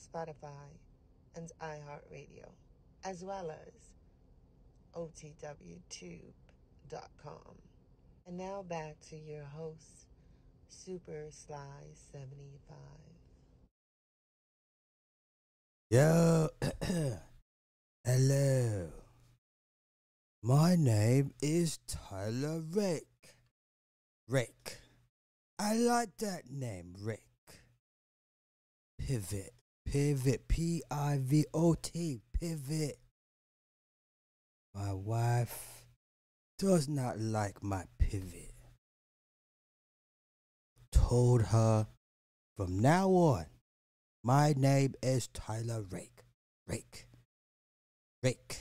Spotify, 0.00 0.78
and 1.36 1.52
iHeartRadio, 1.60 2.48
as 3.04 3.22
well 3.22 3.50
as 3.50 3.92
OTWTube.com. 4.94 6.32
And 8.26 8.36
now 8.36 8.62
back 8.62 8.96
to 9.10 9.16
your 9.16 9.44
host, 9.44 10.06
Super 10.68 11.26
Sly 11.30 11.94
75. 12.12 12.76
Yo, 15.90 16.48
hello. 18.04 18.88
My 20.42 20.76
name 20.76 21.34
is 21.42 21.78
Tyler 21.86 22.60
Rick. 22.60 23.06
Rick. 24.28 24.78
I 25.58 25.74
like 25.74 26.16
that 26.18 26.50
name, 26.50 26.94
Rick. 27.02 27.26
Pivot. 28.98 29.59
Pivot. 29.90 30.46
P 30.46 30.82
I 30.88 31.18
V 31.20 31.46
O 31.52 31.74
T. 31.74 32.20
Pivot. 32.32 32.96
My 34.72 34.92
wife 34.92 35.84
does 36.60 36.88
not 36.88 37.18
like 37.18 37.60
my 37.60 37.82
pivot. 37.98 38.54
Told 40.92 41.42
her 41.46 41.88
from 42.56 42.78
now 42.78 43.08
on, 43.08 43.46
my 44.22 44.54
name 44.56 44.94
is 45.02 45.26
Tyler 45.26 45.82
Rake. 45.90 46.22
Rake. 46.68 47.08
Rake. 48.22 48.60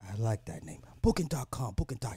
I 0.00 0.16
like 0.16 0.46
that 0.46 0.64
name. 0.64 0.80
Booking.com. 1.02 1.74
Booking. 1.74 1.98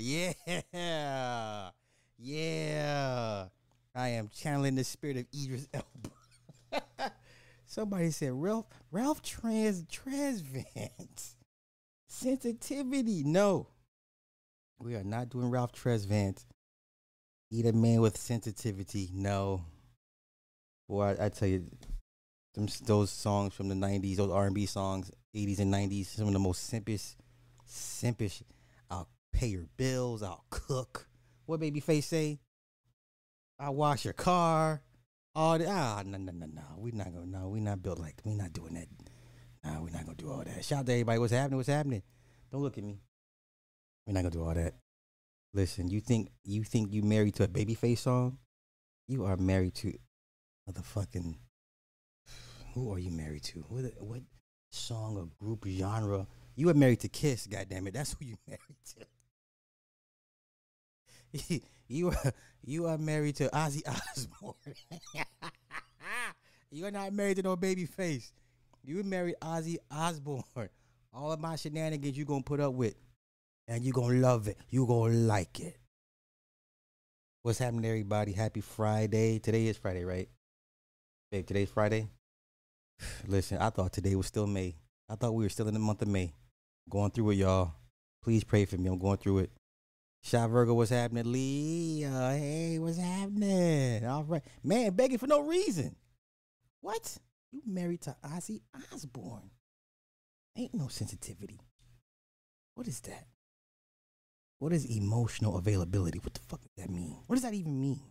Yeah. 0.00 0.32
yeah. 0.72 1.70
Yeah. 2.16 3.48
I 3.98 4.10
am 4.10 4.30
channeling 4.32 4.76
the 4.76 4.84
spirit 4.84 5.16
of 5.16 5.26
Idris 5.34 5.68
Elba. 5.74 7.12
Somebody 7.66 8.12
said 8.12 8.30
Ralph 8.32 8.66
Ralph 8.92 9.22
Trans 9.22 9.82
Tresvant. 9.84 11.34
Sensitivity. 12.06 13.24
No. 13.24 13.66
We 14.78 14.94
are 14.94 15.02
not 15.02 15.30
doing 15.30 15.50
Ralph 15.50 15.72
Tresvant. 15.72 16.44
Eat 17.50 17.66
a 17.66 17.72
man 17.72 18.00
with 18.00 18.16
sensitivity. 18.16 19.10
No. 19.12 19.64
Boy, 20.88 21.16
I, 21.18 21.26
I 21.26 21.28
tell 21.30 21.48
you, 21.48 21.66
them, 22.54 22.68
those 22.84 23.10
songs 23.10 23.52
from 23.52 23.68
the 23.68 23.74
'90s, 23.74 24.16
those 24.16 24.30
R&B 24.30 24.66
songs, 24.66 25.10
'80s 25.34 25.58
and 25.58 25.74
'90s, 25.74 26.06
some 26.06 26.28
of 26.28 26.32
the 26.32 26.38
most 26.38 26.72
simpish, 26.72 27.16
simpish. 27.68 28.42
I'll 28.90 29.08
pay 29.32 29.48
your 29.48 29.66
bills. 29.76 30.22
I'll 30.22 30.44
cook. 30.50 31.08
What 31.46 31.60
Babyface 31.60 32.04
say? 32.04 32.38
I'll 33.58 33.74
wash 33.74 34.04
your 34.04 34.14
car. 34.14 34.82
All 35.34 35.58
that. 35.58 35.68
Ah, 35.68 36.02
no, 36.04 36.18
no, 36.18 36.32
no, 36.32 36.46
no. 36.46 36.62
We 36.78 36.92
not 36.92 37.12
gonna. 37.12 37.26
No, 37.26 37.48
we 37.48 37.60
not 37.60 37.82
built 37.82 37.98
like. 37.98 38.20
We 38.24 38.34
not 38.34 38.52
doing 38.52 38.74
that. 38.74 38.88
Nah, 39.64 39.80
we 39.80 39.90
not 39.90 40.04
gonna 40.04 40.16
do 40.16 40.30
all 40.30 40.44
that. 40.44 40.64
Shout 40.64 40.80
out 40.80 40.86
to 40.86 40.92
everybody. 40.92 41.18
What's 41.18 41.32
happening? 41.32 41.56
What's 41.56 41.68
happening? 41.68 42.02
Don't 42.50 42.62
look 42.62 42.78
at 42.78 42.84
me. 42.84 43.00
We're 44.06 44.14
not 44.14 44.20
gonna 44.20 44.30
do 44.30 44.44
all 44.44 44.54
that. 44.54 44.74
Listen, 45.54 45.88
you 45.88 46.00
think 46.00 46.30
you 46.44 46.62
think 46.62 46.92
you 46.92 47.02
married 47.02 47.34
to 47.36 47.44
a 47.44 47.48
babyface 47.48 47.98
song? 47.98 48.38
You 49.06 49.24
are 49.24 49.36
married 49.36 49.74
to 49.76 49.92
motherfucking. 50.68 51.36
Who 52.74 52.92
are 52.92 52.98
you 52.98 53.10
married 53.10 53.44
to? 53.44 53.60
What 53.68 53.84
what 54.00 54.22
song 54.70 55.16
or 55.16 55.44
group 55.44 55.66
genre? 55.66 56.26
You 56.54 56.68
are 56.68 56.74
married 56.74 57.00
to 57.00 57.08
Kiss. 57.08 57.46
Goddamn 57.46 57.86
it, 57.86 57.94
that's 57.94 58.12
who 58.12 58.24
you 58.24 58.36
married 58.46 58.76
to. 58.96 59.06
you 61.88 62.10
are 62.10 62.32
you 62.64 62.86
are 62.86 62.98
married 62.98 63.36
to 63.36 63.48
Ozzy 63.48 63.82
Osbourne. 63.86 64.54
you 66.70 66.86
are 66.86 66.90
not 66.90 67.12
married 67.12 67.36
to 67.36 67.42
no 67.42 67.56
babyface. 67.56 68.32
You 68.84 69.02
married 69.02 69.36
Ozzy 69.42 69.76
Osbourne. 69.90 70.42
All 71.12 71.32
of 71.32 71.40
my 71.40 71.56
shenanigans 71.56 72.16
you 72.16 72.24
gonna 72.24 72.42
put 72.42 72.60
up 72.60 72.74
with 72.74 72.94
and 73.66 73.84
you're 73.84 73.92
gonna 73.92 74.18
love 74.18 74.48
it. 74.48 74.58
You're 74.70 74.86
gonna 74.86 75.14
like 75.14 75.60
it. 75.60 75.76
What's 77.42 77.58
happening, 77.58 77.84
everybody? 77.84 78.32
Happy 78.32 78.60
Friday. 78.60 79.38
Today 79.38 79.66
is 79.66 79.76
Friday, 79.76 80.04
right? 80.04 80.28
Babe, 81.30 81.46
today's 81.46 81.70
Friday. 81.70 82.08
Listen, 83.26 83.58
I 83.58 83.70
thought 83.70 83.92
today 83.92 84.14
was 84.14 84.26
still 84.26 84.46
May. 84.46 84.76
I 85.08 85.14
thought 85.14 85.34
we 85.34 85.44
were 85.44 85.50
still 85.50 85.68
in 85.68 85.74
the 85.74 85.80
month 85.80 86.02
of 86.02 86.08
May. 86.08 86.32
Going 86.90 87.10
through 87.10 87.30
it, 87.30 87.36
y'all. 87.36 87.74
Please 88.22 88.44
pray 88.44 88.64
for 88.64 88.76
me. 88.76 88.88
I'm 88.88 88.98
going 88.98 89.18
through 89.18 89.38
it. 89.40 89.50
Shot 90.22 90.50
Virgo, 90.50 90.74
what's 90.74 90.90
happening? 90.90 92.04
Uh, 92.04 92.32
hey, 92.32 92.78
what's 92.78 92.98
happening? 92.98 94.04
All 94.04 94.24
right. 94.24 94.42
Man, 94.62 94.92
begging 94.92 95.18
for 95.18 95.26
no 95.26 95.40
reason. 95.40 95.96
What? 96.80 97.18
You 97.50 97.62
married 97.66 98.02
to 98.02 98.16
Ozzy 98.24 98.60
Osbourne. 98.92 99.50
Ain't 100.56 100.74
no 100.74 100.88
sensitivity. 100.88 101.60
What 102.74 102.88
is 102.88 103.00
that? 103.00 103.26
What 104.58 104.72
is 104.72 104.84
emotional 104.84 105.56
availability? 105.56 106.18
What 106.18 106.34
the 106.34 106.40
fuck 106.40 106.60
does 106.60 106.70
that 106.76 106.90
mean? 106.90 107.16
What 107.26 107.36
does 107.36 107.44
that 107.44 107.54
even 107.54 107.80
mean? 107.80 108.02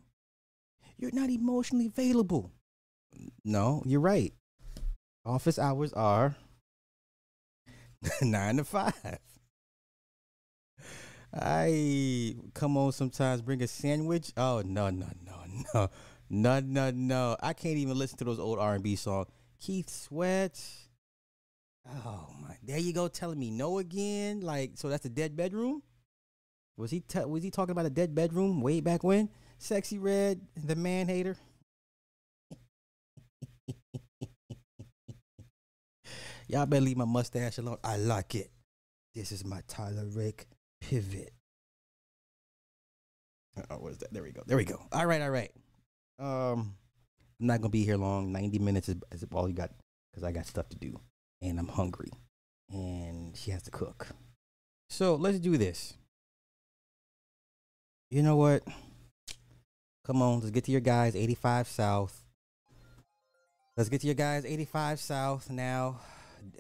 You're 0.98 1.12
not 1.14 1.30
emotionally 1.30 1.88
available. 1.88 2.52
No, 3.44 3.84
you're 3.86 4.00
right. 4.00 4.34
Office 5.26 5.60
hours 5.60 5.94
are 5.94 6.36
nine 8.22 8.58
to 8.58 8.64
five. 8.64 9.20
I 11.34 12.36
come 12.54 12.78
on 12.78 12.92
sometimes, 12.92 13.42
bring 13.42 13.62
a 13.62 13.68
sandwich. 13.68 14.32
Oh 14.38 14.62
no, 14.66 14.90
no, 14.90 15.08
no, 15.26 15.36
no, 15.74 15.90
no, 16.30 16.60
no, 16.60 16.92
no. 16.92 17.38
I 17.42 17.54
can't 17.54 17.78
even 17.78 17.98
listen 17.98 18.18
to 18.20 18.24
those 18.24 18.40
old 18.40 18.60
R 18.60 18.76
and 18.76 18.84
B 18.84 18.96
songs. 18.96 19.28
Keith 19.60 19.90
Sweat. 19.90 20.60
Oh 22.06 22.28
my, 22.42 22.56
there 22.64 22.80
you 22.80 22.94
go, 22.94 23.08
telling 23.08 23.40
me 23.40 23.50
no 23.50 23.80
again. 23.80 24.42
Like, 24.42 24.72
so 24.76 24.90
that's 24.90 25.06
a 25.06 25.10
dead 25.10 25.36
bedroom. 25.36 25.82
Was 26.76 26.92
he 26.92 27.00
t- 27.00 27.26
was 27.26 27.44
he 27.44 27.52
talking 27.52 27.72
about 27.72 27.86
a 27.86 27.90
dead 27.90 28.14
bedroom 28.14 28.62
way 28.62 28.82
back 28.82 29.04
when? 29.04 29.30
Sexyy 29.60 29.98
Red, 30.02 30.42
the 30.56 30.76
man 30.76 31.08
hater. 31.08 31.38
Y'all 36.48 36.66
better 36.66 36.86
leave 36.86 36.98
my 36.98 37.06
mustache 37.06 37.58
alone. 37.58 37.78
I 37.84 37.98
like 37.98 38.36
it. 38.36 38.52
This 39.16 39.32
is 39.32 39.44
my 39.44 39.62
Tyler 39.68 40.06
Rick 40.06 40.48
pivot. 40.82 41.34
Oh, 43.70 43.76
what 43.78 43.92
is 43.94 43.98
that? 44.00 44.14
There 44.14 44.24
we 44.24 44.32
go. 44.32 44.44
There 44.46 44.58
we 44.58 44.66
go. 44.66 44.82
All 44.92 45.06
right, 45.06 45.22
all 45.22 45.30
right. 45.30 45.52
Um, 46.20 46.76
I'm 47.40 47.48
not 47.48 47.62
gonna 47.62 47.70
be 47.70 47.84
here 47.84 47.98
long. 47.98 48.32
Ninety 48.32 48.60
minutes 48.60 48.90
is, 48.90 48.98
is 49.12 49.26
all 49.32 49.48
you 49.48 49.56
got 49.56 49.72
because 50.12 50.24
I 50.24 50.32
got 50.32 50.46
stuff 50.46 50.70
to 50.70 50.78
do 50.78 51.00
and 51.42 51.60
I'm 51.60 51.68
hungry, 51.68 52.12
and 52.72 53.36
she 53.36 53.52
has 53.52 53.64
to 53.64 53.72
cook. 53.72 54.08
So 54.90 55.16
let's 55.16 55.40
do 55.40 55.58
this. 55.58 55.96
You 58.10 58.24
know 58.24 58.38
what? 58.38 58.64
Come 60.06 60.22
on, 60.22 60.40
let's 60.40 60.52
get 60.52 60.64
to 60.66 60.72
your 60.72 60.82
guys. 60.82 61.16
85 61.16 61.68
South. 61.68 62.24
Let's 63.76 63.90
get 63.90 64.02
to 64.02 64.08
your 64.08 64.16
guys. 64.16 64.46
85 64.46 65.00
South 65.00 65.50
now. 65.50 66.00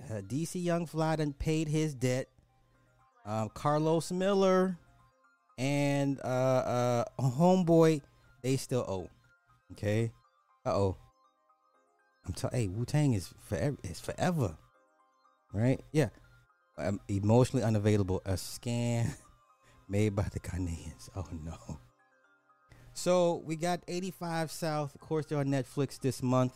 Uh, 0.09 0.21
DC 0.21 0.61
Young 0.61 0.85
Fly 0.85 1.15
done 1.15 1.33
paid 1.33 1.69
his 1.69 1.95
debt. 1.95 2.27
Um, 3.27 3.49
Carlos 3.53 4.09
Miller 4.11 4.77
and 5.57 6.19
uh, 6.23 6.27
uh, 6.27 7.03
Homeboy, 7.19 8.01
they 8.41 8.55
still 8.55 8.85
owe. 8.87 9.09
Okay. 9.73 10.13
Uh 10.65 10.73
oh. 10.73 10.97
I'm 12.25 12.33
telling. 12.33 12.55
Hey, 12.55 12.67
Wu 12.67 12.85
Tang 12.85 13.13
is 13.13 13.33
forever. 13.41 13.75
Is 13.83 13.99
forever. 13.99 14.57
Right? 15.53 15.81
Yeah. 15.91 16.09
Um, 16.77 17.01
emotionally 17.09 17.65
unavailable. 17.65 18.21
A 18.25 18.37
scan 18.37 19.13
made 19.89 20.15
by 20.15 20.27
the 20.31 20.39
Ghanaians. 20.39 21.09
Oh 21.13 21.27
no. 21.43 21.79
So 22.93 23.43
we 23.45 23.57
got 23.57 23.81
85 23.89 24.51
South. 24.51 24.95
Of 24.95 25.01
course, 25.01 25.25
they're 25.25 25.39
on 25.39 25.47
Netflix 25.47 25.99
this 25.99 26.23
month. 26.23 26.53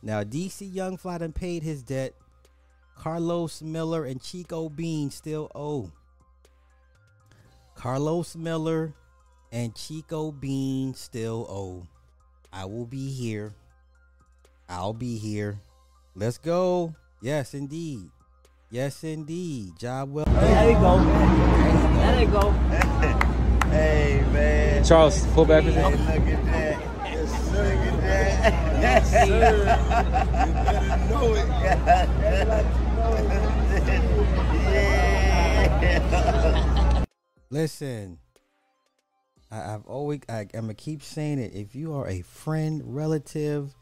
Now 0.00 0.22
DC 0.22 0.72
Young 0.72 0.96
Fly 0.96 1.18
paid 1.34 1.64
his 1.64 1.82
debt. 1.82 2.14
Carlos 2.98 3.62
Miller 3.62 4.04
and 4.04 4.20
Chico 4.22 4.68
Bean 4.68 5.10
still 5.10 5.50
owe. 5.54 5.90
Carlos 7.74 8.34
Miller 8.34 8.92
and 9.52 9.74
Chico 9.74 10.32
Bean 10.32 10.94
still 10.94 11.46
owe. 11.48 11.86
I 12.52 12.64
will 12.64 12.86
be 12.86 13.10
here. 13.10 13.54
I'll 14.68 14.92
be 14.92 15.16
here. 15.16 15.60
Let's 16.14 16.38
go. 16.38 16.94
Yes, 17.22 17.54
indeed. 17.54 18.10
Yes, 18.70 19.04
indeed. 19.04 19.78
Job 19.78 20.12
well. 20.12 20.24
There 20.26 20.70
you 20.70 20.76
go. 20.78 21.02
There 21.94 22.20
you 22.20 22.26
go. 22.28 22.54
Hey 23.68 24.24
man. 24.32 24.82
Charles, 24.82 25.22
fullback 25.34 25.62
Hey, 25.62 25.74
position. 25.74 26.06
look 26.06 26.26
at 26.26 26.44
that. 26.46 26.78
Look 27.52 27.66
at 27.66 28.00
that. 28.00 28.52
Yes, 28.80 29.10
sir. 29.10 29.26
you 30.46 30.52
better 30.64 30.96
know 31.10 31.34
it. 31.34 32.87
Listen, 37.50 38.18
I, 39.50 39.74
I've 39.74 39.86
always, 39.86 40.20
I, 40.28 40.40
I'm 40.54 40.62
gonna 40.62 40.74
keep 40.74 41.02
saying 41.02 41.38
it. 41.38 41.54
If 41.54 41.74
you 41.74 41.94
are 41.94 42.06
a 42.06 42.22
friend, 42.22 42.82
relative, 42.84 43.74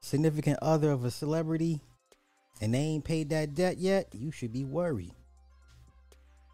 significant 0.00 0.58
other 0.60 0.90
of 0.90 1.04
a 1.04 1.10
celebrity, 1.10 1.80
and 2.60 2.74
they 2.74 2.78
ain't 2.78 3.04
paid 3.04 3.30
that 3.30 3.54
debt 3.54 3.78
yet, 3.78 4.08
you 4.12 4.30
should 4.30 4.52
be 4.52 4.64
worried. 4.64 5.14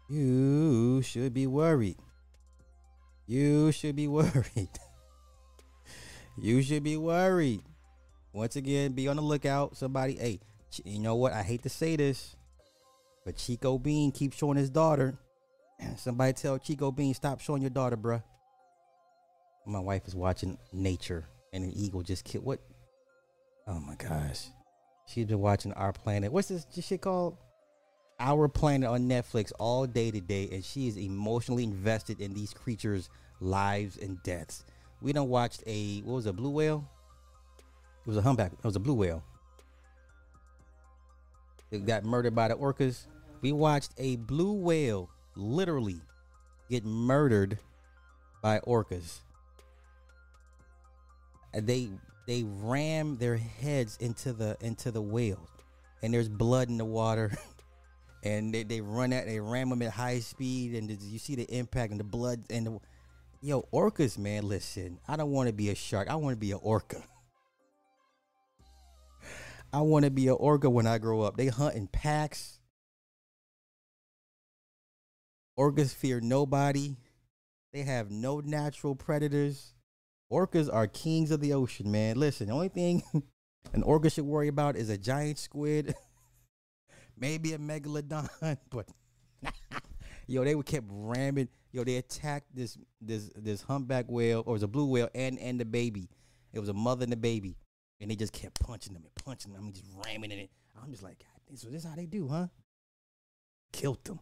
You 0.09 1.01
should 1.01 1.33
be 1.33 1.47
worried. 1.47 1.97
You 3.27 3.71
should 3.71 3.95
be 3.95 4.07
worried. 4.07 4.69
you 6.37 6.61
should 6.61 6.83
be 6.83 6.97
worried. 6.97 7.63
Once 8.33 8.55
again, 8.55 8.93
be 8.93 9.07
on 9.07 9.17
the 9.17 9.21
lookout. 9.21 9.75
Somebody, 9.75 10.15
hey, 10.15 10.39
you 10.85 10.99
know 10.99 11.15
what? 11.15 11.33
I 11.33 11.43
hate 11.43 11.63
to 11.63 11.69
say 11.69 11.95
this, 11.95 12.35
but 13.25 13.35
Chico 13.35 13.77
Bean 13.77 14.11
keeps 14.11 14.37
showing 14.37 14.57
his 14.57 14.69
daughter. 14.69 15.17
Somebody 15.97 16.33
tell 16.33 16.57
Chico 16.57 16.91
Bean 16.91 17.13
stop 17.13 17.41
showing 17.41 17.61
your 17.61 17.71
daughter, 17.71 17.97
bruh. 17.97 18.23
My 19.65 19.79
wife 19.79 20.07
is 20.07 20.15
watching 20.15 20.57
Nature, 20.73 21.25
and 21.53 21.63
an 21.63 21.71
eagle 21.75 22.01
just 22.01 22.23
killed. 22.23 22.45
What? 22.45 22.59
Oh 23.67 23.79
my 23.79 23.95
gosh, 23.95 24.47
she's 25.05 25.25
been 25.25 25.39
watching 25.39 25.73
Our 25.73 25.93
Planet. 25.93 26.31
What's 26.31 26.47
this 26.47 26.65
shit 26.81 27.01
called? 27.01 27.37
Our 28.19 28.47
Planet 28.47 28.89
on 28.89 29.09
Netflix 29.09 29.51
all 29.59 29.85
day 29.85 30.11
today, 30.11 30.49
and 30.51 30.63
she 30.63 30.87
is 30.87 30.97
emotionally 30.97 31.63
invested 31.63 32.21
in 32.21 32.33
these 32.33 32.53
creatures' 32.53 33.09
lives 33.39 33.97
and 33.97 34.21
deaths. 34.23 34.63
We 35.01 35.13
don't 35.13 35.29
watched 35.29 35.63
a 35.65 36.01
what 36.01 36.15
was 36.15 36.25
a 36.27 36.33
blue 36.33 36.51
whale? 36.51 36.87
It 38.05 38.07
was 38.07 38.17
a 38.17 38.21
humpback. 38.21 38.53
It 38.53 38.63
was 38.63 38.75
a 38.75 38.79
blue 38.79 38.93
whale. 38.93 39.23
It 41.71 41.85
got 41.85 42.03
murdered 42.03 42.35
by 42.35 42.49
the 42.49 42.55
orcas. 42.55 43.07
We 43.41 43.53
watched 43.53 43.91
a 43.97 44.17
blue 44.17 44.53
whale 44.53 45.09
literally 45.35 46.01
get 46.69 46.85
murdered 46.85 47.57
by 48.41 48.59
orcas. 48.59 49.19
And 51.53 51.65
they 51.65 51.89
they 52.27 52.43
ram 52.43 53.17
their 53.17 53.37
heads 53.37 53.97
into 53.99 54.33
the 54.33 54.57
into 54.61 54.91
the 54.91 55.01
whale, 55.01 55.49
and 56.01 56.13
there's 56.13 56.29
blood 56.29 56.69
in 56.69 56.77
the 56.77 56.85
water. 56.85 57.37
and 58.23 58.53
they, 58.53 58.63
they 58.63 58.81
run 58.81 59.11
at 59.11 59.25
they 59.25 59.39
ram 59.39 59.69
them 59.69 59.81
at 59.81 59.91
high 59.91 60.19
speed, 60.19 60.75
and 60.75 60.89
you 61.01 61.19
see 61.19 61.35
the 61.35 61.43
impact 61.43 61.91
and 61.91 61.99
the 61.99 62.05
blood 62.05 62.43
and 62.49 62.67
the 62.67 62.79
yo 63.41 63.67
orcas. 63.73 64.17
Man, 64.17 64.47
listen, 64.47 64.99
I 65.07 65.17
don't 65.17 65.31
want 65.31 65.47
to 65.47 65.53
be 65.53 65.69
a 65.69 65.75
shark. 65.75 66.09
I 66.09 66.15
want 66.15 66.33
to 66.33 66.39
be 66.39 66.51
an 66.51 66.59
orca. 66.61 67.03
I 69.73 69.81
want 69.81 70.05
to 70.05 70.11
be 70.11 70.27
an 70.27 70.35
orca 70.39 70.69
when 70.69 70.87
I 70.87 70.97
grow 70.97 71.21
up. 71.21 71.37
They 71.37 71.47
hunt 71.47 71.75
in 71.75 71.87
packs. 71.87 72.59
Orcas 75.57 75.93
fear 75.93 76.19
nobody. 76.19 76.97
They 77.73 77.83
have 77.83 78.11
no 78.11 78.39
natural 78.41 78.95
predators. 78.95 79.73
Orcas 80.31 80.73
are 80.73 80.87
kings 80.87 81.31
of 81.31 81.39
the 81.39 81.53
ocean, 81.53 81.91
man. 81.91 82.17
Listen, 82.17 82.47
the 82.47 82.53
only 82.53 82.69
thing 82.69 83.03
an 83.73 83.83
orca 83.83 84.09
should 84.09 84.25
worry 84.25 84.47
about 84.47 84.75
is 84.75 84.89
a 84.89 84.97
giant 84.97 85.37
squid, 85.37 85.93
maybe 87.17 87.53
a 87.53 87.57
megalodon, 87.57 88.29
but 88.69 88.87
yo, 90.27 90.43
they 90.43 90.55
would 90.55 90.65
kept 90.65 90.87
ramming. 90.89 91.49
Yo, 91.71 91.83
they 91.83 91.97
attacked 91.97 92.53
this 92.53 92.77
this 92.99 93.29
this 93.35 93.61
humpback 93.61 94.05
whale, 94.09 94.43
or 94.45 94.51
it 94.51 94.53
was 94.53 94.63
a 94.63 94.67
blue 94.67 94.87
whale, 94.87 95.09
and 95.15 95.39
and 95.39 95.59
the 95.59 95.65
baby. 95.65 96.09
It 96.53 96.59
was 96.59 96.69
a 96.69 96.73
mother 96.73 97.05
and 97.05 97.13
a 97.13 97.17
baby, 97.17 97.55
and 98.01 98.09
they 98.09 98.15
just 98.15 98.33
kept 98.33 98.59
punching 98.59 98.93
them 98.93 99.03
and 99.03 99.25
punching 99.25 99.53
them. 99.53 99.61
I 99.61 99.63
mean, 99.63 99.73
just 99.73 99.85
ramming 100.05 100.31
in 100.31 100.39
it. 100.39 100.49
I'm 100.81 100.91
just 100.91 101.03
like, 101.03 101.19
God, 101.19 101.57
so 101.57 101.69
this 101.69 101.83
is 101.83 101.89
how 101.89 101.95
they 101.95 102.07
do, 102.07 102.27
huh? 102.27 102.47
Killed 103.71 104.03
them. 104.03 104.19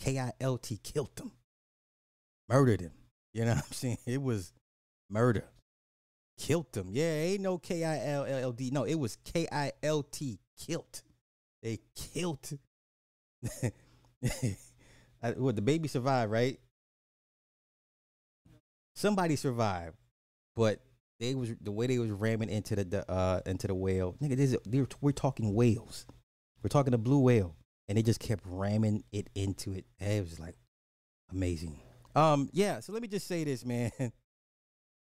K 0.00 0.18
I 0.18 0.32
L 0.40 0.58
T 0.58 0.78
killed 0.82 1.14
them. 1.16 1.32
Murdered 2.48 2.80
him. 2.80 2.92
You 3.32 3.44
know 3.44 3.50
what 3.54 3.64
I'm 3.64 3.72
saying? 3.72 3.98
It 4.06 4.20
was 4.20 4.52
murder. 5.08 5.44
Killed 6.38 6.72
them. 6.72 6.88
Yeah, 6.90 7.04
ain't 7.12 7.40
no 7.42 7.58
K 7.58 7.84
I 7.84 8.06
L 8.12 8.24
L 8.24 8.52
D. 8.52 8.70
No, 8.70 8.84
it 8.84 8.94
was 8.96 9.16
K 9.24 9.46
I 9.50 9.72
L 9.82 10.02
T 10.02 10.38
killed. 10.58 11.02
They 11.62 11.78
killed. 11.94 12.50
I- 15.22 15.32
what 15.32 15.56
the 15.56 15.62
baby 15.62 15.88
survived, 15.88 16.30
right? 16.30 16.60
Somebody 18.94 19.36
survived, 19.36 19.96
but 20.56 20.80
they 21.20 21.34
was 21.34 21.50
the 21.60 21.72
way 21.72 21.86
they 21.86 21.98
was 21.98 22.10
ramming 22.10 22.48
into 22.48 22.76
the, 22.76 22.84
the 22.84 23.10
uh 23.10 23.40
into 23.46 23.66
the 23.66 23.74
whale. 23.74 24.14
Nigga, 24.22 24.36
this 24.36 24.52
is, 24.52 24.58
they 24.66 24.84
were, 25.00 25.12
talking 25.12 25.54
whales. 25.54 26.06
We're 26.62 26.68
talking 26.68 26.94
a 26.94 26.98
blue 26.98 27.20
whale, 27.20 27.56
and 27.88 27.98
they 27.98 28.02
just 28.02 28.20
kept 28.20 28.42
ramming 28.46 29.04
it 29.12 29.28
into 29.34 29.72
it. 29.72 29.84
And 30.00 30.12
it 30.12 30.20
was 30.20 30.38
like 30.38 30.56
amazing. 31.32 31.80
Um, 32.14 32.48
yeah. 32.52 32.80
So 32.80 32.92
let 32.92 33.02
me 33.02 33.08
just 33.08 33.26
say 33.26 33.44
this, 33.44 33.64
man. 33.64 33.90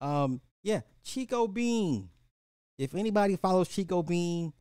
Um, 0.01 0.41
yeah, 0.61 0.81
Chico 1.03 1.47
Bean. 1.47 2.09
If 2.77 2.93
anybody 2.93 3.37
follows 3.37 3.69
Chico 3.69 4.03
Bean, 4.03 4.51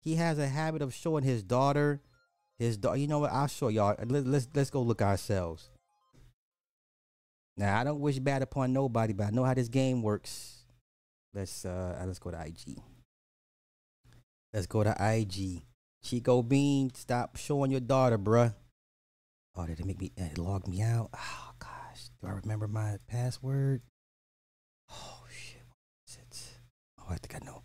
he 0.00 0.14
has 0.14 0.38
a 0.38 0.48
habit 0.48 0.82
of 0.82 0.94
showing 0.94 1.24
his 1.24 1.42
daughter. 1.42 2.00
His 2.58 2.76
daughter. 2.76 2.96
You 2.96 3.06
know 3.06 3.20
what? 3.20 3.32
I'll 3.32 3.46
show 3.46 3.68
y'all. 3.68 3.94
Let, 4.06 4.26
let's 4.26 4.48
let's 4.54 4.70
go 4.70 4.82
look 4.82 5.02
ourselves. 5.02 5.70
Now 7.56 7.78
I 7.78 7.84
don't 7.84 8.00
wish 8.00 8.18
bad 8.18 8.42
upon 8.42 8.72
nobody, 8.72 9.12
but 9.12 9.26
I 9.26 9.30
know 9.30 9.44
how 9.44 9.54
this 9.54 9.68
game 9.68 10.02
works. 10.02 10.57
Let's 11.34 11.64
uh 11.64 12.02
let's 12.06 12.18
go 12.18 12.30
to 12.30 12.40
IG. 12.40 12.78
Let's 14.52 14.66
go 14.66 14.82
to 14.82 14.94
IG. 14.98 15.62
Chico 16.02 16.42
Bean, 16.42 16.90
stop 16.94 17.36
showing 17.36 17.70
your 17.70 17.80
daughter, 17.80 18.18
bruh. 18.18 18.54
Oh, 19.56 19.66
did 19.66 19.80
it 19.80 19.86
make 19.86 20.00
me 20.00 20.12
log 20.36 20.68
me 20.68 20.80
out? 20.82 21.10
Oh 21.14 21.50
gosh. 21.58 22.10
Do 22.20 22.28
I 22.28 22.30
remember 22.30 22.68
my 22.68 22.96
password? 23.08 23.82
Oh 24.90 25.24
shit. 25.30 25.62
What 25.68 25.78
is 26.06 26.16
it? 26.16 26.60
Oh, 26.98 27.06
I 27.10 27.16
think 27.16 27.34
I 27.34 27.44
know. 27.44 27.62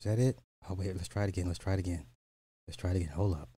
Is 0.00 0.04
that 0.04 0.18
it? 0.18 0.38
Oh 0.68 0.74
wait, 0.74 0.96
let's 0.96 1.08
try 1.08 1.24
it 1.24 1.28
again. 1.28 1.46
Let's 1.46 1.58
try 1.58 1.74
it 1.74 1.78
again. 1.78 2.06
Let's 2.66 2.76
try 2.76 2.90
it 2.92 2.96
again. 2.96 3.10
Hold 3.10 3.34
up. 3.34 3.50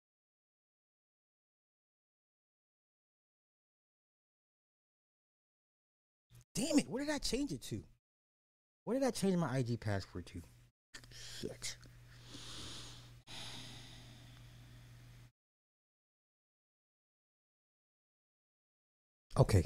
Damn 6.54 6.78
it, 6.78 6.88
What 6.88 7.00
did 7.00 7.10
I 7.10 7.18
change 7.18 7.52
it 7.52 7.62
to? 7.64 7.82
What 8.84 8.94
did 8.94 9.02
I 9.04 9.10
change 9.10 9.36
my 9.36 9.58
IG 9.58 9.80
password 9.80 10.26
to? 10.26 10.42
Shit. 11.10 11.76
Okay. 19.38 19.64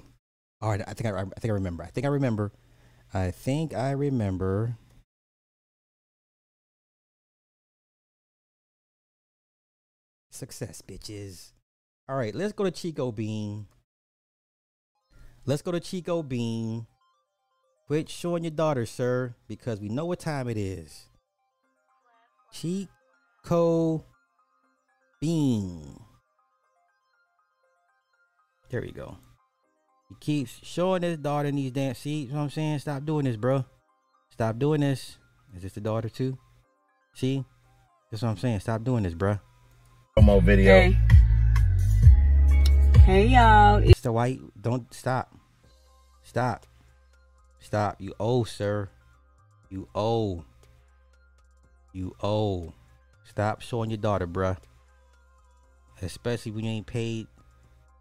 All 0.61 0.71
right, 0.71 0.81
I 0.87 0.95
think 0.95 1.13
I, 1.13 1.21
I 1.21 1.25
think 1.25 1.51
I 1.51 1.55
remember. 1.55 1.83
I 1.83 1.89
think 1.89 2.07
I 2.07 2.11
remember. 2.11 2.53
I 3.13 3.31
think 3.31 3.75
I 3.75 3.91
remember. 3.91 4.77
Success, 10.31 10.83
bitches. 10.87 11.53
All 12.09 12.17
right, 12.17 12.35
let's 12.35 12.53
go 12.53 12.65
to 12.65 12.71
Chico 12.71 13.11
Bean. 13.11 13.67
Let's 15.49 15.63
go 15.63 15.71
to 15.71 15.79
Chico 15.79 16.25
Bean. 16.25 16.89
Quit 17.87 18.09
showing 18.09 18.43
your 18.43 18.51
daughter, 18.51 18.85
sir, 18.85 19.37
because 19.47 19.81
we 19.81 19.89
know 19.89 20.05
what 20.05 20.19
time 20.19 20.49
it 20.49 20.57
is. 20.57 21.07
Chico 22.53 24.05
Bean. 25.21 26.01
There 28.71 28.81
we 28.81 28.91
go. 28.91 29.19
He 30.09 30.17
keeps 30.19 30.59
showing 30.65 31.03
his 31.03 31.19
daughter 31.19 31.49
in 31.49 31.55
these 31.55 31.71
dance. 31.71 32.01
seats. 32.01 32.27
you 32.27 32.33
know 32.33 32.39
what 32.39 32.45
I'm 32.45 32.51
saying? 32.51 32.81
Stop 32.81 33.05
doing 33.05 33.25
this, 33.25 33.37
bro. 33.37 33.65
Stop 34.31 34.59
doing 34.59 34.81
this. 34.81 35.19
Is 35.55 35.63
this 35.63 35.75
the 35.75 35.81
daughter 35.81 36.09
too? 36.09 36.37
See? 37.15 37.45
That's 38.11 38.23
what 38.25 38.31
I'm 38.31 38.37
saying. 38.37 38.59
Stop 38.61 38.83
doing 38.83 39.05
this, 39.05 39.15
bro. 39.15 39.39
Promo 40.19 40.43
video. 40.43 40.73
Hey. 40.73 40.99
Hey 43.07 43.29
y'all. 43.29 43.77
It's 43.77 44.01
Mr. 44.01 44.13
White, 44.13 44.41
don't 44.61 44.93
stop. 44.93 45.33
Stop. 46.27 46.67
Stop. 47.61 48.01
You 48.01 48.15
owe, 48.19 48.43
sir. 48.43 48.89
You 49.71 49.89
owe. 49.95 50.45
You 51.93 52.15
owe. 52.23 52.75
Stop 53.25 53.63
showing 53.63 53.91
your 53.91 53.97
daughter, 53.97 54.27
bruh. 54.27 54.57
Especially 56.03 56.51
when 56.51 56.65
you 56.65 56.73
ain't 56.73 56.87
paid. 56.87 57.29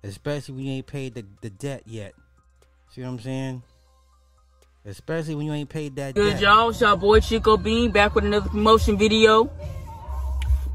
Especially 0.04 0.56
when 0.56 0.66
you 0.66 0.72
ain't 0.74 0.88
paid 0.88 1.14
the, 1.14 1.24
the 1.42 1.52
debt 1.52 1.84
yet. 1.86 2.14
See 2.90 3.02
what 3.02 3.10
I'm 3.10 3.20
saying? 3.20 3.64
Especially 4.86 5.36
when 5.36 5.46
you 5.46 5.54
ain't 5.54 5.70
paid 5.70 5.96
that 5.96 6.16
Good 6.16 6.34
debt. 6.34 6.42
y'all, 6.42 6.70
it's 6.70 6.82
your 6.82 6.98
boy 6.98 7.20
Chico 7.20 7.58
Bean 7.58 7.92
back 7.92 8.16
with 8.16 8.26
another 8.26 8.50
promotion 8.50 8.98
video. 8.98 9.52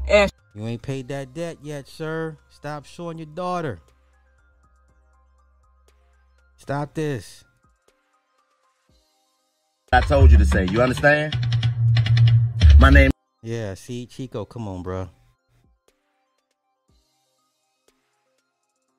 And 0.09 0.31
You 0.55 0.67
ain't 0.67 0.81
paid 0.81 1.09
that 1.09 1.33
debt 1.33 1.57
yet, 1.61 1.87
sir. 1.87 2.37
Stop 2.49 2.85
showing 2.85 3.17
your 3.17 3.27
daughter. 3.27 3.79
Stop 6.61 6.93
this. 6.93 7.43
I 9.91 9.99
told 10.01 10.31
you 10.31 10.37
to 10.37 10.45
say. 10.45 10.67
You 10.67 10.83
understand? 10.83 11.35
My 12.77 12.91
name. 12.91 13.09
Yeah, 13.41 13.73
see, 13.73 14.05
Chico, 14.05 14.45
come 14.45 14.67
on, 14.67 14.83
bro. 14.83 15.09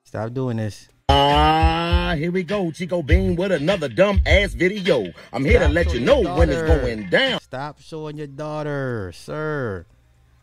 Stop 0.02 0.34
doing 0.34 0.56
this. 0.56 0.88
Ah, 1.08 2.16
here 2.18 2.32
we 2.32 2.42
go, 2.42 2.72
Chico 2.72 3.00
Bean 3.00 3.36
with 3.36 3.52
another 3.52 3.88
dumb 3.88 4.20
ass 4.26 4.54
video. 4.54 5.12
I'm 5.32 5.44
here 5.44 5.60
to 5.60 5.68
let 5.68 5.94
you 5.94 6.00
know 6.00 6.20
your 6.20 6.36
when 6.36 6.50
it's 6.50 6.62
going 6.62 7.10
down. 7.10 7.38
Stop 7.42 7.80
showing 7.80 8.16
your 8.16 8.26
daughter, 8.26 9.12
sir. 9.14 9.86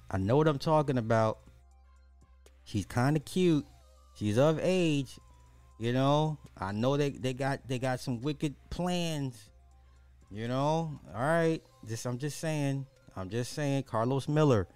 I 0.10 0.20
know 0.20 0.38
what 0.38 0.48
I'm 0.48 0.58
talking 0.58 0.98
about. 0.98 1.40
She's 2.64 2.86
kind 2.86 3.18
of 3.18 3.26
cute. 3.26 3.66
She's 4.16 4.38
of 4.38 4.58
age. 4.64 5.20
You 5.80 5.94
know, 5.94 6.38
I 6.58 6.74
know 6.74 6.98
they, 6.98 7.12
they 7.12 7.34
got 7.34 7.66
they 7.68 7.80
got 7.80 8.02
some 8.02 8.22
wicked 8.22 8.54
plans. 8.70 9.50
You 10.30 10.48
know, 10.50 11.00
all 11.16 11.22
right. 11.22 11.62
Just 11.88 12.06
I'm 12.06 12.18
just 12.18 12.40
saying. 12.40 12.86
I'm 13.16 13.30
just 13.30 13.54
saying. 13.54 13.84
Carlos 13.84 14.28
Miller, 14.28 14.68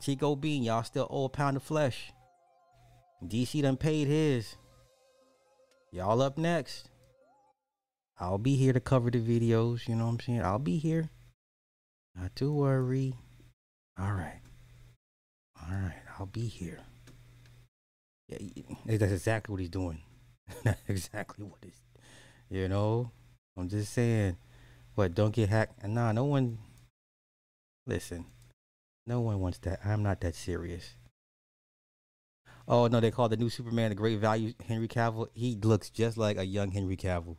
Chico 0.00 0.36
Bean, 0.36 0.62
y'all 0.62 0.84
still 0.84 1.08
owe 1.10 1.24
a 1.24 1.28
pound 1.28 1.56
of 1.56 1.62
flesh. 1.64 2.12
DC 3.22 3.62
done 3.62 3.76
paid 3.76 4.06
his. 4.06 4.56
Y'all 5.90 6.22
up 6.22 6.38
next. 6.38 6.88
I'll 8.18 8.38
be 8.38 8.54
here 8.54 8.72
to 8.72 8.80
cover 8.80 9.10
the 9.10 9.20
videos. 9.20 9.88
You 9.88 9.96
know 9.96 10.04
what 10.04 10.12
I'm 10.12 10.20
saying? 10.20 10.42
I'll 10.42 10.60
be 10.60 10.78
here. 10.78 11.10
Not 12.14 12.36
to 12.36 12.52
worry. 12.52 13.14
All 13.98 14.12
right. 14.12 14.40
All 15.60 15.76
right. 15.76 16.02
I'll 16.18 16.26
be 16.26 16.46
here. 16.46 16.80
Yeah, 18.28 18.38
that's 18.86 19.12
exactly 19.12 19.52
what 19.52 19.60
he's 19.60 19.68
doing. 19.68 20.00
that's 20.64 20.80
exactly 20.88 21.44
what 21.44 21.58
he's. 21.62 21.80
You 22.50 22.68
know, 22.68 23.10
I'm 23.56 23.68
just 23.68 23.92
saying. 23.92 24.36
What? 24.94 25.14
Don't 25.14 25.34
get 25.34 25.48
hacked. 25.48 25.86
Nah, 25.86 26.12
no 26.12 26.24
one. 26.24 26.58
Listen, 27.86 28.26
no 29.06 29.20
one 29.20 29.40
wants 29.40 29.58
that. 29.58 29.80
I'm 29.84 30.02
not 30.02 30.20
that 30.20 30.34
serious. 30.34 30.96
Oh 32.66 32.86
no, 32.86 33.00
they 33.00 33.10
call 33.10 33.28
the 33.28 33.36
new 33.36 33.50
Superman 33.50 33.90
the 33.90 33.94
Great 33.94 34.18
Value 34.18 34.54
Henry 34.66 34.88
Cavill. 34.88 35.28
He 35.34 35.58
looks 35.62 35.90
just 35.90 36.16
like 36.16 36.38
a 36.38 36.46
young 36.46 36.70
Henry 36.70 36.96
Cavill. 36.96 37.36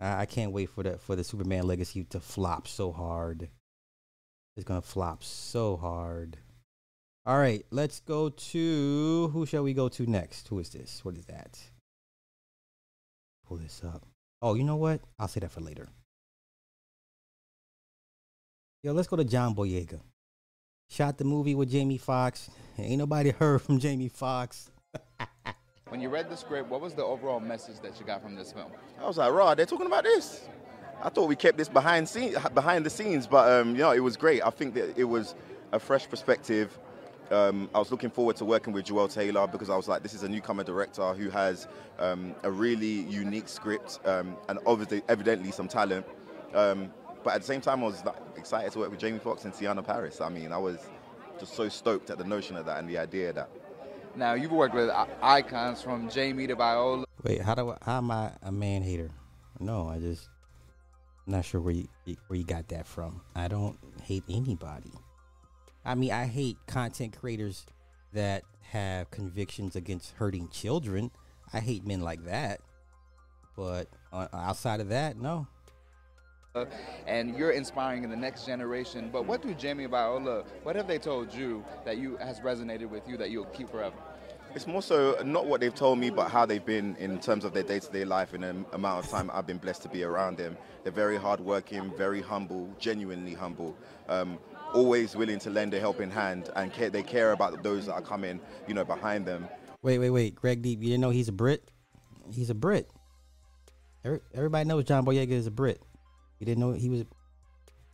I, 0.00 0.20
I 0.20 0.26
can't 0.26 0.52
wait 0.52 0.70
for 0.70 0.82
the 0.84 0.98
for 0.98 1.16
the 1.16 1.24
Superman 1.24 1.66
legacy 1.66 2.04
to 2.04 2.20
flop 2.20 2.68
so 2.68 2.92
hard. 2.92 3.48
It's 4.56 4.64
gonna 4.64 4.82
flop 4.82 5.24
so 5.24 5.76
hard. 5.76 6.38
All 7.26 7.38
right, 7.38 7.64
let's 7.70 8.00
go 8.00 8.28
to 8.28 9.30
who 9.32 9.46
shall 9.46 9.62
we 9.62 9.72
go 9.72 9.88
to 9.88 10.06
next? 10.06 10.48
Who 10.48 10.58
is 10.58 10.68
this? 10.68 11.04
What 11.04 11.16
is 11.16 11.24
that? 11.26 11.58
Pull 13.46 13.58
this 13.58 13.82
up. 13.82 14.06
Oh, 14.42 14.54
you 14.54 14.62
know 14.62 14.76
what? 14.76 15.00
I'll 15.18 15.28
say 15.28 15.40
that 15.40 15.50
for 15.50 15.60
later. 15.62 15.88
Yo, 18.82 18.92
let's 18.92 19.08
go 19.08 19.16
to 19.16 19.24
John 19.24 19.54
Boyega. 19.54 20.00
Shot 20.90 21.16
the 21.16 21.24
movie 21.24 21.54
with 21.54 21.70
Jamie 21.70 21.96
Foxx. 21.96 22.50
Ain't 22.78 22.98
nobody 22.98 23.30
heard 23.38 23.62
from 23.62 23.78
Jamie 23.78 24.08
Foxx. 24.08 24.70
When 25.88 26.00
you 26.00 26.08
read 26.08 26.28
the 26.28 26.36
script, 26.36 26.70
what 26.70 26.80
was 26.80 26.94
the 26.94 27.04
overall 27.04 27.38
message 27.38 27.78
that 27.80 28.00
you 28.00 28.06
got 28.06 28.20
from 28.20 28.34
this 28.34 28.52
film? 28.52 28.72
I 29.00 29.06
was 29.06 29.18
like, 29.18 29.30
"Raw, 29.30 29.54
they're 29.54 29.64
talking 29.64 29.86
about 29.86 30.02
this." 30.02 30.48
I 31.00 31.08
thought 31.08 31.28
we 31.28 31.36
kept 31.36 31.56
this 31.56 31.68
behind 31.68 32.08
scene, 32.08 32.34
behind 32.52 32.84
the 32.84 32.90
scenes, 32.90 33.28
but 33.28 33.48
um, 33.52 33.76
you 33.76 33.82
know, 33.82 33.92
it 33.92 34.00
was 34.00 34.16
great. 34.16 34.42
I 34.44 34.50
think 34.50 34.74
that 34.74 34.98
it 34.98 35.04
was 35.04 35.36
a 35.70 35.78
fresh 35.78 36.08
perspective. 36.08 36.76
Um, 37.30 37.70
I 37.74 37.78
was 37.78 37.90
looking 37.90 38.10
forward 38.10 38.36
to 38.36 38.44
working 38.44 38.72
with 38.72 38.86
Juel 38.86 39.12
Taylor 39.12 39.46
because 39.46 39.70
I 39.70 39.76
was 39.76 39.88
like, 39.88 40.02
this 40.02 40.14
is 40.14 40.22
a 40.22 40.28
newcomer 40.28 40.64
director 40.64 41.14
who 41.14 41.30
has 41.30 41.66
um, 41.98 42.34
a 42.42 42.50
really 42.50 43.02
unique 43.02 43.48
script 43.48 44.00
um, 44.04 44.36
and 44.48 44.58
obviously, 44.66 45.02
evidently, 45.08 45.50
some 45.50 45.68
talent. 45.68 46.06
Um, 46.52 46.92
but 47.22 47.34
at 47.34 47.40
the 47.40 47.46
same 47.46 47.60
time, 47.60 47.82
I 47.82 47.86
was 47.86 48.04
like, 48.04 48.16
excited 48.36 48.72
to 48.72 48.80
work 48.80 48.90
with 48.90 49.00
Jamie 49.00 49.18
Foxx 49.18 49.44
and 49.44 49.54
Teyonah 49.54 49.84
Parris. 49.84 50.20
I 50.20 50.28
mean, 50.28 50.52
I 50.52 50.58
was 50.58 50.78
just 51.40 51.54
so 51.54 51.68
stoked 51.68 52.10
at 52.10 52.18
the 52.18 52.24
notion 52.24 52.56
of 52.56 52.66
that 52.66 52.78
and 52.78 52.88
the 52.88 52.98
idea 52.98 53.30
of 53.30 53.36
that. 53.36 53.50
Now, 54.16 54.34
you've 54.34 54.52
worked 54.52 54.74
with 54.74 54.90
icons 55.22 55.82
from 55.82 56.08
Jamie 56.08 56.46
to 56.46 56.54
Viola. 56.54 57.04
Wait, 57.22 57.40
how 57.40 57.54
do 57.54 57.70
I, 57.70 57.78
how 57.82 57.98
am 57.98 58.10
I 58.10 58.32
a 58.42 58.52
man 58.52 58.82
hater? 58.82 59.10
No, 59.58 59.88
I 59.88 59.98
just 59.98 60.28
I'm 61.26 61.32
not 61.32 61.44
sure 61.44 61.60
where 61.60 61.74
you 61.74 61.88
where 62.26 62.38
you 62.38 62.44
got 62.44 62.68
that 62.68 62.86
from. 62.86 63.22
I 63.34 63.48
don't 63.48 63.78
hate 64.02 64.24
anybody. 64.28 64.92
I 65.84 65.94
mean, 65.94 66.12
I 66.12 66.24
hate 66.26 66.56
content 66.66 67.16
creators 67.18 67.66
that 68.12 68.44
have 68.70 69.10
convictions 69.10 69.76
against 69.76 70.14
hurting 70.14 70.48
children. 70.48 71.10
I 71.52 71.60
hate 71.60 71.86
men 71.86 72.00
like 72.00 72.24
that. 72.24 72.60
But 73.56 73.88
uh, 74.12 74.28
outside 74.32 74.80
of 74.80 74.88
that, 74.88 75.16
no. 75.16 75.46
and 77.06 77.36
you're 77.36 77.50
inspiring 77.50 78.04
in 78.04 78.10
the 78.10 78.16
next 78.16 78.46
generation. 78.46 79.10
But 79.12 79.26
what 79.26 79.42
do 79.42 79.54
Jamie 79.54 79.84
and 79.84 79.90
Viola, 79.90 80.44
what 80.62 80.76
have 80.76 80.86
they 80.86 80.98
told 80.98 81.34
you 81.34 81.64
that 81.84 81.98
you 81.98 82.16
has 82.16 82.40
resonated 82.40 82.88
with 82.88 83.08
you 83.08 83.16
that 83.16 83.30
you'll 83.30 83.44
keep 83.46 83.70
forever? 83.70 83.96
It's 84.54 84.68
more 84.68 84.82
so 84.82 85.18
not 85.24 85.46
what 85.46 85.60
they've 85.60 85.74
told 85.74 85.98
me, 85.98 86.10
but 86.10 86.30
how 86.30 86.46
they've 86.46 86.64
been 86.64 86.94
in 86.96 87.18
terms 87.18 87.44
of 87.44 87.52
their 87.52 87.64
day-to-day 87.64 88.04
life 88.04 88.34
and 88.34 88.44
the 88.44 88.64
amount 88.72 89.04
of 89.04 89.10
time 89.10 89.28
I've 89.34 89.48
been 89.48 89.58
blessed 89.58 89.82
to 89.82 89.88
be 89.88 90.04
around 90.04 90.38
them. 90.38 90.56
They're 90.84 90.92
very 90.92 91.16
hardworking, 91.16 91.92
very 91.96 92.22
humble, 92.22 92.72
genuinely 92.78 93.34
humble, 93.34 93.76
um, 94.08 94.38
always 94.74 95.16
willing 95.16 95.38
to 95.38 95.50
lend 95.50 95.72
a 95.72 95.80
helping 95.80 96.10
hand, 96.10 96.50
and 96.56 96.72
care, 96.72 96.90
they 96.90 97.02
care 97.02 97.32
about 97.32 97.62
those 97.62 97.86
that 97.86 97.94
are 97.94 98.02
coming, 98.02 98.40
you 98.66 98.74
know, 98.74 98.84
behind 98.84 99.24
them. 99.24 99.48
Wait, 99.82 99.98
wait, 99.98 100.10
wait. 100.10 100.34
Greg 100.34 100.62
Deep, 100.62 100.82
you 100.82 100.88
didn't 100.88 101.00
know 101.00 101.10
he's 101.10 101.28
a 101.28 101.32
Brit? 101.32 101.70
He's 102.30 102.50
a 102.50 102.54
Brit. 102.54 102.90
Every, 104.04 104.20
everybody 104.34 104.68
knows 104.68 104.84
John 104.84 105.04
Boyega 105.04 105.30
is 105.30 105.46
a 105.46 105.50
Brit. 105.50 105.80
You 106.38 106.46
didn't 106.46 106.60
know 106.60 106.72
he 106.72 106.88
was. 106.88 107.04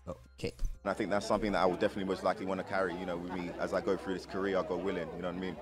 Okay. 0.08 0.52
And 0.82 0.90
I 0.90 0.94
think 0.94 1.10
that's 1.10 1.26
something 1.26 1.52
that 1.52 1.58
I 1.58 1.66
will 1.66 1.76
definitely 1.76 2.04
most 2.04 2.25
likely 2.25 2.46
want 2.46 2.58
to 2.60 2.64
carry, 2.64 2.94
you 2.96 3.06
know, 3.06 3.18
with 3.18 3.32
me 3.34 3.50
as 3.60 3.75
I 3.75 3.80
go 3.80 3.96
through 3.96 4.14
this 4.14 4.26
career. 4.26 4.58
I 4.58 4.62
go 4.62 4.76
willing, 4.76 5.08
you 5.14 5.22
know 5.22 5.28
what 5.28 5.37
I 5.37 5.40
mean? 5.40 5.56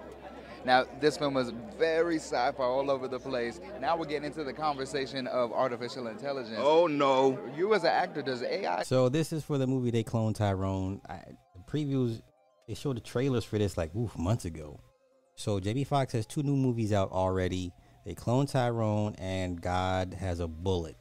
Now, 0.64 0.84
this 1.00 1.16
film 1.16 1.34
was 1.34 1.52
very 1.78 2.16
sci-fi 2.16 2.62
all 2.62 2.90
over 2.90 3.08
the 3.08 3.18
place. 3.18 3.60
Now 3.80 3.96
we're 3.96 4.06
getting 4.06 4.24
into 4.24 4.44
the 4.44 4.52
conversation 4.52 5.26
of 5.26 5.52
artificial 5.52 6.08
intelligence. 6.08 6.58
Oh 6.58 6.86
no! 6.86 7.38
You 7.56 7.74
as 7.74 7.84
an 7.84 7.90
actor, 7.90 8.22
does 8.22 8.42
AI 8.42 8.82
So 8.82 9.08
this 9.08 9.32
is 9.32 9.44
for 9.44 9.58
the 9.58 9.66
movie 9.66 9.90
they 9.90 10.02
Clone 10.02 10.34
Tyrone. 10.34 11.00
I, 11.08 11.20
the 11.54 11.62
previews 11.70 12.22
they 12.66 12.74
showed 12.74 12.96
the 12.96 13.00
trailers 13.00 13.44
for 13.44 13.58
this 13.58 13.76
like 13.76 13.94
oof 13.96 14.16
months 14.18 14.44
ago. 14.44 14.80
So 15.36 15.60
JB 15.60 15.86
Fox 15.86 16.12
has 16.12 16.26
two 16.26 16.42
new 16.42 16.56
movies 16.56 16.92
out 16.92 17.12
already. 17.12 17.72
They 18.04 18.14
Clone 18.14 18.46
Tyrone 18.46 19.14
and 19.18 19.60
God 19.60 20.14
has 20.14 20.40
a 20.40 20.48
bullet. 20.48 20.96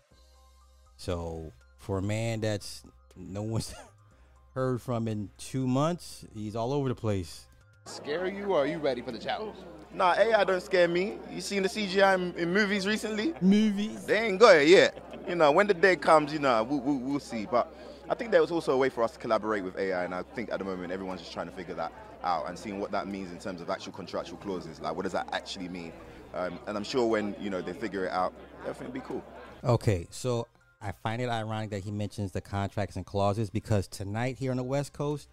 So 0.95 1.51
for 1.77 1.97
a 1.97 2.01
man 2.01 2.39
that's 2.41 2.83
no 3.15 3.41
one's 3.41 3.73
heard 4.53 4.81
from 4.81 5.07
in 5.07 5.29
two 5.37 5.67
months, 5.67 6.25
he's 6.33 6.55
all 6.55 6.71
over 6.71 6.87
the 6.87 6.95
place. 6.95 7.46
Scare 7.89 8.27
you, 8.27 8.45
or 8.45 8.59
are 8.59 8.67
you 8.67 8.77
ready 8.77 9.01
for 9.01 9.11
the 9.11 9.19
challenge? 9.19 9.55
Nah, 9.93 10.13
AI 10.13 10.43
don't 10.43 10.61
scare 10.61 10.87
me. 10.87 11.17
You 11.31 11.41
seen 11.41 11.63
the 11.63 11.69
CGI 11.69 12.15
in, 12.15 12.33
in 12.35 12.53
movies 12.53 12.85
recently? 12.85 13.33
Movies. 13.41 14.05
They 14.05 14.27
ain't 14.27 14.39
got 14.39 14.57
it 14.57 14.67
yet. 14.67 14.97
You 15.27 15.35
know, 15.35 15.51
when 15.51 15.67
the 15.67 15.73
day 15.73 15.95
comes, 15.95 16.31
you 16.31 16.39
know, 16.39 16.63
we'll, 16.63 16.79
we'll, 16.79 16.99
we'll 16.99 17.19
see. 17.19 17.45
But 17.49 17.73
I 18.09 18.15
think 18.15 18.31
there 18.31 18.41
was 18.41 18.51
also 18.51 18.73
a 18.73 18.77
way 18.77 18.89
for 18.89 19.03
us 19.03 19.11
to 19.13 19.19
collaborate 19.19 19.63
with 19.63 19.77
AI, 19.77 20.03
and 20.03 20.13
I 20.13 20.23
think 20.23 20.51
at 20.51 20.59
the 20.59 20.65
moment 20.65 20.91
everyone's 20.91 21.21
just 21.21 21.33
trying 21.33 21.47
to 21.47 21.55
figure 21.55 21.75
that 21.75 21.91
out 22.23 22.47
and 22.47 22.57
seeing 22.57 22.79
what 22.79 22.91
that 22.91 23.07
means 23.07 23.31
in 23.31 23.39
terms 23.39 23.61
of 23.61 23.69
actual 23.69 23.93
contractual 23.93 24.37
clauses. 24.37 24.79
Like, 24.79 24.95
what 24.95 25.03
does 25.03 25.13
that 25.13 25.29
actually 25.33 25.69
mean? 25.69 25.93
Um, 26.33 26.59
and 26.67 26.77
I'm 26.77 26.83
sure 26.83 27.07
when 27.07 27.35
you 27.39 27.49
know 27.49 27.61
they 27.61 27.73
figure 27.73 28.05
it 28.05 28.11
out, 28.11 28.33
everything 28.61 28.87
will 28.87 28.93
be 28.93 28.99
cool. 29.01 29.23
Okay, 29.63 30.07
so 30.11 30.47
I 30.81 30.91
find 30.91 31.21
it 31.21 31.29
ironic 31.29 31.71
that 31.71 31.83
he 31.83 31.91
mentions 31.91 32.31
the 32.31 32.41
contracts 32.41 32.95
and 32.95 33.05
clauses 33.05 33.49
because 33.49 33.87
tonight 33.87 34.37
here 34.37 34.51
on 34.51 34.57
the 34.57 34.63
West 34.63 34.93
Coast, 34.93 35.29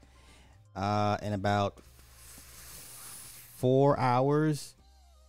uh, 0.74 1.18
in 1.22 1.32
about 1.32 1.78
four 3.64 3.98
hours 3.98 4.74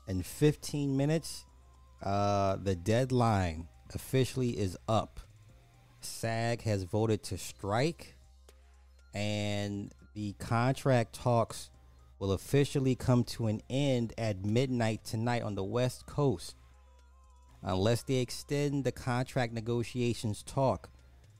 and 0.09 0.25
15 0.25 0.97
minutes, 0.97 1.45
uh, 2.03 2.57
the 2.57 2.75
deadline 2.75 3.65
officially 3.93 4.49
is 4.49 4.77
up. 4.89 5.21
SAG 6.01 6.61
has 6.63 6.83
voted 6.83 7.23
to 7.23 7.37
strike, 7.37 8.17
and 9.13 9.93
the 10.15 10.33
contract 10.33 11.15
talks 11.15 11.69
will 12.19 12.33
officially 12.33 12.93
come 12.93 13.23
to 13.23 13.47
an 13.47 13.61
end 13.69 14.11
at 14.17 14.43
midnight 14.43 15.05
tonight 15.05 15.41
on 15.41 15.55
the 15.55 15.63
West 15.63 16.05
Coast 16.05 16.57
unless 17.63 18.03
they 18.03 18.15
extend 18.15 18.83
the 18.83 18.91
contract 18.91 19.53
negotiations 19.53 20.43
talk 20.43 20.89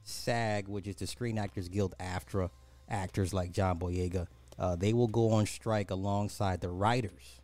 sag 0.02 0.70
which 0.70 0.88
is 0.88 0.96
the 0.96 1.06
screen 1.06 1.38
actors 1.38 1.68
guild 1.68 1.94
aftra 2.00 2.50
actors 2.90 3.34
like 3.34 3.52
john 3.52 3.78
boyega 3.78 4.28
uh, 4.60 4.76
they 4.76 4.94
will 4.94 5.08
go 5.08 5.32
on 5.32 5.46
strike 5.46 5.92
alongside 5.92 6.62
the 6.62 6.70
writers 6.70 7.42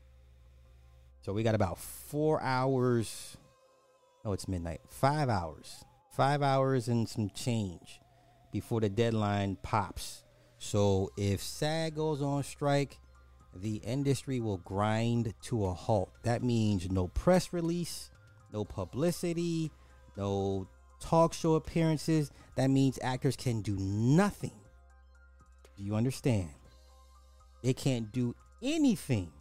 So 1.21 1.33
we 1.33 1.43
got 1.43 1.55
about 1.55 1.77
four 1.79 2.41
hours. 2.41 3.37
No, 4.25 4.33
it's 4.33 4.47
midnight. 4.47 4.81
Five 4.89 5.29
hours. 5.29 5.85
Five 6.11 6.41
hours 6.43 6.87
and 6.87 7.07
some 7.09 7.29
change 7.31 7.99
before 8.51 8.81
the 8.81 8.89
deadline 8.89 9.57
pops. 9.63 10.23
So 10.59 11.11
if 11.17 11.41
SAG 11.41 11.95
goes 11.95 12.21
on 12.21 12.43
strike, 12.43 12.99
the 13.55 13.77
industry 13.77 14.39
will 14.39 14.57
grind 14.59 15.33
to 15.43 15.65
a 15.65 15.73
halt. 15.73 16.11
That 16.23 16.43
means 16.43 16.89
no 16.91 17.09
press 17.09 17.53
release, 17.53 18.11
no 18.53 18.65
publicity, 18.65 19.71
no 20.17 20.67
talk 20.99 21.33
show 21.33 21.55
appearances. 21.55 22.31
That 22.55 22.69
means 22.69 22.99
actors 23.01 23.35
can 23.35 23.61
do 23.61 23.75
nothing. 23.77 24.53
Do 25.77 25.83
you 25.83 25.95
understand? 25.95 26.49
They 27.61 27.73
can't 27.73 28.11
do 28.11 28.35
anything 28.61 29.31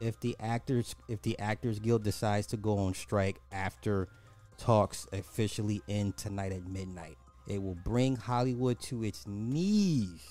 if 0.00 0.20
the 0.20 0.36
actors 0.38 0.94
if 1.08 1.22
the 1.22 1.38
actors 1.38 1.78
guild 1.78 2.04
decides 2.04 2.46
to 2.48 2.56
go 2.56 2.78
on 2.78 2.94
strike 2.94 3.40
after 3.52 4.08
talks 4.56 5.06
officially 5.12 5.82
end 5.88 6.16
tonight 6.16 6.52
at 6.52 6.66
midnight. 6.66 7.16
It 7.46 7.62
will 7.62 7.76
bring 7.76 8.16
Hollywood 8.16 8.78
to 8.82 9.04
its 9.04 9.26
knees. 9.26 10.22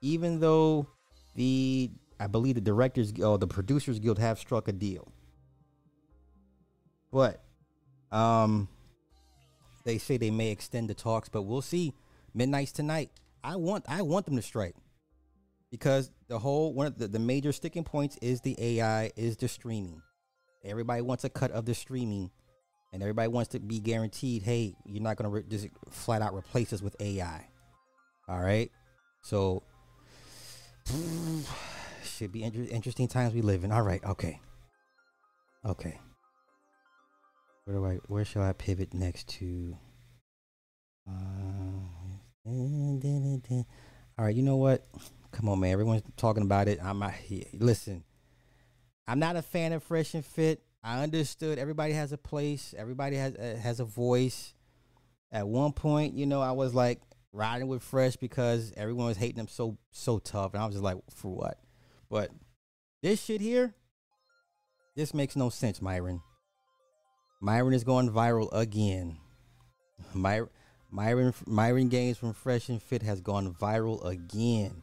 Even 0.00 0.38
though 0.38 0.86
the 1.34 1.90
I 2.18 2.28
believe 2.28 2.54
the 2.54 2.60
directors 2.60 3.12
or 3.20 3.38
the 3.38 3.46
producers 3.46 3.98
guild 3.98 4.18
have 4.18 4.38
struck 4.38 4.68
a 4.68 4.72
deal. 4.72 5.08
But 7.12 7.42
um 8.12 8.68
they 9.84 9.98
say 9.98 10.16
they 10.16 10.30
may 10.30 10.50
extend 10.50 10.90
the 10.90 10.94
talks, 10.94 11.28
but 11.28 11.42
we'll 11.42 11.62
see. 11.62 11.94
Midnight's 12.34 12.72
tonight. 12.72 13.10
I 13.42 13.56
want 13.56 13.84
I 13.88 14.02
want 14.02 14.26
them 14.26 14.36
to 14.36 14.42
strike. 14.42 14.74
Because 15.70 16.10
the 16.28 16.38
whole 16.38 16.72
one 16.72 16.86
of 16.86 16.98
the, 16.98 17.08
the 17.08 17.18
major 17.18 17.52
sticking 17.52 17.84
points 17.84 18.16
is 18.22 18.40
the 18.40 18.56
AI, 18.58 19.10
is 19.16 19.36
the 19.36 19.48
streaming. 19.48 20.00
Everybody 20.64 21.02
wants 21.02 21.24
a 21.24 21.28
cut 21.28 21.50
of 21.50 21.64
the 21.64 21.74
streaming 21.74 22.30
and 22.92 23.02
everybody 23.02 23.28
wants 23.28 23.50
to 23.50 23.60
be 23.60 23.78
guaranteed, 23.78 24.42
hey, 24.42 24.74
you're 24.84 25.02
not 25.02 25.16
going 25.16 25.30
to 25.30 25.34
re- 25.36 25.44
just 25.48 25.68
flat 25.90 26.22
out 26.22 26.34
replace 26.34 26.72
us 26.72 26.82
with 26.82 26.96
AI. 27.00 27.46
All 28.28 28.40
right? 28.40 28.70
So 29.22 29.62
should 32.04 32.32
be 32.32 32.42
inter- 32.42 32.66
interesting 32.70 33.08
times 33.08 33.34
we 33.34 33.42
live 33.42 33.64
in. 33.64 33.72
All 33.72 33.82
right, 33.82 34.02
okay. 34.04 34.40
Okay. 35.64 35.98
Where 37.64 37.76
do 37.76 37.84
I 37.84 37.98
where 38.06 38.24
shall 38.24 38.42
I 38.42 38.52
pivot 38.52 38.94
next 38.94 39.28
to? 39.40 39.76
Uh, 41.08 41.12
all 44.18 44.24
right, 44.24 44.34
you 44.34 44.42
know 44.42 44.56
what? 44.56 44.86
Come 45.36 45.50
on, 45.50 45.60
man. 45.60 45.70
Everyone's 45.70 46.02
talking 46.16 46.42
about 46.42 46.66
it. 46.66 46.78
I'm 46.82 46.98
not 46.98 47.12
here. 47.12 47.44
Listen, 47.52 48.04
I'm 49.06 49.18
not 49.18 49.36
a 49.36 49.42
fan 49.42 49.74
of 49.74 49.82
Fresh 49.82 50.14
and 50.14 50.24
Fit. 50.24 50.62
I 50.82 51.02
understood 51.02 51.58
everybody 51.58 51.92
has 51.92 52.10
a 52.12 52.16
place. 52.16 52.74
Everybody 52.76 53.16
has 53.16 53.34
uh, 53.34 53.58
has 53.62 53.78
a 53.78 53.84
voice. 53.84 54.54
At 55.30 55.46
one 55.46 55.72
point, 55.72 56.14
you 56.14 56.24
know, 56.24 56.40
I 56.40 56.52
was 56.52 56.72
like 56.72 57.02
riding 57.34 57.68
with 57.68 57.82
Fresh 57.82 58.16
because 58.16 58.72
everyone 58.78 59.08
was 59.08 59.18
hating 59.18 59.36
them 59.36 59.48
so 59.48 59.76
so 59.90 60.18
tough, 60.18 60.54
and 60.54 60.62
I 60.62 60.64
was 60.64 60.74
just 60.74 60.84
like, 60.84 60.96
for 61.14 61.36
what? 61.36 61.58
But 62.08 62.30
this 63.02 63.22
shit 63.22 63.42
here, 63.42 63.74
this 64.94 65.12
makes 65.12 65.36
no 65.36 65.50
sense, 65.50 65.82
Myron. 65.82 66.22
Myron 67.42 67.74
is 67.74 67.84
going 67.84 68.10
viral 68.10 68.48
again. 68.52 69.18
My, 70.14 70.44
Myron 70.90 71.34
Myron 71.46 71.90
Gaines 71.90 72.16
from 72.16 72.32
Fresh 72.32 72.70
and 72.70 72.82
Fit 72.82 73.02
has 73.02 73.20
gone 73.20 73.52
viral 73.52 74.02
again. 74.02 74.82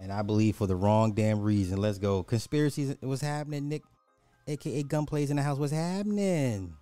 And 0.00 0.12
I 0.12 0.22
believe 0.22 0.56
for 0.56 0.66
the 0.66 0.76
wrong 0.76 1.12
damn 1.12 1.40
reason. 1.40 1.80
Let's 1.80 1.98
go. 1.98 2.22
Conspiracies 2.22 2.96
was 3.00 3.20
happening, 3.20 3.68
Nick, 3.68 3.82
aka 4.46 4.82
gunplays 4.82 5.30
in 5.30 5.36
the 5.36 5.42
house 5.42 5.58
was 5.58 5.70
happening. 5.70 6.74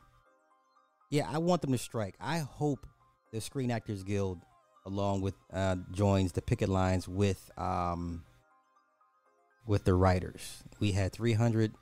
Yeah, 1.11 1.29
I 1.31 1.39
want 1.39 1.61
them 1.61 1.73
to 1.73 1.79
strike. 1.79 2.17
I 2.21 2.39
hope 2.39 2.87
the 3.33 3.41
Screen 3.41 3.71
Actors 3.71 4.03
Guild, 4.03 4.39
along 4.87 5.21
with 5.21 5.35
uh, 5.53 5.77
joins 5.91 6.33
the 6.33 6.43
picket 6.43 6.69
lines 6.69 7.07
with 7.07 7.51
um 7.59 8.25
with 9.67 9.85
the 9.85 9.95
writers. 9.95 10.65
We 10.81 10.93
had 10.93 11.13
300 11.13 11.73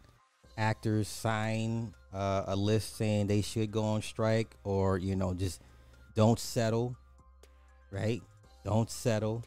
actors 0.58 1.08
sign 1.08 1.94
uh, 2.12 2.44
a 2.46 2.56
list 2.56 2.96
saying 2.96 3.26
they 3.26 3.40
should 3.40 3.70
go 3.70 3.82
on 3.82 4.02
strike 4.02 4.56
or 4.64 4.98
you 4.98 5.16
know 5.16 5.32
just 5.32 5.62
don't 6.14 6.38
settle 6.38 6.94
right 7.90 8.20
don't 8.64 8.90
settle 8.90 9.42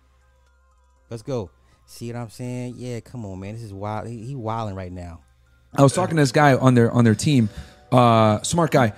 let's 1.09 1.21
go 1.21 1.51
see 1.93 2.11
what 2.11 2.19
i'm 2.19 2.29
saying 2.29 2.73
yeah 2.77 2.99
come 2.99 3.25
on 3.25 3.39
man 3.39 3.53
this 3.53 3.63
is 3.63 3.73
wild 3.73 4.07
he, 4.07 4.23
he 4.23 4.35
wilding 4.35 4.75
right 4.75 4.91
now 4.91 5.19
I 5.75 5.81
was 5.81 5.93
talking 5.93 6.15
to 6.17 6.21
this 6.21 6.31
guy 6.31 6.53
on 6.55 6.75
their 6.75 6.91
on 6.91 7.03
their 7.03 7.15
team, 7.15 7.49
uh, 7.91 8.41
smart 8.41 8.71
guy. 8.71 8.93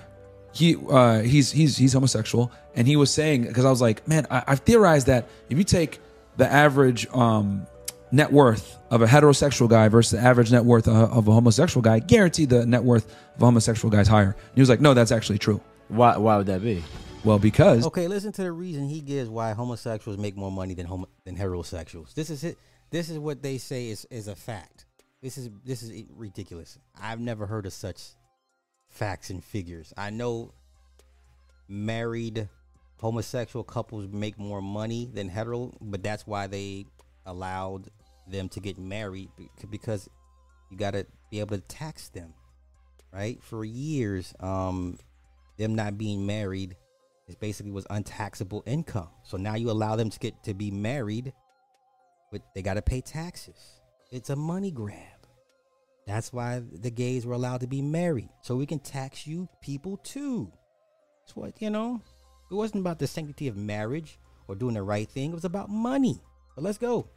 He 0.52 0.76
uh, 0.76 1.20
he's 1.20 1.50
he's 1.50 1.76
he's 1.76 1.92
homosexual, 1.92 2.52
and 2.74 2.86
he 2.86 2.96
was 2.96 3.10
saying 3.10 3.44
because 3.44 3.64
I 3.64 3.70
was 3.70 3.80
like, 3.80 4.06
man, 4.06 4.26
I, 4.30 4.42
I've 4.46 4.60
theorized 4.60 5.06
that 5.06 5.28
if 5.48 5.58
you 5.58 5.64
take 5.64 6.00
the 6.36 6.50
average 6.50 7.06
um, 7.14 7.66
net 8.12 8.32
worth 8.32 8.76
of 8.90 9.02
a 9.02 9.06
heterosexual 9.06 9.68
guy 9.68 9.88
versus 9.88 10.18
the 10.18 10.26
average 10.26 10.52
net 10.52 10.64
worth 10.64 10.86
of, 10.86 10.94
of 10.96 11.28
a 11.28 11.32
homosexual 11.32 11.82
guy, 11.82 11.98
guaranteed 11.98 12.50
the 12.50 12.66
net 12.66 12.84
worth 12.84 13.06
of 13.36 13.42
a 13.42 13.44
homosexual 13.46 13.90
guy's 13.90 14.08
higher. 14.08 14.36
And 14.38 14.54
he 14.54 14.60
was 14.60 14.68
like, 14.68 14.80
no, 14.80 14.92
that's 14.94 15.12
actually 15.12 15.38
true. 15.38 15.60
Why? 15.88 16.16
Why 16.16 16.36
would 16.36 16.46
that 16.46 16.62
be? 16.62 16.84
Well, 17.24 17.38
because 17.38 17.86
okay 17.86 18.06
listen 18.06 18.30
to 18.32 18.42
the 18.42 18.52
reason 18.52 18.86
he 18.88 19.00
gives 19.00 19.28
why 19.28 19.52
homosexuals 19.52 20.18
make 20.18 20.36
more 20.36 20.52
money 20.52 20.74
than 20.74 20.86
homo- 20.86 21.08
than 21.24 21.36
heterosexuals 21.36 22.14
this 22.14 22.30
is 22.30 22.44
it 22.44 22.56
this 22.90 23.10
is 23.10 23.18
what 23.18 23.42
they 23.42 23.58
say 23.58 23.88
is 23.88 24.06
is 24.10 24.28
a 24.28 24.36
fact. 24.36 24.86
This 25.22 25.38
is 25.38 25.50
this 25.64 25.82
is 25.82 26.04
ridiculous. 26.14 26.78
I've 27.00 27.20
never 27.20 27.46
heard 27.46 27.66
of 27.66 27.72
such 27.72 28.02
facts 28.88 29.30
and 29.30 29.42
figures. 29.42 29.92
I 29.96 30.10
know 30.10 30.52
married 31.68 32.48
homosexual 33.00 33.64
couples 33.64 34.08
make 34.08 34.38
more 34.38 34.62
money 34.62 35.10
than 35.12 35.28
hetero 35.28 35.70
but 35.82 36.02
that's 36.02 36.26
why 36.26 36.46
they 36.46 36.86
allowed 37.26 37.90
them 38.28 38.48
to 38.48 38.60
get 38.60 38.78
married 38.78 39.28
because 39.68 40.08
you 40.70 40.78
got 40.78 40.92
to 40.92 41.04
be 41.30 41.40
able 41.40 41.56
to 41.56 41.62
tax 41.62 42.08
them 42.08 42.32
right? 43.12 43.42
For 43.42 43.64
years 43.64 44.34
um 44.40 44.98
them 45.58 45.74
not 45.74 45.98
being 45.98 46.26
married 46.26 46.76
is 47.28 47.34
basically 47.34 47.72
was 47.72 47.86
untaxable 47.90 48.62
income. 48.66 49.08
So 49.24 49.36
now 49.36 49.54
you 49.54 49.70
allow 49.70 49.96
them 49.96 50.10
to 50.10 50.18
get 50.18 50.42
to 50.44 50.54
be 50.54 50.70
married 50.70 51.32
but 52.30 52.42
they 52.54 52.62
got 52.62 52.74
to 52.74 52.82
pay 52.82 53.00
taxes. 53.00 53.80
It's 54.10 54.30
a 54.30 54.36
money 54.36 54.70
grab. 54.70 54.96
That's 56.06 56.32
why 56.32 56.62
the 56.72 56.90
gays 56.90 57.26
were 57.26 57.34
allowed 57.34 57.60
to 57.60 57.66
be 57.66 57.82
married 57.82 58.28
so 58.42 58.54
we 58.54 58.66
can 58.66 58.78
tax 58.78 59.26
you 59.26 59.48
people 59.60 59.96
too. 59.98 60.52
It's 61.24 61.34
what 61.34 61.60
you 61.60 61.70
know 61.70 62.00
it 62.50 62.54
wasn't 62.54 62.80
about 62.80 63.00
the 63.00 63.08
sanctity 63.08 63.48
of 63.48 63.56
marriage 63.56 64.18
or 64.46 64.54
doing 64.54 64.74
the 64.74 64.82
right 64.82 65.08
thing. 65.08 65.32
It 65.32 65.34
was 65.34 65.44
about 65.44 65.68
money. 65.68 66.22
But 66.54 66.62
let's 66.62 66.78
go 66.78 67.08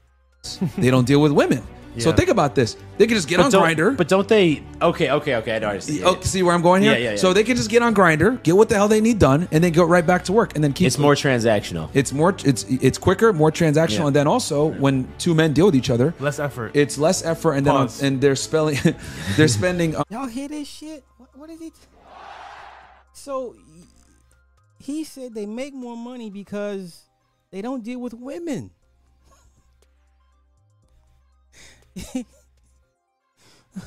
they 0.78 0.90
don't 0.90 1.06
deal 1.06 1.22
with 1.22 1.32
women. 1.32 1.62
So 1.98 2.14
think 2.14 2.30
about 2.30 2.56
this. 2.56 2.78
They 2.98 3.08
can 3.08 3.16
just 3.18 3.28
get 3.28 3.42
on 3.42 3.52
Grindr. 3.52 3.98
But 3.98 4.08
don't 4.08 4.26
they? 4.26 4.64
Okay, 4.82 5.12
okay, 5.12 5.36
okay. 5.36 5.56
I 5.58 5.60
know. 5.60 5.70
I 5.70 5.80
see. 5.80 6.02
Oh, 6.02 6.18
see 6.22 6.44
where 6.44 6.56
I'm 6.56 6.62
going 6.62 6.82
here? 6.82 6.94
Yeah, 6.94 6.98
yeah, 6.98 7.10
yeah. 7.12 7.16
So 7.18 7.34
they 7.34 7.44
can 7.44 7.58
just 7.58 7.70
get 7.70 7.82
on 7.84 7.94
Grindr, 7.94 8.42
get 8.42 8.56
what 8.56 8.70
the 8.70 8.76
hell 8.76 8.88
they 8.88 9.02
need 9.02 9.20
done, 9.20 9.50
and 9.52 9.62
then 9.62 9.74
go 9.74 9.84
right 9.84 10.06
back 10.06 10.24
to 10.26 10.32
work, 10.32 10.56
and 10.56 10.64
then 10.64 10.72
keep. 10.72 10.88
It's 10.88 10.98
more 10.98 11.14
transactional. 11.16 11.90
It's 11.94 12.14
more. 12.14 12.34
It's 12.46 12.64
it's 12.70 12.98
quicker, 12.98 13.34
more 13.34 13.52
transactional, 13.52 14.00
Yeah. 14.00 14.08
and 14.08 14.16
then 14.16 14.28
also 14.28 14.68
when 14.68 15.10
two 15.18 15.34
men 15.36 15.52
deal 15.52 15.66
with 15.66 15.76
each 15.76 15.90
other, 15.90 16.14
Less 16.22 16.40
effort. 16.40 16.72
it's 16.74 16.98
less 16.98 17.26
effort, 17.26 17.54
and 17.56 17.66
then 17.68 17.90
and 18.02 18.22
they're 18.22 18.38
spelling, 18.38 18.78
they're 19.36 19.50
spending. 19.50 19.98
uh, 19.98 20.04
Y'all 20.10 20.28
hear 20.28 20.48
this 20.48 20.70
shit? 20.70 21.04
What, 21.18 21.38
what 21.38 21.50
is 21.50 21.60
it? 21.60 21.74
So 23.12 23.56
he 24.78 25.04
said 25.04 25.34
they 25.36 25.46
make 25.48 25.74
more 25.74 25.98
money 25.98 26.30
because 26.30 27.02
they 27.52 27.62
don't 27.62 27.84
deal 27.84 28.00
with 28.00 28.14
women. 28.14 28.72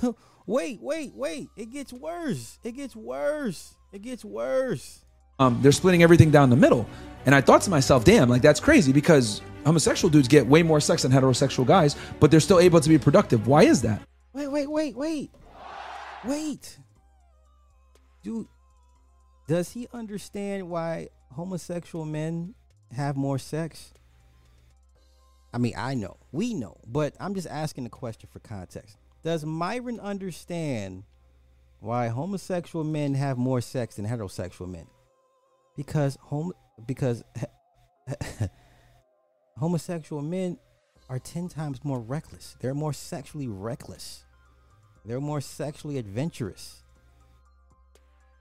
wait, 0.47 0.81
wait, 0.81 1.13
wait. 1.15 1.49
It 1.57 1.71
gets 1.71 1.93
worse. 1.93 2.59
It 2.65 2.73
gets 2.73 2.95
worse. 2.97 3.75
It 3.93 4.03
gets 4.03 4.25
worse. 4.25 5.05
um, 5.39 5.59
they're 5.63 5.73
splitting 5.73 6.03
everything 6.03 6.31
down 6.31 6.51
the 6.51 6.57
middle. 6.57 6.87
And 7.27 7.35
I 7.35 7.41
thought 7.41 7.63
to 7.63 7.71
myself, 7.71 8.05
damn, 8.05 8.29
like 8.29 8.43
that's 8.43 8.61
crazy 8.61 8.93
because 8.93 9.43
homosexual 9.65 10.11
dudes 10.11 10.29
get 10.29 10.47
way 10.47 10.63
more 10.63 10.81
sex 10.81 11.03
than 11.03 11.13
heterosexual 11.13 11.67
guys, 11.67 11.95
but 12.21 12.31
they're 12.31 12.41
still 12.41 12.59
able 12.61 12.81
to 12.81 12.89
be 12.89 12.99
productive. 12.99 13.47
Why 13.47 13.63
is 13.65 13.83
that? 13.83 14.03
Wait, 14.33 14.49
wait, 14.49 14.69
wait, 14.71 14.97
wait. 14.97 15.31
Wait. 16.25 16.79
Dude, 18.23 18.47
does 19.49 19.71
he 19.73 19.89
understand 19.93 20.69
why 20.69 21.09
homosexual 21.33 22.05
men 22.05 22.55
have 22.93 23.17
more 23.17 23.39
sex? 23.39 23.93
I 25.53 25.59
mean, 25.59 25.75
I 25.77 25.95
know. 25.95 26.17
We 26.33 26.55
know. 26.55 26.79
But 26.87 27.15
I'm 27.21 27.35
just 27.35 27.47
asking 27.47 27.85
the 27.85 27.91
question 27.91 28.29
for 28.33 28.39
context. 28.39 28.97
Does 29.23 29.45
Myron 29.45 30.01
understand 30.01 31.05
why 31.81 32.09
homosexual 32.09 32.85
men 32.85 33.15
have 33.15 33.39
more 33.39 33.61
sex 33.61 33.97
than 33.97 34.07
heterosexual 34.07 34.69
men? 34.69 34.87
Because 35.77 36.17
hom- 36.23 36.53
because 36.87 37.23
homosexual 39.59 40.23
men 40.23 40.59
are 41.09 41.19
10 41.19 41.49
times 41.49 41.85
more 41.85 42.01
reckless. 42.01 42.57
They're 42.61 42.75
more 42.75 42.93
sexually 42.93 43.49
reckless. 43.49 44.25
They're 45.05 45.21
more 45.21 45.41
sexually 45.41 45.99
adventurous. 45.99 46.83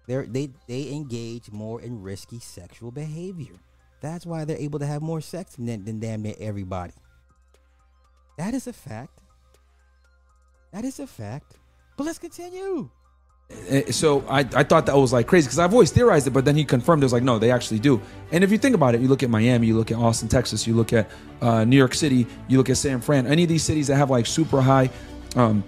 They're, 0.08 0.26
they 0.26 0.50
they 0.68 0.92
engage 0.92 1.52
more 1.52 1.82
in 1.82 2.02
risky 2.02 2.40
sexual 2.40 2.92
behavior. 2.92 3.60
That's 4.02 4.26
why 4.26 4.46
they're 4.46 4.58
able 4.58 4.80
to 4.80 4.86
have 4.86 5.02
more 5.02 5.22
sex 5.22 5.56
than, 5.56 5.86
than 5.86 6.00
damn 6.00 6.24
near 6.24 6.34
everybody. 6.40 6.94
That 8.38 8.54
is 8.54 8.68
a 8.68 8.74
fact. 8.74 9.20
That 10.74 10.84
is 10.84 11.00
a 11.00 11.08
fact. 11.08 11.58
But 11.98 12.06
let's 12.06 12.18
continue. 12.18 12.90
Uh, 13.70 13.92
so 13.92 14.26
I, 14.28 14.40
I 14.40 14.64
thought 14.64 14.86
that 14.86 14.96
was 14.96 15.14
like 15.14 15.28
crazy 15.28 15.46
because 15.46 15.60
I've 15.60 15.74
always 15.74 15.92
theorized 15.92 16.26
it, 16.26 16.32
but 16.32 16.46
then 16.46 16.56
he 16.56 16.64
confirmed 16.64 17.04
it 17.04 17.06
was 17.06 17.14
like, 17.14 17.24
no, 17.24 17.38
they 17.38 17.52
actually 17.52 17.80
do. 17.80 18.02
And 18.32 18.44
if 18.44 18.52
you 18.52 18.58
think 18.58 18.76
about 18.76 18.96
it, 18.96 19.02
you 19.02 19.08
look 19.08 19.24
at 19.24 19.30
Miami, 19.30 19.68
you 19.68 19.78
look 19.78 19.92
at 19.92 19.98
Austin, 19.98 20.30
Texas, 20.30 20.66
you 20.66 20.74
look 20.74 20.94
at 20.94 21.12
uh, 21.42 21.64
New 21.66 21.78
York 21.78 21.94
City, 21.94 22.26
you 22.48 22.58
look 22.58 22.70
at 22.70 22.78
San 22.78 23.02
Fran, 23.02 23.28
any 23.28 23.44
of 23.44 23.50
these 23.50 23.64
cities 23.64 23.88
that 23.88 23.98
have 23.98 24.10
like 24.10 24.26
super 24.26 24.62
high 24.62 24.90
um, 25.36 25.64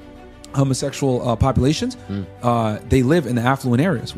homosexual 0.56 1.28
uh, 1.28 1.36
populations, 1.36 1.98
uh, 2.41 2.80
they 2.88 3.04
live 3.04 3.28
in 3.28 3.36
the 3.36 3.41
affluent 3.41 3.82
areas. 3.82 4.13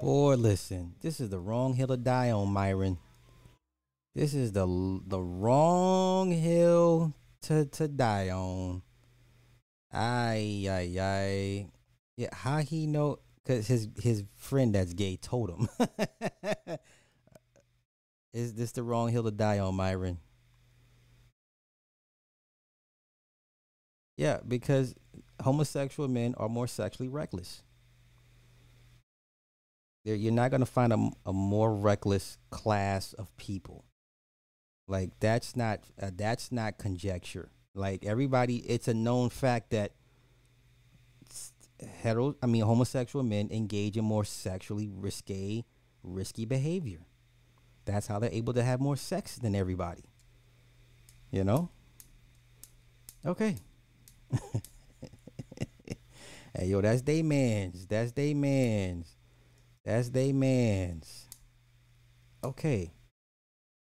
Boy, 0.00 0.34
listen, 0.34 0.94
this 1.00 1.20
is 1.20 1.30
the 1.30 1.38
wrong 1.40 1.74
hill 1.74 1.88
to 1.88 1.96
die 1.96 2.30
on, 2.30 2.52
Myron. 2.52 2.98
This 4.14 4.34
is 4.34 4.52
the 4.52 4.66
the 5.06 5.20
wrong 5.20 6.30
hill 6.30 7.14
to 7.42 7.64
to 7.66 7.88
die 7.88 8.30
on. 8.30 8.82
Ay 9.92 10.66
ay 10.68 10.96
ay. 11.00 11.66
Yeah, 12.16 12.28
how 12.32 12.58
he 12.58 12.86
know? 12.86 13.18
Cause 13.46 13.66
his 13.66 13.88
his 14.02 14.24
friend 14.36 14.74
that's 14.74 14.92
gay 14.92 15.16
told 15.16 15.50
him. 15.50 15.68
is 18.34 18.54
this 18.54 18.72
the 18.72 18.82
wrong 18.82 19.10
hill 19.10 19.24
to 19.24 19.30
die 19.30 19.58
on, 19.60 19.74
Myron? 19.76 20.18
Yeah, 24.16 24.40
because 24.46 24.94
homosexual 25.42 26.08
men 26.08 26.34
are 26.38 26.48
more 26.48 26.66
sexually 26.66 27.08
reckless. 27.08 27.62
There, 30.06 30.14
you're 30.14 30.32
not 30.32 30.52
gonna 30.52 30.66
find 30.66 30.92
a, 30.92 31.10
a 31.26 31.32
more 31.32 31.74
reckless 31.74 32.38
class 32.50 33.12
of 33.14 33.36
people. 33.36 33.84
Like 34.86 35.10
that's 35.18 35.56
not 35.56 35.80
uh, 36.00 36.12
that's 36.14 36.52
not 36.52 36.78
conjecture. 36.78 37.50
Like 37.74 38.04
everybody, 38.04 38.58
it's 38.58 38.86
a 38.86 38.94
known 38.94 39.30
fact 39.30 39.70
that 39.70 39.90
hetero, 41.80 42.36
I 42.40 42.46
mean 42.46 42.62
homosexual 42.62 43.24
men 43.24 43.48
engage 43.50 43.96
in 43.96 44.04
more 44.04 44.24
sexually 44.24 44.88
risque, 44.88 45.64
risky 46.04 46.44
behavior. 46.44 47.00
That's 47.84 48.06
how 48.06 48.20
they're 48.20 48.30
able 48.30 48.52
to 48.52 48.62
have 48.62 48.78
more 48.80 48.96
sex 48.96 49.34
than 49.38 49.56
everybody. 49.56 50.04
You 51.32 51.42
know. 51.42 51.70
Okay. 53.26 53.56
hey 56.54 56.66
yo, 56.66 56.80
that's 56.80 57.02
they 57.02 57.22
man's. 57.22 57.86
That's 57.86 58.12
they 58.12 58.34
man's. 58.34 59.15
That's 59.86 60.08
they 60.08 60.32
man's. 60.32 61.26
Okay. 62.42 62.92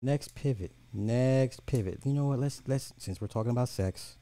Next 0.01 0.33
pivot. 0.37 0.71
Next 0.93 1.67
pivot. 1.67 1.99
You 2.05 2.15
know 2.15 2.27
what? 2.27 2.39
Let's 2.39 2.63
let's 2.69 2.95
since 2.99 3.21
we're 3.21 3.27
talking 3.27 3.51
about 3.51 3.69
sex, 3.69 4.17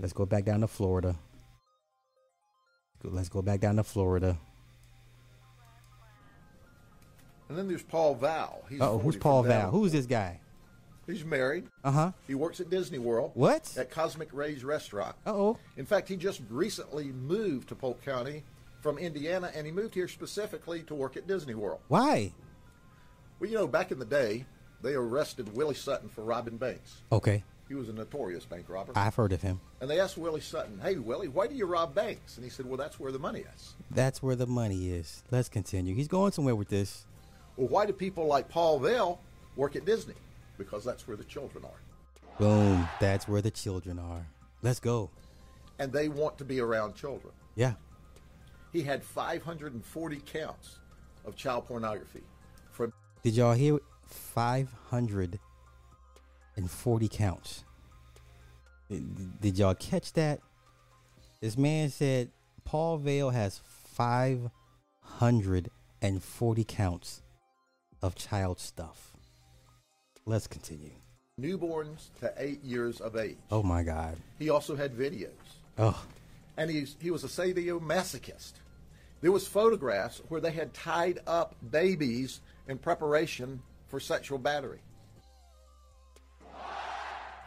let's 0.00 0.14
go 0.14 0.24
back 0.24 0.46
down 0.46 0.62
to 0.62 0.66
Florida. 0.66 1.16
Let's 3.02 3.28
go 3.28 3.42
back 3.42 3.60
down 3.60 3.76
to 3.76 3.84
Florida. 3.84 4.38
And 7.50 7.58
then 7.58 7.68
there's 7.68 7.82
Paul 7.82 8.14
Val. 8.14 8.64
Oh, 8.80 8.98
who's 8.98 9.18
Paul 9.18 9.42
Val? 9.42 9.70
Who's 9.70 9.92
this 9.92 10.06
guy? 10.06 10.40
He's 11.06 11.26
married. 11.26 11.66
Uh 11.84 11.90
huh. 11.90 12.12
He 12.26 12.34
works 12.34 12.60
at 12.60 12.70
Disney 12.70 12.98
World. 12.98 13.32
What? 13.34 13.76
At 13.76 13.90
Cosmic 13.90 14.30
Rays 14.32 14.64
Restaurant. 14.64 15.14
Uh 15.26 15.34
oh. 15.34 15.58
In 15.76 15.84
fact, 15.84 16.08
he 16.08 16.16
just 16.16 16.40
recently 16.48 17.12
moved 17.12 17.68
to 17.68 17.74
Polk 17.74 18.02
County 18.02 18.42
from 18.84 18.98
Indiana, 18.98 19.50
and 19.56 19.64
he 19.64 19.72
moved 19.72 19.94
here 19.94 20.06
specifically 20.06 20.82
to 20.82 20.94
work 20.94 21.16
at 21.16 21.26
Disney 21.26 21.54
World. 21.54 21.80
Why? 21.88 22.34
Well, 23.40 23.48
you 23.48 23.56
know, 23.56 23.66
back 23.66 23.90
in 23.90 23.98
the 23.98 24.04
day, 24.04 24.44
they 24.82 24.92
arrested 24.92 25.56
Willie 25.56 25.74
Sutton 25.74 26.10
for 26.10 26.22
robbing 26.22 26.58
banks. 26.58 26.98
Okay. 27.10 27.42
He 27.66 27.74
was 27.74 27.88
a 27.88 27.94
notorious 27.94 28.44
bank 28.44 28.66
robber. 28.68 28.92
I've 28.94 29.14
heard 29.14 29.32
of 29.32 29.40
him. 29.40 29.58
And 29.80 29.88
they 29.88 29.98
asked 29.98 30.18
Willie 30.18 30.42
Sutton, 30.42 30.78
"Hey, 30.82 30.96
Willie, 30.96 31.28
why 31.28 31.46
do 31.46 31.54
you 31.54 31.64
rob 31.64 31.94
banks?" 31.94 32.36
And 32.36 32.44
he 32.44 32.50
said, 32.50 32.66
"Well, 32.66 32.76
that's 32.76 33.00
where 33.00 33.10
the 33.10 33.18
money 33.18 33.46
is." 33.56 33.72
That's 33.90 34.22
where 34.22 34.36
the 34.36 34.46
money 34.46 34.90
is. 34.90 35.22
Let's 35.30 35.48
continue. 35.48 35.94
He's 35.94 36.06
going 36.06 36.32
somewhere 36.32 36.54
with 36.54 36.68
this. 36.68 37.06
Well, 37.56 37.68
why 37.68 37.86
do 37.86 37.94
people 37.94 38.26
like 38.26 38.50
Paul 38.50 38.80
Vale 38.80 39.18
work 39.56 39.76
at 39.76 39.86
Disney? 39.86 40.14
Because 40.58 40.84
that's 40.84 41.08
where 41.08 41.16
the 41.16 41.24
children 41.24 41.64
are, 41.64 42.38
Boom. 42.38 42.86
That's 43.00 43.26
where 43.26 43.40
the 43.40 43.50
children 43.50 43.98
are. 43.98 44.26
Let's 44.60 44.78
go. 44.78 45.08
and 45.78 45.90
they 45.90 46.08
want 46.08 46.36
to 46.38 46.44
be 46.44 46.60
around 46.60 46.94
children. 46.94 47.32
Yeah. 47.56 47.72
He 48.74 48.82
had 48.82 49.02
540 49.04 50.20
counts 50.26 50.78
of 51.24 51.34
child 51.36 51.66
pornography 51.66 52.24
from 52.72 52.92
Did 53.22 53.36
y'all 53.36 53.54
hear? 53.54 53.78
540 54.08 57.08
counts. 57.08 57.64
Did, 58.90 59.40
did 59.40 59.56
y'all 59.58 59.76
catch 59.76 60.12
that? 60.14 60.40
This 61.40 61.56
man 61.56 61.90
said 61.90 62.32
Paul 62.64 62.96
Vale 62.98 63.30
has 63.30 63.60
540 63.94 66.64
counts 66.64 67.22
of 68.02 68.16
child 68.16 68.58
stuff. 68.58 69.12
Let's 70.26 70.48
continue. 70.48 70.90
newborns 71.40 72.08
to 72.18 72.34
eight 72.38 72.64
years 72.64 73.00
of 73.00 73.14
age. 73.14 73.36
Oh 73.52 73.62
my 73.62 73.84
God. 73.84 74.16
He 74.40 74.50
also 74.50 74.74
had 74.74 74.96
videos, 74.96 75.28
Oh, 75.78 76.04
and 76.56 76.68
he's, 76.70 76.96
he 77.00 77.12
was 77.12 77.22
a 77.22 77.28
sadomasochist. 77.28 78.54
There 79.24 79.32
was 79.32 79.48
photographs 79.48 80.20
where 80.28 80.42
they 80.42 80.50
had 80.50 80.74
tied 80.74 81.20
up 81.26 81.56
babies 81.70 82.42
in 82.68 82.76
preparation 82.76 83.62
for 83.86 83.98
sexual 83.98 84.36
battery. 84.36 84.80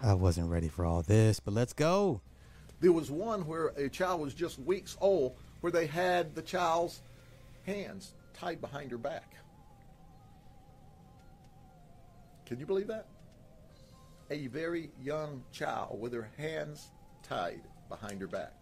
I 0.02 0.16
wasn't 0.16 0.50
ready 0.50 0.70
for 0.70 0.86
all 0.86 1.04
this, 1.04 1.40
but 1.40 1.54
let's 1.54 1.74
go. 1.74 2.20
There 2.80 2.92
was 2.92 3.12
one 3.12 3.46
where 3.46 3.68
a 3.78 3.90
child 3.90 4.22
was 4.22 4.34
just 4.34 4.58
weeks 4.58 4.98
old, 5.00 5.36
where 5.62 5.72
they 5.72 5.86
had 5.86 6.34
the 6.34 6.42
child's 6.42 7.04
hands 7.68 8.16
tied 8.34 8.60
behind 8.60 8.90
her 8.90 8.98
back. 8.98 9.36
Can 12.48 12.60
you 12.60 12.66
believe 12.66 12.88
that? 12.88 13.06
A 14.32 14.48
very 14.48 14.90
young 15.00 15.44
child 15.52 16.02
with 16.02 16.14
her 16.14 16.32
hands 16.38 16.88
tied 17.22 17.62
behind 17.88 18.20
her 18.22 18.28
back. 18.28 18.54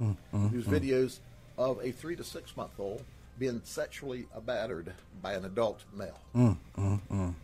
Mm, 0.00 0.16
mm, 0.32 0.52
There's 0.52 0.66
mm. 0.66 0.80
videos 0.80 1.18
of 1.58 1.80
a 1.82 1.90
three 1.92 2.16
to 2.16 2.24
six 2.24 2.56
month 2.56 2.72
old 2.78 3.02
being 3.38 3.60
sexually 3.64 4.26
battered 4.46 4.92
by 5.22 5.34
an 5.34 5.44
adult 5.44 5.80
male. 5.94 6.18
Mm, 6.34 6.56
mm, 6.78 7.00
mm. 7.10 7.34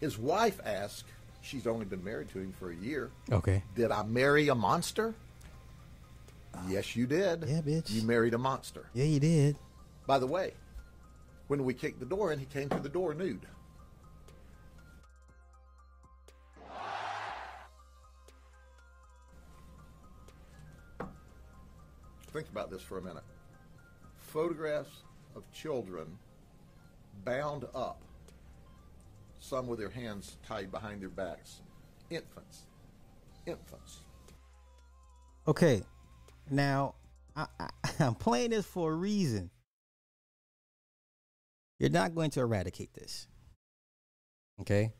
His 0.00 0.18
wife 0.18 0.60
asked, 0.64 1.04
she's 1.42 1.66
only 1.66 1.84
been 1.86 2.02
married 2.02 2.28
to 2.30 2.38
him 2.40 2.52
for 2.58 2.70
a 2.70 2.74
year, 2.76 3.10
Okay. 3.30 3.62
did 3.74 3.90
I 3.92 4.02
marry 4.02 4.48
a 4.48 4.54
monster? 4.54 5.14
Yes, 6.68 6.96
you 6.96 7.06
did. 7.06 7.44
Yeah, 7.46 7.60
bitch. 7.60 7.90
You 7.90 8.02
married 8.02 8.34
a 8.34 8.38
monster. 8.38 8.86
Yeah, 8.94 9.04
you 9.04 9.20
did. 9.20 9.56
By 10.06 10.18
the 10.18 10.26
way, 10.26 10.54
when 11.48 11.64
we 11.64 11.74
kicked 11.74 12.00
the 12.00 12.06
door 12.06 12.32
in, 12.32 12.38
he 12.38 12.46
came 12.46 12.68
to 12.70 12.78
the 12.78 12.88
door 12.88 13.12
nude. 13.14 13.40
Think 22.36 22.50
about 22.50 22.70
this 22.70 22.82
for 22.82 22.98
a 22.98 23.02
minute. 23.02 23.22
Photographs 24.18 25.04
of 25.34 25.50
children 25.52 26.06
bound 27.24 27.64
up, 27.74 28.02
some 29.38 29.66
with 29.66 29.78
their 29.78 29.88
hands 29.88 30.36
tied 30.46 30.70
behind 30.70 31.00
their 31.00 31.08
backs. 31.08 31.62
Infants. 32.10 32.66
Infants. 33.46 34.00
Okay. 35.48 35.82
Now, 36.50 36.96
I, 37.34 37.46
I, 37.58 37.70
I'm 38.00 38.14
playing 38.14 38.50
this 38.50 38.66
for 38.66 38.92
a 38.92 38.94
reason. 38.94 39.48
You're 41.80 41.88
not 41.88 42.14
going 42.14 42.28
to 42.32 42.40
eradicate 42.40 42.92
this. 42.92 43.28
Okay? 44.60 44.92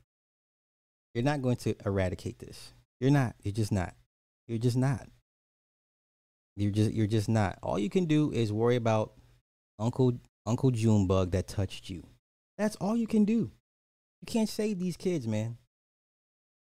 You're 1.13 1.25
not 1.25 1.43
going 1.43 1.57
to 1.57 1.75
eradicate 1.85 2.39
this. 2.39 2.73
You're 2.99 3.11
not. 3.11 3.35
You're 3.43 3.53
just 3.53 3.73
not. 3.73 3.95
You're 4.47 4.57
just 4.57 4.79
not. 4.79 5.07
You're 6.57 6.73
just 6.73 6.93
you're 6.93 7.07
just 7.07 7.29
not. 7.29 7.59
All 7.63 7.79
you 7.79 7.91
can 7.91 8.07
do 8.07 8.33
is 8.33 8.53
worry 8.53 8.77
about 8.77 9.13
Uncle 9.79 10.19
Uncle 10.47 10.71
Junebug 10.71 11.33
that 11.33 11.49
touched 11.49 11.91
you. 11.91 12.03
That's 12.57 12.77
all 12.77 12.97
you 12.97 13.07
can 13.07 13.25
do. 13.25 13.51
You 14.23 14.27
can't 14.27 14.49
save 14.49 14.79
these 14.79 14.97
kids, 14.97 15.27
man. 15.27 15.59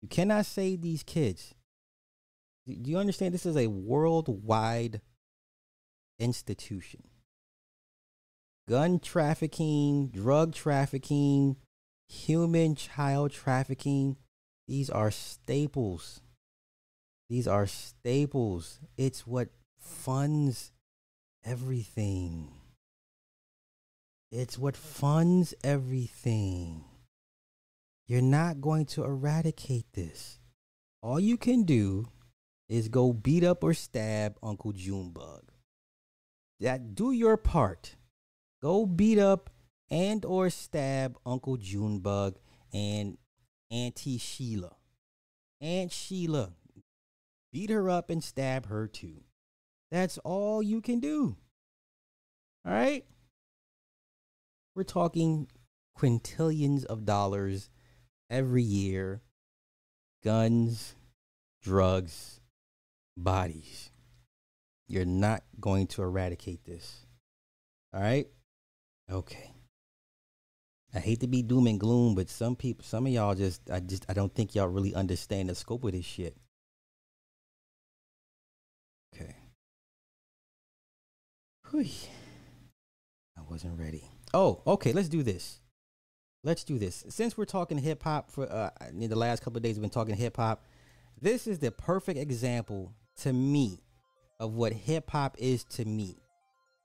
You 0.03 0.09
cannot 0.09 0.47
save 0.47 0.83
these 0.83 1.03
kids. 1.03 1.55
Do 2.67 2.91
you 2.91 2.99
understand 2.99 3.33
this 3.33 3.47
is 3.47 3.57
a 3.57 3.69
worldwide 3.69 5.01
institution? 6.19 7.05
Gun 8.69 8.99
trafficking, 8.99 10.09
drug 10.09 10.55
trafficking, 10.55 11.57
human 12.09 12.75
child 12.75 13.33
trafficking, 13.33 14.17
these 14.69 14.91
are 14.91 15.11
staples. 15.11 16.21
These 17.31 17.49
are 17.49 17.67
staples. 17.67 18.81
It's 18.99 19.27
what 19.27 19.49
funds 19.89 20.73
everything. 21.45 22.53
It's 24.31 24.59
what 24.59 24.77
funds 24.77 25.55
everything. 25.65 26.85
You're 28.07 28.23
not 28.23 28.61
going 28.61 28.87
to 28.87 29.05
eradicate 29.05 29.93
this. 29.95 30.39
All 31.03 31.19
you 31.19 31.37
can 31.37 31.65
do 31.65 32.09
is 32.69 32.89
go 32.89 33.13
beat 33.13 33.45
up 33.45 33.65
or 33.65 33.73
stab 33.75 34.37
Uncle 34.43 34.73
Junebug. 34.73 35.51
That 36.61 36.95
do 36.95 37.13
your 37.13 37.37
part. 37.37 37.97
Go 38.61 38.85
beat 38.85 39.19
up 39.19 39.51
and 39.91 40.25
or 40.25 40.51
stab 40.51 41.17
Uncle 41.25 41.57
Junebug 41.57 42.37
and 42.73 43.17
Auntie 43.71 44.19
Sheila. 44.19 44.77
Aunt 45.61 45.93
Sheila. 45.93 46.53
Beat 47.53 47.71
her 47.71 47.89
up 47.89 48.11
and 48.11 48.23
stab 48.23 48.67
her 48.67 48.87
too. 48.87 49.23
That's 49.91 50.19
all 50.19 50.63
you 50.63 50.81
can 50.81 51.01
do. 51.01 51.37
All 52.67 52.73
right? 52.73 53.05
We're 54.75 54.85
talking 54.85 55.49
quintillions 55.99 56.85
of 56.85 57.05
dollars 57.05 57.71
every 58.31 58.63
year. 58.63 59.23
Guns, 60.23 60.95
drugs, 61.63 62.41
bodies. 63.17 63.91
You're 64.89 65.05
not 65.05 65.43
going 65.61 65.87
to 65.89 66.03
eradicate 66.03 66.65
this. 66.65 67.07
All 67.93 68.01
right? 68.01 68.27
Okay. 69.11 69.53
I 70.95 71.01
hate 71.01 71.21
to 71.21 71.27
be 71.27 71.43
doom 71.43 71.67
and 71.67 71.79
gloom, 71.79 72.15
but 72.15 72.31
some 72.31 72.57
people, 72.57 72.85
some 72.85 73.07
of 73.07 73.13
y'all 73.13 73.35
just, 73.35 73.71
I 73.71 73.81
just, 73.81 74.07
I 74.09 74.15
don't 74.15 74.35
think 74.35 74.55
y'all 74.55 74.69
really 74.69 74.95
understand 74.95 75.49
the 75.49 75.55
scope 75.55 75.85
of 75.85 75.93
this 75.93 76.05
shit. 76.05 76.37
Whew. 81.71 81.85
I 83.37 83.43
wasn't 83.51 83.79
ready. 83.79 84.05
Oh, 84.35 84.63
okay. 84.67 84.93
Let's 84.93 85.09
do 85.09 85.23
this. 85.23 85.61
Let's 86.45 86.65
do 86.65 86.79
this. 86.79 87.05
Since 87.09 87.37
we're 87.37 87.45
talking 87.45 87.79
hip 87.79 88.03
hop 88.03 88.31
for 88.31 88.51
uh, 88.51 88.71
in 88.91 89.11
the 89.11 89.17
last 89.17 89.43
couple 89.43 89.59
of 89.59 89.63
days, 89.63 89.77
we've 89.77 89.83
been 89.83 89.91
talking 89.91 90.17
hip 90.17 90.37
hop. 90.37 90.65
This 91.21 91.47
is 91.47 91.59
the 91.59 91.71
perfect 91.71 92.19
example 92.19 92.95
to 93.23 93.33
me 93.33 93.81
of 94.39 94.55
what 94.55 94.73
hip 94.73 95.11
hop 95.11 95.37
is 95.39 95.65
to 95.65 95.85
me. 95.85 96.17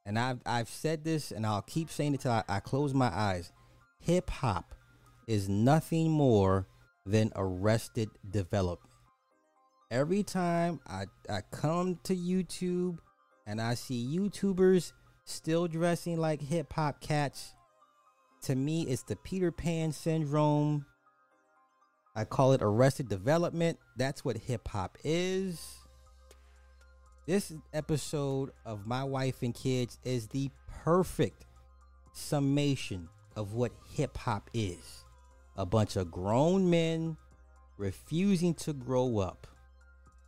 And 0.05 0.17
I've 0.19 0.39
I've 0.45 0.69
said 0.69 1.03
this, 1.03 1.31
and 1.31 1.45
I'll 1.45 1.61
keep 1.61 1.89
saying 1.89 2.15
it 2.15 2.21
till 2.21 2.31
I, 2.31 2.43
I 2.49 2.59
close 2.59 2.93
my 2.93 3.07
eyes. 3.07 3.51
Hip 3.99 4.29
hop 4.29 4.75
is 5.27 5.47
nothing 5.47 6.11
more 6.11 6.67
than 7.05 7.31
arrested 7.35 8.09
development. 8.29 8.89
Every 9.91 10.23
time 10.23 10.79
I, 10.87 11.05
I 11.29 11.41
come 11.51 11.99
to 12.03 12.15
YouTube 12.15 12.97
and 13.45 13.61
I 13.61 13.73
see 13.73 14.17
YouTubers 14.17 14.93
still 15.25 15.67
dressing 15.67 16.17
like 16.17 16.41
hip 16.41 16.73
hop 16.73 17.01
cats, 17.01 17.53
to 18.43 18.55
me, 18.55 18.83
it's 18.83 19.03
the 19.03 19.15
Peter 19.15 19.51
Pan 19.51 19.91
syndrome. 19.91 20.85
I 22.15 22.25
call 22.25 22.51
it 22.51 22.61
arrested 22.61 23.07
development. 23.07 23.79
That's 23.97 24.23
what 24.25 24.37
hip 24.37 24.67
hop 24.67 24.97
is. 25.03 25.77
This 27.25 27.53
episode 27.73 28.51
of 28.65 28.85
My 28.85 29.03
Wife 29.03 29.41
and 29.43 29.55
Kids 29.55 29.97
is 30.03 30.27
the 30.27 30.49
perfect 30.67 31.45
summation 32.11 33.07
of 33.35 33.53
what 33.53 33.71
hip 33.95 34.17
hop 34.17 34.49
is 34.53 35.05
a 35.55 35.65
bunch 35.65 35.95
of 35.95 36.11
grown 36.11 36.69
men 36.69 37.17
refusing 37.77 38.53
to 38.55 38.73
grow 38.73 39.19
up. 39.19 39.47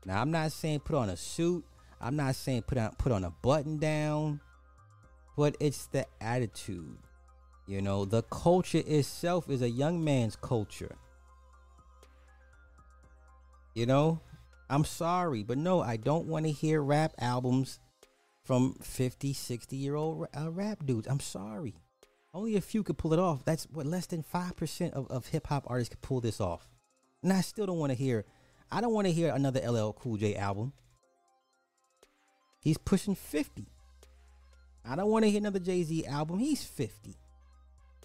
Now, 0.05 0.21
I'm 0.21 0.31
not 0.31 0.51
saying 0.51 0.81
put 0.81 0.95
on 0.95 1.09
a 1.09 1.17
suit, 1.17 1.65
I'm 2.05 2.15
not 2.15 2.35
saying 2.35 2.61
put 2.67 2.77
on, 2.77 2.91
put 2.99 3.11
on 3.11 3.23
a 3.23 3.31
button 3.31 3.77
down, 3.79 4.39
but 5.35 5.57
it's 5.59 5.87
the 5.87 6.05
attitude. 6.21 6.99
You 7.65 7.81
know, 7.81 8.05
the 8.05 8.21
culture 8.21 8.83
itself 8.85 9.49
is 9.49 9.63
a 9.63 9.69
young 9.69 10.03
man's 10.03 10.35
culture. 10.35 10.97
You 13.73 13.87
know, 13.87 14.21
I'm 14.69 14.85
sorry, 14.85 15.41
but 15.41 15.57
no, 15.57 15.81
I 15.81 15.97
don't 15.97 16.27
want 16.27 16.45
to 16.45 16.51
hear 16.51 16.79
rap 16.79 17.13
albums 17.17 17.79
from 18.43 18.75
50, 18.83 19.33
60 19.33 19.75
year 19.75 19.95
old 19.95 20.27
uh, 20.39 20.51
rap 20.51 20.85
dudes. 20.85 21.07
I'm 21.07 21.19
sorry. 21.19 21.73
Only 22.35 22.55
a 22.55 22.61
few 22.61 22.83
could 22.83 22.99
pull 22.99 23.13
it 23.13 23.19
off. 23.19 23.43
That's 23.45 23.65
what 23.71 23.87
less 23.87 24.05
than 24.05 24.21
5% 24.21 24.91
of, 24.91 25.09
of 25.09 25.27
hip 25.29 25.47
hop 25.47 25.63
artists 25.65 25.95
could 25.95 26.01
pull 26.01 26.21
this 26.21 26.39
off. 26.39 26.69
And 27.23 27.33
I 27.33 27.41
still 27.41 27.65
don't 27.65 27.79
want 27.79 27.93
to 27.93 27.97
hear, 27.97 28.25
I 28.71 28.79
don't 28.79 28.93
want 28.93 29.07
to 29.07 29.13
hear 29.13 29.33
another 29.33 29.59
LL 29.67 29.93
Cool 29.93 30.17
J 30.17 30.35
album. 30.35 30.73
He's 32.65 32.79
pushing 32.79 33.13
50. 33.13 33.67
I 34.83 34.95
don't 34.95 35.11
want 35.11 35.23
to 35.23 35.29
hear 35.29 35.37
another 35.37 35.59
Jay 35.59 35.83
Z 35.83 36.07
album. 36.07 36.39
He's 36.39 36.63
50. 36.63 37.15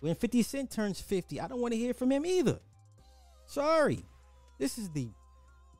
When 0.01 0.15
50 0.15 0.43
Cent 0.43 0.71
turns 0.71 1.01
50, 1.01 1.41
I 1.41 1.49
don't 1.49 1.61
want 1.63 1.73
to 1.73 1.79
hear 1.79 1.95
from 1.95 2.13
him 2.13 2.27
either. 2.27 2.61
Sorry. 3.47 4.05
This 4.59 4.77
is 4.77 4.91
the 4.91 5.09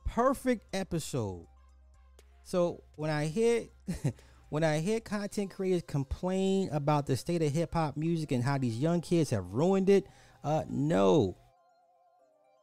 perfect 0.07 0.65
episode. 0.73 1.45
So 2.43 2.81
when 2.95 3.11
I 3.11 3.27
hear 3.27 3.65
when 4.49 4.63
I 4.63 4.79
hear 4.79 4.99
content 4.99 5.51
creators 5.51 5.83
complain 5.87 6.69
about 6.71 7.05
the 7.05 7.15
state 7.15 7.43
of 7.43 7.51
hip 7.51 7.75
hop 7.75 7.95
music 7.95 8.31
and 8.31 8.43
how 8.43 8.57
these 8.57 8.79
young 8.79 9.01
kids 9.01 9.29
have 9.29 9.45
ruined 9.53 9.91
it, 9.91 10.07
uh 10.43 10.63
no. 10.67 11.37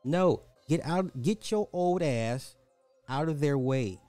No. 0.05 0.43
Get 0.69 0.85
out 0.85 1.23
get 1.23 1.49
your 1.53 1.69
old 1.73 2.03
ass 2.03 2.57
out 3.09 3.29
of 3.29 3.39
their 3.39 3.57
way. 3.57 4.01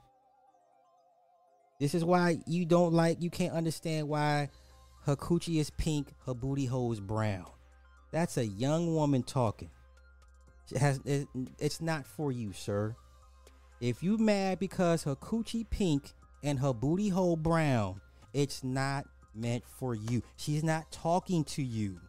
This 1.79 1.95
is 1.95 2.03
why 2.03 2.39
you 2.45 2.65
don't 2.65 2.93
like 2.93 3.21
you 3.21 3.29
can't 3.29 3.53
understand 3.53 4.09
why 4.09 4.49
her 5.05 5.15
coochie 5.15 5.59
is 5.59 5.69
pink, 5.69 6.13
her 6.25 6.33
booty 6.33 6.65
hole 6.65 6.91
is 6.91 6.99
brown. 6.99 7.45
That's 8.11 8.37
a 8.37 8.45
young 8.45 8.93
woman 8.93 9.23
talking. 9.23 9.69
Has 10.77 10.99
it, 11.05 11.27
it's 11.57 11.81
not 11.81 12.05
for 12.05 12.31
you, 12.31 12.53
sir. 12.53 12.95
If 13.79 14.03
you 14.03 14.17
mad 14.17 14.59
because 14.59 15.03
her 15.03 15.15
coochie 15.15 15.67
pink 15.69 16.13
and 16.43 16.59
her 16.59 16.73
booty 16.73 17.09
hole 17.09 17.37
brown, 17.37 18.01
it's 18.33 18.63
not 18.63 19.05
meant 19.33 19.63
for 19.65 19.95
you. 19.95 20.21
She's 20.35 20.63
not 20.63 20.91
talking 20.91 21.43
to 21.45 21.63
you. 21.63 21.99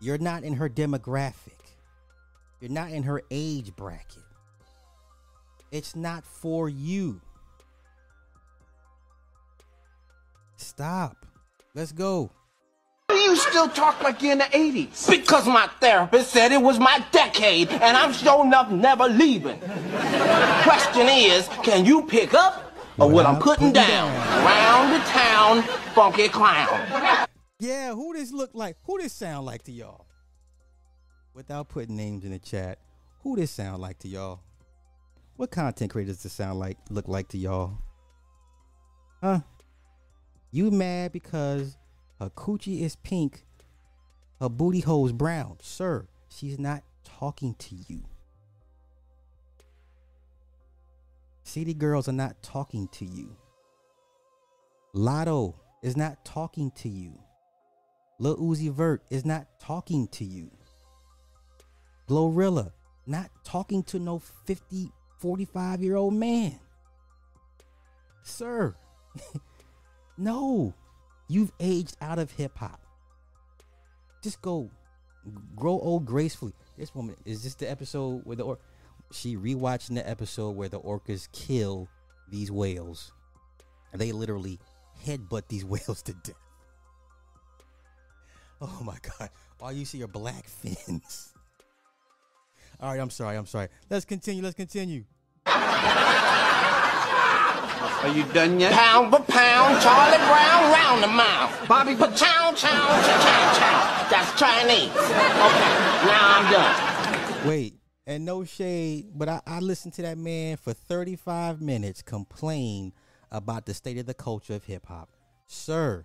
You're 0.00 0.18
not 0.18 0.44
in 0.44 0.54
her 0.54 0.68
demographic. 0.68 1.58
You're 2.60 2.70
not 2.70 2.90
in 2.90 3.02
her 3.04 3.22
age 3.30 3.76
bracket. 3.76 4.24
It's 5.70 5.94
not 5.94 6.24
for 6.24 6.68
you. 6.68 7.20
Stop. 10.62 11.26
Let's 11.74 11.92
go. 11.92 12.30
You 13.10 13.36
still 13.36 13.68
talk 13.68 14.02
like 14.02 14.22
you're 14.22 14.32
in 14.32 14.38
the 14.38 14.44
80s. 14.44 15.08
Because 15.08 15.46
my 15.46 15.68
therapist 15.80 16.30
said 16.30 16.52
it 16.52 16.62
was 16.62 16.78
my 16.78 17.04
decade, 17.10 17.70
and 17.70 17.96
I'm 17.96 18.12
sure 18.12 18.44
enough 18.44 18.70
never 18.70 19.08
leaving. 19.08 19.58
Question 20.62 21.08
is, 21.08 21.48
can 21.62 21.84
you 21.84 22.06
pick 22.06 22.32
up 22.32 22.72
or 22.98 23.10
what, 23.10 23.26
I'm 23.26 23.40
putting, 23.40 23.72
down? 23.72 24.12
Round 24.44 24.94
the 24.94 25.04
town, 25.08 25.62
funky 25.94 26.28
clown. 26.28 27.26
Yeah, 27.58 27.92
who 27.94 28.14
this 28.14 28.32
look 28.32 28.50
like? 28.54 28.76
Who 28.84 29.00
this 29.00 29.12
sound 29.12 29.46
like 29.46 29.62
to 29.64 29.72
y'all? 29.72 30.06
Without 31.34 31.68
putting 31.68 31.96
names 31.96 32.24
in 32.24 32.30
the 32.30 32.38
chat, 32.38 32.78
who 33.20 33.36
this 33.36 33.50
sound 33.50 33.80
like 33.80 33.98
to 34.00 34.08
y'all? 34.08 34.40
What 35.36 35.50
content 35.50 35.90
creators 35.90 36.16
does 36.16 36.24
this 36.24 36.32
sound 36.32 36.58
like 36.58 36.78
look 36.90 37.08
like 37.08 37.28
to 37.28 37.38
y'all? 37.38 37.78
Huh? 39.22 39.40
You 40.52 40.70
mad 40.70 41.12
because 41.12 41.78
her 42.20 42.28
coochie 42.30 42.82
is 42.82 42.94
pink, 42.96 43.44
her 44.38 44.50
booty 44.50 44.80
hole 44.80 45.06
is 45.06 45.12
brown. 45.12 45.56
Sir, 45.62 46.06
she's 46.28 46.58
not 46.58 46.82
talking 47.02 47.54
to 47.54 47.74
you. 47.88 48.04
City 51.42 51.74
girls 51.74 52.06
are 52.06 52.12
not 52.12 52.42
talking 52.42 52.86
to 52.88 53.06
you. 53.06 53.34
Latto 54.94 55.54
is 55.82 55.96
not 55.96 56.22
talking 56.24 56.70
to 56.72 56.88
you. 56.88 57.18
Lil 58.18 58.36
Uzi 58.36 58.70
Vert 58.70 59.02
is 59.10 59.24
not 59.24 59.46
talking 59.58 60.06
to 60.08 60.24
you. 60.24 60.50
Glorilla 62.08 62.72
not 63.06 63.30
talking 63.42 63.82
to 63.84 63.98
no 63.98 64.18
50, 64.18 64.92
45 65.18 65.82
year 65.82 65.96
old 65.96 66.14
man. 66.14 66.58
Sir, 68.22 68.76
no, 70.16 70.74
you've 71.28 71.52
aged 71.60 71.96
out 72.00 72.18
of 72.18 72.30
hip 72.30 72.56
hop. 72.56 72.80
Just 74.22 74.40
go 74.42 74.70
grow 75.56 75.78
old 75.78 76.04
gracefully. 76.04 76.54
This 76.76 76.94
woman 76.94 77.16
is 77.24 77.42
this 77.42 77.54
the 77.54 77.70
episode 77.70 78.24
where 78.24 78.36
the 78.36 78.44
or 78.44 78.58
she 79.10 79.36
rewatching 79.36 79.94
the 79.94 80.08
episode 80.08 80.56
where 80.56 80.68
the 80.68 80.80
orcas 80.80 81.28
kill 81.32 81.88
these 82.28 82.50
whales. 82.50 83.12
They 83.92 84.12
literally 84.12 84.58
headbutt 85.04 85.48
these 85.48 85.64
whales 85.64 86.02
to 86.02 86.12
death. 86.14 86.34
Oh 88.60 88.80
my 88.84 88.96
god. 89.18 89.30
All 89.60 89.72
you 89.72 89.84
see 89.84 90.02
are 90.02 90.08
black 90.08 90.44
fins. 90.48 91.32
All 92.80 92.90
right, 92.90 93.00
I'm 93.00 93.10
sorry. 93.10 93.36
I'm 93.36 93.46
sorry. 93.46 93.68
Let's 93.90 94.04
continue. 94.04 94.42
Let's 94.42 94.56
continue. 94.56 95.04
Are 98.02 98.08
you 98.08 98.24
done 98.32 98.58
yet? 98.58 98.72
Pound 98.72 99.12
for 99.12 99.22
pound, 99.22 99.80
Charlie 99.80 100.18
Brown, 100.18 100.72
round 100.72 101.02
the 101.04 101.06
mouth. 101.06 101.68
Bobby, 101.68 101.94
but 101.94 102.16
chow, 102.16 102.52
chow, 102.52 102.56
chow, 102.56 103.22
chow, 103.22 103.54
chow. 103.54 104.08
That's 104.10 104.38
Chinese. 104.38 104.90
Okay, 104.90 105.74
now 106.06 106.40
I'm 106.40 106.52
done. 106.52 107.48
Wait, 107.48 107.74
and 108.06 108.24
no 108.24 108.42
shade, 108.42 109.06
but 109.14 109.28
I, 109.28 109.40
I 109.46 109.60
listened 109.60 109.94
to 109.94 110.02
that 110.02 110.18
man 110.18 110.56
for 110.56 110.72
35 110.72 111.60
minutes 111.60 112.02
complain 112.02 112.92
about 113.30 113.66
the 113.66 113.74
state 113.74 113.98
of 113.98 114.06
the 114.06 114.14
culture 114.14 114.54
of 114.54 114.64
hip 114.64 114.86
hop. 114.86 115.08
Sir, 115.46 116.04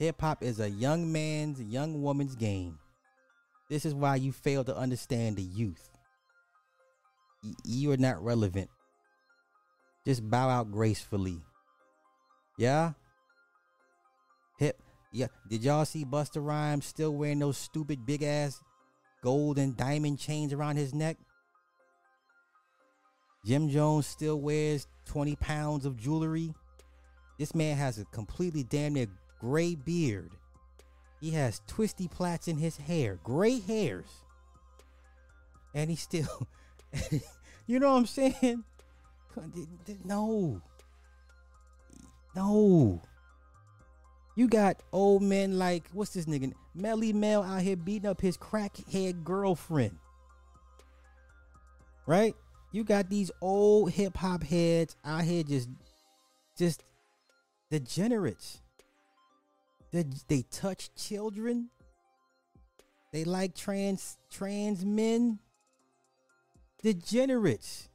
hip 0.00 0.20
hop 0.20 0.42
is 0.42 0.58
a 0.58 0.68
young 0.68 1.12
man's, 1.12 1.62
young 1.62 2.02
woman's 2.02 2.34
game. 2.34 2.78
This 3.70 3.86
is 3.86 3.94
why 3.94 4.16
you 4.16 4.32
fail 4.32 4.64
to 4.64 4.76
understand 4.76 5.36
the 5.36 5.42
youth. 5.42 5.90
Y- 7.44 7.52
you 7.64 7.92
are 7.92 7.96
not 7.96 8.22
relevant. 8.24 8.70
Just 10.06 10.28
bow 10.28 10.48
out 10.48 10.70
gracefully. 10.70 11.40
Yeah? 12.58 12.92
Hip. 14.58 14.80
Yeah. 15.12 15.28
Did 15.48 15.64
y'all 15.64 15.84
see 15.84 16.04
Busta 16.04 16.44
Rhymes 16.44 16.86
still 16.86 17.14
wearing 17.14 17.38
those 17.38 17.56
stupid 17.56 18.04
big 18.04 18.22
ass 18.22 18.60
gold 19.22 19.58
and 19.58 19.76
diamond 19.76 20.18
chains 20.18 20.52
around 20.52 20.76
his 20.76 20.92
neck? 20.92 21.16
Jim 23.44 23.68
Jones 23.68 24.06
still 24.06 24.40
wears 24.40 24.86
20 25.06 25.36
pounds 25.36 25.84
of 25.84 25.96
jewelry. 25.96 26.54
This 27.38 27.54
man 27.54 27.76
has 27.76 27.98
a 27.98 28.04
completely 28.06 28.62
damn 28.62 28.94
near 28.94 29.06
gray 29.40 29.74
beard. 29.74 30.30
He 31.20 31.30
has 31.30 31.60
twisty 31.66 32.08
plaits 32.08 32.48
in 32.48 32.58
his 32.58 32.76
hair, 32.76 33.18
gray 33.22 33.60
hairs. 33.60 34.08
And 35.74 35.90
he 35.90 35.96
still, 35.96 36.46
you 37.66 37.80
know 37.80 37.92
what 37.92 37.98
I'm 37.98 38.06
saying? 38.06 38.64
No. 40.04 40.60
No. 42.34 43.02
You 44.36 44.48
got 44.48 44.82
old 44.92 45.22
men 45.22 45.58
like, 45.58 45.88
what's 45.92 46.12
this 46.12 46.26
nigga? 46.26 46.52
Melle 46.76 47.14
Mel 47.14 47.42
out 47.42 47.62
here 47.62 47.76
beating 47.76 48.08
up 48.08 48.20
his 48.20 48.36
crackhead 48.36 49.22
girlfriend. 49.22 49.96
Right? 52.06 52.34
You 52.72 52.82
got 52.82 53.08
these 53.08 53.30
old 53.40 53.92
hip 53.92 54.16
hop 54.16 54.42
heads 54.42 54.96
out 55.04 55.22
here 55.22 55.44
just, 55.44 55.68
just 56.58 56.82
degenerates. 57.70 58.60
They, 59.92 60.04
they 60.26 60.42
touch 60.50 60.92
children. 60.96 61.70
They 63.12 63.22
like 63.22 63.54
trans 63.54 64.18
trans 64.28 64.84
men. 64.84 65.38
Degenerates. 66.82 67.88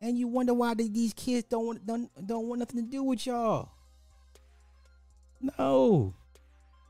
And 0.00 0.18
you 0.18 0.28
wonder 0.28 0.54
why 0.54 0.74
they, 0.74 0.88
these 0.88 1.12
kids 1.12 1.46
don't 1.48 1.66
want 1.66 1.86
don't, 1.86 2.26
don't 2.26 2.48
want 2.48 2.60
nothing 2.60 2.84
to 2.84 2.90
do 2.90 3.02
with 3.02 3.26
y'all. 3.26 3.70
No. 5.40 6.14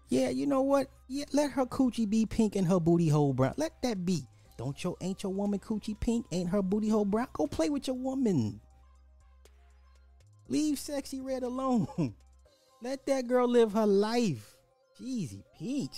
Yeah, 0.09 0.29
you 0.29 0.47
know 0.47 0.63
what? 0.63 0.89
Yeah, 1.09 1.25
let 1.33 1.53
her 1.53 1.67
coochie 1.67 2.09
be 2.09 2.27
pink 2.27 2.57
and 2.57 2.67
her 2.67 2.81
booty 2.81 3.09
hole 3.09 3.33
brown. 3.33 3.55
Let 3.57 3.81
that 3.83 4.05
be. 4.05 4.27
Don't 4.59 4.83
your 4.83 4.97
ain't 5.01 5.23
your 5.23 5.33
woman 5.33 5.59
coochie 5.59 5.99
pink? 5.99 6.27
Ain't 6.33 6.51
her 6.51 6.63
booty 6.63 6.89
hole 6.89 7.05
brown? 7.05 7.29
Go 7.33 7.47
play 7.47 7.71
with 7.71 7.87
your 7.87 7.97
woman. 7.97 8.61
Leave 10.49 10.79
Sexyy 10.79 11.25
Red 11.25 11.45
alone. 11.45 11.87
let 12.83 13.07
that 13.07 13.27
girl 13.29 13.49
live 13.49 13.73
her 13.73 13.87
life. 13.87 14.57
Jeezy 15.01 15.45
Peach. 15.59 15.97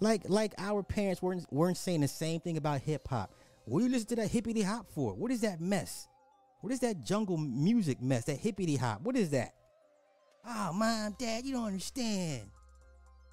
Like 0.00 0.22
like 0.28 0.54
our 0.58 0.82
parents 0.82 1.20
weren't 1.20 1.46
weren't 1.52 1.76
saying 1.76 2.02
the 2.02 2.08
same 2.08 2.40
thing 2.40 2.56
about 2.56 2.80
hip 2.80 3.08
hop. 3.08 3.32
What 3.66 3.80
do 3.80 3.86
you 3.86 3.90
listen 3.90 4.06
to 4.08 4.16
that 4.16 4.30
hippity 4.30 4.62
hop 4.62 4.86
for? 4.92 5.12
What 5.14 5.32
is 5.32 5.40
that 5.40 5.60
mess? 5.60 6.06
What 6.60 6.72
is 6.72 6.78
that 6.80 7.04
jungle 7.04 7.36
music 7.36 8.00
mess? 8.00 8.24
That 8.24 8.38
hippity 8.38 8.76
hop? 8.76 9.02
What 9.02 9.16
is 9.16 9.30
that? 9.30 9.54
Oh, 10.46 10.72
mom, 10.72 11.16
dad, 11.18 11.44
you 11.44 11.52
don't 11.52 11.66
understand. 11.66 12.42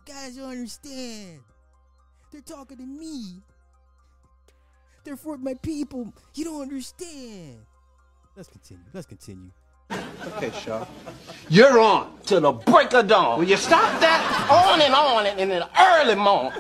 You 0.08 0.13
guys 0.13 0.36
don't 0.36 0.50
understand. 0.50 1.39
They're 2.32 2.41
talking 2.41 2.78
to 2.78 2.84
me. 2.84 3.43
They're 5.04 5.15
for 5.15 5.38
my 5.38 5.54
people. 5.54 6.12
You 6.34 6.46
don't 6.46 6.63
understand. 6.63 7.60
Let's 8.36 8.50
continue. 8.50 8.84
Let's 8.91 9.06
continue. 9.06 9.52
Okay, 9.91 10.52
Shaw. 10.63 10.88
You're 11.50 11.80
on 11.80 12.17
till 12.26 12.41
the 12.41 12.54
break 12.54 12.91
of 12.93 13.08
dawn. 13.08 13.38
Will 13.38 13.48
you 13.48 13.58
stop 13.58 14.00
that 14.00 14.48
on 14.50 14.82
and 14.82 14.96
on 14.96 15.28
and 15.28 15.39
in 15.39 15.50
the 15.50 15.69
early 15.80 16.15
morning? 16.15 16.60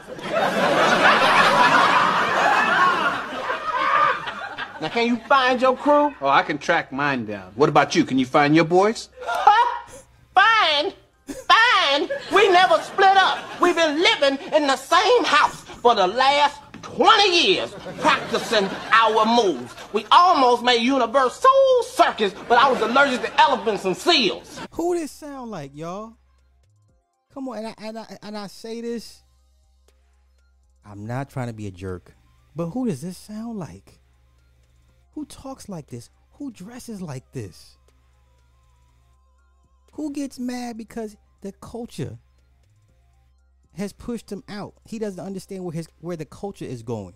Now, 4.81 4.89
can 4.89 5.07
you 5.07 5.17
find 5.17 5.61
your 5.61 5.77
crew? 5.77 6.13
Oh, 6.21 6.27
I 6.27 6.43
can 6.43 6.57
track 6.57 6.91
mine 6.91 7.25
down. 7.25 7.51
What 7.55 7.69
about 7.69 7.95
you? 7.95 8.05
Can 8.05 8.19
you 8.19 8.25
find 8.25 8.55
your 8.55 8.65
boys? 8.65 9.09
Fine, 10.33 10.93
fine. 11.25 12.09
We 12.33 12.49
never 12.49 12.81
split 12.81 13.15
up. 13.15 13.39
We've 13.61 13.75
been 13.75 14.01
living 14.01 14.37
in 14.53 14.67
the 14.67 14.75
same 14.75 15.23
house 15.23 15.61
for 15.61 15.95
the 15.95 16.07
last 16.07 16.59
20 16.81 17.47
years, 17.47 17.73
practicing 17.99 18.69
our 18.91 19.25
moves. 19.25 19.73
We 19.93 20.05
almost 20.11 20.63
made 20.63 20.81
Universal 20.81 21.49
Circus, 21.83 22.33
but 22.47 22.57
I 22.57 22.69
was 22.71 22.81
allergic 22.81 23.21
to 23.21 23.41
elephants 23.41 23.85
and 23.85 23.95
seals. 23.95 24.59
Who 24.71 24.95
this 24.95 25.11
sound 25.11 25.51
like, 25.51 25.71
y'all? 25.73 26.17
Come 27.33 27.49
on, 27.49 27.57
and 27.57 27.67
I, 27.67 27.73
and 27.79 27.99
I, 27.99 28.17
and 28.21 28.37
I 28.37 28.47
say 28.47 28.81
this. 28.81 29.23
I'm 30.85 31.07
not 31.07 31.29
trying 31.29 31.47
to 31.47 31.53
be 31.53 31.67
a 31.67 31.71
jerk, 31.71 32.13
but 32.55 32.67
who 32.67 32.87
does 32.87 33.01
this 33.01 33.17
sound 33.17 33.57
like? 33.57 33.99
Who 35.13 35.25
talks 35.25 35.69
like 35.69 35.87
this? 35.87 36.09
Who 36.33 36.51
dresses 36.51 37.01
like 37.01 37.31
this? 37.31 37.77
Who 39.93 40.11
gets 40.11 40.39
mad 40.39 40.77
because 40.77 41.15
the 41.41 41.51
culture 41.51 42.17
has 43.75 43.93
pushed 43.93 44.31
him 44.31 44.43
out? 44.49 44.73
He 44.85 44.97
doesn't 44.97 45.23
understand 45.23 45.63
where 45.63 45.73
his 45.73 45.87
where 45.99 46.17
the 46.17 46.25
culture 46.25 46.65
is 46.65 46.81
going. 46.81 47.13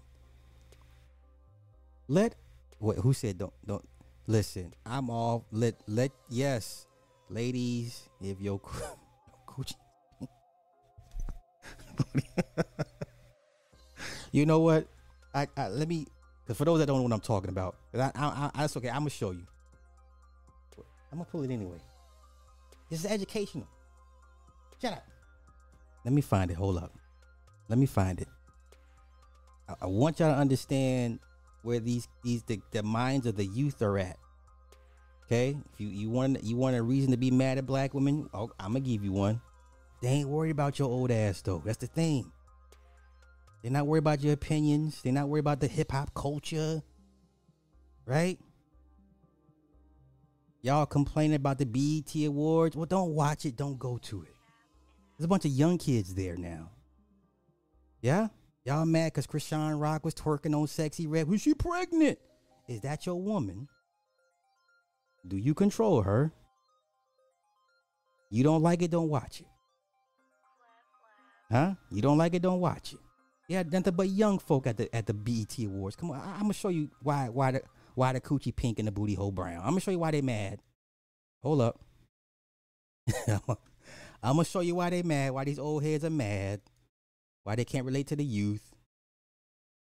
Let 2.07 2.35
wait, 2.79 2.99
who 2.99 3.13
said 3.13 3.39
don't 3.39 3.53
don't 3.65 3.87
listen? 4.27 4.73
I'm 4.85 5.09
all 5.09 5.45
let 5.51 5.75
let 5.87 6.11
yes, 6.29 6.85
ladies, 7.29 8.07
if 8.21 8.39
your 8.39 8.59
coochie. 9.47 9.73
you 14.31 14.45
know 14.45 14.59
what? 14.59 14.87
I, 15.33 15.47
I 15.57 15.69
let 15.69 15.87
me 15.87 16.05
because 16.47 16.57
for 16.57 16.63
those 16.63 16.79
that 16.79 16.85
don't 16.85 16.95
know 16.95 17.03
what 17.03 17.11
I'm 17.11 17.19
talking 17.19 17.49
about, 17.49 17.75
I, 17.93 18.09
I, 18.15 18.51
I, 18.55 18.61
that's 18.61 18.77
okay. 18.77 18.87
I'm 18.87 18.99
gonna 18.99 19.09
show 19.09 19.31
you. 19.31 19.45
I'm 21.11 21.17
gonna 21.17 21.25
pull 21.25 21.43
it 21.43 21.51
anyway. 21.51 21.81
This 22.89 23.03
is 23.03 23.11
educational. 23.11 23.67
Shut 24.81 24.93
up. 24.93 25.05
Let 26.05 26.13
me 26.13 26.21
find 26.21 26.49
it. 26.49 26.53
Hold 26.53 26.77
up. 26.77 26.93
Let 27.67 27.77
me 27.77 27.85
find 27.85 28.21
it. 28.21 28.29
I, 29.67 29.73
I 29.81 29.85
want 29.87 30.21
y'all 30.21 30.33
to 30.33 30.39
understand 30.39 31.19
where 31.63 31.81
these 31.81 32.07
these 32.23 32.43
the, 32.43 32.61
the 32.71 32.81
minds 32.81 33.25
of 33.25 33.35
the 33.35 33.45
youth 33.45 33.81
are 33.81 33.97
at. 33.97 34.17
Okay, 35.25 35.57
if 35.73 35.81
you 35.81 35.89
you 35.89 36.09
want 36.09 36.41
you 36.45 36.55
want 36.55 36.77
a 36.77 36.81
reason 36.81 37.11
to 37.11 37.17
be 37.17 37.29
mad 37.29 37.57
at 37.57 37.65
black 37.65 37.93
women, 37.93 38.29
oh, 38.33 38.51
I'm 38.57 38.71
gonna 38.71 38.79
give 38.79 39.03
you 39.03 39.11
one. 39.11 39.41
They 40.01 40.07
ain't 40.07 40.29
worried 40.29 40.51
about 40.51 40.79
your 40.79 40.87
old 40.87 41.11
ass 41.11 41.41
though. 41.41 41.61
That's 41.65 41.79
the 41.79 41.87
thing. 41.87 42.31
They're 43.61 43.71
not 43.71 43.87
worried 43.87 43.99
about 43.99 44.21
your 44.21 44.33
opinions. 44.33 45.01
They're 45.01 45.13
not 45.13 45.27
worried 45.27 45.41
about 45.41 45.59
the 45.59 45.67
hip 45.67 45.91
hop 45.91 46.13
culture. 46.13 46.81
Right? 48.05 48.39
Y'all 50.61 50.85
complaining 50.85 51.35
about 51.35 51.57
the 51.57 51.65
BET 51.65 52.13
Awards. 52.25 52.75
Well, 52.75 52.85
don't 52.85 53.13
watch 53.13 53.45
it. 53.45 53.55
Don't 53.55 53.77
go 53.77 53.97
to 53.97 54.23
it. 54.23 54.33
There's 55.17 55.25
a 55.25 55.27
bunch 55.27 55.45
of 55.45 55.51
young 55.51 55.77
kids 55.77 56.13
there 56.13 56.35
now. 56.35 56.71
Yeah? 58.01 58.27
Y'all 58.65 58.85
mad 58.85 59.13
because 59.13 59.27
Chrisean 59.27 59.79
Rock 59.79 60.03
was 60.03 60.13
twerking 60.13 60.53
on 60.55 60.67
Sexyy 60.67 61.05
Red. 61.07 61.27
Was 61.27 61.41
she 61.41 61.53
pregnant? 61.53 62.19
Is 62.67 62.81
that 62.81 63.05
your 63.05 63.15
woman? 63.15 63.67
Do 65.25 65.37
you 65.37 65.53
control 65.53 66.01
her? 66.01 66.33
You 68.29 68.43
don't 68.43 68.61
like 68.61 68.81
it, 68.81 68.91
don't 68.91 69.09
watch 69.09 69.39
it. 69.39 69.47
Huh? 71.49 71.75
You 71.89 72.01
don't 72.01 72.17
like 72.17 72.33
it, 72.33 72.41
don't 72.41 72.59
watch 72.59 72.93
it. 72.93 72.99
Yeah, 73.47 73.63
nothing 73.63 73.93
but 73.95 74.09
young 74.09 74.39
folk 74.39 74.67
at 74.67 74.77
the 74.77 74.93
at 74.93 75.05
the 75.05 75.13
BET 75.13 75.57
Awards. 75.59 75.95
Come 75.95 76.11
on, 76.11 76.19
I, 76.19 76.35
am 76.35 76.41
gonna 76.41 76.53
show 76.53 76.69
you 76.69 76.89
why 77.01 77.29
why 77.29 77.51
the 77.51 77.61
why 77.95 78.13
the 78.13 78.19
coochie 78.21 78.55
pink 78.55 78.77
and 78.79 78.87
the 78.87 78.91
booty 78.91 79.13
hole 79.13 79.31
brown. 79.31 79.59
I'm 79.59 79.69
gonna 79.69 79.79
show 79.79 79.91
you 79.91 79.99
why 79.99 80.11
they 80.11 80.21
mad. 80.21 80.59
Hold 81.43 81.61
up. 81.61 81.79
I'm 83.27 84.35
gonna 84.35 84.43
show 84.43 84.59
you 84.59 84.75
why 84.75 84.89
they 84.89 85.01
mad. 85.01 85.31
Why 85.31 85.45
these 85.45 85.59
old 85.59 85.83
heads 85.83 86.03
are 86.03 86.09
mad. 86.09 86.59
Why 87.43 87.55
they 87.55 87.63
can't 87.63 87.85
relate 87.85 88.07
to 88.07 88.17
the 88.17 88.25
youth. 88.25 88.75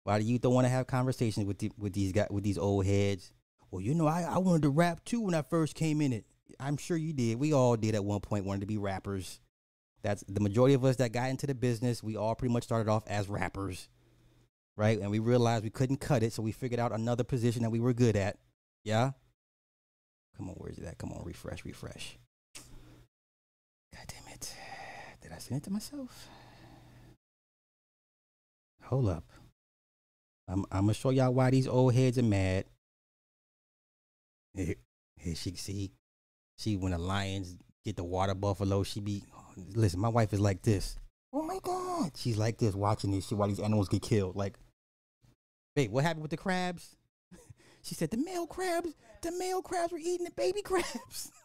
Why 0.03 0.18
the 0.18 0.24
youth 0.24 0.41
don't 0.41 0.55
want 0.55 0.66
to 0.66 0.70
have 0.70 0.88
conversations 0.88 1.45
with 1.45 1.59
the, 1.59 1.72
with 1.78 1.93
these 1.93 2.12
guys 2.12 2.28
with 2.32 2.43
these 2.43 2.57
old 2.57 2.88
heads. 2.88 3.32
Well, 3.70 3.82
you 3.82 3.93
know, 3.93 4.07
I, 4.07 4.24
I 4.24 4.39
wanted 4.39 4.64
to 4.64 4.70
rap 4.70 5.05
too 5.05 5.22
when 5.22 5.36
I 5.36 5.43
first 5.43 5.76
came 5.76 6.01
in 6.01 6.14
it. 6.14 6.26
I'm 6.59 6.78
sure 6.78 6.97
you 6.97 7.14
did. 7.14 7.39
We 7.39 7.53
all 7.53 7.78
did 7.78 7.93
at 7.93 8.03
one 8.03 8.20
point 8.20 8.45
wanted 8.45 8.62
to 8.62 8.66
be 8.66 8.78
rappers. 8.78 9.39
That's 10.04 10.24
the 10.28 10.39
majority 10.39 10.74
of 10.74 10.84
us 10.84 10.95
that 10.97 11.12
got 11.12 11.30
into 11.30 11.47
the 11.47 11.56
business. 11.56 12.02
We 12.02 12.16
all 12.16 12.36
pretty 12.36 12.54
much 12.54 12.64
started 12.64 12.89
off 12.89 13.04
as 13.08 13.30
rappers, 13.30 13.88
right? 14.76 14.99
And 14.99 15.12
we 15.12 15.20
realized 15.20 15.64
we 15.64 15.70
couldn't 15.70 15.97
cut 15.97 16.24
it, 16.24 16.34
so 16.34 16.41
we 16.41 16.52
figured 16.52 16.80
out 16.80 16.91
another 16.91 17.24
position 17.24 17.62
that 17.64 17.70
we 17.70 17.80
were 17.80 17.93
good 17.93 18.16
at. 18.16 18.38
Yeah. 18.84 19.12
Come 20.38 20.49
on, 20.49 20.56
where's 20.56 20.78
that? 20.78 20.97
Come 20.97 21.12
on, 21.12 21.24
refresh, 21.24 21.64
refresh. 21.66 22.18
God 23.93 24.06
damn 24.08 24.34
it! 24.34 24.56
Did 25.22 25.32
I 25.34 25.38
send 25.38 25.62
it 25.62 25.66
to 25.66 25.70
myself? 25.72 26.30
Hold 28.84 29.10
up. 29.10 29.26
I'm 30.47 30.66
I'm 30.72 30.82
gonna 30.82 30.93
show 30.93 31.12
y'all 31.12 31.34
why 31.34 31.52
these 31.52 31.68
old 31.68 31.93
heads 31.93 32.18
are 32.18 32.24
mad. 32.24 32.66
Here, 34.54 34.76
here 35.18 35.36
she 35.36 35.56
see, 35.56 35.91
she 36.58 36.76
when 36.76 36.91
the 36.91 36.97
lions 36.97 37.56
get 37.86 37.95
the 37.97 38.04
water 38.04 38.34
buffalo, 38.34 38.84
she 38.84 38.99
be 38.99 39.24
listen. 39.74 39.99
My 39.99 40.09
wife 40.09 40.34
is 40.34 40.39
like 40.39 40.62
this. 40.62 40.97
Oh 41.34 41.43
my 41.43 41.59
god, 41.64 42.12
she's 42.16 42.38
like 42.38 42.57
this 42.57 42.76
watching 42.76 43.12
this 43.12 43.28
shit 43.28 43.38
while 43.38 43.47
these 43.47 43.59
animals 43.59 43.88
get 43.88 44.01
killed. 44.01 44.36
Like, 44.36 44.57
babe, 45.76 45.91
what 45.91 46.03
happened 46.03 46.24
with 46.24 46.32
the 46.32 46.38
crabs? 46.38 46.97
she 47.82 47.95
said 47.95 48.12
the 48.12 48.18
male 48.18 48.47
crabs, 48.47 48.93
the 49.22 49.32
male 49.32 49.62
crabs 49.62 49.93
were 49.93 49.97
eating 49.97 50.26
the 50.26 50.32
baby 50.32 50.62
crabs. 50.62 51.32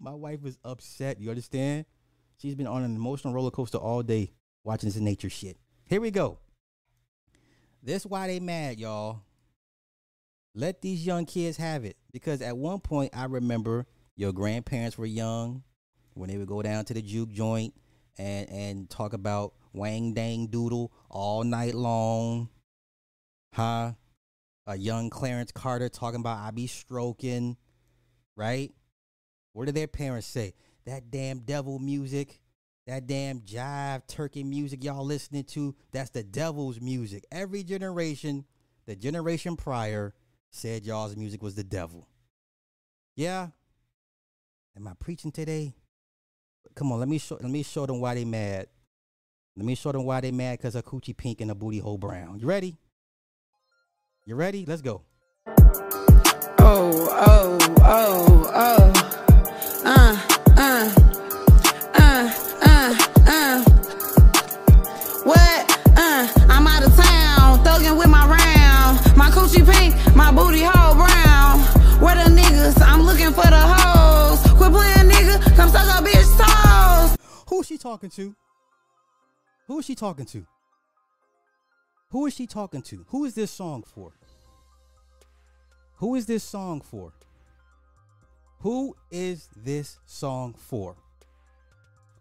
My 0.00 0.14
wife 0.14 0.44
is 0.44 0.58
upset. 0.64 1.20
You 1.20 1.30
understand? 1.30 1.86
She's 2.40 2.54
been 2.54 2.68
on 2.68 2.84
an 2.84 2.94
emotional 2.94 3.34
roller 3.34 3.50
coaster 3.50 3.78
all 3.78 4.02
day 4.02 4.32
watching 4.62 4.88
this 4.88 4.96
nature 4.96 5.30
shit. 5.30 5.56
Here 5.86 6.00
we 6.00 6.10
go. 6.10 6.38
This 7.82 8.06
why 8.06 8.28
they 8.28 8.38
mad, 8.38 8.78
y'all. 8.78 9.22
Let 10.54 10.82
these 10.82 11.04
young 11.04 11.24
kids 11.24 11.56
have 11.56 11.84
it. 11.84 11.96
Because 12.12 12.42
at 12.42 12.56
one 12.56 12.78
point 12.78 13.16
I 13.16 13.24
remember 13.24 13.86
your 14.16 14.32
grandparents 14.32 14.96
were 14.98 15.06
young 15.06 15.64
when 16.18 16.28
they 16.28 16.36
would 16.36 16.48
go 16.48 16.62
down 16.62 16.84
to 16.86 16.94
the 16.94 17.02
juke 17.02 17.30
joint 17.30 17.72
and 18.18 18.48
and 18.50 18.90
talk 18.90 19.12
about 19.12 19.54
Wang 19.72 20.12
Dang 20.12 20.48
Doodle 20.48 20.92
all 21.08 21.44
night 21.44 21.74
long. 21.74 22.48
Huh? 23.54 23.92
A 24.66 24.76
young 24.76 25.08
Clarence 25.08 25.52
Carter 25.52 25.88
talking 25.88 26.20
about 26.20 26.38
I 26.38 26.50
be 26.50 26.66
stroking, 26.66 27.56
right? 28.36 28.72
What 29.52 29.66
did 29.66 29.74
their 29.74 29.86
parents 29.86 30.26
say? 30.26 30.54
That 30.84 31.10
damn 31.10 31.40
devil 31.40 31.78
music, 31.78 32.40
that 32.86 33.06
damn 33.06 33.40
jive 33.40 34.06
turkey 34.06 34.44
music 34.44 34.84
y'all 34.84 35.04
listening 35.04 35.44
to, 35.44 35.74
that's 35.92 36.10
the 36.10 36.22
devil's 36.22 36.80
music. 36.80 37.24
Every 37.32 37.62
generation, 37.62 38.44
the 38.86 38.96
generation 38.96 39.56
prior, 39.56 40.14
said 40.50 40.84
y'all's 40.84 41.16
music 41.16 41.42
was 41.42 41.54
the 41.54 41.64
devil. 41.64 42.08
Yeah? 43.16 43.48
Am 44.76 44.86
I 44.86 44.92
preaching 44.98 45.32
today? 45.32 45.74
Come 46.74 46.92
on, 46.92 46.98
let 47.00 47.08
me 47.08 47.18
show 47.18 47.36
let 47.40 47.50
me 47.50 47.62
show 47.62 47.86
them 47.86 48.00
why 48.00 48.14
they 48.14 48.24
mad. 48.24 48.66
Let 49.56 49.66
me 49.66 49.74
show 49.74 49.92
them 49.92 50.04
why 50.04 50.20
they 50.20 50.30
mad 50.30 50.58
because 50.58 50.74
her 50.74 50.82
coochie 50.82 51.16
pink 51.16 51.40
and 51.40 51.50
her 51.50 51.54
booty 51.54 51.78
hole 51.78 51.98
brown. 51.98 52.38
You 52.38 52.46
ready? 52.46 52.76
You 54.24 54.36
ready? 54.36 54.64
Let's 54.66 54.82
go. 54.82 55.02
Oh, 56.60 57.08
oh, 57.10 57.58
oh, 57.80 58.52
oh. 58.54 58.92
Uh, 59.84 60.16
uh, 60.56 60.94
uh, 61.94 62.32
uh, 62.62 62.94
uh. 63.26 63.64
What? 65.24 65.78
Uh, 65.96 66.28
I'm 66.48 66.66
out 66.66 66.82
of 66.82 66.94
town, 66.96 67.64
thugging 67.64 67.98
with 67.98 68.08
my 68.08 68.26
round. 68.26 69.16
My 69.16 69.30
coochie 69.30 69.64
pink, 69.66 70.14
my 70.14 70.30
booty 70.30 70.62
hole 70.62 70.94
brown. 70.94 71.27
Where 72.00 72.14
the 72.14 72.30
niggas? 72.30 72.80
I'm 72.80 73.02
looking 73.02 73.32
for 73.32 73.42
the 73.42 73.60
hoes. 73.60 74.40
Quit 74.52 74.72
playing, 74.72 75.10
nigga. 75.10 75.56
Come 75.56 75.68
suck 75.68 76.00
a 76.00 76.04
bitch 76.04 76.38
toes. 76.38 77.18
Who 77.48 77.60
is 77.60 77.66
she 77.66 77.76
talking 77.76 78.10
to? 78.10 78.36
Who 79.66 79.78
is 79.80 79.84
she 79.84 79.94
talking 79.94 80.26
to? 80.26 80.46
Who 82.10 82.26
is 82.26 82.34
she 82.34 82.46
talking 82.46 82.82
to? 82.82 83.04
Who 83.08 83.24
is 83.24 83.34
this 83.34 83.50
song 83.50 83.82
for? 83.82 84.12
Who 85.96 86.14
is 86.14 86.26
this 86.26 86.44
song 86.44 86.80
for? 86.80 87.12
Who 88.60 88.96
is 89.10 89.48
this 89.56 89.98
song 90.06 90.54
for? 90.56 90.96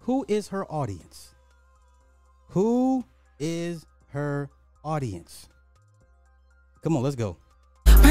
Who 0.02 0.26
is 0.28 0.48
her 0.48 0.66
audience? 0.66 1.36
Who 2.50 3.06
is 3.40 3.86
her 4.10 4.50
audience? 4.84 5.48
Come 6.82 6.98
on, 6.98 7.04
let's 7.04 7.16
go. 7.16 7.38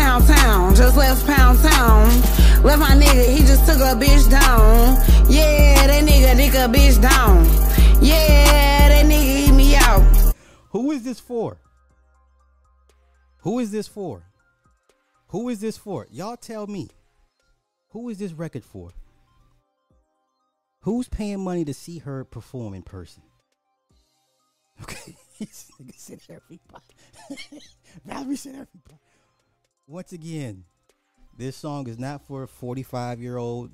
Pound 0.07 0.29
town, 0.29 0.75
just 0.77 0.97
left 0.97 1.27
pound 1.27 1.59
town. 1.59 2.07
Left 2.63 2.79
my 2.79 2.95
nigga, 2.95 3.29
he 3.29 3.41
just 3.41 3.67
took 3.67 3.79
a 3.79 3.97
bitch 3.97 4.31
down. 4.31 4.95
Yeah, 5.29 5.85
that 5.89 6.05
nigga 6.05 6.37
dick 6.37 6.55
a 6.55 6.69
bitch 6.69 7.03
down. 7.03 7.45
Yeah, 8.01 8.89
that 8.89 9.05
nigga 9.05 9.49
eat 9.49 9.53
me 9.53 9.75
out. 9.75 10.05
Who 10.71 10.93
is 10.93 11.03
this 11.03 11.19
for? 11.19 11.59
Who 13.39 13.59
is 13.59 13.73
this 13.73 13.89
for? 13.89 14.23
Who 15.31 15.49
is 15.49 15.59
this 15.59 15.77
for? 15.77 16.07
Y'all 16.13 16.37
tell 16.37 16.69
me. 16.69 16.89
Who 17.89 18.09
is 18.09 18.19
this 18.19 18.33
record 18.33 18.65
for? 18.65 18.93
Who's 20.83 21.09
paying 21.09 21.43
money 21.43 21.65
to 21.65 21.75
see 21.75 21.99
her 21.99 22.25
perform 22.25 22.75
in 22.75 22.83
person? 22.83 23.25
Okay, 24.83 25.17
this 25.41 25.73
said 25.97 26.21
everybody. 26.29 26.85
Valerie 28.05 28.37
said 28.37 28.53
everybody. 28.53 29.01
Once 29.89 30.13
again, 30.13 30.65
this 31.39 31.57
song 31.57 31.87
is 31.87 31.97
not 31.97 32.21
for 32.27 32.45
45 32.49 33.21
year 33.21 33.37
old 33.37 33.71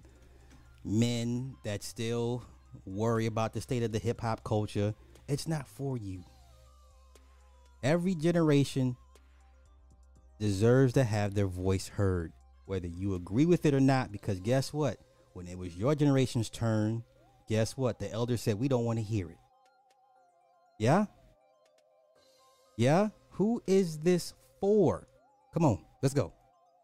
men 0.84 1.54
that 1.64 1.82
still 1.82 2.44
worry 2.84 3.24
about 3.24 3.54
the 3.54 3.62
state 3.62 3.82
of 3.82 3.92
the 3.92 3.98
hip 3.98 4.20
hop 4.20 4.44
culture. 4.44 4.94
It's 5.26 5.48
not 5.48 5.66
for 5.66 5.96
you. 5.96 6.22
Every 7.82 8.14
generation 8.14 8.94
deserves 10.38 10.92
to 10.94 11.04
have 11.04 11.32
their 11.32 11.46
voice 11.46 11.88
heard, 11.88 12.34
whether 12.66 12.88
you 12.88 13.14
agree 13.14 13.46
with 13.46 13.64
it 13.64 13.72
or 13.72 13.80
not, 13.80 14.12
because 14.12 14.38
guess 14.38 14.70
what? 14.70 14.98
When 15.32 15.48
it 15.48 15.56
was 15.56 15.76
your 15.78 15.94
generation's 15.94 16.50
turn, 16.50 17.04
guess 17.48 17.74
what? 17.74 17.98
The 17.98 18.12
elders 18.12 18.42
said, 18.42 18.60
We 18.60 18.68
don't 18.68 18.84
want 18.84 18.98
to 18.98 19.02
hear 19.02 19.30
it. 19.30 19.38
Yeah? 20.78 21.06
Yeah? 22.76 23.08
Who 23.30 23.62
is 23.66 24.00
this 24.00 24.34
for? 24.60 25.08
Come 25.54 25.64
on, 25.64 25.78
let's 26.02 26.14
go. 26.14 26.32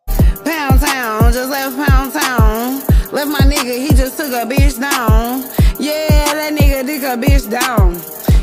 Pound 0.06 0.80
town, 0.80 1.32
just 1.32 1.50
left 1.50 1.76
pound 1.76 2.12
town. 2.12 2.74
Left 3.12 3.30
my 3.30 3.40
nigga, 3.40 3.78
he 3.78 3.88
just 3.88 4.16
took 4.16 4.28
a 4.28 4.46
bitch 4.46 4.80
down. 4.80 5.42
Yeah, 5.78 6.34
that 6.34 6.56
nigga 6.58 6.86
dick 6.86 7.02
a 7.02 7.16
bitch 7.16 7.50
down. 7.50 7.94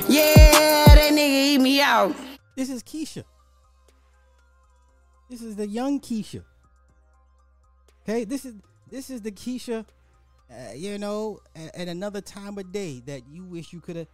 Yeah, 0.09 0.85
that 0.95 1.11
nigga 1.11 1.53
eat 1.53 1.57
me 1.59 1.81
out. 1.81 2.15
This 2.55 2.69
is 2.69 2.83
Keisha. 2.83 3.23
This 5.29 5.41
is 5.41 5.55
the 5.55 5.67
young 5.67 5.99
Keisha. 5.99 6.43
Okay, 8.03 8.23
this 8.23 8.45
is 8.45 8.55
this 8.89 9.09
is 9.09 9.21
the 9.21 9.31
Keisha, 9.31 9.85
uh, 10.51 10.73
you 10.75 10.97
know, 10.97 11.39
at, 11.55 11.75
at 11.75 11.87
another 11.87 12.21
time 12.21 12.57
of 12.57 12.71
day 12.71 13.01
that 13.07 13.27
you 13.27 13.43
wish 13.45 13.73
you 13.73 13.81
could 13.81 13.95
have. 13.95 14.07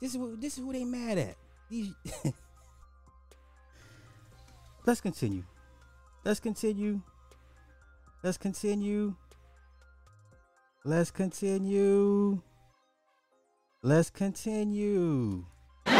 This 0.00 0.12
is 0.12 0.18
what, 0.18 0.40
this 0.40 0.58
is 0.58 0.64
who 0.64 0.72
they 0.72 0.84
mad 0.84 1.18
at. 1.18 1.36
These. 1.70 1.92
Let's 4.86 5.00
continue. 5.00 5.44
Let's 6.24 6.40
continue. 6.40 7.00
Let's 8.22 8.36
continue. 8.36 9.14
Let's 10.84 11.10
continue. 11.10 12.42
Let's 13.82 14.10
continue. 14.10 15.44
And 15.86 15.96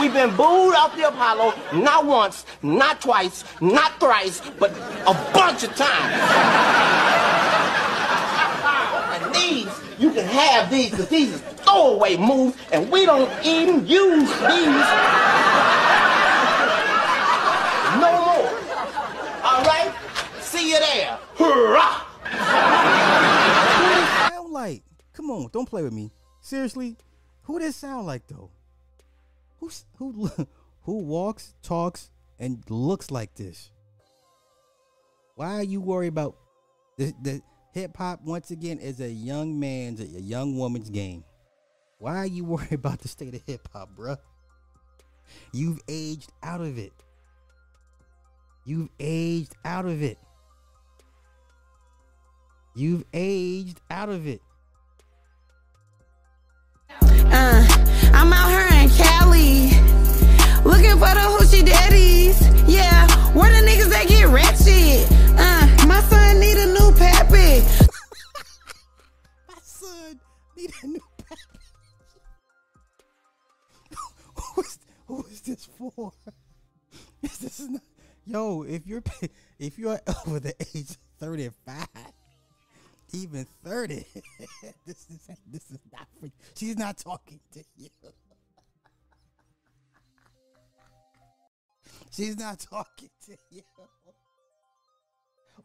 we've 0.00 0.12
been 0.12 0.30
booed 0.30 0.74
off 0.74 0.96
the 0.96 1.08
Apollo 1.08 1.54
not 1.72 2.04
once, 2.04 2.44
not 2.62 3.00
twice, 3.00 3.44
not 3.60 3.98
thrice, 4.00 4.42
but 4.58 4.72
a 5.06 5.14
bunch 5.32 5.62
of 5.62 5.74
times. 5.76 6.14
and 9.22 9.34
these, 9.34 9.68
you 9.98 10.10
can 10.10 10.26
have 10.26 10.68
these, 10.70 10.90
because 10.90 11.08
these 11.08 11.34
is 11.34 11.40
throwaway 11.40 12.16
moves, 12.16 12.56
and 12.72 12.90
we 12.90 13.06
don't 13.06 13.30
even 13.44 13.86
use 13.86 14.28
these 14.40 14.86
no 18.00 18.12
more. 18.12 18.50
All 19.42 19.55
right? 19.66 19.92
See 20.40 20.70
you 20.70 20.78
there. 20.78 21.18
Hurrah! 21.36 22.04
Who 23.76 24.00
it 24.00 24.30
sound 24.30 24.52
like? 24.52 24.82
Come 25.12 25.30
on, 25.30 25.48
don't 25.52 25.68
play 25.68 25.82
with 25.82 25.92
me. 25.92 26.12
Seriously, 26.40 26.96
who 27.42 27.58
does 27.58 27.76
sound 27.76 28.06
like 28.06 28.26
though? 28.26 28.50
Who's 29.58 29.84
who? 29.98 30.30
Who 30.86 31.00
walks, 31.00 31.52
talks, 31.64 32.12
and 32.38 32.62
looks 32.70 33.10
like 33.10 33.34
this? 33.34 33.72
Why 35.34 35.54
are 35.54 35.64
you 35.64 35.80
worried 35.80 36.08
about 36.08 36.36
the, 36.96 37.12
the 37.20 37.42
hip 37.72 37.96
hop? 37.96 38.20
Once 38.22 38.52
again, 38.52 38.78
is 38.78 39.00
a 39.00 39.10
young 39.10 39.58
man's, 39.58 40.00
a 40.00 40.04
young 40.04 40.56
woman's 40.56 40.88
game. 40.88 41.24
Why 41.98 42.18
are 42.18 42.26
you 42.26 42.44
worried 42.44 42.72
about 42.72 43.00
the 43.00 43.08
state 43.08 43.34
of 43.34 43.42
hip 43.46 43.68
hop, 43.72 43.96
bruh? 43.96 44.18
You've 45.52 45.80
aged 45.88 46.32
out 46.40 46.60
of 46.60 46.78
it. 46.78 46.92
You've 48.66 48.90
aged 48.98 49.54
out 49.64 49.86
of 49.86 50.02
it. 50.02 50.18
You've 52.74 53.04
aged 53.14 53.80
out 53.88 54.08
of 54.08 54.26
it. 54.26 54.42
Uh, 57.00 57.64
I'm 58.12 58.32
out 58.32 58.48
here 58.48 58.82
in 58.82 58.90
Cali, 58.90 59.70
looking 60.64 60.98
for 60.98 61.14
the 61.14 61.22
hoochie 61.38 61.64
daddies. 61.64 62.40
Yeah, 62.68 63.06
where 63.34 63.52
the 63.52 63.64
niggas 63.64 63.88
that 63.90 64.08
get 64.08 64.26
ratchet? 64.26 65.06
Uh, 65.38 65.86
my 65.86 66.00
son 66.00 66.40
need 66.40 66.56
a 66.56 66.66
new 66.66 66.92
pappy. 66.98 67.64
My 69.48 69.54
son 69.62 70.20
need 70.56 70.72
a 70.82 70.86
new 70.88 71.00
pappy. 71.18 71.40
who, 74.54 74.60
is, 74.60 74.78
who 75.06 75.24
is 75.26 75.40
this 75.42 75.66
for? 75.66 76.12
this 77.22 77.60
Is 77.60 77.68
not, 77.68 77.82
yo, 78.26 78.62
if 78.62 78.86
you're 78.86 79.02
if 79.58 79.78
you're 79.78 79.98
over 80.26 80.40
the 80.40 80.54
age 80.74 80.90
of 80.90 80.98
35, 81.18 81.86
even 83.12 83.46
30, 83.64 83.94
this 84.86 85.06
is 85.10 85.30
this 85.50 85.70
is 85.70 85.78
not 85.92 86.06
for 86.18 86.26
you. 86.26 86.32
She's 86.54 86.76
not 86.76 86.98
talking 86.98 87.40
to 87.52 87.62
you. 87.76 87.88
She's 92.10 92.38
not 92.38 92.58
talking 92.58 93.10
to 93.26 93.36
you. 93.50 93.62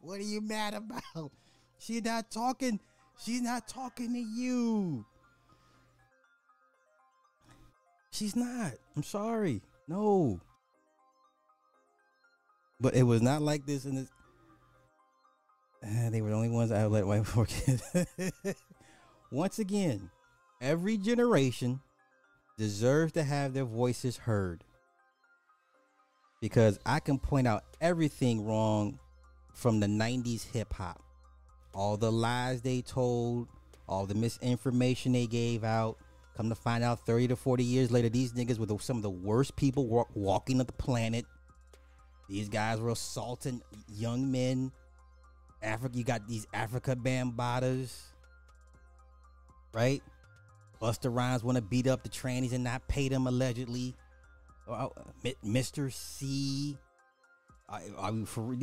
What 0.00 0.18
are 0.18 0.24
you 0.24 0.40
mad 0.40 0.74
about? 0.74 1.32
She's 1.78 2.04
not 2.04 2.30
talking. 2.30 2.78
She's 3.24 3.40
not 3.40 3.68
talking 3.68 4.12
to 4.12 4.18
you. 4.18 5.04
She's 8.10 8.36
not. 8.36 8.72
I'm 8.96 9.02
sorry. 9.02 9.62
No. 9.88 10.40
But 12.82 12.96
it 12.96 13.04
was 13.04 13.22
not 13.22 13.40
like 13.40 13.64
this 13.64 13.84
in 13.84 13.94
this. 13.94 14.08
Uh, 15.84 16.10
they 16.10 16.22
were 16.22 16.28
the 16.28 16.36
only 16.36 16.48
ones 16.48 16.70
I 16.70 16.86
let 16.86 17.04
white 17.04 17.26
folk 17.26 17.48
Once 19.32 19.58
again, 19.58 20.12
every 20.60 20.96
generation 20.96 21.80
deserves 22.56 23.10
to 23.14 23.24
have 23.24 23.52
their 23.52 23.64
voices 23.64 24.16
heard. 24.16 24.62
Because 26.40 26.78
I 26.86 27.00
can 27.00 27.18
point 27.18 27.48
out 27.48 27.64
everything 27.80 28.44
wrong 28.44 29.00
from 29.54 29.80
the 29.80 29.88
90s 29.88 30.48
hip 30.52 30.72
hop. 30.72 31.02
All 31.74 31.96
the 31.96 32.12
lies 32.12 32.62
they 32.62 32.80
told, 32.80 33.48
all 33.88 34.06
the 34.06 34.14
misinformation 34.14 35.10
they 35.10 35.26
gave 35.26 35.64
out. 35.64 35.96
Come 36.36 36.48
to 36.48 36.54
find 36.54 36.84
out 36.84 37.04
30 37.04 37.28
to 37.28 37.36
40 37.36 37.64
years 37.64 37.90
later, 37.90 38.08
these 38.08 38.34
niggas 38.34 38.58
were 38.58 38.66
the, 38.66 38.78
some 38.78 38.98
of 38.98 39.02
the 39.02 39.10
worst 39.10 39.56
people 39.56 39.88
walk, 39.88 40.10
walking 40.14 40.60
on 40.60 40.66
the 40.66 40.72
planet. 40.72 41.26
These 42.32 42.48
guys 42.48 42.80
were 42.80 42.88
assaulting 42.88 43.60
young 43.94 44.32
men. 44.32 44.72
Africa, 45.62 45.98
you 45.98 46.02
got 46.02 46.26
these 46.26 46.46
Afrika 46.54 46.96
Bambaataas, 46.96 47.94
right? 49.74 50.02
Busta 50.80 51.14
Rhymes 51.14 51.44
want 51.44 51.56
to 51.56 51.62
beat 51.62 51.86
up 51.86 52.02
the 52.02 52.08
trannies 52.08 52.54
and 52.54 52.64
not 52.64 52.88
pay 52.88 53.10
them 53.10 53.26
allegedly. 53.26 53.94
Uh, 54.66 54.88
Mi- 55.22 55.34
Mr. 55.44 55.92
C, 55.92 56.78
are, 57.68 57.82
are 57.98 58.12
we 58.12 58.24
for 58.24 58.56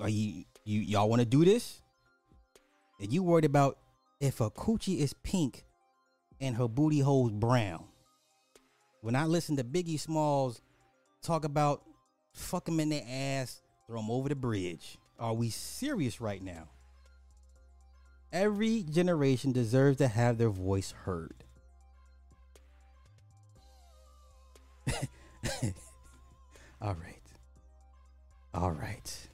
are 0.00 0.08
you 0.08 0.44
you 0.64 0.80
y'all 0.80 1.08
want 1.08 1.20
to 1.20 1.26
do 1.26 1.44
this? 1.44 1.82
And 3.00 3.12
you 3.12 3.22
worried 3.22 3.44
about 3.44 3.78
if 4.18 4.40
a 4.40 4.50
coochie 4.50 4.98
is 4.98 5.14
pink 5.22 5.64
and 6.40 6.56
her 6.56 6.66
booty 6.66 6.98
hole's 6.98 7.30
brown? 7.30 7.84
When 9.02 9.14
I 9.14 9.26
listen 9.26 9.56
to 9.58 9.62
Biggie 9.62 10.00
Smalls 10.00 10.60
talk 11.22 11.44
about 11.44 11.84
fuck 12.34 12.66
them 12.66 12.80
in 12.80 12.90
their 12.90 13.04
ass, 13.08 13.62
throw 13.86 14.00
them 14.00 14.10
over 14.10 14.28
the 14.28 14.34
bridge. 14.34 14.98
Are 15.18 15.32
we 15.32 15.48
serious 15.50 16.20
right 16.20 16.42
now? 16.42 16.68
Every 18.32 18.82
generation 18.82 19.52
deserves 19.52 19.98
to 19.98 20.08
have 20.08 20.38
their 20.38 20.50
voice 20.50 20.92
heard. 21.04 21.44
All 26.82 26.94
right. 26.94 27.22
All 28.52 28.72
right. 28.72 29.28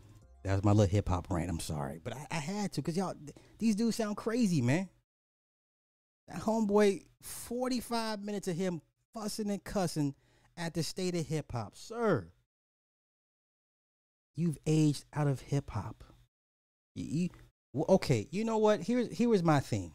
That 0.45 0.55
was 0.55 0.65
my 0.65 0.73
little 0.73 0.91
hip 0.91 1.09
hop 1.09 1.29
rant. 1.31 1.51
I'm 1.51 1.61
sorry. 1.61 2.01
But 2.03 2.15
I, 2.15 2.27
I 2.31 2.37
had 2.37 2.73
to 2.73 2.83
because 2.83 2.97
y'all, 2.97 3.15
th- 3.15 3.37
these 3.59 3.75
dudes 3.75 3.97
sound 3.97 4.17
crazy, 4.17 4.61
man. 4.61 4.89
That 6.29 6.41
homeboy, 6.43 7.05
45 7.23 8.23
minutes 8.23 8.49
of 8.49 8.57
him 8.57 8.81
fussing 9.13 9.51
and 9.51 9.63
cussing 9.65 10.15
at 10.57 10.75
the 10.75 10.83
state 10.83 11.15
of 11.15 11.27
hip 11.27 11.53
hop. 11.53 11.77
Sir, 11.77 12.29
you've 14.37 14.59
aged 14.67 15.05
out 15.13 15.27
of 15.27 15.41
hip 15.41 15.71
hop. 15.71 16.05
You, 16.95 17.31
you- 17.75 17.85
okay, 17.89 18.27
you 18.31 18.45
know 18.45 18.59
what? 18.59 18.83
Here's 18.83 19.11
here 19.17 19.29
was 19.29 19.43
my 19.43 19.61
thing. 19.61 19.93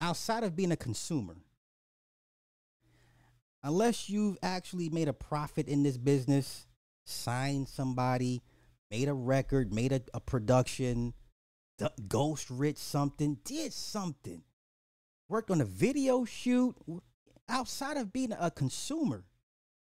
Outside 0.00 0.44
of 0.44 0.56
being 0.56 0.72
a 0.72 0.76
consumer, 0.76 1.36
unless 3.62 4.08
you've 4.08 4.38
actually 4.42 4.88
made 4.88 5.08
a 5.08 5.12
profit 5.12 5.68
in 5.68 5.82
this 5.82 5.98
business, 5.98 6.66
signed 7.04 7.68
somebody, 7.68 8.42
made 8.90 9.08
a 9.08 9.14
record, 9.14 9.72
made 9.72 9.92
a, 9.92 10.00
a 10.14 10.20
production, 10.20 11.12
ghost 12.08 12.48
rich 12.50 12.78
something, 12.78 13.38
did 13.44 13.72
something, 13.72 14.42
worked 15.28 15.50
on 15.50 15.60
a 15.60 15.66
video 15.66 16.24
shoot, 16.24 16.74
outside 17.48 17.96
of 17.96 18.12
being 18.12 18.32
a 18.38 18.50
consumer, 18.50 19.24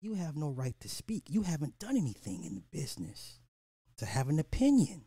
you 0.05 0.13
have 0.13 0.37
no 0.37 0.51
right 0.51 0.79
to 0.79 0.87
speak. 0.87 1.23
You 1.29 1.41
haven't 1.41 1.79
done 1.79 1.97
anything 1.97 2.43
in 2.43 2.53
the 2.53 2.61
business 2.71 3.39
to 3.97 4.05
have 4.05 4.29
an 4.29 4.37
opinion. 4.37 5.01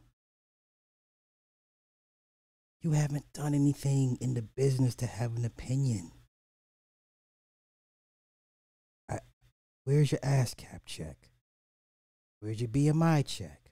You 2.82 2.90
haven't 2.92 3.32
done 3.32 3.54
anything 3.54 4.18
in 4.20 4.34
the 4.34 4.42
business 4.42 4.96
to 4.96 5.06
have 5.06 5.36
an 5.36 5.44
opinion. 5.44 6.10
I, 9.08 9.20
where's 9.84 10.10
your 10.10 10.20
ASCAP 10.20 10.80
check? 10.84 11.30
Where's 12.40 12.60
your 12.60 12.68
BMI 12.68 13.24
check? 13.24 13.70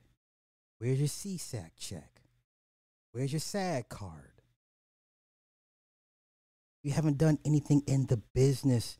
Where's 0.79 1.01
your 1.01 1.09
SESAC 1.09 1.70
check? 1.77 2.22
Where's 3.11 3.33
your 3.33 3.41
SAG 3.41 3.89
card? 3.89 4.43
You 6.85 6.93
haven't 6.93 7.18
done 7.18 7.39
anything 7.45 7.83
in 7.89 8.07
the 8.07 8.18
business 8.33 8.99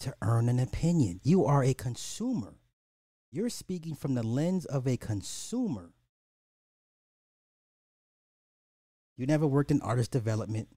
to 0.00 0.14
earn 0.22 0.48
an 0.48 0.58
opinion. 0.58 1.20
You 1.22 1.44
are 1.44 1.64
a 1.64 1.74
consumer. 1.74 2.54
You're 3.30 3.50
speaking 3.50 3.94
from 3.94 4.14
the 4.14 4.22
lens 4.22 4.64
of 4.64 4.86
a 4.86 4.96
consumer. 4.96 5.92
You 9.16 9.26
never 9.26 9.46
worked 9.46 9.70
in 9.70 9.82
artist 9.82 10.10
development. 10.10 10.68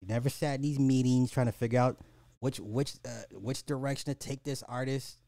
You 0.00 0.08
never 0.08 0.28
sat 0.30 0.56
in 0.56 0.62
these 0.62 0.78
meetings 0.78 1.30
trying 1.30 1.46
to 1.46 1.52
figure 1.52 1.78
out 1.78 1.98
which 2.40 2.58
which 2.58 2.94
uh, 3.04 3.24
which 3.32 3.66
direction 3.66 4.12
to 4.12 4.18
take 4.18 4.42
this 4.42 4.62
artist. 4.62 5.18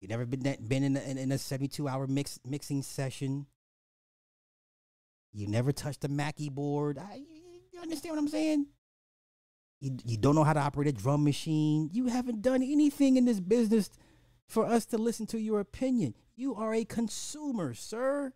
You 0.00 0.08
never 0.08 0.24
been 0.24 0.56
been 0.66 0.84
in 0.84 0.96
a, 0.96 1.00
in, 1.00 1.32
a 1.32 1.38
seventy 1.38 1.68
two 1.68 1.88
hour 1.88 2.06
mix 2.06 2.38
mixing 2.46 2.82
session. 2.82 3.46
You 5.32 5.48
never 5.48 5.72
touched 5.72 6.04
a 6.04 6.08
Mackie 6.08 6.48
board. 6.48 6.98
I, 6.98 7.22
you 7.72 7.80
understand 7.80 8.14
what 8.14 8.22
I'm 8.22 8.28
saying? 8.28 8.66
You 9.80 9.96
you 10.04 10.16
don't 10.16 10.34
know 10.34 10.44
how 10.44 10.54
to 10.54 10.60
operate 10.60 10.88
a 10.88 10.92
drum 10.92 11.24
machine. 11.24 11.90
You 11.92 12.06
haven't 12.06 12.42
done 12.42 12.62
anything 12.62 13.16
in 13.16 13.24
this 13.24 13.40
business 13.40 13.90
for 14.48 14.64
us 14.64 14.86
to 14.86 14.98
listen 14.98 15.26
to 15.26 15.38
your 15.38 15.60
opinion. 15.60 16.14
You 16.34 16.54
are 16.54 16.74
a 16.74 16.84
consumer, 16.84 17.74
sir. 17.74 18.32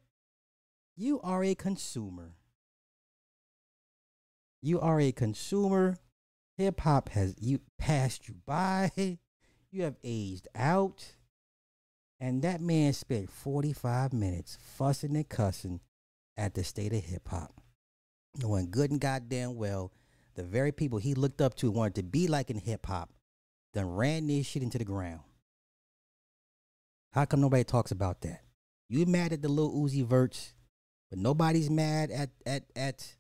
You 0.96 1.20
are 1.22 1.42
a 1.42 1.54
consumer. 1.54 2.34
You 4.62 4.80
are 4.80 5.00
a 5.00 5.12
consumer. 5.12 5.96
Hip 6.58 6.80
hop 6.80 7.08
has 7.10 7.34
you 7.40 7.60
passed 7.78 8.28
you 8.28 8.34
by. 8.46 8.90
You 9.72 9.84
have 9.84 9.96
aged 10.02 10.48
out. 10.54 11.12
And 12.18 12.42
that 12.42 12.60
man 12.60 12.92
spent 12.92 13.30
45 13.30 14.12
minutes 14.12 14.58
fussing 14.60 15.14
and 15.14 15.28
cussing 15.28 15.80
at 16.36 16.54
the 16.54 16.64
state 16.64 16.92
of 16.92 17.04
hip 17.04 17.28
hop. 17.28 17.62
Knowing 18.36 18.70
good 18.70 18.90
and 18.90 19.00
goddamn 19.00 19.54
well 19.54 19.92
the 20.34 20.44
very 20.44 20.72
people 20.72 20.98
he 20.98 21.14
looked 21.14 21.40
up 21.40 21.54
to 21.56 21.70
wanted 21.70 21.96
to 21.96 22.02
be 22.02 22.28
like 22.28 22.50
in 22.50 22.58
hip 22.58 22.86
hop 22.86 23.10
then 23.74 23.88
ran 23.88 24.26
this 24.26 24.46
shit 24.46 24.62
into 24.62 24.78
the 24.78 24.84
ground. 24.84 25.20
How 27.12 27.24
come 27.24 27.40
nobody 27.40 27.64
talks 27.64 27.90
about 27.90 28.20
that? 28.22 28.42
You 28.88 29.04
mad 29.06 29.32
at 29.32 29.42
the 29.42 29.48
little 29.48 29.72
Uzi 29.72 30.04
Verts, 30.04 30.54
but 31.10 31.18
nobody's 31.18 31.70
mad 31.70 32.10
at 32.10 32.30
at 32.46 32.64
at 32.74 33.16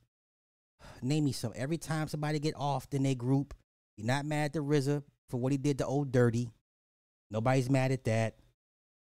name 1.02 1.24
me 1.24 1.32
some. 1.32 1.52
Every 1.54 1.78
time 1.78 2.08
somebody 2.08 2.38
get 2.38 2.54
off 2.56 2.86
in 2.92 3.02
their 3.02 3.14
group, 3.14 3.54
you're 3.96 4.06
not 4.06 4.24
mad 4.24 4.46
at 4.46 4.52
the 4.54 4.60
RZA 4.60 5.02
for 5.28 5.36
what 5.38 5.52
he 5.52 5.58
did 5.58 5.78
to 5.78 5.86
Old 5.86 6.12
Dirty. 6.12 6.50
Nobody's 7.30 7.70
mad 7.70 7.92
at 7.92 8.04
that. 8.04 8.36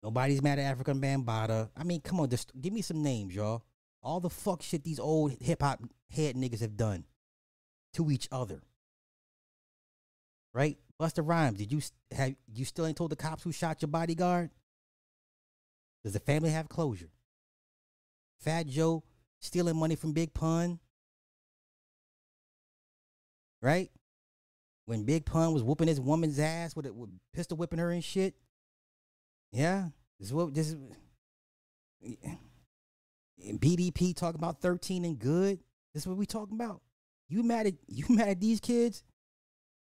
Nobody's 0.03 0.41
mad 0.41 0.59
at 0.59 0.65
African 0.65 1.01
Bambaataa. 1.01 1.69
I 1.75 1.83
mean, 1.83 2.01
come 2.01 2.19
on, 2.19 2.29
just 2.29 2.51
give 2.59 2.73
me 2.73 2.81
some 2.81 3.01
names, 3.01 3.33
y'all. 3.33 3.63
All 4.03 4.19
the 4.19 4.29
fuck 4.29 4.61
shit 4.61 4.83
these 4.83 4.99
old 4.99 5.33
hip 5.41 5.61
hop 5.61 5.81
head 6.09 6.35
niggas 6.35 6.61
have 6.61 6.77
done 6.77 7.05
to 7.97 8.09
each 8.09 8.27
other. 8.31 8.61
Right? 10.53 10.77
Busta 10.99 11.21
Rhymes, 11.23 11.59
did 11.59 11.71
you 11.71 11.81
have 12.11 12.35
you 12.51 12.65
still 12.65 12.87
ain't 12.87 12.97
told 12.97 13.11
the 13.11 13.15
cops 13.15 13.43
who 13.43 13.51
shot 13.51 13.81
your 13.81 13.89
bodyguard? 13.89 14.49
Does 16.03 16.13
the 16.13 16.19
family 16.19 16.49
have 16.49 16.69
closure? 16.69 17.11
Fat 18.39 18.65
Joe 18.65 19.03
stealing 19.39 19.77
money 19.77 19.95
from 19.95 20.13
Big 20.13 20.33
Pun? 20.33 20.79
Right? 23.61 23.91
when 24.87 25.03
Big 25.03 25.25
Pun 25.25 25.53
was 25.53 25.63
whooping 25.63 25.89
his 25.89 25.99
woman's 25.99 26.39
ass 26.39 26.75
with, 26.75 26.85
it, 26.85 26.95
with 26.95 27.09
pistol 27.33 27.57
whipping 27.57 27.77
her 27.77 27.91
and 27.91 28.03
shit. 28.03 28.35
Yeah, 29.51 29.89
this 30.17 30.29
is 30.29 30.33
what 30.33 30.53
this 30.53 30.69
is. 30.69 30.77
And 33.45 33.61
BDP 33.61 34.15
talking 34.15 34.39
about 34.39 34.61
thirteen 34.61 35.05
and 35.05 35.19
good. 35.19 35.59
This 35.93 36.03
is 36.03 36.07
what 36.07 36.17
we 36.17 36.25
talking 36.25 36.55
about. 36.55 36.81
You 37.29 37.43
mad 37.43 37.67
at 37.67 37.73
you 37.87 38.05
mad 38.09 38.29
at 38.29 38.39
these 38.39 38.59
kids? 38.59 39.03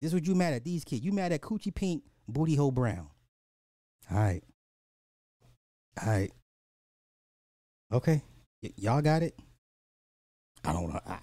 This 0.00 0.10
is 0.10 0.14
what 0.14 0.26
you 0.26 0.34
mad 0.34 0.54
at 0.54 0.64
these 0.64 0.84
kids. 0.84 1.04
You 1.04 1.12
mad 1.12 1.32
at 1.32 1.40
Coochie 1.40 1.74
Pink, 1.74 2.04
Booty 2.28 2.54
Hole 2.54 2.70
Brown. 2.70 3.08
All 4.10 4.18
right. 4.18 4.42
All 6.00 6.08
right. 6.08 6.30
Okay. 7.92 8.22
Y- 8.62 8.72
y'all 8.76 9.02
got 9.02 9.22
it? 9.22 9.36
I 10.64 10.72
don't 10.72 10.88
know. 10.88 11.00
I, 11.06 11.18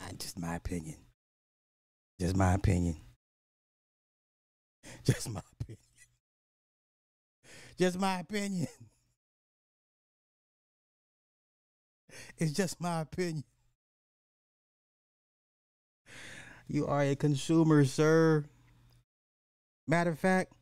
I, 0.00 0.12
just 0.18 0.38
my 0.38 0.56
opinion. 0.56 0.96
Just 2.18 2.36
my 2.36 2.54
opinion. 2.54 2.96
Just 5.04 5.30
my 5.30 5.40
opinion. 5.60 5.78
Just 7.78 7.98
my 7.98 8.20
opinion. 8.20 8.66
It's 12.38 12.52
just 12.52 12.80
my 12.80 13.00
opinion. 13.00 13.44
You 16.72 16.86
are 16.86 17.02
a 17.02 17.16
consumer, 17.16 17.84
sir. 17.84 18.44
Matter 19.88 20.10
of 20.10 20.20
fact, 20.20 20.52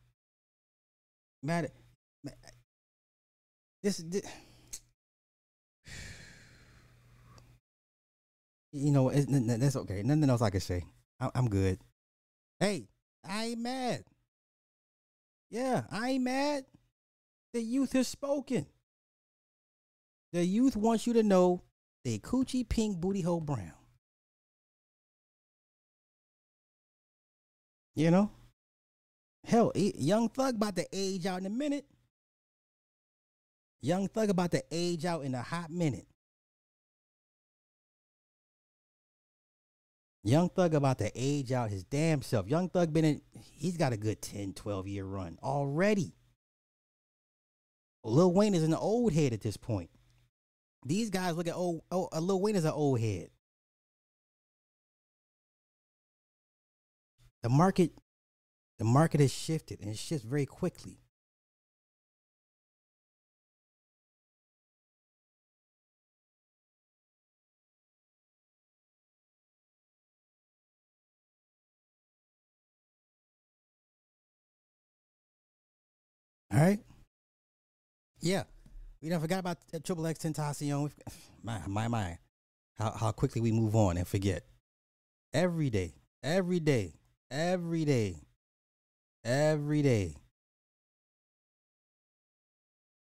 matter. 1.42 1.68
This, 3.82 3.98
this 3.98 4.22
you 8.72 8.90
know, 8.90 9.10
n- 9.10 9.58
that's 9.60 9.76
okay. 9.76 10.02
Nothing 10.02 10.30
else 10.30 10.40
I 10.40 10.48
can 10.48 10.60
say. 10.60 10.84
I'm 11.20 11.50
good. 11.50 11.78
Hey, 12.58 12.88
I 13.22 13.48
ain't 13.48 13.60
mad. 13.60 14.04
Yeah, 15.50 15.82
I 15.90 16.12
ain't 16.12 16.24
mad. 16.24 16.64
The 17.52 17.60
youth 17.60 17.92
has 17.92 18.08
spoken. 18.08 18.64
The 20.32 20.42
youth 20.42 20.74
wants 20.74 21.06
you 21.06 21.12
to 21.12 21.22
know 21.22 21.64
they 22.02 22.18
coochie 22.18 22.66
pink 22.66 22.98
booty 22.98 23.20
hole 23.20 23.42
brown. 23.42 23.77
You 27.98 28.12
know? 28.12 28.30
Hell, 29.44 29.72
Young 29.74 30.28
Thug 30.28 30.54
about 30.54 30.76
to 30.76 30.86
age 30.92 31.26
out 31.26 31.40
in 31.40 31.46
a 31.46 31.50
minute. 31.50 31.84
Young 33.80 34.06
Thug 34.06 34.30
about 34.30 34.52
to 34.52 34.62
age 34.70 35.04
out 35.04 35.24
in 35.24 35.34
a 35.34 35.42
hot 35.42 35.68
minute. 35.68 36.06
Young 40.22 40.48
Thug 40.48 40.74
about 40.74 40.98
to 40.98 41.10
age 41.12 41.50
out 41.50 41.70
his 41.70 41.82
damn 41.82 42.22
self. 42.22 42.46
Young 42.46 42.68
Thug 42.68 42.92
been 42.92 43.04
in, 43.04 43.20
he's 43.50 43.76
got 43.76 43.92
a 43.92 43.96
good 43.96 44.22
10, 44.22 44.52
12 44.52 44.86
year 44.86 45.04
run 45.04 45.36
already. 45.42 46.14
Lil 48.04 48.32
Wayne 48.32 48.54
is 48.54 48.62
an 48.62 48.74
old 48.74 49.12
head 49.12 49.32
at 49.32 49.40
this 49.40 49.56
point. 49.56 49.90
These 50.86 51.10
guys 51.10 51.34
look 51.34 51.48
at 51.48 51.56
old, 51.56 51.82
oh, 51.90 52.08
Lil 52.16 52.40
Wayne 52.40 52.54
is 52.54 52.64
an 52.64 52.70
old 52.70 53.00
head. 53.00 53.30
The 57.42 57.48
market, 57.48 57.92
the 58.78 58.84
market 58.84 59.20
has 59.20 59.32
shifted 59.32 59.80
and 59.80 59.90
it 59.90 59.98
shifts 59.98 60.24
very 60.24 60.46
quickly. 60.46 60.98
All 76.52 76.60
right. 76.60 76.80
Yeah. 78.20 78.44
We 79.00 79.08
don't 79.08 79.20
forgot 79.20 79.40
about 79.40 79.58
uh, 79.72 79.78
Triple 79.84 80.06
X 80.06 80.20
Tentacion. 80.20 80.90
My, 81.42 81.60
my, 81.68 81.86
my. 81.86 82.18
How, 82.76 82.90
how 82.90 83.12
quickly 83.12 83.40
we 83.40 83.52
move 83.52 83.76
on 83.76 83.96
and 83.96 84.06
forget. 84.06 84.44
Every 85.32 85.70
day. 85.70 85.94
Every 86.22 86.58
day. 86.58 86.97
Every 87.30 87.84
day. 87.84 88.16
Every 89.24 89.82
day. 89.82 90.16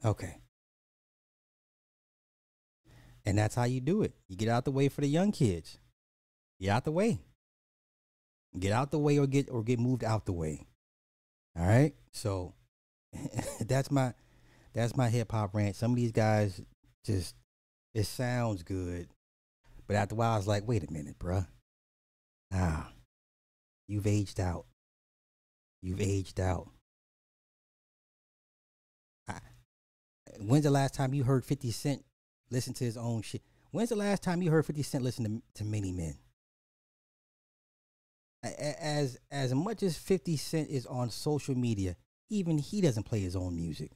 Okay. 0.04 0.38
And 3.26 3.38
that's 3.38 3.56
how 3.56 3.66
you 3.66 3.82
do 3.82 4.04
it. 4.04 4.14
You 4.30 4.38
get 4.38 4.48
out 4.50 4.66
the 4.66 4.72
way 4.72 4.88
for 4.88 5.02
the 5.02 5.08
young 5.08 5.32
kids. 5.32 5.80
Get 6.62 6.70
out 6.70 6.86
the 6.86 6.92
way. 6.92 7.20
Get 8.58 8.72
out 8.72 8.92
the 8.92 9.00
way 9.00 9.20
or 9.20 9.28
get 9.28 9.50
or 9.52 9.64
get 9.64 9.80
moved 9.80 10.04
out 10.04 10.26
the 10.26 10.34
way. 10.34 10.66
All 11.60 11.68
right? 11.68 11.94
So 12.14 12.54
that's 13.60 13.92
my 13.92 14.14
that's 14.74 14.96
my 14.96 15.10
hip 15.10 15.32
hop 15.32 15.54
rant. 15.54 15.76
Some 15.76 15.92
of 15.92 15.98
these 15.98 16.12
guys 16.12 16.62
just 17.06 17.36
it 17.94 18.06
sounds 18.06 18.64
good, 18.64 19.08
but 19.88 19.96
after 19.96 20.16
a 20.16 20.18
while, 20.18 20.34
I 20.34 20.38
was 20.38 20.48
like, 20.48 20.68
wait 20.68 20.88
a 20.88 20.94
minute, 20.94 21.18
bruh. 21.20 21.48
Nah, 22.52 22.84
you've 23.88 24.08
aged 24.08 24.40
out. 24.40 24.66
You've 25.82 26.02
aged 26.02 26.40
out. 26.40 26.70
I, 29.28 29.40
when's 30.40 30.64
the 30.64 30.72
last 30.72 30.94
time 30.94 31.14
you 31.14 31.24
heard 31.24 31.46
Fifty 31.46 31.72
Cent 31.72 32.04
listen 32.50 32.74
to 32.76 32.84
his 32.84 32.98
own 32.98 33.22
shit? 33.22 33.42
When's 33.72 33.90
the 33.90 33.96
last 33.96 34.24
time 34.24 34.42
you 34.42 34.52
heard 34.52 34.66
Fifty 34.66 34.84
Cent 34.84 35.04
listen 35.04 35.26
to 35.26 35.64
to 35.64 35.70
Many 35.70 35.92
Men? 35.92 36.16
As 38.44 39.18
as 39.32 39.54
much 39.54 39.84
as 39.84 39.98
Fifty 39.98 40.38
Cent 40.38 40.70
is 40.70 40.86
on 40.86 41.10
social 41.10 41.56
media, 41.56 41.96
even 42.30 42.58
he 42.58 42.82
doesn't 42.82 43.04
play 43.04 43.20
his 43.20 43.36
own 43.36 43.56
music. 43.56 43.92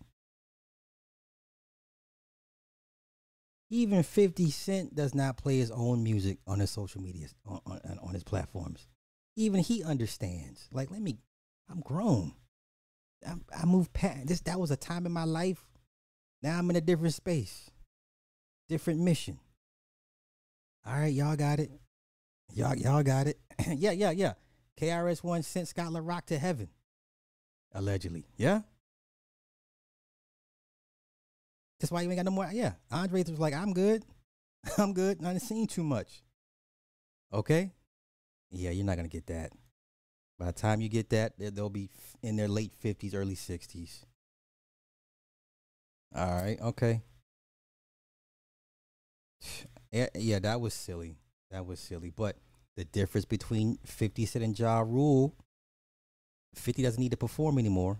Even 3.74 4.04
50 4.04 4.52
Cent 4.52 4.96
does 4.96 5.16
not 5.16 5.38
play 5.38 5.58
his 5.58 5.72
own 5.72 6.04
music 6.04 6.40
on 6.46 6.60
his 6.60 6.70
social 6.70 7.02
media, 7.02 7.28
on, 7.46 7.62
on, 7.66 8.00
on 8.04 8.14
his 8.14 8.24
platforms. 8.24 8.86
Even 9.36 9.62
he 9.62 9.84
understands. 9.84 10.68
Like, 10.72 10.92
let 10.92 11.02
me, 11.02 11.18
I'm 11.70 11.82
grown. 11.82 12.34
I, 13.26 13.36
I 13.62 13.66
moved 13.66 13.94
past 13.94 14.28
this. 14.28 14.42
That 14.42 14.60
was 14.60 14.72
a 14.72 14.76
time 14.76 15.06
in 15.06 15.12
my 15.12 15.24
life. 15.24 15.64
Now 16.42 16.58
I'm 16.58 16.70
in 16.70 16.76
a 16.76 16.82
different 16.82 17.14
space, 17.14 17.70
different 18.68 19.00
mission. 19.00 19.40
All 20.86 20.94
right, 20.94 21.14
y'all 21.14 21.36
got 21.36 21.60
it. 21.60 21.72
Y'all, 22.54 22.76
y'all 22.76 23.04
got 23.04 23.28
it. 23.28 23.38
yeah, 23.68 23.92
yeah, 23.92 24.12
yeah. 24.12 24.34
KRS 24.80 25.24
One 25.24 25.44
sent 25.44 25.68
Scott 25.68 25.92
La 25.92 26.02
Rock 26.04 26.26
to 26.28 26.40
heaven. 26.40 26.70
Allegedly. 27.74 28.26
Yeah? 28.36 28.62
That's 31.80 31.92
why 31.92 32.02
you 32.02 32.10
ain't 32.10 32.18
got 32.18 32.26
no 32.26 32.32
more. 32.32 32.50
Yeah. 32.52 32.74
Andre 32.92 33.24
was 33.24 33.40
like, 33.40 33.54
I'm 33.54 33.74
good. 33.74 34.04
I'm 34.78 34.94
good. 34.94 35.20
I 35.22 35.26
done 35.26 35.40
seen 35.40 35.68
too 35.68 35.84
much. 35.84 36.24
Okay? 37.32 37.72
Yeah, 38.52 38.72
you're 38.72 38.86
not 38.86 38.98
to 38.98 39.08
get 39.08 39.28
that. 39.28 39.52
By 40.38 40.48
the 40.48 40.52
time 40.54 40.82
you 40.82 40.90
get 40.90 41.10
that, 41.12 41.34
they'll 41.38 41.70
be 41.70 41.90
in 42.22 42.36
their 42.36 42.48
late 42.48 42.74
50s, 42.84 43.16
early 43.16 43.36
60s. 43.36 44.06
All 46.16 46.42
right. 46.42 46.60
Okay. 46.62 47.02
Yeah, 49.94 50.08
yeah, 50.16 50.40
that 50.40 50.62
was 50.62 50.74
silly. 50.74 51.18
That 51.50 51.66
was 51.66 51.78
silly. 51.78 52.14
But 52.16 52.38
the 52.78 52.86
difference 52.86 53.26
between 53.26 53.78
50 53.84 54.26
Cent 54.26 54.46
and 54.46 54.58
Ja 54.58 54.80
Rule 54.80 55.36
50 56.56 56.84
doesn't 56.84 57.02
need 57.02 57.12
to 57.12 57.18
perform 57.18 57.58
anymore. 57.58 58.00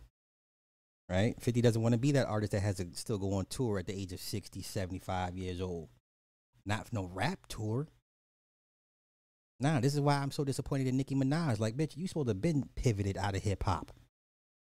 Right? 1.10 1.36
50 1.42 1.62
doesn't 1.62 1.82
want 1.82 1.92
to 1.94 2.00
be 2.00 2.14
that 2.14 2.28
artist 2.28 2.54
that 2.54 2.62
has 2.62 2.78
to 2.78 2.88
still 2.94 3.18
go 3.18 3.34
on 3.34 3.46
tour 3.46 3.78
at 3.78 3.88
the 3.88 3.94
age 3.94 4.14
of 4.14 4.22
60, 4.22 4.62
75 4.62 5.38
years 5.38 5.60
old. 5.60 5.90
Not 6.66 6.88
for 6.88 6.96
no 6.96 7.10
rap 7.14 7.40
tour. 7.50 7.88
Nah, 9.62 9.80
this 9.80 9.94
is 9.94 10.02
why 10.02 10.16
I'm 10.16 10.32
so 10.32 10.44
disappointed 10.44 10.88
in 10.88 10.98
Nicki 10.98 11.14
Minaj. 11.14 11.60
Like, 11.60 11.78
bitch, 11.78 11.96
you 11.96 12.08
supposed 12.08 12.28
to 12.28 12.32
have 12.32 12.42
been 12.42 12.68
pivoted 12.76 13.16
out 13.16 13.36
of 13.36 13.44
hip 13.44 13.64
hop. 13.64 13.92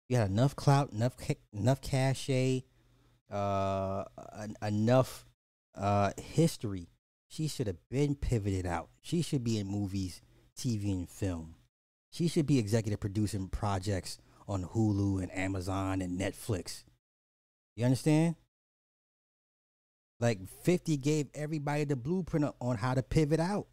You 0.09 0.17
had 0.17 0.31
enough 0.31 0.57
clout, 0.57 0.91
enough 0.93 1.15
enough 1.53 1.81
cachet, 1.81 2.65
uh, 3.31 4.05
enough 4.61 5.25
uh 5.77 6.11
history. 6.17 6.89
She 7.29 7.47
should 7.47 7.69
have 7.69 7.79
been 7.89 8.17
pivoted 8.17 8.67
out. 8.67 8.89
She 9.01 9.23
should 9.23 9.45
be 9.45 9.59
in 9.59 9.69
movies, 9.69 10.21
TV, 10.59 10.91
and 10.93 11.09
film. 11.09 11.55
She 12.11 12.27
should 12.27 12.47
be 12.47 12.59
executive 12.59 12.99
producing 12.99 13.49
projects 13.49 14.19
on 14.49 14.65
Hulu 14.65 15.23
and 15.23 15.31
Amazon 15.33 16.03
and 16.03 16.19
Netflix. 16.19 16.83
You 17.77 17.85
understand? 17.85 18.35
Like 20.19 20.41
50 20.65 20.97
gave 20.97 21.29
everybody 21.33 21.85
the 21.85 21.95
blueprint 21.95 22.53
on 22.61 22.77
how 22.77 22.95
to 22.95 23.03
pivot 23.05 23.39
out. 23.39 23.69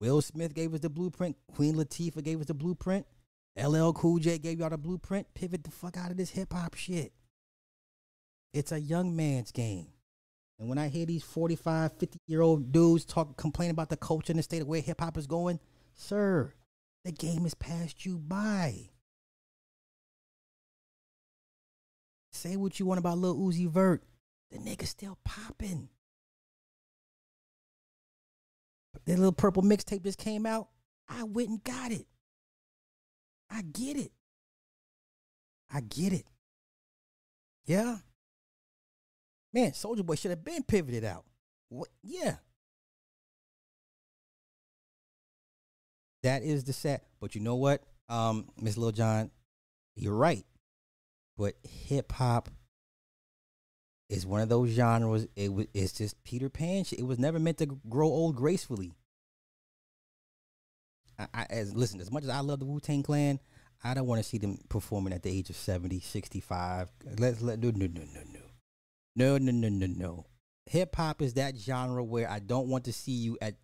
Will 0.00 0.20
Smith 0.22 0.54
gave 0.54 0.74
us 0.74 0.80
the 0.80 0.88
blueprint. 0.88 1.36
Queen 1.54 1.74
Latifah 1.74 2.22
gave 2.22 2.40
us 2.40 2.46
the 2.46 2.54
blueprint. 2.54 3.06
LL 3.56 3.92
Cool 3.92 4.18
J 4.18 4.38
gave 4.38 4.60
y'all 4.60 4.70
the 4.70 4.78
blueprint. 4.78 5.26
Pivot 5.34 5.64
the 5.64 5.70
fuck 5.70 5.96
out 5.96 6.10
of 6.10 6.16
this 6.16 6.30
hip 6.30 6.52
hop 6.52 6.74
shit. 6.74 7.12
It's 8.54 8.72
a 8.72 8.80
young 8.80 9.16
man's 9.16 9.50
game. 9.50 9.88
And 10.58 10.68
when 10.68 10.78
I 10.78 10.88
hear 10.88 11.06
these 11.06 11.22
45, 11.22 11.92
50 11.98 12.18
year 12.26 12.40
old 12.40 12.72
dudes 12.72 13.04
talk, 13.04 13.36
complain 13.36 13.70
about 13.70 13.88
the 13.88 13.96
culture 13.96 14.32
and 14.32 14.38
the 14.38 14.42
state 14.42 14.62
of 14.62 14.68
where 14.68 14.80
hip 14.80 15.00
hop 15.00 15.16
is 15.16 15.26
going, 15.26 15.60
sir, 15.94 16.52
The 17.04 17.12
game 17.12 17.42
has 17.42 17.54
passed 17.54 18.04
you 18.04 18.18
by. 18.18 18.90
Say 22.32 22.56
what 22.56 22.78
you 22.78 22.86
want 22.86 22.98
about 22.98 23.18
Lil 23.18 23.36
Uzi 23.36 23.68
Vert. 23.68 24.02
The 24.50 24.58
nigga 24.58 24.86
still 24.86 25.18
popping. 25.24 25.88
That 29.06 29.18
little 29.18 29.32
purple 29.32 29.62
mixtape 29.62 30.02
just 30.02 30.18
came 30.18 30.46
out. 30.46 30.68
I 31.08 31.22
went 31.22 31.48
and 31.48 31.64
got 31.64 31.92
it. 31.92 32.06
I 33.50 33.62
get 33.62 33.96
it. 33.96 34.12
I 35.72 35.80
get 35.80 36.12
it. 36.12 36.26
Yeah. 37.66 37.96
Man, 39.52 39.72
Soldier 39.72 40.02
Boy 40.02 40.14
should 40.14 40.30
have 40.30 40.44
been 40.44 40.62
pivoted 40.62 41.04
out. 41.04 41.24
What? 41.68 41.88
Yeah. 42.02 42.36
That 46.22 46.42
is 46.42 46.64
the 46.64 46.72
set. 46.72 47.04
But 47.20 47.34
you 47.34 47.40
know 47.40 47.56
what, 47.56 47.82
um, 48.08 48.48
Miss 48.60 48.76
Lil 48.76 48.92
John, 48.92 49.30
you're 49.94 50.14
right. 50.14 50.44
But 51.36 51.54
hip 51.62 52.12
hop 52.12 52.50
is 54.08 54.26
one 54.26 54.40
of 54.40 54.48
those 54.48 54.70
genres. 54.70 55.26
It 55.36 55.52
was. 55.52 55.66
It's 55.74 55.92
just 55.92 56.22
Peter 56.24 56.48
Pan. 56.48 56.84
It 56.96 57.06
was 57.06 57.18
never 57.18 57.38
meant 57.38 57.58
to 57.58 57.66
grow 57.88 58.08
old 58.08 58.36
gracefully. 58.36 58.94
I, 61.18 61.26
I 61.34 61.46
as 61.50 61.74
listen, 61.74 62.00
as 62.00 62.10
much 62.10 62.24
as 62.24 62.30
I 62.30 62.40
love 62.40 62.60
the 62.60 62.66
Wu 62.66 62.80
Tang 62.80 63.02
Clan, 63.02 63.38
I 63.82 63.94
don't 63.94 64.06
want 64.06 64.22
to 64.22 64.28
see 64.28 64.38
them 64.38 64.58
performing 64.68 65.12
at 65.12 65.22
the 65.22 65.30
age 65.30 65.50
of 65.50 65.56
70, 65.56 66.00
65. 66.00 66.90
Let's 67.18 67.40
let 67.40 67.60
no 67.60 67.70
no 67.70 67.86
no 67.86 68.02
no 68.14 68.20
no. 68.32 68.40
No 69.16 69.38
no 69.38 69.52
no 69.52 69.68
no 69.68 69.86
no. 69.86 70.26
Hip 70.66 70.94
hop 70.96 71.22
is 71.22 71.34
that 71.34 71.56
genre 71.56 72.04
where 72.04 72.30
I 72.30 72.38
don't 72.38 72.68
want 72.68 72.84
to 72.84 72.92
see 72.92 73.12
you 73.12 73.38
at 73.40 73.54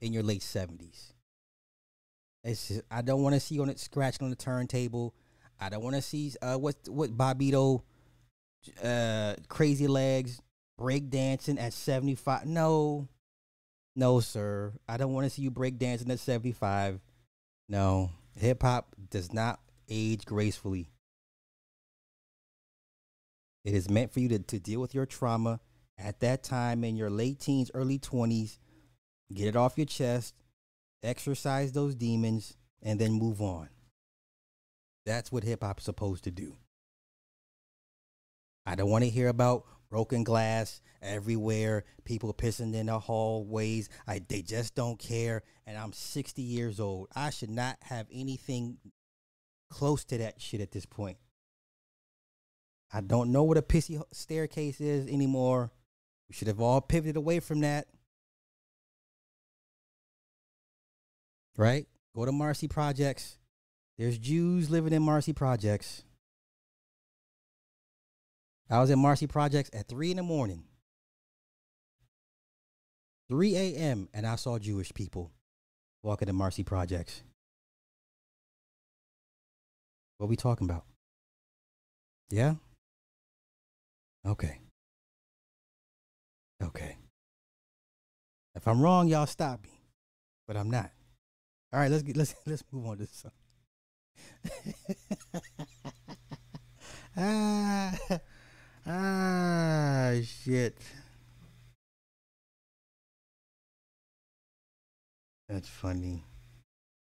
in 0.00 0.12
your 0.12 0.22
late 0.22 0.42
70s. 0.42 1.12
It's 2.44 2.68
just, 2.68 2.82
I 2.90 3.02
don't 3.02 3.22
want 3.22 3.34
to 3.34 3.40
see 3.40 3.54
you 3.54 3.62
on 3.62 3.70
it 3.70 3.78
scratching 3.78 4.24
on 4.24 4.30
the 4.30 4.36
turntable. 4.36 5.14
I 5.60 5.68
don't 5.68 5.82
want 5.82 5.96
to 5.96 6.02
see 6.02 6.32
uh 6.42 6.56
what 6.56 6.76
what 6.88 7.16
Bobbito 7.16 7.82
uh 8.82 9.34
crazy 9.48 9.86
legs 9.86 10.40
break 10.78 11.10
dancing 11.10 11.58
at 11.58 11.72
75. 11.72 12.46
No. 12.46 13.08
No, 13.94 14.20
sir. 14.20 14.72
I 14.88 14.96
don't 14.96 15.12
want 15.12 15.24
to 15.26 15.30
see 15.30 15.42
you 15.42 15.50
break 15.50 15.78
dancing 15.78 16.10
at 16.10 16.18
75. 16.18 17.00
No. 17.68 18.10
Hip 18.36 18.62
hop 18.62 18.94
does 19.10 19.32
not 19.32 19.60
age 19.88 20.24
gracefully. 20.24 20.90
It 23.64 23.74
is 23.74 23.88
meant 23.88 24.12
for 24.12 24.20
you 24.20 24.28
to, 24.30 24.38
to 24.40 24.58
deal 24.58 24.80
with 24.80 24.94
your 24.94 25.06
trauma 25.06 25.60
at 25.98 26.20
that 26.20 26.42
time 26.42 26.82
in 26.82 26.96
your 26.96 27.10
late 27.10 27.38
teens, 27.38 27.70
early 27.74 27.98
20s. 27.98 28.58
Get 29.32 29.48
it 29.48 29.56
off 29.56 29.78
your 29.78 29.86
chest, 29.86 30.34
exercise 31.02 31.72
those 31.72 31.94
demons, 31.94 32.56
and 32.82 32.98
then 32.98 33.12
move 33.12 33.40
on. 33.40 33.68
That's 35.06 35.30
what 35.30 35.44
hip 35.44 35.62
hop 35.62 35.78
is 35.78 35.84
supposed 35.84 36.24
to 36.24 36.30
do. 36.30 36.56
I 38.64 38.74
don't 38.74 38.90
want 38.90 39.04
to 39.04 39.10
hear 39.10 39.28
about 39.28 39.64
broken 39.90 40.24
glass 40.24 40.80
everywhere, 41.02 41.84
people 42.04 42.32
pissing 42.32 42.74
in 42.74 42.86
the 42.86 42.98
hallways. 42.98 43.88
I, 44.06 44.22
they 44.26 44.42
just 44.42 44.74
don't 44.74 44.98
care. 44.98 45.42
And 45.66 45.76
I'm 45.76 45.92
60 45.92 46.40
years 46.40 46.80
old. 46.80 47.08
I 47.14 47.30
should 47.30 47.50
not 47.50 47.76
have 47.82 48.06
anything 48.12 48.78
close 49.68 50.04
to 50.04 50.18
that 50.18 50.40
shit 50.40 50.60
at 50.60 50.72
this 50.72 50.86
point. 50.86 51.18
I 52.92 53.00
don't 53.00 53.32
know 53.32 53.42
what 53.42 53.58
a 53.58 53.62
pissy 53.62 54.02
staircase 54.12 54.80
is 54.80 55.06
anymore. 55.08 55.72
We 56.28 56.34
should 56.34 56.48
have 56.48 56.60
all 56.60 56.80
pivoted 56.80 57.16
away 57.16 57.40
from 57.40 57.60
that. 57.60 57.86
Right? 61.56 61.86
Go 62.14 62.24
to 62.24 62.32
Marcy 62.32 62.68
Projects. 62.68 63.38
There's 63.98 64.18
Jews 64.18 64.70
living 64.70 64.92
in 64.92 65.02
Marcy 65.02 65.32
Projects. 65.32 66.04
I 68.72 68.80
was 68.80 68.90
at 68.90 68.96
Marcy 68.96 69.26
Projects 69.26 69.68
at 69.74 69.86
3 69.86 70.12
in 70.12 70.16
the 70.16 70.22
morning. 70.22 70.64
3 73.28 73.54
a.m. 73.54 74.08
and 74.14 74.26
I 74.26 74.36
saw 74.36 74.58
Jewish 74.58 74.94
people 74.94 75.30
walking 76.02 76.26
in 76.26 76.34
Marcy 76.34 76.64
Projects. 76.64 77.22
What 80.16 80.30
we 80.30 80.36
talking 80.36 80.70
about? 80.70 80.84
Yeah? 82.30 82.54
Okay. 84.26 84.58
Okay. 86.62 86.96
If 88.54 88.66
I'm 88.66 88.80
wrong, 88.80 89.06
y'all 89.06 89.26
stop 89.26 89.62
me. 89.62 89.80
But 90.46 90.56
I'm 90.56 90.70
not. 90.70 90.90
All 91.74 91.80
right, 91.80 91.90
let's 91.90 92.02
get 92.04 92.16
let's 92.16 92.34
let's 92.46 92.64
move 92.72 92.86
on 92.86 92.96
to 92.96 93.02
this 93.02 93.10
song. 93.22 93.32
ah, 97.18 97.98
ah, 98.86 100.12
shit. 100.24 100.76
That's 105.48 105.68
funny. 105.68 106.24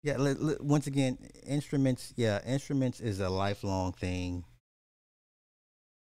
Yeah, 0.02 0.16
once 0.60 0.86
again, 0.86 1.18
instruments. 1.46 2.14
Yeah, 2.16 2.40
instruments 2.46 3.00
is 3.00 3.20
a 3.20 3.28
lifelong 3.28 3.92
thing. 3.92 4.44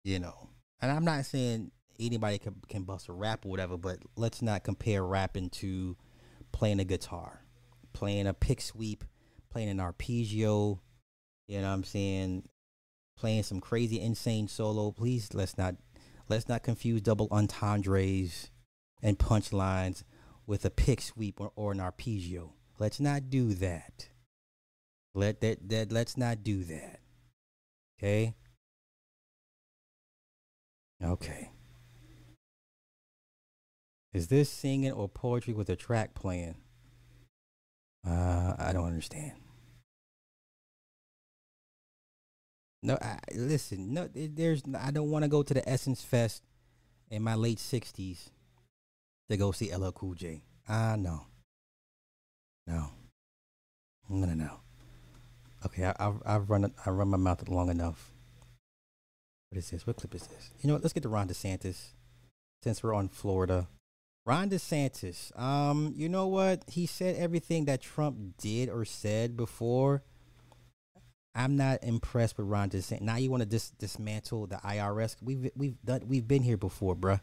You 0.03 0.19
know, 0.19 0.49
and 0.81 0.91
I'm 0.91 1.03
not 1.03 1.25
saying 1.25 1.71
anybody 1.99 2.37
can 2.37 2.55
can 2.69 2.83
bust 2.83 3.09
a 3.09 3.13
rap 3.13 3.45
or 3.45 3.49
whatever, 3.49 3.77
but 3.77 3.99
let's 4.15 4.41
not 4.41 4.63
compare 4.63 5.03
rapping 5.03 5.49
to 5.49 5.97
playing 6.51 6.79
a 6.79 6.85
guitar, 6.85 7.41
playing 7.93 8.27
a 8.27 8.33
pick 8.33 8.61
sweep, 8.61 9.03
playing 9.49 9.69
an 9.69 9.79
arpeggio. 9.79 10.79
You 11.47 11.61
know 11.61 11.67
what 11.67 11.73
I'm 11.73 11.83
saying? 11.83 12.47
Playing 13.19 13.43
some 13.43 13.59
crazy, 13.59 13.99
insane 13.99 14.47
solo. 14.47 14.91
Please, 14.91 15.33
let's 15.33 15.57
not 15.57 15.75
let's 16.29 16.47
not 16.47 16.63
confuse 16.63 17.01
double 17.01 17.27
entendres 17.31 18.49
and 19.01 19.19
punchlines 19.19 20.03
with 20.47 20.63
a 20.63 20.69
pick 20.69 21.01
sweep 21.01 21.41
or, 21.41 21.51
or 21.57 21.73
an 21.73 21.81
arpeggio. 21.81 22.53
Let's 22.77 23.01
not 23.01 23.29
do 23.29 23.53
that. 23.55 24.07
Let 25.13 25.41
that 25.41 25.67
that 25.67 25.91
let's 25.91 26.15
not 26.15 26.45
do 26.45 26.63
that. 26.63 27.01
Okay? 27.99 28.35
Okay. 31.03 31.51
Is 34.13 34.27
this 34.29 34.49
singing 34.49 34.93
or 34.93 35.09
poetry 35.09 35.53
with 35.53 35.69
a 35.69 35.75
track 35.75 36.13
playing? 36.13 36.55
Uh, 38.07 38.53
I 38.57 38.71
don't 38.71 38.87
understand. 38.87 39.33
No, 42.81 42.97
I, 43.01 43.19
listen. 43.35 43.93
No, 43.93 44.09
there's. 44.13 44.63
I 44.77 44.91
don't 44.91 45.11
want 45.11 45.23
to 45.23 45.29
go 45.29 45.43
to 45.43 45.53
the 45.53 45.67
Essence 45.67 46.01
Fest 46.01 46.43
in 47.09 47.21
my 47.21 47.35
late 47.35 47.59
sixties 47.59 48.29
to 49.29 49.37
go 49.37 49.51
see 49.51 49.73
LL 49.75 49.91
Cool 49.91 50.13
J. 50.13 50.43
Ah, 50.67 50.95
no. 50.97 51.25
No. 52.67 52.91
No, 54.09 54.25
no, 54.27 54.33
no. 54.33 54.59
Okay, 55.65 55.85
I, 55.85 55.93
I've 55.99 56.21
I've 56.25 56.49
run 56.49 56.73
I 56.85 56.89
run 56.89 57.09
my 57.09 57.17
mouth 57.17 57.47
long 57.49 57.69
enough. 57.69 58.11
What 59.49 59.57
is 59.57 59.69
this? 59.71 59.85
What 59.85 59.97
clip 59.97 60.15
is 60.15 60.27
this? 60.27 60.51
You 60.61 60.67
know 60.67 60.75
what? 60.75 60.83
Let's 60.83 60.93
get 60.93 61.03
to 61.03 61.09
Ron 61.09 61.27
DeSantis 61.27 61.93
since 62.63 62.81
we're 62.83 62.93
on 62.93 63.09
Florida. 63.09 63.67
Ron 64.25 64.49
DeSantis. 64.49 65.37
Um, 65.39 65.93
you 65.95 66.07
know 66.07 66.27
what? 66.27 66.63
He 66.67 66.85
said 66.85 67.15
everything 67.15 67.65
that 67.65 67.81
Trump 67.81 68.37
did 68.37 68.69
or 68.69 68.85
said 68.85 69.35
before. 69.35 70.03
I'm 71.35 71.55
not 71.57 71.83
impressed 71.83 72.37
with 72.37 72.47
Ron 72.47 72.69
DeSantis. 72.69 73.01
Now 73.01 73.17
you 73.17 73.29
want 73.29 73.41
to 73.41 73.49
dis- 73.49 73.71
dismantle 73.71 74.47
the 74.47 74.57
IRS? 74.57 75.15
We've 75.21 75.49
we've 75.55 75.81
done 75.83 76.01
we've 76.07 76.27
been 76.27 76.41
here 76.41 76.57
before, 76.57 76.95
bruh. 76.95 77.21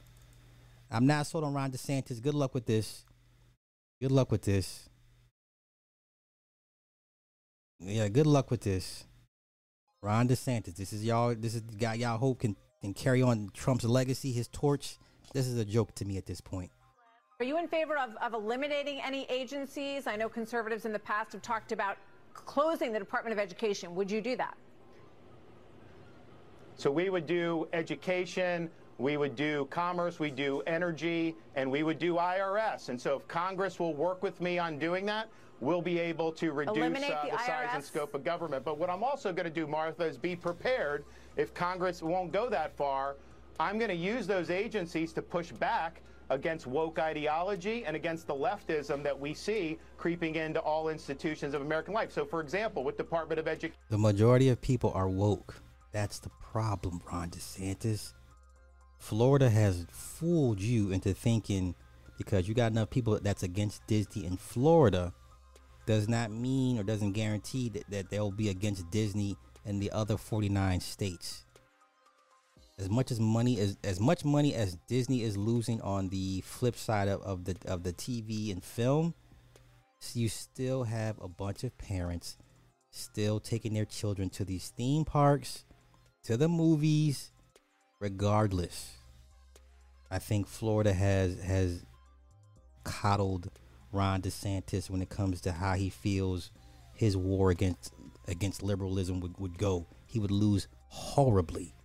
I'm 0.90 1.06
not 1.06 1.26
sold 1.26 1.44
on 1.44 1.54
Ron 1.54 1.72
DeSantis. 1.72 2.22
Good 2.22 2.34
luck 2.34 2.54
with 2.54 2.66
this. 2.66 3.04
Good 4.00 4.12
luck 4.12 4.30
with 4.30 4.42
this. 4.42 4.88
Yeah, 7.80 8.08
good 8.08 8.26
luck 8.26 8.50
with 8.50 8.60
this. 8.62 9.04
Ron 10.02 10.28
DeSantis. 10.28 10.76
This 10.76 10.92
is 10.92 11.04
y'all. 11.04 11.34
This 11.34 11.54
is 11.54 11.62
the 11.62 11.76
guy 11.76 11.94
y'all 11.94 12.18
hope 12.18 12.40
can 12.40 12.56
can 12.80 12.94
carry 12.94 13.22
on 13.22 13.50
Trump's 13.52 13.84
legacy, 13.84 14.32
his 14.32 14.48
torch. 14.48 14.98
This 15.32 15.46
is 15.46 15.58
a 15.58 15.64
joke 15.64 15.94
to 15.96 16.04
me 16.04 16.16
at 16.16 16.26
this 16.26 16.40
point. 16.40 16.70
Are 17.40 17.44
you 17.44 17.58
in 17.58 17.68
favor 17.68 17.98
of, 17.98 18.16
of 18.22 18.32
eliminating 18.32 19.00
any 19.02 19.26
agencies? 19.28 20.06
I 20.06 20.16
know 20.16 20.28
conservatives 20.28 20.86
in 20.86 20.92
the 20.92 20.98
past 20.98 21.32
have 21.32 21.42
talked 21.42 21.72
about 21.72 21.98
closing 22.44 22.92
the 22.92 22.98
Department 22.98 23.32
of 23.32 23.38
Education. 23.38 23.94
Would 23.94 24.10
you 24.10 24.20
do 24.20 24.36
that? 24.36 24.56
So 26.76 26.90
we 26.90 27.08
would 27.08 27.26
do 27.26 27.68
education, 27.72 28.70
we 28.98 29.16
would 29.16 29.34
do 29.34 29.66
commerce, 29.70 30.18
we 30.18 30.30
do 30.30 30.60
energy, 30.66 31.34
and 31.54 31.70
we 31.70 31.82
would 31.82 31.98
do 31.98 32.14
IRS. 32.14 32.90
And 32.90 33.00
so 33.00 33.16
if 33.16 33.28
Congress 33.28 33.78
will 33.78 33.94
work 33.94 34.22
with 34.22 34.40
me 34.40 34.58
on 34.58 34.78
doing 34.78 35.06
that, 35.06 35.28
we'll 35.60 35.82
be 35.82 35.98
able 35.98 36.32
to 36.32 36.52
reduce 36.52 36.76
uh, 36.76 36.88
the 36.88 37.30
the 37.30 37.38
size 37.38 37.68
and 37.72 37.82
scope 37.82 38.14
of 38.14 38.24
government. 38.24 38.64
But 38.64 38.78
what 38.78 38.90
I'm 38.90 39.02
also 39.02 39.32
going 39.32 39.44
to 39.44 39.50
do, 39.50 39.66
Martha, 39.66 40.04
is 40.04 40.18
be 40.18 40.36
prepared 40.36 41.04
if 41.36 41.54
Congress 41.54 42.02
won't 42.02 42.32
go 42.32 42.50
that 42.50 42.76
far. 42.76 43.16
I'm 43.58 43.78
going 43.78 43.90
to 43.90 43.96
use 43.96 44.26
those 44.26 44.50
agencies 44.50 45.14
to 45.14 45.22
push 45.22 45.52
back 45.52 46.02
against 46.30 46.66
woke 46.66 46.98
ideology 46.98 47.84
and 47.84 47.96
against 47.96 48.26
the 48.26 48.34
leftism 48.34 49.02
that 49.02 49.18
we 49.18 49.34
see 49.34 49.78
creeping 49.96 50.36
into 50.36 50.60
all 50.60 50.88
institutions 50.88 51.54
of 51.54 51.62
American 51.62 51.94
life. 51.94 52.12
So, 52.12 52.24
for 52.24 52.40
example, 52.40 52.84
with 52.84 52.96
Department 52.96 53.38
of 53.38 53.48
Education. 53.48 53.76
The 53.90 53.98
majority 53.98 54.48
of 54.48 54.60
people 54.60 54.92
are 54.94 55.08
woke. 55.08 55.54
That's 55.92 56.18
the 56.18 56.30
problem, 56.40 57.00
Ron 57.10 57.30
DeSantis. 57.30 58.12
Florida 58.98 59.48
has 59.48 59.86
fooled 59.90 60.60
you 60.60 60.90
into 60.90 61.14
thinking 61.14 61.74
because 62.18 62.48
you 62.48 62.54
got 62.54 62.72
enough 62.72 62.90
people 62.90 63.18
that's 63.22 63.42
against 63.42 63.86
Disney 63.86 64.24
in 64.24 64.36
Florida 64.36 65.12
does 65.86 66.08
not 66.08 66.30
mean 66.30 66.78
or 66.78 66.82
doesn't 66.82 67.12
guarantee 67.12 67.68
that, 67.70 67.88
that 67.90 68.10
they'll 68.10 68.32
be 68.32 68.48
against 68.48 68.90
Disney 68.90 69.36
in 69.64 69.78
the 69.78 69.90
other 69.92 70.16
49 70.16 70.80
states. 70.80 71.45
As 72.78 72.90
much 72.90 73.10
as 73.10 73.18
money 73.18 73.58
as 73.58 73.78
as 73.82 73.98
much 73.98 74.24
money 74.24 74.54
as 74.54 74.76
Disney 74.86 75.22
is 75.22 75.36
losing 75.36 75.80
on 75.80 76.08
the 76.08 76.42
flip 76.42 76.76
side 76.76 77.08
of, 77.08 77.22
of 77.22 77.44
the 77.44 77.56
of 77.66 77.82
the 77.84 77.92
TV 77.92 78.52
and 78.52 78.62
film, 78.62 79.14
you 80.12 80.28
still 80.28 80.84
have 80.84 81.18
a 81.20 81.28
bunch 81.28 81.64
of 81.64 81.76
parents 81.78 82.36
still 82.90 83.40
taking 83.40 83.74
their 83.74 83.84
children 83.84 84.28
to 84.30 84.44
these 84.44 84.68
theme 84.76 85.04
parks, 85.04 85.64
to 86.24 86.36
the 86.36 86.48
movies, 86.48 87.30
regardless. 88.00 88.98
I 90.10 90.18
think 90.18 90.46
Florida 90.46 90.92
has 90.92 91.40
has 91.40 91.84
coddled 92.84 93.50
Ron 93.92 94.22
DeSantis 94.22 94.90
when 94.90 95.02
it 95.02 95.08
comes 95.08 95.40
to 95.42 95.52
how 95.52 95.74
he 95.74 95.88
feels 95.88 96.50
his 96.94 97.16
war 97.16 97.50
against 97.50 97.92
against 98.28 98.62
liberalism 98.62 99.20
would, 99.20 99.38
would 99.38 99.58
go. 99.58 99.86
He 100.06 100.18
would 100.18 100.30
lose 100.30 100.68
horribly. 100.88 101.75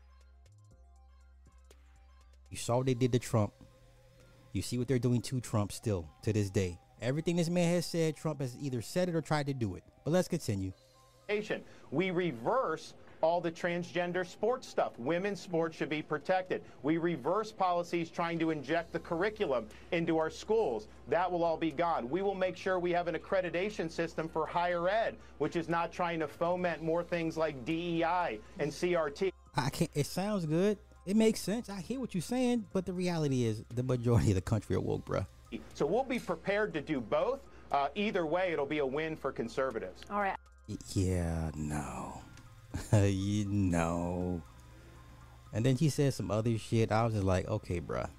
You 2.52 2.58
saw 2.58 2.78
what 2.78 2.86
they 2.86 2.94
did 2.94 3.14
to 3.14 3.20
Trump. 3.20 3.54
You 4.52 4.62
see 4.62 4.78
what 4.78 4.88
they're 4.88 5.00
doing 5.00 5.22
to 5.22 5.40
Trump 5.40 5.72
still 5.72 6.08
to 6.24 6.34
this 6.34 6.50
day. 6.50 6.78
Everything 7.02 7.38
this 7.38 7.50
man 7.50 7.74
has 7.74 7.86
said, 7.86 8.18
Trump 8.18 8.42
has 8.42 8.56
either 8.62 8.82
said 8.82 9.08
it 9.08 9.16
or 9.16 9.22
tried 9.22 9.48
to 9.48 9.54
do 9.54 9.76
it. 9.76 9.84
But 10.04 10.12
let's 10.12 10.28
continue. 10.28 10.74
We 11.92 12.12
reverse 12.12 12.94
all 13.22 13.40
the 13.40 13.52
transgender 13.52 14.28
sports 14.28 14.68
stuff. 14.68 14.92
Women's 15.00 15.40
sports 15.40 15.78
should 15.78 15.88
be 15.88 16.02
protected. 16.02 16.62
We 16.84 16.98
reverse 16.98 17.54
policies 17.54 18.10
trying 18.10 18.38
to 18.40 18.52
inject 18.52 18.92
the 18.92 19.00
curriculum 19.00 19.68
into 19.94 20.18
our 20.18 20.30
schools. 20.30 20.90
That 21.08 21.32
will 21.32 21.46
all 21.46 21.56
be 21.56 21.72
gone. 21.72 22.10
We 22.10 22.22
will 22.22 22.36
make 22.36 22.58
sure 22.58 22.80
we 22.80 22.92
have 22.92 23.08
an 23.08 23.16
accreditation 23.16 23.90
system 23.90 24.28
for 24.28 24.46
higher 24.46 24.90
ed, 24.90 25.16
which 25.38 25.56
is 25.56 25.70
not 25.70 25.94
trying 25.94 26.20
to 26.20 26.28
foment 26.28 26.84
more 26.84 27.04
things 27.04 27.38
like 27.38 27.64
DEI 27.64 28.42
and 28.60 28.70
CRT. 28.70 29.32
I 29.56 29.70
can't. 29.70 29.92
It 29.94 30.08
sounds 30.08 30.46
good. 30.46 30.78
It 31.06 31.16
makes 31.16 31.40
sense. 31.40 31.70
I 31.70 31.82
hear 31.82 32.00
what 32.00 32.14
you're 32.14 32.22
saying, 32.22 32.66
but 32.74 32.86
the 32.86 32.94
reality 32.94 33.46
is 33.46 33.64
the 33.74 33.84
majority 33.84 34.30
of 34.30 34.36
the 34.36 34.42
country 34.42 34.76
are 34.76 34.80
woke, 34.80 35.06
bruh. 35.06 35.26
So 35.74 35.86
we'll 35.86 36.04
be 36.04 36.20
prepared 36.20 36.74
to 36.74 36.82
do 36.82 37.02
both. 37.02 37.40
Uh, 37.72 37.88
either 37.96 38.26
way, 38.26 38.52
it'll 38.52 38.66
be 38.66 38.80
a 38.80 38.86
win 38.86 39.16
for 39.16 39.32
conservatives. 39.32 40.02
All 40.12 40.20
right. 40.20 40.38
Yeah, 40.94 41.52
no. 41.56 42.22
you 42.94 43.46
know. 43.46 44.42
And 45.54 45.66
then 45.66 45.76
he 45.76 45.90
said 45.90 46.14
some 46.14 46.32
other 46.32 46.58
shit. 46.58 46.92
I 46.92 47.04
was 47.04 47.14
just 47.14 47.26
like, 47.26 47.48
okay, 47.48 47.82
bruh. 47.82 48.10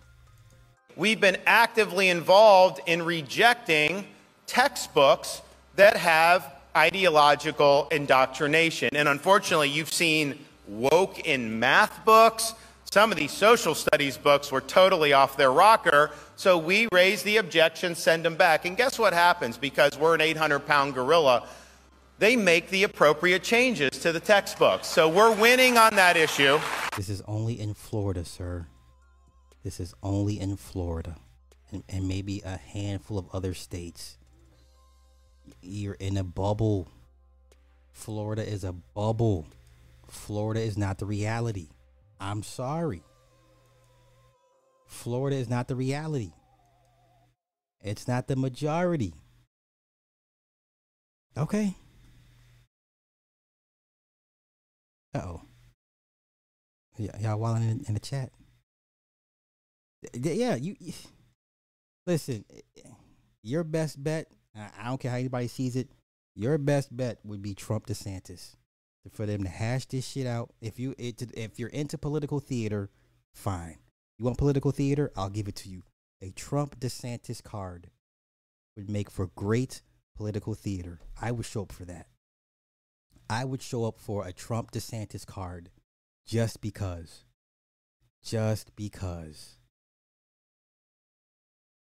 We've 0.96 1.20
been 1.20 1.38
actively 1.46 2.08
involved 2.08 2.80
in 2.86 3.02
rejecting 3.02 4.06
textbooks 4.46 5.40
that 5.76 5.96
have 5.96 6.52
ideological 6.76 7.88
indoctrination. 7.90 8.94
And 8.94 9.08
unfortunately, 9.08 9.70
you've 9.70 9.92
seen 9.92 10.38
woke 10.68 11.20
in 11.20 11.58
math 11.58 12.04
books. 12.04 12.54
Some 12.92 13.10
of 13.10 13.16
these 13.16 13.32
social 13.32 13.74
studies 13.74 14.18
books 14.18 14.52
were 14.52 14.60
totally 14.60 15.14
off 15.14 15.38
their 15.38 15.50
rocker. 15.50 16.10
So 16.36 16.58
we 16.58 16.88
raise 16.92 17.22
the 17.22 17.38
objection, 17.38 17.94
send 17.94 18.22
them 18.22 18.36
back. 18.36 18.66
And 18.66 18.76
guess 18.76 18.98
what 18.98 19.14
happens? 19.14 19.56
Because 19.56 19.96
we're 19.96 20.14
an 20.14 20.20
800 20.20 20.66
pound 20.66 20.92
gorilla, 20.92 21.48
they 22.18 22.36
make 22.36 22.68
the 22.68 22.82
appropriate 22.82 23.42
changes 23.42 23.92
to 24.00 24.12
the 24.12 24.20
textbooks. 24.20 24.88
So 24.88 25.08
we're 25.08 25.34
winning 25.34 25.78
on 25.78 25.96
that 25.96 26.18
issue. 26.18 26.60
This 26.94 27.08
is 27.08 27.22
only 27.22 27.58
in 27.58 27.72
Florida, 27.72 28.26
sir. 28.26 28.66
This 29.64 29.80
is 29.80 29.94
only 30.02 30.38
in 30.38 30.58
Florida. 30.58 31.16
And, 31.70 31.84
and 31.88 32.06
maybe 32.06 32.42
a 32.44 32.58
handful 32.58 33.16
of 33.16 33.26
other 33.32 33.54
states. 33.54 34.18
You're 35.62 35.94
in 35.94 36.18
a 36.18 36.24
bubble. 36.24 36.88
Florida 37.90 38.46
is 38.46 38.64
a 38.64 38.72
bubble. 38.74 39.46
Florida 40.08 40.60
is 40.60 40.76
not 40.76 40.98
the 40.98 41.06
reality. 41.06 41.68
I'm 42.22 42.44
sorry. 42.44 43.02
Florida 44.86 45.36
is 45.36 45.48
not 45.48 45.66
the 45.66 45.74
reality. 45.74 46.32
It's 47.82 48.06
not 48.06 48.28
the 48.28 48.36
majority. 48.36 49.14
Okay. 51.36 51.74
Uh 55.14 55.18
oh. 55.18 55.42
Yeah, 56.96 57.18
y'all 57.18 57.40
walling 57.40 57.68
in, 57.68 57.84
in 57.88 57.94
the 57.94 58.00
chat. 58.00 58.30
Yeah, 60.14 60.54
you. 60.54 60.76
y- 60.80 60.94
Listen, 62.06 62.44
your 63.42 63.64
best 63.64 64.02
bet. 64.02 64.28
I 64.56 64.86
don't 64.86 65.00
care 65.00 65.10
how 65.10 65.16
anybody 65.16 65.48
sees 65.48 65.76
it. 65.76 65.88
Your 66.34 66.58
best 66.58 66.96
bet 66.96 67.18
would 67.24 67.42
be 67.42 67.54
Trump 67.54 67.86
DeSantis 67.86 68.56
for 69.10 69.26
them 69.26 69.42
to 69.42 69.48
hash 69.48 69.86
this 69.86 70.06
shit 70.06 70.26
out. 70.26 70.50
If 70.60 70.78
you 70.78 70.94
if 70.98 71.58
you're 71.58 71.68
into 71.68 71.98
political 71.98 72.40
theater, 72.40 72.90
fine. 73.34 73.78
You 74.18 74.24
want 74.26 74.38
political 74.38 74.70
theater? 74.70 75.10
I'll 75.16 75.30
give 75.30 75.48
it 75.48 75.56
to 75.56 75.68
you. 75.68 75.82
A 76.20 76.30
Trump 76.30 76.78
DeSantis 76.78 77.42
card 77.42 77.90
would 78.76 78.88
make 78.88 79.10
for 79.10 79.26
great 79.26 79.82
political 80.16 80.54
theater. 80.54 81.00
I 81.20 81.32
would 81.32 81.46
show 81.46 81.62
up 81.62 81.72
for 81.72 81.84
that. 81.86 82.06
I 83.28 83.44
would 83.44 83.62
show 83.62 83.84
up 83.84 83.98
for 83.98 84.26
a 84.26 84.32
Trump 84.32 84.70
DeSantis 84.70 85.26
card 85.26 85.70
just 86.26 86.60
because. 86.60 87.24
Just 88.22 88.76
because. 88.76 89.56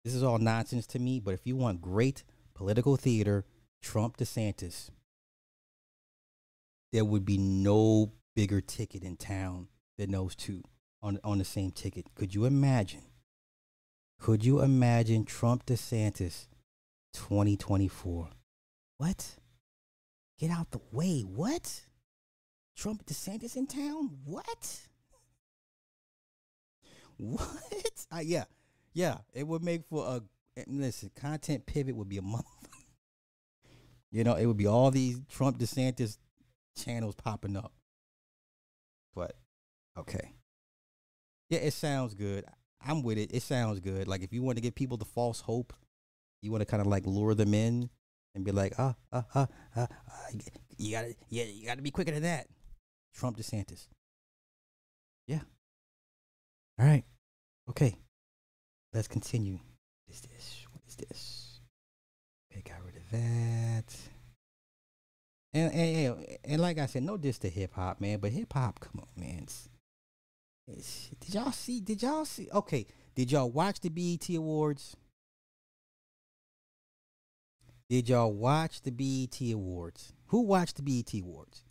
This 0.05 0.15
is 0.15 0.23
all 0.23 0.39
nonsense 0.39 0.87
to 0.89 0.99
me, 0.99 1.21
but 1.21 1.35
if 1.35 1.47
you 1.47 1.57
want 1.57 1.81
great 1.81 2.25
political 2.55 2.97
theater, 2.97 3.45
Trump 3.81 4.17
DeSantis, 4.17 4.91
there 6.93 7.05
would 7.05 7.25
be 7.25 7.39
no 7.39 8.13
bigger 8.35 8.61
ticket 8.61 9.03
in 9.03 9.17
town 9.17 9.69
than 9.97 10.13
those 10.13 10.35
two 10.35 10.63
on, 11.03 11.19
on 11.25 11.39
the 11.39 11.45
same 11.45 11.71
ticket. 11.71 12.07
Could 12.15 12.35
you 12.35 12.45
imagine? 12.45 13.03
Could 14.19 14.45
you 14.45 14.61
imagine 14.61 15.25
Trump 15.25 15.67
DeSantis 15.67 16.47
2024? 17.15 18.31
What? 18.99 19.37
Get 20.39 20.51
out 20.51 20.71
the 20.71 20.81
way. 20.93 21.21
What? 21.23 21.85
Trump 22.77 23.07
DeSantis 23.07 23.57
in 23.57 23.67
town? 23.67 24.11
What? 24.25 24.81
What? 27.21 28.07
Uh, 28.13 28.21
yeah. 28.23 28.45
Yeah. 28.95 29.17
It 29.35 29.45
would 29.45 29.65
make 29.65 29.85
for 29.91 30.07
a 30.07 30.23
listen, 30.69 31.11
content 31.17 31.67
pivot 31.67 31.97
would 31.97 32.09
be 32.09 32.19
a 32.19 32.23
month. 32.37 32.45
you 34.13 34.23
know, 34.23 34.37
it 34.37 34.47
would 34.47 34.57
be 34.57 34.69
all 34.69 34.93
these 34.93 35.21
Trump 35.29 35.59
DeSantis 35.59 36.19
channels 36.77 37.15
popping 37.15 37.57
up. 37.57 37.73
But 39.15 39.35
okay. 39.99 40.33
Yeah, 41.51 41.61
it 41.61 41.73
sounds 41.73 42.15
good. 42.15 42.45
I'm 42.81 43.03
with 43.03 43.19
it. 43.19 43.31
It 43.33 43.43
sounds 43.43 43.81
good. 43.81 44.07
Like 44.07 44.23
if 44.23 44.33
you 44.33 44.43
want 44.43 44.57
to 44.57 44.63
give 44.63 44.75
people 44.75 44.97
the 44.97 45.05
false 45.05 45.41
hope, 45.41 45.73
you 46.43 46.51
want 46.51 46.63
to 46.63 46.67
kind 46.67 46.81
of 46.81 46.87
like 46.87 47.07
lure 47.07 47.35
them 47.35 47.55
in 47.55 47.91
and 48.35 48.45
be 48.45 48.53
like, 48.53 48.75
ah, 48.79 48.95
ah, 49.13 49.25
ah, 49.35 49.49
ah, 49.77 49.89
you 50.77 50.93
gotta, 50.93 51.15
yeah, 51.29 51.45
you 51.45 51.67
gotta 51.67 51.83
be 51.83 51.91
quicker 51.91 52.13
than 52.13 52.23
that. 52.23 52.47
Trump 53.15 53.37
DeSantis. 53.37 53.89
Yeah. 55.27 55.41
All 56.79 56.87
right. 56.87 57.05
Okay. 57.69 57.97
Let's 58.93 59.09
continue. 59.09 59.55
What 59.55 60.15
is 60.15 60.21
this? 60.21 60.67
What 60.71 60.83
is 60.87 60.97
this? 60.97 61.61
Okay, 62.51 62.63
got 62.63 62.85
rid 62.85 62.97
of 62.97 63.11
that. 63.11 63.97
And 65.55 65.73
and, 65.73 65.97
and, 65.97 66.39
and 66.45 66.63
like 66.63 66.79
I 66.79 66.87
said, 66.87 67.03
no 67.03 67.17
diss 67.17 67.39
to 67.39 67.49
hip 67.49 67.75
hop, 67.75 68.01
man. 68.01 68.19
But 68.19 68.33
hip 68.33 68.53
hop, 68.53 68.81
come 68.81 69.01
on, 69.01 69.23
man. 69.23 69.41
It's, 69.43 69.69
it's, 70.67 71.11
did 71.21 71.35
y'all 71.35 71.53
see? 71.53 71.81
Did 71.81 72.03
y'all 72.03 72.25
see? 72.25 72.49
Okay, 72.53 72.87
did 73.15 73.33
y'all 73.33 73.51
watch 73.51 73.81
the 73.81 73.89
BET 73.89 74.29
Awards? 74.37 74.97
Did 77.89 78.11
y'all 78.11 78.33
watch 78.33 78.83
the 78.83 78.91
BET 78.91 79.41
Awards? 79.53 80.13
Who 80.27 80.43
watched 80.43 80.77
the 80.77 80.83
BET 80.83 81.15
Awards? 81.23 81.65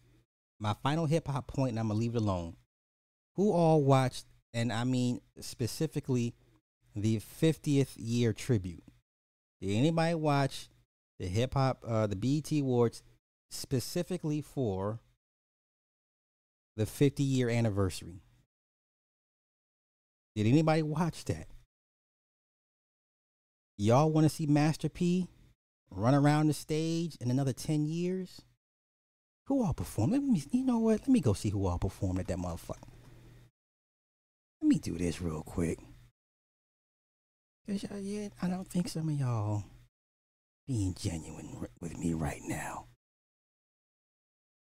My 0.60 0.74
final 0.82 1.06
hip 1.06 1.28
hop 1.28 1.46
point, 1.46 1.72
and 1.72 1.80
I'm 1.80 1.90
gonna 1.90 2.00
leave 2.00 2.16
it 2.16 2.22
alone. 2.22 2.56
Who 3.36 3.52
all 3.52 3.84
watched, 3.84 4.26
and 4.54 4.74
I 4.74 4.84
mean 4.84 5.22
specifically 5.40 6.34
the 6.96 7.20
50th 7.20 7.94
year 7.96 8.34
tribute? 8.34 8.84
Did 9.62 9.76
anybody 9.76 10.16
watch 10.16 10.70
the 11.20 11.28
hip 11.28 11.54
hop, 11.54 11.84
uh, 11.88 12.08
the 12.08 12.16
BET 12.16 12.52
Awards 12.60 13.04
specifically 13.50 14.42
for 14.42 15.00
the 16.76 16.86
50 16.86 17.24
year 17.24 17.50
anniversary? 17.50 18.22
Did 20.36 20.48
anybody 20.48 20.84
watch 20.84 21.26
that? 21.26 21.48
Y'all 23.78 24.12
want 24.12 24.26
to 24.26 24.30
see 24.30 24.46
Master 24.46 24.90
P 24.90 25.28
run 25.90 26.16
around 26.16 26.48
the 26.48 26.54
stage 26.54 27.16
in 27.22 27.32
another 27.32 27.54
10 27.54 27.86
years? 27.86 28.42
Who 29.46 29.64
all 29.64 29.74
performed? 29.74 30.14
Let 30.14 30.24
me, 30.24 30.44
you 30.52 30.66
know 30.66 30.80
what? 30.80 31.02
Let 31.02 31.10
me 31.10 31.22
go 31.22 31.34
see 31.34 31.50
who 31.50 31.66
all 31.68 31.80
performed 31.80 32.20
at 32.20 32.28
that 32.28 32.38
motherfucker. 32.38 32.90
Let 34.62 34.68
me 34.68 34.80
do 34.80 34.98
this 34.98 35.22
real 35.22 35.44
quick. 35.44 35.80
Cause 37.68 37.84
y'all, 37.84 38.00
yeah, 38.00 38.30
I 38.42 38.48
don't 38.48 38.68
think 38.68 38.88
some 38.90 39.10
of 39.10 39.16
y'all 39.16 39.64
being 40.68 40.96
genuine 41.00 41.68
with 41.80 41.98
me 41.98 42.14
right 42.14 42.42
now. 42.44 42.87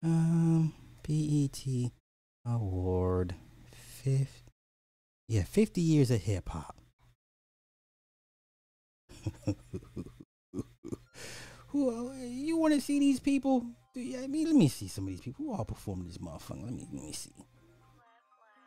Um, 0.05 0.75
BET 1.03 1.65
Award, 2.47 3.35
fifth, 3.73 4.51
yeah, 5.29 5.45
fifty 5.45 5.81
years 5.81 6.11
of 6.11 6.21
hip 6.21 6.47
hop. 6.51 6.77
Who 11.69 12.11
uh, 12.11 12.13
you 12.23 12.59
want 12.59 12.75
to 12.75 12.83
see 12.83 12.99
these 12.99 13.19
people? 13.19 13.65
I 13.97 14.27
mean, 14.27 14.47
let 14.47 14.57
me 14.57 14.69
see 14.69 14.89
some 14.89 15.05
of 15.05 15.09
these 15.09 15.23
people 15.23 15.47
who 15.47 15.55
all 15.55 15.65
performed 15.65 16.07
this 16.07 16.19
motherfucker. 16.19 16.65
Let 16.65 16.75
me 16.75 16.87
let 16.93 17.03
me 17.03 17.13
see. 17.13 17.33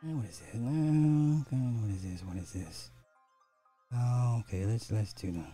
What 0.02 0.24
is 0.28 0.40
this? 0.40 0.60
What 0.60 1.90
is 1.90 2.02
this? 2.02 2.24
What 2.24 2.36
is 2.36 2.52
this? 2.52 2.90
Oh, 3.94 4.40
okay. 4.40 4.66
Let's 4.66 4.90
let's 4.90 5.12
do 5.12 5.30
that. 5.30 5.52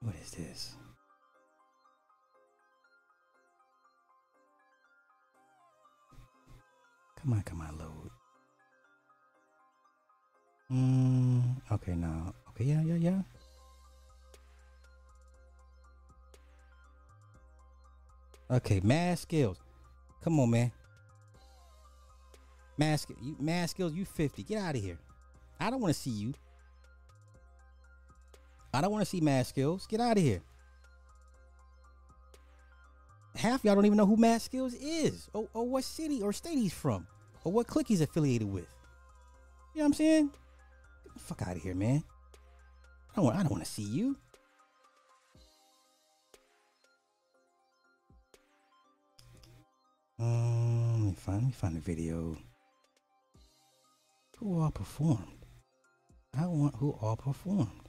What 0.00 0.14
is 0.22 0.30
this? 0.30 0.76
Come 7.22 7.32
on, 7.34 7.42
come 7.42 7.60
on, 7.60 7.78
load. 7.78 8.10
Mm, 10.72 11.72
okay, 11.72 11.94
now. 11.94 12.34
Okay, 12.50 12.64
yeah, 12.64 12.82
yeah, 12.82 12.94
yeah. 12.96 13.22
Okay, 18.50 18.80
Mad 18.82 19.18
Skillz. 19.18 19.56
Come 20.22 20.40
on, 20.40 20.50
man. 20.50 20.72
Mad, 22.76 22.98
sk- 22.98 23.10
you, 23.22 23.36
Mad 23.38 23.68
Skillz, 23.68 23.94
you 23.94 24.04
50. 24.04 24.42
Get 24.42 24.58
out 24.58 24.74
of 24.74 24.82
here. 24.82 24.98
I 25.60 25.70
don't 25.70 25.80
want 25.80 25.94
to 25.94 26.00
see 26.00 26.10
you. 26.10 26.34
I 28.74 28.80
don't 28.80 28.90
want 28.90 29.04
to 29.04 29.08
see 29.10 29.20
Mad 29.20 29.46
Skillz. 29.46 29.88
Get 29.88 30.00
out 30.00 30.16
of 30.16 30.22
here. 30.22 30.40
Half 33.36 33.64
y'all 33.64 33.74
don't 33.74 33.86
even 33.86 33.96
know 33.96 34.06
who 34.06 34.16
Mad 34.16 34.40
Skillz 34.40 34.74
is, 34.80 35.28
or, 35.32 35.48
or 35.54 35.68
what 35.68 35.84
city 35.84 36.22
or 36.22 36.32
state 36.32 36.58
he's 36.58 36.72
from, 36.72 37.06
or 37.44 37.52
what 37.52 37.66
clique 37.66 37.88
he's 37.88 38.00
affiliated 38.00 38.50
with. 38.50 38.68
You 39.74 39.78
know 39.78 39.84
what 39.84 39.86
I'm 39.86 39.94
saying? 39.94 40.30
Get 41.04 41.14
the 41.14 41.20
fuck 41.20 41.42
out 41.42 41.56
of 41.56 41.62
here, 41.62 41.74
man. 41.74 42.04
I 43.12 43.16
don't 43.16 43.24
want. 43.24 43.36
I 43.36 43.42
don't 43.42 43.52
want 43.52 43.64
to 43.64 43.70
see 43.70 43.82
you. 43.82 44.16
Um, 50.18 50.92
let 50.92 51.08
me 51.08 51.14
find. 51.14 51.38
Let 51.38 51.46
me 51.46 51.52
find 51.52 51.76
the 51.76 51.80
video. 51.80 52.36
Who 54.38 54.60
all 54.60 54.70
performed? 54.70 55.46
I 56.36 56.46
want 56.46 56.76
who 56.76 56.90
all 57.00 57.16
performed. 57.16 57.81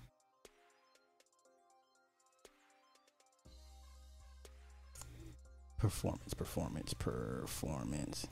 Performance, 5.83 6.33
performance, 6.33 6.93
performance. 6.93 8.27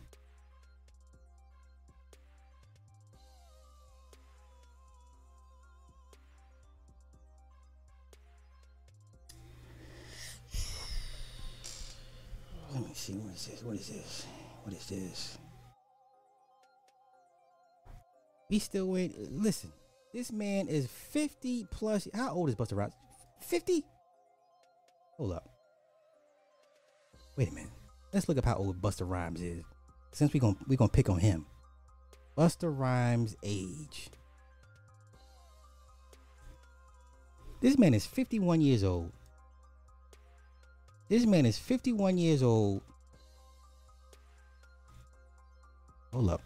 Let 12.74 12.84
me 12.84 12.90
see. 12.94 13.12
What 13.16 13.36
is 13.36 13.46
this? 13.46 13.64
What 13.64 13.76
is 13.76 13.88
this? 13.90 14.26
What 14.64 14.74
is 14.74 14.86
this? 14.88 15.38
We 18.50 18.60
still 18.60 18.88
wait. 18.88 19.14
Listen, 19.30 19.74
this 20.14 20.32
man 20.32 20.70
is 20.70 20.88
50 20.88 21.68
plus. 21.70 22.08
How 22.14 22.32
old 22.32 22.48
is 22.48 22.56
Busta 22.56 22.78
Rhymes? 22.78 22.94
50? 23.42 23.84
Hold 25.18 25.34
up. 25.34 25.51
Wait 27.36 27.50
a 27.50 27.54
minute. 27.54 27.72
Let's 28.14 28.28
look 28.28 28.38
up 28.38 28.46
how 28.46 28.56
old 28.56 28.82
Busta 28.82 29.08
Rhymes 29.08 29.42
is. 29.42 29.64
Since 30.12 30.34
we 30.34 30.40
gon' 30.40 30.58
we 30.68 30.76
gonna 30.76 30.90
pick 30.90 31.10
on 31.10 31.20
him. 31.20 31.46
Busta 32.38 32.76
Rhymes' 32.76 33.36
age. 33.44 34.10
This 37.62 37.78
man 37.78 37.94
is 37.94 38.06
51 38.06 38.62
years 38.62 38.84
old. 38.84 39.12
This 41.08 41.26
man 41.26 41.46
is 41.46 41.60
51 41.60 42.18
years 42.18 42.42
old. 42.42 42.82
Hold 46.12 46.30
up. 46.32 46.42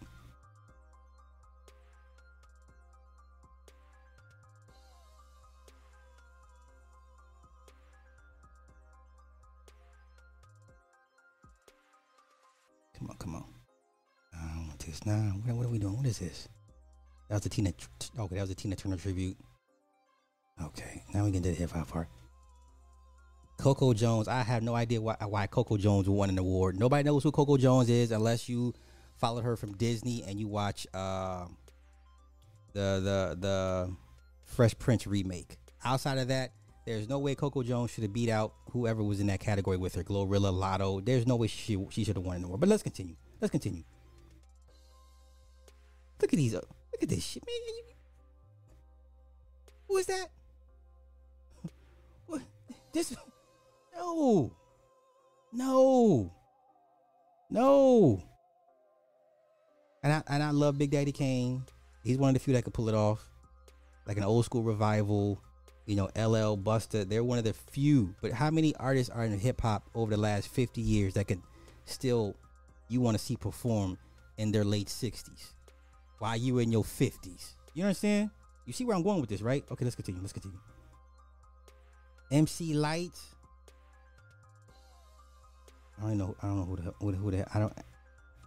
Now. 15.06 15.32
What, 15.44 15.56
what 15.56 15.66
are 15.66 15.68
we 15.68 15.78
doing? 15.78 15.96
What 15.96 16.06
is 16.06 16.18
this? 16.18 16.48
That 17.28 17.36
was 17.36 17.42
the 17.42 17.48
Tina. 17.48 17.72
Okay, 18.18 18.34
that 18.34 18.40
was 18.40 18.50
the 18.50 18.54
Tina 18.56 18.74
Turner 18.76 18.96
tribute. 18.96 19.36
Okay, 20.62 21.04
now 21.14 21.24
we 21.24 21.32
can 21.32 21.42
do 21.42 21.50
the 21.50 21.56
hip 21.56 21.70
hop 21.70 21.88
part. 21.88 22.08
Coco 23.58 23.94
Jones. 23.94 24.26
I 24.28 24.42
have 24.42 24.62
no 24.62 24.74
idea 24.74 25.00
why 25.00 25.16
why 25.26 25.46
Coco 25.46 25.76
Jones 25.76 26.08
won 26.08 26.28
an 26.28 26.38
award. 26.38 26.78
Nobody 26.78 27.04
knows 27.04 27.22
who 27.22 27.30
Coco 27.30 27.56
Jones 27.56 27.88
is 27.88 28.10
unless 28.10 28.48
you 28.48 28.74
followed 29.16 29.44
her 29.44 29.56
from 29.56 29.76
Disney 29.76 30.24
and 30.26 30.38
you 30.40 30.48
watch 30.48 30.86
uh, 30.92 31.46
the 32.72 33.00
the 33.02 33.36
the 33.40 33.96
Fresh 34.44 34.78
Prince 34.78 35.06
remake. 35.06 35.56
Outside 35.84 36.18
of 36.18 36.28
that, 36.28 36.52
there's 36.84 37.08
no 37.08 37.18
way 37.18 37.34
Coco 37.34 37.62
Jones 37.62 37.92
should 37.92 38.02
have 38.02 38.12
beat 38.12 38.28
out 38.28 38.54
whoever 38.72 39.02
was 39.02 39.20
in 39.20 39.28
that 39.28 39.40
category 39.40 39.76
with 39.76 39.94
her. 39.94 40.02
Glorilla, 40.02 40.52
Latto. 40.52 41.04
There's 41.04 41.26
no 41.26 41.36
way 41.36 41.46
she 41.46 41.78
she 41.90 42.04
should 42.04 42.16
have 42.16 42.24
won 42.24 42.36
an 42.36 42.44
award. 42.44 42.60
But 42.60 42.68
let's 42.68 42.82
continue. 42.82 43.16
Let's 43.40 43.52
continue. 43.52 43.84
Look 46.20 46.32
at 46.32 46.36
these. 46.36 46.54
uh, 46.54 46.60
Look 46.92 47.02
at 47.02 47.08
this 47.08 47.24
shit, 47.24 47.44
man. 47.46 47.56
Who 49.88 49.96
is 49.98 50.06
that? 50.06 50.28
What? 52.26 52.42
This? 52.92 53.14
No. 53.94 54.52
No. 55.52 56.32
No. 57.50 58.22
And 60.02 60.12
I 60.12 60.22
and 60.28 60.42
I 60.42 60.50
love 60.50 60.78
Big 60.78 60.90
Daddy 60.90 61.12
Kane. 61.12 61.64
He's 62.02 62.16
one 62.18 62.30
of 62.30 62.34
the 62.34 62.40
few 62.40 62.54
that 62.54 62.62
could 62.64 62.74
pull 62.74 62.88
it 62.88 62.94
off, 62.94 63.28
like 64.06 64.16
an 64.16 64.24
old 64.24 64.44
school 64.44 64.62
revival. 64.62 65.40
You 65.86 65.94
know, 65.96 66.06
LL 66.16 66.56
Busta. 66.56 67.08
They're 67.08 67.22
one 67.22 67.38
of 67.38 67.44
the 67.44 67.52
few. 67.52 68.14
But 68.20 68.32
how 68.32 68.50
many 68.50 68.74
artists 68.76 69.10
are 69.10 69.24
in 69.24 69.38
hip 69.38 69.60
hop 69.60 69.84
over 69.94 70.10
the 70.10 70.16
last 70.20 70.48
fifty 70.48 70.80
years 70.80 71.14
that 71.14 71.28
could 71.28 71.42
still 71.84 72.34
you 72.88 73.00
want 73.00 73.16
to 73.16 73.22
see 73.22 73.36
perform 73.36 73.98
in 74.36 74.50
their 74.52 74.64
late 74.64 74.88
sixties 74.88 75.54
while 76.18 76.36
you 76.36 76.58
in 76.58 76.72
your 76.72 76.84
fifties? 76.84 77.56
You 77.74 77.84
understand? 77.84 78.30
You 78.66 78.72
see 78.72 78.84
where 78.84 78.96
I'm 78.96 79.02
going 79.02 79.20
with 79.20 79.30
this, 79.30 79.42
right? 79.42 79.64
Okay, 79.70 79.84
let's 79.84 79.94
continue. 79.94 80.20
Let's 80.20 80.32
continue. 80.32 80.58
MC 82.30 82.74
Lyte. 82.74 83.18
I 85.98 86.08
don't 86.08 86.18
know. 86.18 86.36
I 86.42 86.46
don't 86.48 86.56
know 86.58 86.64
who 86.64 86.76
the 86.76 86.94
who 87.00 87.12
the, 87.12 87.18
who 87.18 87.30
the 87.30 87.46
I 87.54 87.60
don't. 87.60 87.72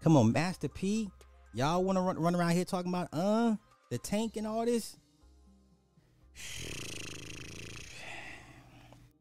Come 0.02 0.18
on, 0.18 0.32
Master 0.32 0.68
P. 0.68 1.10
Y'all 1.54 1.84
want 1.84 1.98
to 1.98 2.02
run, 2.02 2.20
run 2.20 2.36
around 2.36 2.52
here 2.52 2.66
talking 2.66 2.92
about 2.92 3.10
uh 3.14 3.56
the 3.90 3.98
tank 3.98 4.36
and 4.36 4.46
all 4.46 4.66
this? 4.66 4.98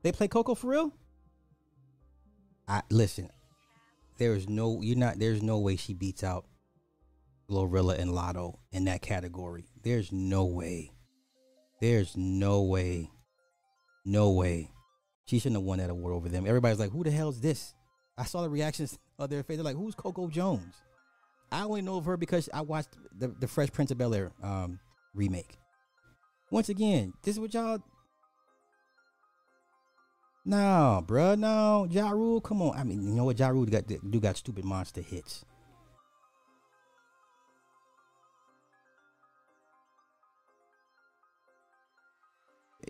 They 0.02 0.12
play 0.12 0.28
Coco 0.28 0.54
for 0.54 0.68
real? 0.68 0.92
I 2.66 2.82
listen. 2.90 3.30
There 4.18 4.34
is 4.34 4.48
no 4.48 4.80
you're 4.82 4.96
not. 4.96 5.18
There's 5.18 5.42
no 5.42 5.58
way 5.58 5.76
she 5.76 5.94
beats 5.94 6.22
out 6.22 6.44
Glorilla 7.50 7.98
and 7.98 8.10
Latto 8.10 8.58
in 8.72 8.84
that 8.84 9.02
category. 9.02 9.66
There's 9.82 10.12
no 10.12 10.44
way. 10.44 10.92
There's 11.80 12.16
no 12.16 12.62
way. 12.62 13.10
No 14.04 14.30
way. 14.30 14.70
She 15.26 15.38
shouldn't 15.38 15.56
have 15.56 15.64
won 15.64 15.78
that 15.78 15.90
award 15.90 16.14
over 16.14 16.28
them. 16.28 16.46
Everybody's 16.46 16.78
like, 16.78 16.90
who 16.90 17.04
the 17.04 17.10
hell 17.10 17.28
is 17.28 17.40
this? 17.40 17.74
I 18.16 18.24
saw 18.24 18.42
the 18.42 18.48
reactions 18.48 18.98
of 19.18 19.30
their 19.30 19.42
face. 19.42 19.56
They're 19.56 19.64
like, 19.64 19.76
who's 19.76 19.94
Coco 19.94 20.28
Jones? 20.28 20.74
I 21.50 21.62
only 21.62 21.82
know 21.82 21.96
of 21.96 22.04
her 22.04 22.16
because 22.16 22.48
I 22.52 22.60
watched 22.62 22.96
the, 23.16 23.28
the 23.28 23.48
Fresh 23.48 23.72
Prince 23.72 23.90
of 23.90 23.98
Bel 23.98 24.14
Air 24.14 24.32
um, 24.42 24.78
remake. 25.14 25.58
Once 26.50 26.68
again, 26.68 27.12
this 27.22 27.36
is 27.36 27.40
what 27.40 27.54
y'all. 27.54 27.78
No, 30.44 31.04
bruh, 31.06 31.38
no. 31.38 31.86
Ja 31.90 32.10
Rule, 32.10 32.40
come 32.40 32.62
on. 32.62 32.76
I 32.76 32.84
mean, 32.84 33.02
you 33.02 33.14
know 33.14 33.24
what? 33.24 33.38
Ja 33.38 33.48
Rule 33.48 33.66
got, 33.66 33.86
do 33.86 34.20
got 34.20 34.36
stupid 34.36 34.64
monster 34.64 35.02
hits. 35.02 35.44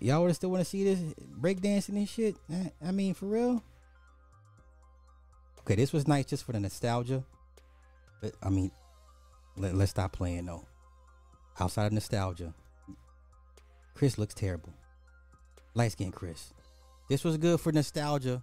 Y'all 0.03 0.23
would 0.23 0.35
still 0.35 0.51
want 0.51 0.61
to 0.63 0.69
see 0.69 0.85
this 0.85 0.99
breakdancing 1.41 1.97
and 1.97 2.09
shit? 2.09 2.37
I- 2.51 2.73
I 2.87 2.93
mean, 2.93 3.15
for 3.15 3.27
real? 3.27 3.63
Okay, 5.61 5.75
this 5.75 5.93
was 5.93 6.09
nice 6.09 6.25
just 6.27 6.45
for 6.45 6.53
the 6.53 6.61
nostalgia. 6.61 7.25
But 8.21 8.35
I 8.43 8.49
mean, 8.49 8.71
let, 9.57 9.75
let's 9.75 9.91
stop 9.91 10.13
playing 10.13 10.47
though. 10.47 10.65
Outside 11.61 11.87
of 11.87 11.93
nostalgia, 11.93 12.55
Chris 13.95 14.17
looks 14.19 14.35
terrible. 14.35 14.73
Light 15.75 15.93
skin 15.93 16.13
Chris. 16.13 16.53
This 17.09 17.25
was 17.25 17.37
good 17.37 17.61
for 17.61 17.73
nostalgia. 17.73 18.43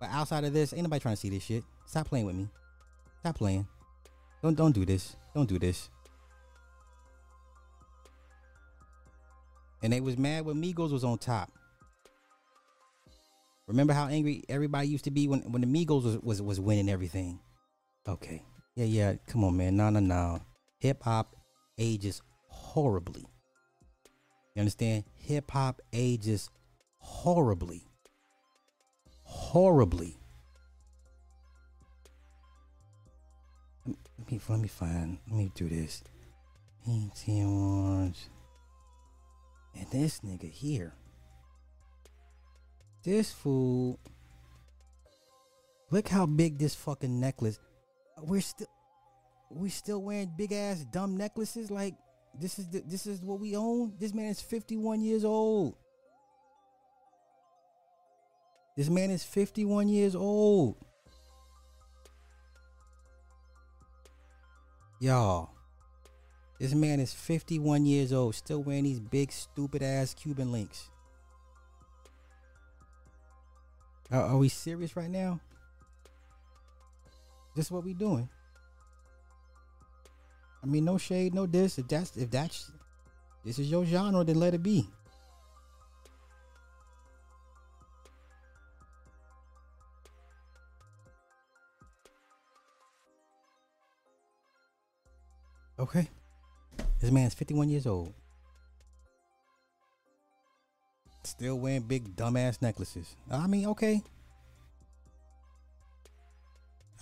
But 0.00 0.10
outside 0.10 0.44
of 0.44 0.52
this, 0.52 0.72
ain't 0.72 0.82
nobody 0.82 1.00
trying 1.00 1.14
to 1.14 1.20
see 1.20 1.30
this 1.30 1.42
shit. 1.42 1.64
Stop 1.86 2.08
playing 2.08 2.26
with 2.26 2.34
me. 2.36 2.48
Stop 3.20 3.36
playing. 3.36 3.66
Don't 4.42 4.54
don't 4.54 4.72
do 4.72 4.84
this. 4.84 5.16
Don't 5.34 5.48
do 5.48 5.58
this. 5.58 5.90
And 9.82 9.92
they 9.92 10.00
was 10.00 10.16
mad 10.16 10.44
when 10.44 10.60
Migos 10.62 10.90
was 10.90 11.04
on 11.04 11.18
top. 11.18 11.52
Remember 13.66 13.92
how 13.92 14.06
angry 14.06 14.44
everybody 14.48 14.88
used 14.88 15.04
to 15.04 15.10
be 15.10 15.26
when, 15.28 15.40
when 15.40 15.60
the 15.60 15.66
Migos 15.66 16.04
was, 16.04 16.18
was 16.18 16.42
was 16.42 16.60
winning 16.60 16.88
everything? 16.88 17.40
Okay. 18.06 18.42
Yeah, 18.76 18.84
yeah. 18.84 19.14
Come 19.26 19.42
on, 19.44 19.56
man. 19.56 19.76
No, 19.76 19.90
no, 19.90 20.00
no. 20.00 20.40
Hip 20.78 21.02
hop 21.02 21.34
ages 21.78 22.22
horribly. 22.48 23.26
You 24.54 24.60
understand? 24.60 25.04
Hip 25.14 25.50
hop 25.50 25.82
ages 25.92 26.48
horribly. 26.98 27.82
Horribly. 29.24 30.16
Let 33.86 34.30
me 34.30 34.40
let 34.48 34.60
me 34.60 34.68
find. 34.68 35.18
Let 35.28 35.36
me 35.36 35.52
do 35.54 35.68
this. 35.68 36.04
18 36.88 37.98
ones. 37.98 38.28
And 39.78 39.90
this 39.90 40.20
nigga 40.20 40.50
here. 40.50 40.94
This 43.04 43.32
fool. 43.32 44.00
Look 45.90 46.08
how 46.08 46.26
big 46.26 46.58
this 46.58 46.74
fucking 46.74 47.20
necklace. 47.20 47.58
We're 48.20 48.40
still 48.40 48.66
we 49.50 49.68
still 49.68 50.02
wearing 50.02 50.32
big 50.36 50.52
ass 50.52 50.84
dumb 50.90 51.16
necklaces 51.16 51.70
like 51.70 51.94
this 52.38 52.58
is 52.58 52.68
the, 52.68 52.82
this 52.86 53.06
is 53.06 53.20
what 53.20 53.40
we 53.40 53.56
own. 53.56 53.94
This 53.98 54.12
man 54.12 54.26
is 54.26 54.40
51 54.40 55.00
years 55.00 55.24
old. 55.24 55.76
This 58.76 58.90
man 58.90 59.10
is 59.10 59.24
51 59.24 59.88
years 59.88 60.14
old. 60.14 60.76
Y'all. 65.00 65.55
This 66.58 66.72
man 66.72 67.00
is 67.00 67.12
51 67.12 67.84
years 67.84 68.12
old, 68.12 68.34
still 68.34 68.62
wearing 68.62 68.84
these 68.84 69.00
big, 69.00 69.30
stupid 69.30 69.82
ass 69.82 70.14
Cuban 70.14 70.52
links. 70.52 70.88
Are, 74.10 74.22
are 74.22 74.38
we 74.38 74.48
serious 74.48 74.96
right 74.96 75.10
now? 75.10 75.40
This 77.54 77.66
is 77.66 77.72
what 77.72 77.84
we 77.84 77.92
doing. 77.94 78.28
I 80.62 80.66
mean, 80.66 80.84
no 80.84 80.98
shade, 80.98 81.34
no 81.34 81.46
diss. 81.46 81.78
If 81.78 81.88
that's 81.88 82.16
if 82.16 82.30
that's 82.30 82.70
this 83.44 83.58
is 83.58 83.70
your 83.70 83.84
genre, 83.84 84.24
then 84.24 84.40
let 84.40 84.54
it 84.54 84.62
be. 84.62 84.88
Okay. 95.78 96.08
This 97.00 97.10
man's 97.10 97.34
51 97.34 97.68
years 97.68 97.86
old. 97.86 98.14
Still 101.24 101.58
wearing 101.58 101.82
big 101.82 102.16
dumbass 102.16 102.62
necklaces. 102.62 103.16
I 103.30 103.46
mean, 103.46 103.66
okay. 103.66 104.02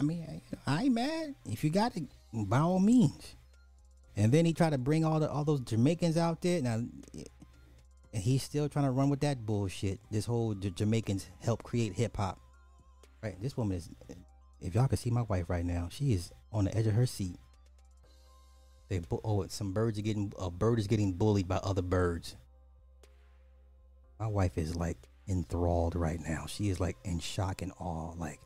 I 0.00 0.02
mean, 0.02 0.42
I, 0.66 0.84
ain't 0.84 0.94
mad. 0.94 1.34
If 1.44 1.62
you 1.62 1.70
got 1.70 1.96
it, 1.96 2.04
by 2.32 2.58
all 2.58 2.80
means. 2.80 3.36
And 4.16 4.32
then 4.32 4.44
he 4.44 4.52
tried 4.52 4.70
to 4.70 4.78
bring 4.78 5.04
all 5.04 5.20
the 5.20 5.30
all 5.30 5.44
those 5.44 5.60
Jamaicans 5.60 6.16
out 6.16 6.40
there. 6.40 6.62
Now, 6.62 6.74
and 6.74 8.22
he's 8.22 8.42
still 8.42 8.68
trying 8.68 8.84
to 8.84 8.90
run 8.90 9.10
with 9.10 9.20
that 9.20 9.44
bullshit. 9.44 9.98
This 10.10 10.24
whole 10.24 10.54
J- 10.54 10.70
Jamaicans 10.70 11.28
help 11.40 11.62
create 11.62 11.94
hip 11.94 12.16
hop. 12.16 12.40
Right? 13.22 13.40
This 13.40 13.56
woman 13.56 13.76
is. 13.76 13.88
If 14.60 14.74
y'all 14.74 14.88
can 14.88 14.96
see 14.96 15.10
my 15.10 15.22
wife 15.22 15.50
right 15.50 15.64
now, 15.64 15.88
she 15.90 16.12
is 16.12 16.32
on 16.52 16.64
the 16.64 16.76
edge 16.76 16.86
of 16.86 16.94
her 16.94 17.06
seat. 17.06 17.38
They 18.88 18.98
bu- 18.98 19.20
oh, 19.24 19.46
some 19.48 19.72
birds 19.72 19.98
are 19.98 20.02
getting 20.02 20.32
a 20.38 20.50
bird 20.50 20.78
is 20.78 20.86
getting 20.86 21.12
bullied 21.12 21.48
by 21.48 21.56
other 21.56 21.82
birds. 21.82 22.36
My 24.20 24.26
wife 24.26 24.56
is 24.58 24.76
like 24.76 24.98
enthralled 25.28 25.96
right 25.96 26.20
now. 26.20 26.46
She 26.46 26.68
is 26.68 26.80
like 26.80 26.96
in 27.04 27.18
shock 27.18 27.62
and 27.62 27.72
awe. 27.78 28.12
Like 28.16 28.40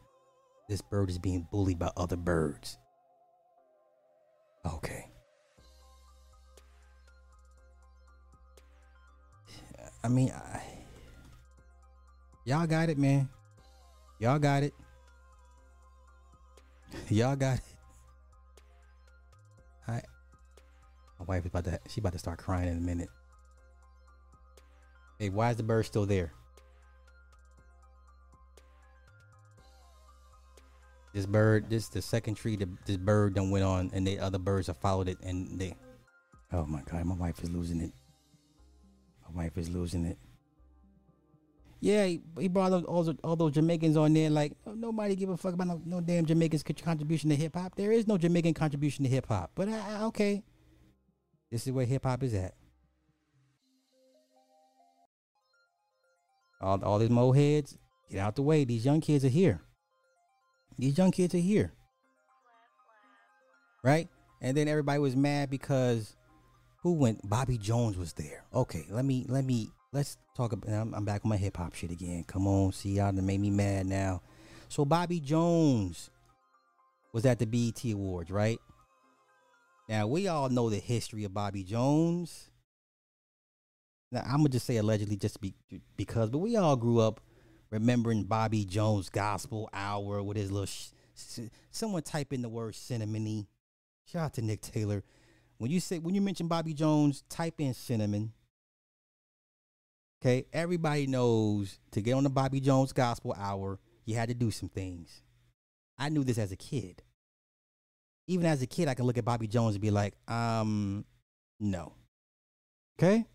this 0.69 0.81
bird 0.81 1.11
is 1.11 1.19
being 1.19 1.47
bullied 1.51 1.79
by 1.79 1.91
other 1.97 2.17
birds. 2.17 2.79
Okay. 4.67 5.09
I 10.05 10.09
mean, 10.09 10.31
I, 10.31 10.63
y'all 12.45 12.67
got 12.67 12.89
it, 12.89 12.99
man. 12.99 13.29
Y'all 14.21 14.39
got 14.39 14.63
it. 14.63 14.75
y'all 17.09 17.37
got 17.37 17.59
it. 17.59 17.65
I, 19.87 20.03
my 21.19 21.25
wife 21.27 21.45
is 21.45 21.47
about 21.51 21.65
to. 21.65 21.81
She 21.89 22.01
about 22.01 22.13
to 22.13 22.19
start 22.19 22.39
crying 22.39 22.69
in 22.69 22.79
a 22.79 22.81
minute. 22.81 23.09
Hey, 25.19 25.31
why 25.31 25.51
is 25.51 25.57
the 25.57 25.63
bird 25.63 25.85
still 25.87 26.07
there? 26.07 26.33
This 31.15 31.27
bird, 31.27 31.71
this 31.71 31.89
the 31.89 32.03
second 32.03 32.35
tree 32.35 32.57
that 32.57 32.69
this 32.87 32.97
bird 32.99 33.35
done 33.35 33.51
went 33.51 33.65
on, 33.65 33.91
and 33.93 34.07
the 34.07 34.19
other 34.21 34.39
birds 34.39 34.67
have 34.67 34.77
followed 34.77 35.09
it, 35.09 35.19
and 35.23 35.59
they. 35.59 35.75
Oh 36.53 36.67
my 36.67 36.83
god, 36.83 37.05
my 37.05 37.15
wife 37.15 37.43
is 37.43 37.51
losing 37.51 37.81
it. 37.81 37.93
My 39.29 39.45
wife 39.45 39.59
is 39.59 39.69
losing 39.69 40.05
it. 40.05 40.19
Yeah, 41.81 42.07
he, 42.07 42.21
he 42.39 42.49
brought 42.49 42.73
all, 42.73 43.15
all 43.23 43.37
those 43.37 43.53
Jamaicans 43.53 43.97
on 43.97 44.13
there. 44.13 44.31
Like 44.31 44.53
oh, 44.67 44.73
nobody 44.75 45.17
give 45.17 45.31
a 45.31 45.37
fuck 45.37 45.55
about 45.55 45.67
no, 45.69 45.81
no 45.85 46.01
damn 46.01 46.27
Jamaicans 46.27 46.63
contribution 46.63 47.31
to 47.31 47.37
hip 47.37 47.55
hop. 47.55 47.75
There 47.75 47.93
is 47.93 48.07
no 48.07 48.19
Jamaican 48.19 48.55
contribution 48.55 49.05
to 49.05 49.11
hip 49.11 49.27
hop. 49.29 49.51
But 49.55 49.69
I, 49.69 49.79
I- 49.79 50.03
okay, 50.05 50.43
this 51.51 51.67
is 51.67 51.73
where 51.73 51.87
hip 51.87 52.05
hop 52.05 52.23
is 52.23 52.35
at. 52.35 52.55
All 56.61 56.83
all 56.85 56.99
these 56.99 57.11
mo 57.11 57.33
heads, 57.33 57.79
get 58.11 58.19
out 58.19 58.37
the 58.37 58.43
way. 58.43 58.65
These 58.65 58.85
young 58.85 59.01
kids 59.01 59.25
are 59.25 59.29
here. 59.29 59.61
These 60.77 60.99
young 60.99 61.11
kids 61.11 61.35
are 61.35 61.39
here. 61.39 61.73
Right? 63.83 64.09
And 64.41 64.57
then 64.57 64.69
everybody 64.69 64.99
was 64.99 65.17
mad 65.17 65.51
because 65.51 66.17
who 66.83 66.95
went? 66.95 67.29
Bobby 67.29 67.59
Jones 67.59 67.97
was 67.97 68.13
there. 68.13 68.45
Okay, 68.55 68.85
let 68.91 69.05
me 69.05 69.25
let 69.29 69.45
me 69.45 69.71
let's 69.93 70.17
talk 70.37 70.53
about 70.53 70.71
I'm, 70.71 70.95
I'm 70.95 71.05
back 71.05 71.23
on 71.25 71.29
my 71.29 71.37
hip 71.37 71.57
hop 71.57 71.75
shit 71.75 71.91
again. 71.91 72.25
Come 72.25 72.47
on, 72.47 72.73
see 72.73 72.91
y'all 72.91 73.13
done 73.13 73.27
made 73.27 73.41
me 73.41 73.51
mad 73.51 73.87
now. 73.87 74.23
So 74.69 74.85
Bobby 74.85 75.21
Jones 75.21 76.11
was 77.13 77.25
at 77.25 77.39
the 77.39 77.47
BET 77.47 77.83
Awards, 77.93 78.31
right? 78.31 78.59
Now 79.89 80.07
we 80.07 80.29
all 80.29 80.49
know 80.49 80.69
the 80.69 80.77
history 80.77 81.25
of 81.25 81.33
Bobby 81.33 81.65
Jones. 81.65 82.51
Now 84.13 84.23
I'm 84.25 84.39
gonna 84.39 84.51
just 84.51 84.67
say 84.67 84.77
allegedly, 84.77 85.17
just 85.17 85.41
be, 85.41 85.55
because, 85.97 86.31
but 86.31 86.39
we 86.39 86.57
all 86.57 86.77
grew 86.77 87.01
up 87.01 87.21
remembering 87.71 88.25
Bobby 88.25 88.65
Jones 88.65 89.09
Gospel 89.09 89.69
Hour 89.73 90.23
with 90.23 90.37
his 90.37 90.51
little. 90.51 90.67
Sh- 90.67 90.91
someone 91.71 92.03
type 92.03 92.33
in 92.33 92.43
the 92.43 92.49
word 92.49 92.75
cinnamony. 92.75 93.47
Shout 94.05 94.25
out 94.25 94.35
to 94.35 94.43
Nick 94.43 94.61
Taylor. 94.61 95.03
When 95.59 95.71
you 95.71 95.81
say 95.81 95.99
when 95.99 96.15
you 96.15 96.21
mention 96.21 96.49
Bobby 96.49 96.75
Jones, 96.75 97.23
type 97.29 97.61
in 97.61 97.75
cinnamon. 97.75 98.33
Okay, 100.21 100.47
everybody 100.53 101.07
knows 101.07 101.79
to 101.93 102.01
get 102.01 102.13
on 102.13 102.25
the 102.25 102.31
Bobby 102.31 102.61
Jones 102.61 102.93
Gospel 102.93 103.35
Hour, 103.39 103.79
you 104.05 104.17
had 104.17 104.29
to 104.29 104.35
do 104.35 104.51
some 104.51 104.69
things. 104.69 105.23
I 105.97 106.09
knew 106.09 106.25
this 106.25 106.39
as 106.39 106.53
a 106.53 106.57
kid. 106.57 107.03
Even 108.29 108.47
as 108.47 108.63
a 108.63 108.67
kid, 108.67 108.87
I 108.87 108.95
can 108.95 109.05
look 109.05 109.19
at 109.19 109.25
Bobby 109.25 109.49
Jones 109.49 109.75
and 109.75 109.83
be 109.83 109.91
like, 109.91 110.15
um, 110.29 111.05
no. 111.59 111.95
Okay? 112.99 113.27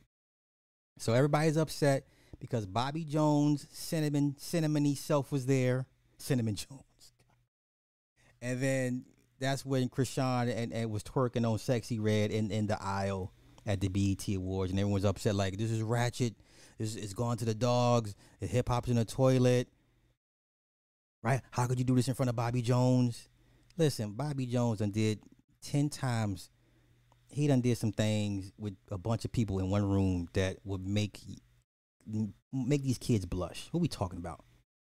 So 0.97 1.13
everybody's 1.13 1.57
upset 1.57 2.07
because 2.39 2.65
Bobby 2.65 3.03
Jones, 3.03 3.67
cinnamon, 3.71 4.35
cinnamony 4.39 4.95
self 4.95 5.31
was 5.31 5.45
there. 5.45 5.87
Cinnamon 6.17 6.55
Jones. 6.55 7.13
And 8.41 8.61
then 8.61 9.05
that's 9.39 9.65
when 9.65 9.89
Chrisean 9.89 10.55
and, 10.55 10.71
and 10.71 10.91
was 10.91 11.03
twerking 11.03 11.49
on 11.49 11.57
Sexyy 11.57 11.99
Red 12.01 12.31
in, 12.31 12.51
in 12.51 12.67
the 12.67 12.81
aisle 12.81 13.33
at 13.65 13.81
the 13.81 13.87
BET 13.87 14.27
Awards, 14.35 14.71
and 14.71 14.79
everyone's 14.79 15.05
upset 15.05 15.35
like 15.35 15.57
this 15.57 15.71
is 15.71 15.81
ratchet. 15.81 16.35
This 16.77 16.95
is 16.95 17.13
gone 17.13 17.37
to 17.37 17.45
the 17.45 17.53
dogs. 17.53 18.15
The 18.39 18.47
hip 18.47 18.67
hop's 18.67 18.89
in 18.89 18.95
the 18.95 19.05
toilet. 19.05 19.67
Right? 21.21 21.41
How 21.51 21.67
could 21.67 21.79
you 21.79 21.85
do 21.85 21.95
this 21.95 22.07
in 22.07 22.13
front 22.13 22.29
of 22.29 22.35
Bobby 22.35 22.61
Jones? 22.61 23.29
Listen, 23.77 24.11
Bobby 24.13 24.45
Jones 24.45 24.79
done 24.79 24.91
did 24.91 25.19
ten 25.61 25.89
times. 25.89 26.49
He 27.29 27.47
done 27.47 27.61
did 27.61 27.77
some 27.77 27.91
things 27.91 28.51
with 28.59 28.75
a 28.91 28.97
bunch 28.97 29.25
of 29.25 29.31
people 29.31 29.59
in 29.59 29.69
one 29.69 29.83
room 29.83 30.27
that 30.33 30.57
would 30.63 30.85
make 30.85 31.19
make 32.51 32.83
these 32.83 32.97
kids 32.97 33.25
blush. 33.25 33.67
What 33.71 33.81
we 33.81 33.87
talking 33.87 34.19
about? 34.19 34.43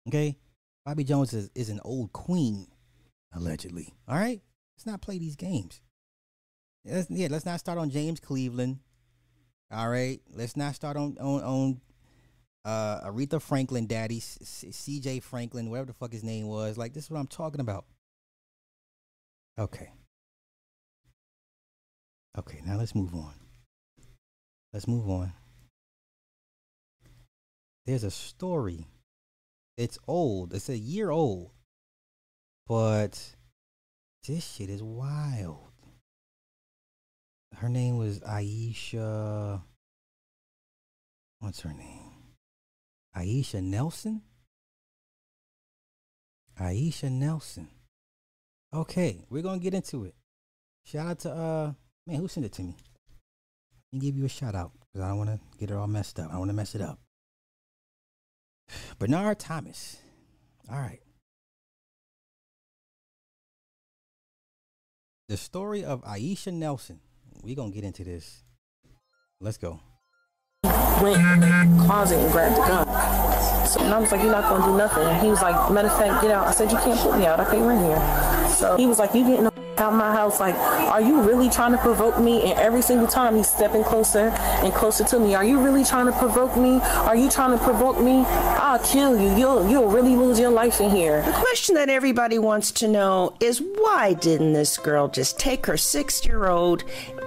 Okay, 0.08 0.38
Bobby 0.86 1.04
Jones 1.04 1.34
is, 1.34 1.50
is 1.56 1.70
an 1.70 1.80
old 1.84 2.12
queen, 2.14 2.68
allegedly. 3.34 3.94
All 4.08 4.18
right, 4.18 4.42
let's 4.76 4.86
not 4.86 5.02
play 5.02 5.18
these 5.18 5.36
games. 5.36 5.82
Let's, 6.84 7.10
yeah, 7.10 7.28
let's 7.32 7.46
not 7.46 7.60
start 7.60 7.80
on 7.80 7.90
James 7.90 8.20
Cleveland. 8.20 8.80
All 9.72 9.90
right, 9.90 10.20
let's 10.34 10.58
not 10.58 10.76
start 10.76 10.98
on 10.98 11.18
on 11.20 11.42
on 11.44 11.82
uh, 12.66 13.10
Aretha 13.10 13.42
Franklin, 13.42 13.88
Daddy, 13.88 14.20
C.L. 14.20 15.22
Franklin, 15.22 15.70
whatever 15.70 15.88
the 15.88 15.94
fuck 15.94 16.12
his 16.12 16.24
name 16.24 16.48
was. 16.48 16.78
Like 16.78 16.94
this 16.94 17.06
is 17.06 17.10
what 17.10 17.20
I'm 17.20 17.28
talking 17.28 17.62
about. 17.62 17.86
Okay. 19.58 19.92
Okay, 22.38 22.62
now 22.66 22.78
let's 22.78 22.94
move 22.94 23.16
on. 23.16 23.34
Let's 24.74 24.88
move 24.88 25.10
on. 25.10 25.32
There's 27.86 28.04
a 28.04 28.12
story. 28.12 28.88
It's 29.78 29.98
old. 30.08 30.54
It's 30.54 30.70
a 30.70 30.78
year 30.78 31.12
old. 31.12 31.52
But 32.68 33.36
this 34.28 34.56
shit 34.56 34.70
is 34.70 34.84
wild. 34.84 35.72
Her 37.56 37.70
name 37.70 37.98
was 37.98 38.20
Aisha. 38.20 39.62
What's 41.40 41.62
her 41.62 41.74
name? 41.74 42.12
Aisha 43.16 43.64
Nelson? 43.64 44.24
Aisha 46.60 47.10
Nelson. 47.10 47.70
Okay, 48.76 49.24
we're 49.30 49.42
gonna 49.42 49.60
get 49.60 49.74
into 49.74 50.04
it. 50.04 50.14
Shout 50.84 51.08
out 51.08 51.20
to 51.20 51.32
uh 51.32 51.72
man, 52.06 52.20
who 52.20 52.28
sent 52.28 52.46
it 52.46 52.52
to 52.54 52.62
me? 52.62 52.76
Let 53.94 54.02
me 54.02 54.06
give 54.06 54.18
you 54.18 54.26
a 54.26 54.30
shout 54.30 54.54
out 54.54 54.74
because 54.74 55.06
I 55.06 55.08
don't 55.08 55.18
want 55.18 55.30
to 55.30 55.40
get 55.58 55.72
it 55.72 55.78
all 55.78 55.88
messed 55.88 56.20
up. 56.20 56.28
I 56.28 56.32
don't 56.32 56.40
want 56.40 56.50
to 56.50 56.56
mess 56.56 56.76
it 56.76 56.82
up. 56.82 57.00
Bernard 59.00 59.40
Thomas. 59.40 59.96
All 60.70 60.78
right. 60.78 61.00
The 65.30 65.38
story 65.38 65.86
of 65.86 66.04
Aisha 66.04 66.52
Nelson. 66.52 67.00
We're 67.44 67.56
gonna 67.56 67.72
get 67.72 67.86
into 67.86 68.04
this. 68.04 68.44
Let's 69.40 69.58
go. 69.58 69.80
Went 71.02 71.22
closet 71.86 72.20
and 72.20 72.32
grabbed 72.34 72.58
the 72.58 72.62
gun. 72.62 72.86
So, 73.68 73.80
and 73.80 73.94
I 73.94 74.00
was 74.00 74.12
like, 74.12 74.22
You're 74.22 74.32
not 74.32 74.50
gonna 74.50 74.66
do 74.66 74.78
nothing. 74.78 75.04
And 75.08 75.22
he 75.24 75.30
was 75.30 75.42
like, 75.42 75.72
Matter 75.72 75.88
of 75.88 75.98
fact, 75.98 76.22
get 76.22 76.32
out. 76.32 76.48
I 76.48 76.52
said, 76.52 76.70
You 76.70 76.78
can't 76.78 77.00
put 77.00 77.18
me 77.18 77.26
out. 77.26 77.40
I 77.40 77.46
can't 77.46 77.62
run 77.62 77.82
here. 77.82 78.25
So 78.56 78.78
he 78.78 78.86
was 78.86 79.00
like, 79.00 79.14
You 79.14 79.26
getting 79.26 79.46
out 79.46 79.94
of 79.94 79.94
my 79.94 80.12
house. 80.14 80.40
Like, 80.40 80.56
are 80.56 81.02
you 81.02 81.22
really 81.22 81.50
trying 81.50 81.72
to 81.74 81.78
provoke 81.78 82.20
me? 82.20 82.42
And 82.44 82.60
every 82.60 82.82
single 82.82 83.08
time 83.08 83.36
he's 83.36 83.50
stepping 83.50 83.84
closer 83.84 84.30
and 84.64 84.74
closer 84.74 85.04
to 85.06 85.20
me. 85.20 85.36
Are 85.36 85.44
you 85.44 85.60
really 85.60 85.84
trying 85.84 86.06
to 86.06 86.14
provoke 86.14 86.56
me? 86.56 86.80
Are 86.80 87.16
you 87.16 87.30
trying 87.30 87.58
to 87.58 87.64
provoke 87.64 88.00
me? 88.00 88.24
I'll 88.26 88.80
kill 88.80 89.20
you. 89.20 89.36
You'll 89.36 89.70
you'll 89.70 89.90
really 89.90 90.16
lose 90.16 90.40
your 90.40 90.52
life 90.52 90.80
in 90.80 90.90
here. 90.90 91.22
The 91.24 91.32
question 91.34 91.76
that 91.76 91.90
everybody 91.90 92.40
wants 92.40 92.72
to 92.72 92.88
know 92.88 93.36
is 93.40 93.62
why 93.62 94.14
didn't 94.14 94.54
this 94.54 94.78
girl 94.78 95.08
just 95.08 95.38
take 95.40 95.66
her 95.66 95.78
six 95.78 96.26
year 96.26 96.48
old 96.48 96.84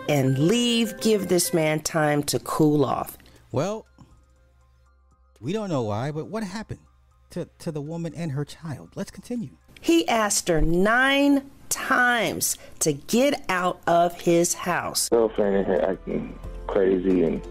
and 0.08 0.38
leave, 0.38 0.98
give 1.00 1.28
this 1.28 1.52
man 1.52 1.80
time 1.80 2.22
to 2.24 2.38
cool 2.40 2.84
off? 2.84 3.18
Well, 3.52 3.86
we 5.40 5.52
don't 5.52 5.68
know 5.68 5.82
why, 5.82 6.10
but 6.10 6.26
what 6.26 6.42
happened 6.42 6.80
to, 7.30 7.48
to 7.60 7.70
the 7.70 7.80
woman 7.80 8.14
and 8.14 8.32
her 8.32 8.44
child? 8.44 8.90
Let's 8.94 9.10
continue. 9.10 9.50
He 9.80 10.08
asked 10.08 10.48
her 10.48 10.60
nine 10.60 11.50
times 11.68 12.56
to 12.80 12.92
get 12.92 13.44
out 13.48 13.80
of 13.86 14.20
his 14.20 14.54
house. 14.54 15.08
Girlfriend 15.08 15.56
in 15.56 15.64
here 15.64 15.84
acting 15.88 16.38
crazy 16.66 17.24
and 17.24 17.42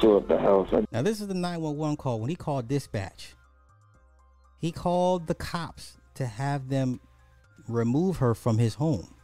blew 0.00 0.18
up 0.18 0.28
the 0.28 0.38
house. 0.38 0.68
Now 0.92 1.02
this 1.02 1.20
is 1.20 1.28
the 1.28 1.34
911 1.34 1.96
call. 1.96 2.20
When 2.20 2.30
he 2.30 2.36
called 2.36 2.68
dispatch, 2.68 3.34
he 4.58 4.72
called 4.72 5.26
the 5.26 5.34
cops 5.34 5.98
to 6.14 6.26
have 6.26 6.68
them 6.68 7.00
remove 7.68 8.18
her 8.18 8.34
from 8.34 8.58
his 8.58 8.74
home. 8.74 9.14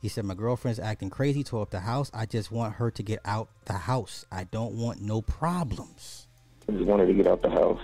He 0.00 0.08
said, 0.08 0.24
My 0.24 0.34
girlfriend's 0.34 0.78
acting 0.78 1.08
crazy, 1.08 1.42
tore 1.42 1.62
up 1.62 1.70
the 1.70 1.80
house. 1.80 2.10
I 2.12 2.26
just 2.26 2.50
want 2.50 2.74
her 2.74 2.90
to 2.90 3.02
get 3.02 3.20
out 3.24 3.48
the 3.64 3.72
house. 3.72 4.26
I 4.30 4.44
don't 4.44 4.74
want 4.74 5.00
no 5.00 5.22
problems. 5.22 6.26
I 6.68 6.72
just 6.72 6.84
wanted 6.84 7.06
to 7.06 7.14
get 7.14 7.26
out 7.26 7.40
the 7.40 7.50
house. 7.50 7.80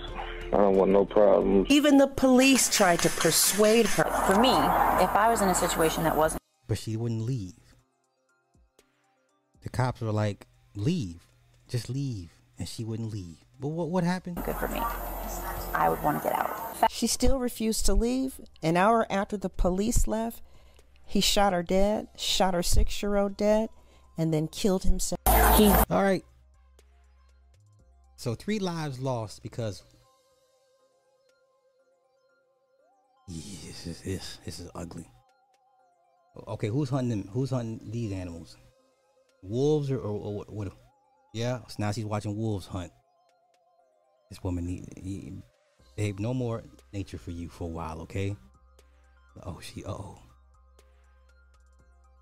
I 0.53 0.57
don't 0.57 0.75
want 0.75 0.91
no 0.91 1.05
problems. 1.05 1.67
Even 1.69 1.97
the 1.97 2.07
police 2.07 2.69
tried 2.69 2.99
to 2.99 3.09
persuade 3.09 3.85
her. 3.87 4.03
For 4.03 4.39
me, 4.39 4.49
if 4.49 5.09
I 5.15 5.27
was 5.29 5.41
in 5.41 5.49
a 5.49 5.55
situation 5.55 6.03
that 6.03 6.15
wasn't. 6.17 6.41
But 6.67 6.77
she 6.77 6.97
wouldn't 6.97 7.21
leave. 7.21 7.53
The 9.61 9.69
cops 9.69 10.01
were 10.01 10.11
like, 10.11 10.47
leave. 10.75 11.25
Just 11.69 11.89
leave. 11.89 12.31
And 12.59 12.67
she 12.67 12.83
wouldn't 12.83 13.11
leave. 13.11 13.37
But 13.59 13.69
what, 13.69 13.89
what 13.89 14.03
happened? 14.03 14.43
Good 14.43 14.55
for 14.55 14.67
me. 14.67 14.81
I 15.73 15.87
would 15.89 16.01
want 16.03 16.21
to 16.21 16.29
get 16.29 16.37
out. 16.37 16.75
She 16.89 17.07
still 17.07 17.39
refused 17.39 17.85
to 17.85 17.93
leave. 17.93 18.41
An 18.61 18.75
hour 18.75 19.07
after 19.09 19.37
the 19.37 19.49
police 19.49 20.05
left, 20.07 20.41
he 21.05 21.21
shot 21.21 21.53
her 21.53 21.63
dead, 21.63 22.07
shot 22.17 22.53
her 22.53 22.63
six 22.63 23.01
year 23.01 23.15
old 23.15 23.37
dead, 23.37 23.69
and 24.17 24.33
then 24.33 24.47
killed 24.47 24.83
himself. 24.83 25.19
He- 25.55 25.67
All 25.89 26.03
right. 26.03 26.25
So 28.17 28.35
three 28.35 28.59
lives 28.59 28.99
lost 28.99 29.41
because 29.41 29.83
this 33.31 33.87
is 33.87 34.01
this, 34.01 34.39
this 34.45 34.59
is 34.59 34.69
ugly. 34.75 35.07
Okay, 36.47 36.67
who's 36.67 36.89
hunting 36.89 37.09
them? 37.09 37.29
Who's 37.31 37.49
hunting 37.49 37.91
these 37.91 38.11
animals? 38.11 38.57
Wolves 39.43 39.91
or, 39.91 39.97
or, 39.97 40.19
or 40.19 40.35
what, 40.35 40.53
what? 40.53 40.71
Yeah, 41.33 41.59
so 41.67 41.75
now 41.79 41.91
she's 41.91 42.05
watching 42.05 42.37
wolves 42.37 42.65
hunt. 42.65 42.91
This 44.29 44.43
woman 44.43 44.65
need, 44.65 45.41
babe, 45.95 46.19
no 46.19 46.33
more 46.33 46.63
nature 46.93 47.17
for 47.17 47.31
you 47.31 47.49
for 47.49 47.65
a 47.65 47.71
while, 47.71 48.01
okay? 48.01 48.35
Oh, 49.43 49.59
she, 49.61 49.83
oh. 49.85 50.19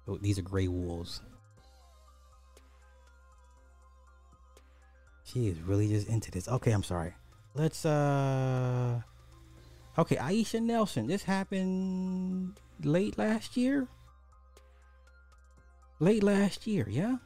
oh 0.08 0.18
these 0.18 0.40
are 0.40 0.44
gray 0.44 0.68
wolves. 0.68 1.22
She 5.24 5.48
is 5.48 5.60
really 5.62 5.88
just 5.88 6.08
into 6.08 6.32
this. 6.32 6.48
Okay, 6.48 6.72
I'm 6.72 6.84
sorry. 6.84 7.14
Let's 7.54 7.86
uh 7.86 9.02
Okay, 10.00 10.16
Aisha 10.16 10.62
Nelson. 10.62 11.08
This 11.08 11.24
happened 11.24 12.58
late 12.82 13.18
last 13.18 13.58
year. 13.58 13.86
Late 16.00 16.24
last 16.24 16.66
year, 16.66 16.88
yeah. 16.90 17.18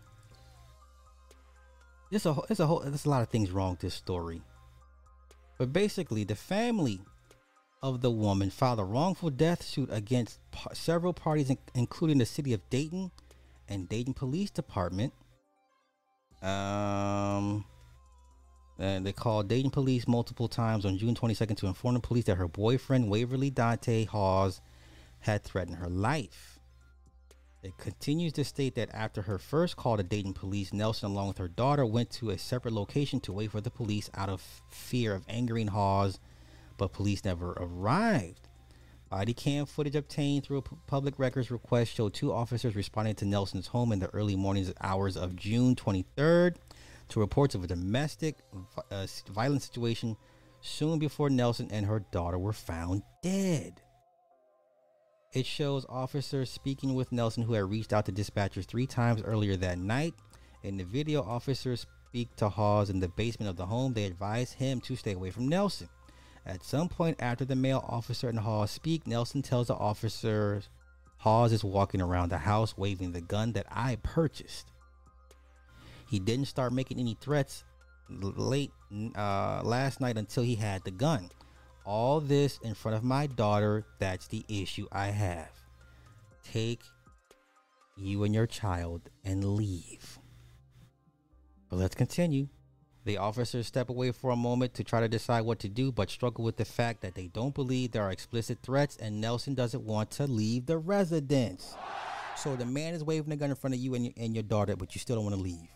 There's 2.09 2.25
a 2.25 2.35
there's 2.47 2.59
a 2.59 2.65
whole 2.65 2.79
there's 2.79 3.05
a 3.05 3.09
lot 3.09 3.21
of 3.21 3.29
things 3.29 3.51
wrong 3.51 3.71
with 3.71 3.81
this 3.81 3.93
story. 3.93 4.41
But 5.59 5.71
basically, 5.71 6.23
the 6.23 6.35
family 6.35 7.01
of 7.83 8.01
the 8.01 8.09
woman 8.09 8.49
filed 8.49 8.79
a 8.79 8.83
wrongful 8.83 9.29
death 9.29 9.61
suit 9.61 9.89
against 9.91 10.39
par- 10.49 10.73
several 10.73 11.13
parties, 11.13 11.51
in- 11.51 11.59
including 11.75 12.17
the 12.17 12.25
city 12.25 12.53
of 12.53 12.69
Dayton 12.71 13.11
and 13.69 13.87
Dayton 13.87 14.15
Police 14.15 14.49
Department. 14.49 15.13
Um, 16.41 17.65
and 18.79 19.05
they 19.05 19.13
called 19.13 19.47
Dayton 19.47 19.71
police 19.71 20.07
multiple 20.07 20.47
times 20.47 20.85
on 20.85 20.97
June 20.97 21.15
22nd 21.15 21.57
to 21.57 21.67
inform 21.67 21.93
the 21.93 21.99
police 21.99 22.25
that 22.25 22.37
her 22.37 22.47
boyfriend, 22.47 23.09
Waverly 23.09 23.49
Dante 23.49 24.05
Hawes, 24.05 24.61
had 25.19 25.43
threatened 25.43 25.77
her 25.77 25.89
life. 25.89 26.59
It 27.61 27.77
continues 27.77 28.33
to 28.33 28.43
state 28.43 28.75
that 28.75 28.93
after 28.93 29.21
her 29.21 29.37
first 29.37 29.77
call 29.77 29.95
to 29.95 30.03
Dayton 30.03 30.33
police, 30.33 30.73
Nelson, 30.73 31.11
along 31.11 31.29
with 31.29 31.37
her 31.37 31.47
daughter, 31.47 31.85
went 31.85 32.09
to 32.11 32.31
a 32.31 32.37
separate 32.37 32.73
location 32.73 33.21
to 33.21 33.31
wait 33.31 33.51
for 33.51 33.61
the 33.61 33.71
police 33.71 34.09
out 34.15 34.27
of 34.27 34.41
fear 34.69 35.15
of 35.15 35.23
angering 35.29 35.67
Hawes, 35.67 36.19
but 36.77 36.91
police 36.91 37.23
never 37.23 37.51
arrived. 37.51 38.49
Body 39.09 39.33
cam 39.33 39.65
footage 39.67 39.95
obtained 39.95 40.43
through 40.43 40.57
a 40.57 40.61
public 40.87 41.19
records 41.19 41.51
request 41.51 41.93
showed 41.95 42.15
two 42.15 42.33
officers 42.33 42.75
responding 42.75 43.15
to 43.15 43.25
Nelson's 43.25 43.67
home 43.67 43.91
in 43.91 43.99
the 43.99 44.09
early 44.09 44.35
morning 44.35 44.73
hours 44.81 45.15
of 45.15 45.35
June 45.35 45.75
23rd 45.75 46.55
to 47.09 47.19
reports 47.19 47.55
of 47.55 47.63
a 47.63 47.67
domestic 47.67 48.37
uh, 48.91 49.07
violent 49.29 49.61
situation 49.61 50.15
soon 50.61 50.99
before 50.99 51.29
Nelson 51.29 51.67
and 51.71 51.85
her 51.85 51.99
daughter 52.11 52.39
were 52.39 52.53
found 52.53 53.03
dead. 53.21 53.81
It 55.33 55.45
shows 55.45 55.85
officers 55.89 56.49
speaking 56.49 56.93
with 56.93 57.11
Nelson, 57.11 57.43
who 57.43 57.53
had 57.53 57.69
reached 57.69 57.91
out 57.91 58.05
to 58.05 58.11
dispatchers 58.11 58.65
three 58.65 58.85
times 58.85 59.21
earlier 59.23 59.55
that 59.57 59.79
night. 59.79 60.13
In 60.61 60.77
the 60.77 60.83
video, 60.83 61.23
officers 61.23 61.87
speak 62.07 62.35
to 62.35 62.49
Hawes 62.49 62.91
in 62.91 62.99
the 62.99 63.07
basement 63.09 63.49
of 63.49 63.57
the 63.57 63.65
home. 63.65 63.93
They 63.93 64.05
advise 64.05 64.53
him 64.53 64.79
to 64.81 64.95
stay 64.95 65.13
away 65.13 65.31
from 65.31 65.47
Nelson. 65.47 65.89
At 66.45 66.63
some 66.63 66.87
point 66.89 67.17
after 67.19 67.45
the 67.45 67.55
male 67.55 67.83
officer 67.87 68.29
and 68.29 68.39
Hawes 68.39 68.69
speak, 68.69 69.07
Nelson 69.07 69.41
tells 69.41 69.67
the 69.67 69.75
officers 69.75 70.69
Hawes 71.17 71.53
is 71.53 71.63
walking 71.63 72.01
around 72.01 72.29
the 72.29 72.37
house 72.37 72.77
waving 72.77 73.13
the 73.13 73.21
gun 73.21 73.53
that 73.53 73.65
I 73.71 73.97
purchased. 74.03 74.72
He 76.13 76.19
didn't 76.19 76.45
start 76.45 76.73
making 76.73 76.99
any 76.99 77.17
threats 77.19 77.63
late 78.07 78.69
uh, 79.17 79.61
last 79.63 79.99
night 79.99 80.15
until 80.15 80.43
he 80.43 80.53
had 80.53 80.83
the 80.83 80.91
gun. 80.91 81.31
All 81.87 82.19
this 82.19 82.59
in 82.59 82.75
front 82.75 82.95
of 82.95 83.03
my 83.03 83.25
daughter. 83.25 83.83
That's 83.97 84.27
the 84.27 84.45
issue 84.47 84.85
I 84.91 85.07
have. 85.07 85.49
Take 86.43 86.83
you 87.97 88.25
and 88.25 88.35
your 88.35 88.45
child 88.45 89.09
and 89.25 89.43
leave. 89.43 90.19
But 91.71 91.77
let's 91.77 91.95
continue. 91.95 92.47
The 93.05 93.17
officers 93.17 93.65
step 93.65 93.89
away 93.89 94.11
for 94.11 94.29
a 94.29 94.35
moment 94.35 94.75
to 94.75 94.83
try 94.83 94.99
to 94.99 95.09
decide 95.09 95.41
what 95.41 95.57
to 95.61 95.67
do, 95.67 95.91
but 95.91 96.11
struggle 96.11 96.45
with 96.45 96.57
the 96.57 96.65
fact 96.65 97.01
that 97.01 97.15
they 97.15 97.25
don't 97.25 97.55
believe 97.55 97.91
there 97.91 98.03
are 98.03 98.11
explicit 98.11 98.59
threats 98.61 98.97
and 98.97 99.19
Nelson 99.19 99.55
doesn't 99.55 99.83
want 99.83 100.11
to 100.11 100.27
leave 100.27 100.67
the 100.67 100.77
residence. 100.77 101.75
So 102.35 102.55
the 102.55 102.67
man 102.67 102.93
is 102.93 103.03
waving 103.03 103.33
a 103.33 103.35
gun 103.35 103.49
in 103.49 103.55
front 103.55 103.73
of 103.73 103.79
you 103.79 103.95
and 103.95 104.05
your, 104.05 104.13
and 104.15 104.35
your 104.35 104.43
daughter, 104.43 104.75
but 104.75 104.93
you 104.93 104.99
still 104.99 105.15
don't 105.15 105.25
want 105.25 105.37
to 105.37 105.41
leave. 105.41 105.69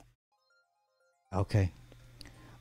Okay. 1.33 1.73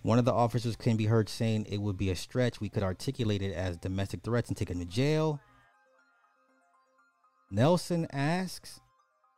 One 0.02 0.18
of 0.18 0.24
the 0.24 0.32
officers 0.32 0.76
can 0.76 0.96
be 0.96 1.06
heard 1.06 1.28
saying 1.28 1.66
it 1.68 1.80
would 1.80 1.98
be 1.98 2.10
a 2.10 2.16
stretch. 2.16 2.60
We 2.60 2.68
could 2.68 2.82
articulate 2.82 3.42
it 3.42 3.52
as 3.52 3.76
domestic 3.76 4.22
threats 4.22 4.48
and 4.48 4.56
take 4.56 4.70
him 4.70 4.78
to 4.78 4.84
jail. 4.84 5.40
Nelson 7.50 8.06
asks 8.12 8.80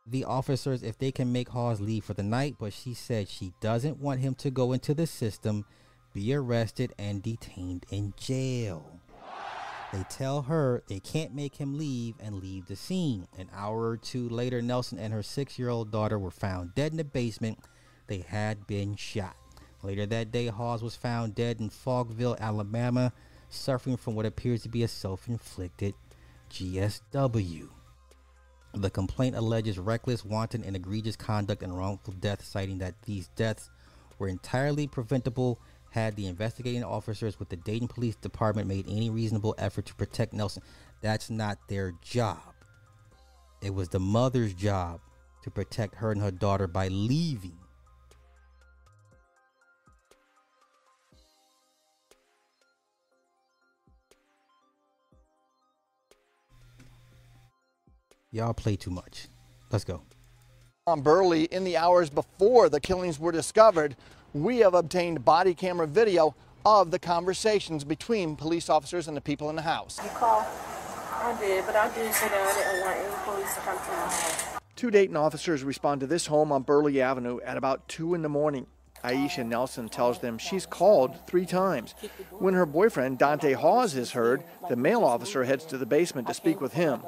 the 0.05 0.25
officers 0.25 0.81
if 0.81 0.97
they 0.97 1.11
can 1.11 1.31
make 1.31 1.49
Hawes 1.49 1.79
leave 1.79 2.03
for 2.03 2.13
the 2.13 2.23
night, 2.23 2.55
but 2.59 2.73
she 2.73 2.93
said 2.93 3.27
she 3.27 3.53
doesn't 3.61 3.99
want 3.99 4.19
him 4.19 4.33
to 4.35 4.49
go 4.49 4.73
into 4.73 4.93
the 4.93 5.05
system, 5.05 5.65
be 6.13 6.33
arrested, 6.33 6.93
and 6.97 7.21
detained 7.21 7.85
in 7.91 8.13
jail. 8.17 8.99
They 9.93 10.03
tell 10.03 10.43
her 10.43 10.83
they 10.87 10.99
can't 10.99 11.33
make 11.33 11.55
him 11.55 11.77
leave 11.77 12.15
and 12.19 12.35
leave 12.35 12.67
the 12.67 12.75
scene. 12.75 13.27
An 13.37 13.49
hour 13.55 13.89
or 13.89 13.97
two 13.97 14.29
later, 14.29 14.61
Nelson 14.61 14.99
and 14.99 15.13
her 15.13 15.23
six 15.23 15.57
year 15.57 15.69
old 15.69 15.91
daughter 15.91 16.19
were 16.19 16.31
found 16.31 16.75
dead 16.75 16.91
in 16.91 16.97
the 16.97 17.03
basement. 17.03 17.57
They 18.09 18.25
had 18.27 18.65
been 18.65 18.95
shot. 18.95 19.35
Later 19.83 20.07
that 20.07 20.31
day, 20.31 20.47
Hawes 20.47 20.81
was 20.81 20.95
found 20.95 21.35
dead 21.35 21.61
in 21.61 21.69
Fogville, 21.69 22.37
Alabama, 22.39 23.13
suffering 23.49 23.97
from 23.97 24.15
what 24.15 24.25
appears 24.25 24.63
to 24.63 24.69
be 24.69 24.81
a 24.81 24.87
self 24.87 25.27
inflicted 25.27 25.93
GSW. 26.49 27.69
The 28.73 28.89
complaint 28.89 29.35
alleges 29.35 29.77
reckless, 29.77 30.25
wanton, 30.25 30.63
and 30.63 30.75
egregious 30.75 31.15
conduct 31.15 31.61
and 31.61 31.77
wrongful 31.77 32.15
death, 32.15 32.43
citing 32.43 32.79
that 32.79 32.99
these 33.03 33.27
deaths 33.35 33.69
were 34.17 34.27
entirely 34.27 34.87
preventable 34.87 35.59
had 35.91 36.15
the 36.15 36.27
investigating 36.27 36.83
officers 36.83 37.39
with 37.39 37.49
the 37.49 37.55
Dayton 37.57 37.87
Police 37.87 38.15
Department 38.15 38.67
made 38.67 38.85
any 38.87 39.09
reasonable 39.09 39.55
effort 39.57 39.85
to 39.87 39.95
protect 39.95 40.33
Nelson. 40.33 40.63
That's 41.01 41.29
not 41.29 41.57
their 41.67 41.93
job. 42.01 42.53
It 43.61 43.73
was 43.73 43.89
the 43.89 43.99
mother's 43.99 44.53
job 44.53 44.99
to 45.43 45.51
protect 45.51 45.95
her 45.95 46.11
and 46.11 46.21
her 46.21 46.31
daughter 46.31 46.67
by 46.67 46.87
leaving. 46.89 47.57
Y'all 58.31 58.53
play 58.53 58.75
too 58.75 58.91
much. 58.91 59.27
Let's 59.71 59.83
go. 59.83 60.03
On 60.85 61.01
Burley, 61.01 61.45
in 61.45 61.63
the 61.63 61.77
hours 61.77 62.11
before 62.11 62.69
the 62.69 62.79
killings 62.79 63.19
were 63.19 63.31
discovered, 63.31 63.95
we 64.33 64.59
have 64.59 64.75
obtained 64.75 65.25
body 65.25 65.55
camera 65.55 65.87
video 65.87 66.35
of 66.63 66.91
the 66.91 66.99
conversations 66.99 67.83
between 67.83 68.35
police 68.35 68.69
officers 68.69 69.07
and 69.07 69.17
the 69.17 69.21
people 69.21 69.49
in 69.49 69.55
the 69.55 69.63
house. 69.63 69.99
You 70.03 70.09
call? 70.11 70.45
I 71.21 71.35
did, 71.39 71.65
but 71.65 71.75
I 71.75 71.87
did 71.95 72.13
say 72.13 72.29
that 72.29 72.55
I 72.55 72.71
didn't 72.71 72.85
want 72.85 72.97
any 72.97 73.23
police 73.25 73.55
to 73.55 73.61
come 73.61 73.77
to 73.77 73.91
my 73.91 73.97
house. 73.97 74.61
Two 74.75 74.91
Dayton 74.91 75.17
officers 75.17 75.63
respond 75.63 76.01
to 76.01 76.07
this 76.07 76.27
home 76.27 76.51
on 76.51 76.61
Burley 76.61 77.01
Avenue 77.01 77.39
at 77.41 77.57
about 77.57 77.87
2 77.87 78.13
in 78.13 78.21
the 78.21 78.29
morning. 78.29 78.67
Aisha 79.03 79.45
Nelson 79.45 79.89
tells 79.89 80.19
them 80.19 80.37
she's 80.37 80.65
called 80.65 81.25
three 81.25 81.45
times. 81.45 81.95
When 82.31 82.53
her 82.53 82.65
boyfriend, 82.65 83.17
Dante 83.17 83.53
Hawes, 83.53 83.95
is 83.95 84.11
heard, 84.11 84.43
the 84.67 84.75
male 84.75 85.03
officer 85.03 85.43
heads 85.43 85.65
to 85.65 85.77
the 85.77 85.85
basement 85.85 86.27
to 86.27 86.33
speak 86.33 86.59
with 86.59 86.73
him. 86.73 87.01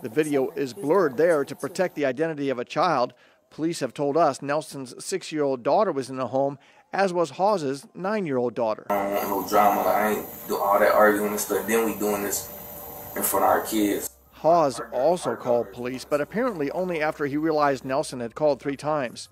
The 0.00 0.08
video 0.08 0.50
is 0.50 0.74
blurred 0.74 1.16
there 1.16 1.44
to 1.44 1.56
protect 1.56 1.96
the 1.96 2.06
identity 2.06 2.50
of 2.50 2.58
a 2.58 2.64
child. 2.64 3.14
Police 3.50 3.80
have 3.80 3.92
told 3.92 4.16
us 4.16 4.40
Nelson's 4.40 4.94
six 5.04 5.32
year 5.32 5.42
old 5.42 5.62
daughter 5.62 5.90
was 5.90 6.08
in 6.08 6.16
the 6.16 6.28
home, 6.28 6.58
as 6.92 7.12
was 7.12 7.30
Hawes's 7.30 7.86
nine 7.94 8.24
year 8.24 8.36
old 8.36 8.54
daughter. 8.54 8.86
I 8.90 8.94
don't 8.94 9.14
want 9.14 9.28
no 9.28 9.48
drama. 9.48 9.80
Like, 9.80 9.94
I 9.96 10.10
ain't 10.12 10.26
do 10.46 10.56
all 10.56 10.78
that 10.78 10.92
arguing 10.92 11.30
and 11.30 11.40
stuff. 11.40 11.66
Then 11.66 11.84
we 11.84 11.94
doing 11.96 12.22
this 12.22 12.48
in 13.16 13.22
front 13.22 13.44
of 13.44 13.50
our 13.50 13.62
kids. 13.62 14.10
Hawes 14.32 14.80
also 14.92 15.34
called 15.34 15.72
police, 15.72 16.04
but 16.04 16.20
apparently 16.20 16.70
only 16.70 17.02
after 17.02 17.26
he 17.26 17.36
realized 17.36 17.84
Nelson 17.84 18.20
had 18.20 18.36
called 18.36 18.60
three 18.60 18.76
times. 18.76 19.28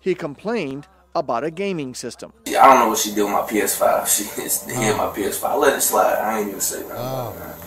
He 0.00 0.16
complained 0.16 0.88
about 1.14 1.44
a 1.44 1.50
gaming 1.52 1.94
system. 1.94 2.32
I 2.48 2.50
don't 2.50 2.78
know 2.80 2.88
what 2.88 2.98
she 2.98 3.14
did 3.14 3.22
with 3.22 3.32
my 3.32 3.42
PS5. 3.42 4.08
She 4.08 4.24
hit 4.24 4.94
oh. 4.94 4.96
my 4.96 5.16
PS5. 5.16 5.44
I 5.44 5.54
let 5.54 5.78
it 5.78 5.82
slide. 5.82 6.14
I 6.14 6.40
ain't 6.40 6.48
even 6.48 6.60
say 6.60 6.80
nothing. 6.80 6.96
Oh, 6.96 7.36
Lord. 7.38 7.59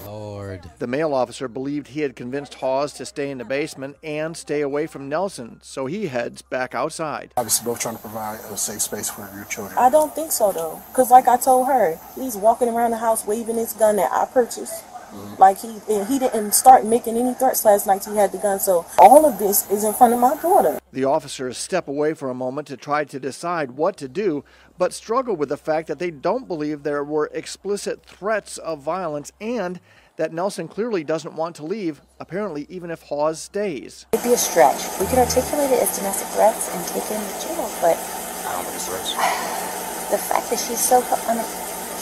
The 0.79 0.87
male 0.87 1.13
officer 1.13 1.47
believed 1.47 1.89
he 1.89 2.01
had 2.01 2.15
convinced 2.15 2.55
Hawes 2.55 2.93
to 2.93 3.05
stay 3.05 3.29
in 3.29 3.37
the 3.37 3.45
basement 3.45 3.97
and 4.03 4.35
stay 4.35 4.61
away 4.61 4.87
from 4.87 5.07
Nelson, 5.07 5.59
so 5.61 5.85
he 5.85 6.07
heads 6.07 6.41
back 6.41 6.73
outside. 6.73 7.33
Obviously, 7.37 7.65
both 7.65 7.79
trying 7.79 7.95
to 7.95 8.01
provide 8.01 8.39
a 8.51 8.57
safe 8.57 8.81
space 8.81 9.09
for 9.09 9.29
your 9.35 9.45
children. 9.45 9.77
I 9.77 9.89
don't 9.89 10.13
think 10.13 10.31
so 10.31 10.51
though, 10.51 10.81
cause 10.93 11.11
like 11.11 11.27
I 11.27 11.37
told 11.37 11.67
her, 11.67 11.99
he's 12.15 12.35
walking 12.35 12.69
around 12.69 12.91
the 12.91 12.97
house 12.97 13.25
waving 13.25 13.55
his 13.55 13.73
gun 13.73 13.97
that 13.97 14.11
I 14.11 14.25
purchased. 14.25 14.83
Mm-hmm. 15.13 15.35
Like 15.39 15.59
he 15.59 15.79
and 15.89 16.07
he 16.07 16.17
didn't 16.17 16.53
start 16.53 16.85
making 16.85 17.17
any 17.17 17.35
threats 17.35 17.63
last 17.65 17.85
night. 17.85 18.03
He 18.03 18.15
had 18.15 18.31
the 18.31 18.39
gun, 18.39 18.59
so 18.59 18.85
all 18.97 19.25
of 19.25 19.37
this 19.37 19.69
is 19.69 19.83
in 19.83 19.93
front 19.93 20.13
of 20.13 20.19
my 20.19 20.35
daughter. 20.41 20.79
The 20.91 21.05
officers 21.05 21.57
step 21.57 21.87
away 21.87 22.13
for 22.13 22.29
a 22.29 22.35
moment 22.35 22.67
to 22.67 22.77
try 22.77 23.03
to 23.03 23.19
decide 23.19 23.71
what 23.71 23.95
to 23.97 24.07
do, 24.07 24.43
but 24.77 24.91
struggle 24.91 25.35
with 25.35 25.49
the 25.49 25.57
fact 25.57 25.87
that 25.87 25.99
they 25.99 26.09
don't 26.09 26.47
believe 26.47 26.81
there 26.81 27.03
were 27.03 27.29
explicit 27.31 28.03
threats 28.03 28.57
of 28.57 28.81
violence 28.81 29.31
and 29.39 29.79
that 30.15 30.31
Nelson 30.31 30.67
clearly 30.67 31.03
doesn't 31.03 31.33
want 31.33 31.55
to 31.55 31.65
leave, 31.65 32.01
apparently, 32.19 32.65
even 32.69 32.91
if 32.91 33.01
Hawes 33.03 33.41
stays. 33.41 34.05
It'd 34.13 34.23
be 34.23 34.33
a 34.33 34.37
stretch. 34.37 34.99
We 34.99 35.07
could 35.07 35.17
articulate 35.17 35.71
it 35.71 35.81
as 35.81 35.97
domestic 35.97 36.27
threats 36.29 36.73
and 36.73 36.85
take 36.87 37.03
him 37.03 37.19
to 37.19 37.47
jail, 37.47 37.69
but 37.81 37.97
the 40.11 40.17
fact 40.17 40.49
that 40.49 40.59
she's 40.59 40.79
so, 40.79 41.03
I 41.27 41.35
mean, 41.35 41.45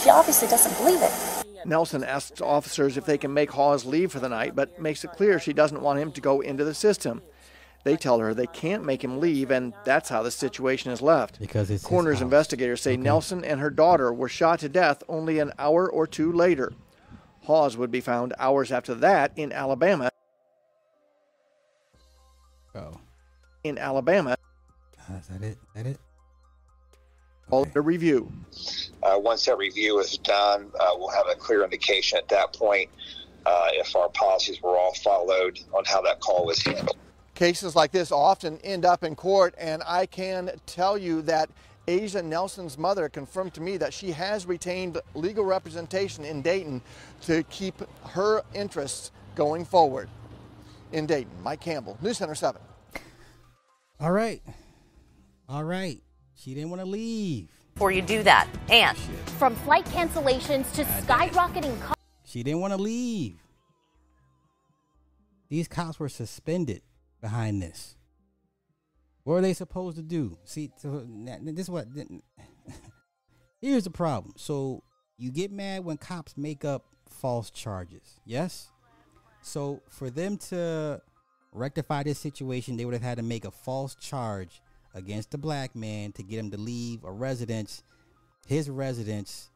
she 0.01 0.09
obviously 0.09 0.47
doesn't 0.47 0.75
believe 0.77 1.01
it. 1.01 1.11
Nelson 1.65 2.03
asks 2.03 2.41
officers 2.41 2.97
if 2.97 3.05
they 3.05 3.17
can 3.17 3.33
make 3.33 3.51
Hawes 3.51 3.85
leave 3.85 4.11
for 4.11 4.19
the 4.19 4.29
night, 4.29 4.55
but 4.55 4.81
makes 4.81 5.03
it 5.03 5.11
clear 5.11 5.39
she 5.39 5.53
doesn't 5.53 5.81
want 5.81 5.99
him 5.99 6.11
to 6.11 6.21
go 6.21 6.41
into 6.41 6.63
the 6.63 6.73
system. 6.73 7.21
They 7.83 7.95
tell 7.95 8.19
her 8.19 8.33
they 8.33 8.47
can't 8.47 8.85
make 8.85 9.03
him 9.03 9.19
leave, 9.19 9.51
and 9.51 9.73
that's 9.85 10.09
how 10.09 10.21
the 10.21 10.31
situation 10.31 10.91
is 10.91 11.01
left. 11.01 11.39
Because 11.39 11.71
it's 11.71 11.81
his 11.81 11.89
Coroner's 11.89 12.21
investigators 12.21 12.81
say 12.81 12.97
Nelson 12.97 13.43
and 13.43 13.59
her 13.59 13.69
daughter 13.69 14.13
were 14.13 14.29
shot 14.29 14.59
to 14.59 14.69
death 14.69 15.03
only 15.07 15.39
an 15.39 15.51
hour 15.57 15.89
or 15.89 16.05
two 16.05 16.31
later. 16.31 16.73
Hawes 17.43 17.75
would 17.77 17.91
be 17.91 18.01
found 18.01 18.33
hours 18.37 18.71
after 18.71 18.93
that 18.95 19.31
in 19.35 19.51
Alabama. 19.51 20.09
Oh. 22.75 22.99
In 23.63 23.77
Alabama, 23.77 24.37
Uh, 25.09 25.15
is 25.19 25.27
that 25.27 25.43
it? 25.43 25.57
That 25.75 25.85
it? 25.85 25.97
all 27.49 27.65
the 27.65 27.81
review. 27.81 28.31
Uh, 29.03 29.19
once 29.19 29.45
that 29.45 29.57
review 29.57 29.99
is 29.99 30.17
done, 30.19 30.71
uh, 30.79 30.91
we'll 30.95 31.09
have 31.09 31.25
a 31.29 31.35
clear 31.35 31.63
indication 31.65 32.17
at 32.17 32.29
that 32.29 32.53
point 32.53 32.89
uh, 33.45 33.67
if 33.73 33.93
our 33.95 34.07
policies 34.09 34.61
were 34.61 34.77
all 34.77 34.93
followed 34.93 35.59
on 35.73 35.83
how 35.85 36.01
that 36.01 36.21
call 36.21 36.45
was 36.45 36.61
handled. 36.61 36.95
Cases 37.35 37.75
like 37.75 37.91
this 37.91 38.11
often 38.11 38.57
end 38.59 38.85
up 38.85 39.03
in 39.03 39.15
court, 39.15 39.53
and 39.57 39.83
I 39.85 40.05
can 40.05 40.51
tell 40.65 40.97
you 40.97 41.21
that 41.23 41.49
Asia 41.87 42.21
Nelson's 42.21 42.77
mother 42.77 43.09
confirmed 43.09 43.53
to 43.55 43.61
me 43.61 43.77
that 43.77 43.93
she 43.93 44.11
has 44.11 44.45
retained 44.45 44.99
legal 45.15 45.43
representation 45.43 46.23
in 46.23 46.41
Dayton 46.41 46.81
to 47.21 47.43
keep 47.43 47.75
her 48.09 48.43
interests 48.53 49.11
going 49.35 49.65
forward. 49.65 50.09
In 50.91 51.05
Dayton, 51.05 51.31
Mike 51.43 51.61
Campbell, 51.61 51.97
News 52.01 52.17
Center 52.17 52.35
7. 52.35 52.61
All 53.99 54.11
right. 54.11 54.41
All 55.47 55.63
right. 55.63 56.01
She 56.35 56.53
didn't 56.53 56.69
want 56.69 56.81
to 56.81 56.87
leave. 56.87 57.49
before 57.73 57.91
you 57.91 58.01
do 58.01 58.23
that. 58.23 58.47
And 58.69 58.97
from 59.37 59.55
flight 59.55 59.85
cancellations 59.85 60.73
to 60.73 60.83
skyrocketing 60.83 61.79
costs. 61.81 62.01
She 62.25 62.43
didn't 62.43 62.61
want 62.61 62.73
to 62.73 62.81
leave. 62.81 63.37
These 65.49 65.67
cops 65.67 65.99
were 65.99 66.09
suspended 66.09 66.81
behind 67.21 67.61
this. 67.61 67.95
What 69.23 69.35
are 69.35 69.41
they 69.41 69.53
supposed 69.53 69.97
to 69.97 70.03
do? 70.03 70.37
See, 70.43 70.71
this 70.83 71.65
is 71.65 71.69
what. 71.69 71.87
Here's 73.61 73.83
the 73.83 73.91
problem. 73.91 74.33
So 74.37 74.83
you 75.17 75.31
get 75.31 75.51
mad 75.51 75.85
when 75.85 75.97
cops 75.97 76.35
make 76.35 76.65
up 76.65 76.85
false 77.07 77.51
charges. 77.51 78.19
Yes. 78.25 78.69
So 79.43 79.81
for 79.89 80.09
them 80.09 80.37
to 80.49 81.01
rectify 81.51 82.03
this 82.03 82.19
situation, 82.19 82.77
they 82.77 82.85
would 82.85 82.93
have 82.93 83.03
had 83.03 83.17
to 83.17 83.23
make 83.23 83.45
a 83.45 83.51
false 83.51 83.95
charge 83.95 84.61
against 84.93 85.31
the 85.31 85.37
black 85.37 85.75
man 85.75 86.11
to 86.13 86.23
get 86.23 86.39
him 86.39 86.51
to 86.51 86.57
leave 86.57 87.03
a 87.03 87.11
residence, 87.11 87.83
his 88.47 88.69
residence, 88.69 89.51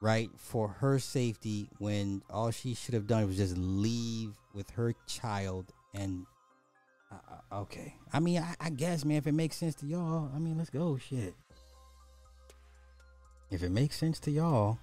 right, 0.00 0.30
for 0.36 0.68
her 0.68 0.98
safety 0.98 1.68
when 1.78 2.22
all 2.30 2.50
she 2.50 2.74
should 2.74 2.94
have 2.94 3.06
done 3.06 3.26
was 3.26 3.36
just 3.36 3.56
leave 3.56 4.32
with 4.54 4.70
her 4.70 4.94
child 5.06 5.72
and 5.94 6.24
uh, 7.10 7.16
uh, 7.52 7.60
okay. 7.60 7.94
I 8.12 8.20
mean, 8.20 8.38
I, 8.38 8.54
I 8.60 8.70
guess, 8.70 9.04
man, 9.04 9.16
if 9.16 9.26
it 9.26 9.32
makes 9.32 9.56
sense 9.56 9.74
to 9.76 9.86
y'all, 9.86 10.30
I 10.34 10.38
mean, 10.38 10.56
let's 10.56 10.70
go. 10.70 10.96
Shit. 10.96 11.34
If 13.50 13.62
it 13.62 13.70
makes 13.70 13.96
sense 13.96 14.20
to 14.20 14.30
y'all, 14.30 14.78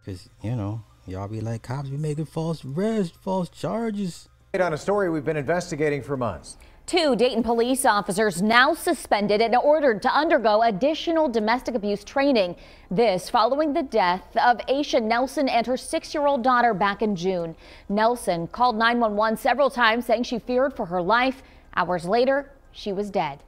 because 0.00 0.30
you 0.42 0.56
know, 0.56 0.82
y'all 1.06 1.28
be 1.28 1.40
like, 1.40 1.62
cops 1.62 1.90
be 1.90 1.98
making 1.98 2.24
false 2.24 2.64
arrests, 2.64 3.16
false 3.20 3.50
charges. 3.50 4.28
On 4.54 4.72
a 4.72 4.78
story 4.78 5.10
we've 5.10 5.24
been 5.24 5.36
investigating 5.36 6.02
for 6.02 6.16
months. 6.16 6.56
Two 6.90 7.14
Dayton 7.14 7.44
police 7.44 7.84
officers 7.84 8.42
now 8.42 8.74
suspended 8.74 9.40
and 9.40 9.54
ordered 9.54 10.02
to 10.02 10.12
undergo 10.12 10.62
additional 10.62 11.28
domestic 11.28 11.76
abuse 11.76 12.02
training. 12.02 12.56
This 12.90 13.30
following 13.30 13.72
the 13.72 13.84
death 13.84 14.36
of 14.36 14.58
Aisha 14.66 15.00
Nelson 15.00 15.48
and 15.48 15.64
her 15.68 15.76
six 15.76 16.12
year 16.12 16.26
old 16.26 16.42
daughter 16.42 16.74
back 16.74 17.00
in 17.00 17.14
June. 17.14 17.54
Nelson 17.88 18.48
called 18.48 18.74
911 18.74 19.38
several 19.38 19.70
times 19.70 20.04
saying 20.04 20.24
she 20.24 20.40
feared 20.40 20.74
for 20.74 20.84
her 20.86 21.00
life. 21.00 21.44
Hours 21.76 22.06
later, 22.06 22.50
she 22.72 22.92
was 22.92 23.08
dead. 23.08 23.38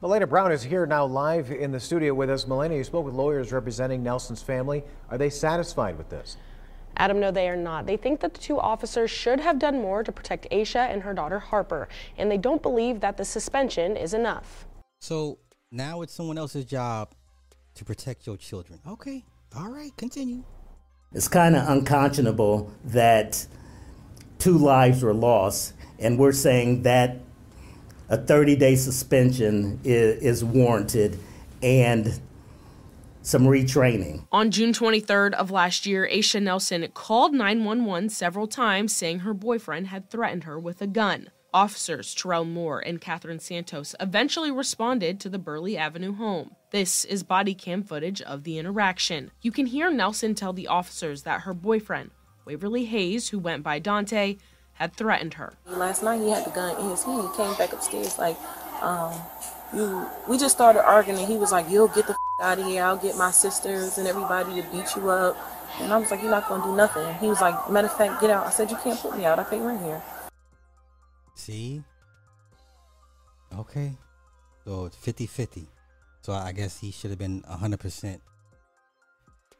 Melena 0.00 0.28
Brown 0.28 0.52
is 0.52 0.62
here 0.62 0.86
now 0.86 1.04
live 1.04 1.50
in 1.50 1.72
the 1.72 1.80
studio 1.80 2.14
with 2.14 2.30
us. 2.30 2.44
Melena, 2.44 2.76
you 2.76 2.84
spoke 2.84 3.04
with 3.04 3.14
lawyers 3.14 3.50
representing 3.50 4.04
Nelson's 4.04 4.42
family. 4.42 4.84
Are 5.10 5.18
they 5.18 5.28
satisfied 5.28 5.98
with 5.98 6.08
this? 6.08 6.36
Adam, 7.02 7.18
no, 7.18 7.32
they 7.32 7.48
are 7.48 7.56
not. 7.56 7.84
They 7.84 7.96
think 7.96 8.20
that 8.20 8.32
the 8.32 8.38
two 8.38 8.60
officers 8.60 9.10
should 9.10 9.40
have 9.40 9.58
done 9.58 9.82
more 9.82 10.04
to 10.04 10.12
protect 10.12 10.48
Aisha 10.52 10.88
and 10.88 11.02
her 11.02 11.12
daughter 11.12 11.40
Harper, 11.40 11.88
and 12.16 12.30
they 12.30 12.38
don't 12.38 12.62
believe 12.62 13.00
that 13.00 13.16
the 13.16 13.24
suspension 13.24 13.96
is 13.96 14.14
enough. 14.14 14.66
So 15.00 15.40
now 15.72 16.02
it's 16.02 16.14
someone 16.14 16.38
else's 16.38 16.64
job 16.64 17.12
to 17.74 17.84
protect 17.84 18.24
your 18.24 18.36
children. 18.36 18.78
Okay, 18.86 19.24
all 19.56 19.68
right, 19.68 19.90
continue. 19.96 20.44
It's 21.12 21.26
kind 21.26 21.56
of 21.56 21.68
unconscionable 21.68 22.70
that 22.84 23.48
two 24.38 24.56
lives 24.56 25.02
were 25.02 25.12
lost, 25.12 25.72
and 25.98 26.16
we're 26.20 26.30
saying 26.30 26.84
that 26.84 27.18
a 28.10 28.16
30 28.16 28.54
day 28.54 28.76
suspension 28.76 29.80
is, 29.82 30.22
is 30.22 30.44
warranted 30.44 31.18
and 31.64 32.20
some 33.22 33.44
retraining. 33.44 34.26
On 34.32 34.50
June 34.50 34.72
23rd 34.72 35.34
of 35.34 35.50
last 35.50 35.86
year, 35.86 36.08
Aisha 36.10 36.42
Nelson 36.42 36.86
called 36.94 37.32
911 37.32 38.10
several 38.10 38.46
times 38.46 38.94
saying 38.94 39.20
her 39.20 39.34
boyfriend 39.34 39.88
had 39.88 40.10
threatened 40.10 40.44
her 40.44 40.58
with 40.58 40.82
a 40.82 40.86
gun. 40.86 41.30
Officers 41.54 42.14
Terrell 42.14 42.44
Moore 42.44 42.80
and 42.80 43.00
Catherine 43.00 43.38
Santos 43.38 43.94
eventually 44.00 44.50
responded 44.50 45.20
to 45.20 45.28
the 45.28 45.38
Burley 45.38 45.76
Avenue 45.76 46.14
home. 46.14 46.56
This 46.70 47.04
is 47.04 47.22
body 47.22 47.54
cam 47.54 47.82
footage 47.82 48.22
of 48.22 48.44
the 48.44 48.58
interaction. 48.58 49.30
You 49.42 49.52
can 49.52 49.66
hear 49.66 49.90
Nelson 49.90 50.34
tell 50.34 50.54
the 50.54 50.68
officers 50.68 51.24
that 51.24 51.42
her 51.42 51.52
boyfriend, 51.52 52.10
Waverly 52.46 52.86
Hayes, 52.86 53.28
who 53.28 53.38
went 53.38 53.62
by 53.62 53.78
Dante, 53.78 54.38
had 54.74 54.94
threatened 54.94 55.34
her. 55.34 55.52
Last 55.66 56.02
night 56.02 56.20
he 56.20 56.30
had 56.30 56.46
the 56.46 56.50
gun 56.50 56.80
in 56.80 56.88
his 56.88 57.04
hand. 57.04 57.28
He 57.28 57.36
came 57.36 57.54
back 57.56 57.72
upstairs 57.74 58.18
like, 58.18 58.38
um, 58.80 59.12
you. 59.74 60.06
We 60.28 60.38
just 60.38 60.54
started 60.54 60.84
arguing, 60.84 61.20
and 61.20 61.28
he 61.28 61.36
was 61.36 61.52
like, 61.52 61.68
"You'll 61.68 61.88
get 61.88 62.06
the 62.06 62.16
out. 62.40 62.58
I'll 62.58 62.96
get 62.96 63.16
my 63.16 63.30
sisters 63.30 63.98
and 63.98 64.06
everybody 64.06 64.60
to 64.60 64.68
beat 64.70 64.94
you 64.96 65.10
up." 65.10 65.36
And 65.80 65.92
I 65.92 65.98
was 65.98 66.10
like, 66.10 66.22
"You're 66.22 66.30
not 66.30 66.48
gonna 66.48 66.64
do 66.64 66.74
nothing." 66.74 67.14
He 67.16 67.28
was 67.28 67.40
like, 67.40 67.70
"Matter 67.70 67.88
of 67.88 67.96
fact, 67.96 68.20
get 68.20 68.30
out." 68.30 68.46
I 68.46 68.50
said, 68.50 68.70
"You 68.70 68.76
can't 68.76 69.00
put 69.00 69.16
me 69.16 69.24
out. 69.24 69.38
I 69.38 69.44
pay 69.44 69.60
rent 69.60 69.82
here." 69.82 70.02
See? 71.34 71.82
Okay. 73.58 73.92
So 74.64 74.86
it's 74.86 74.96
50 74.96 75.26
50. 75.26 75.68
So 76.22 76.32
I 76.32 76.52
guess 76.52 76.78
he 76.78 76.90
should 76.90 77.10
have 77.10 77.18
been 77.18 77.42
100%. 77.42 78.20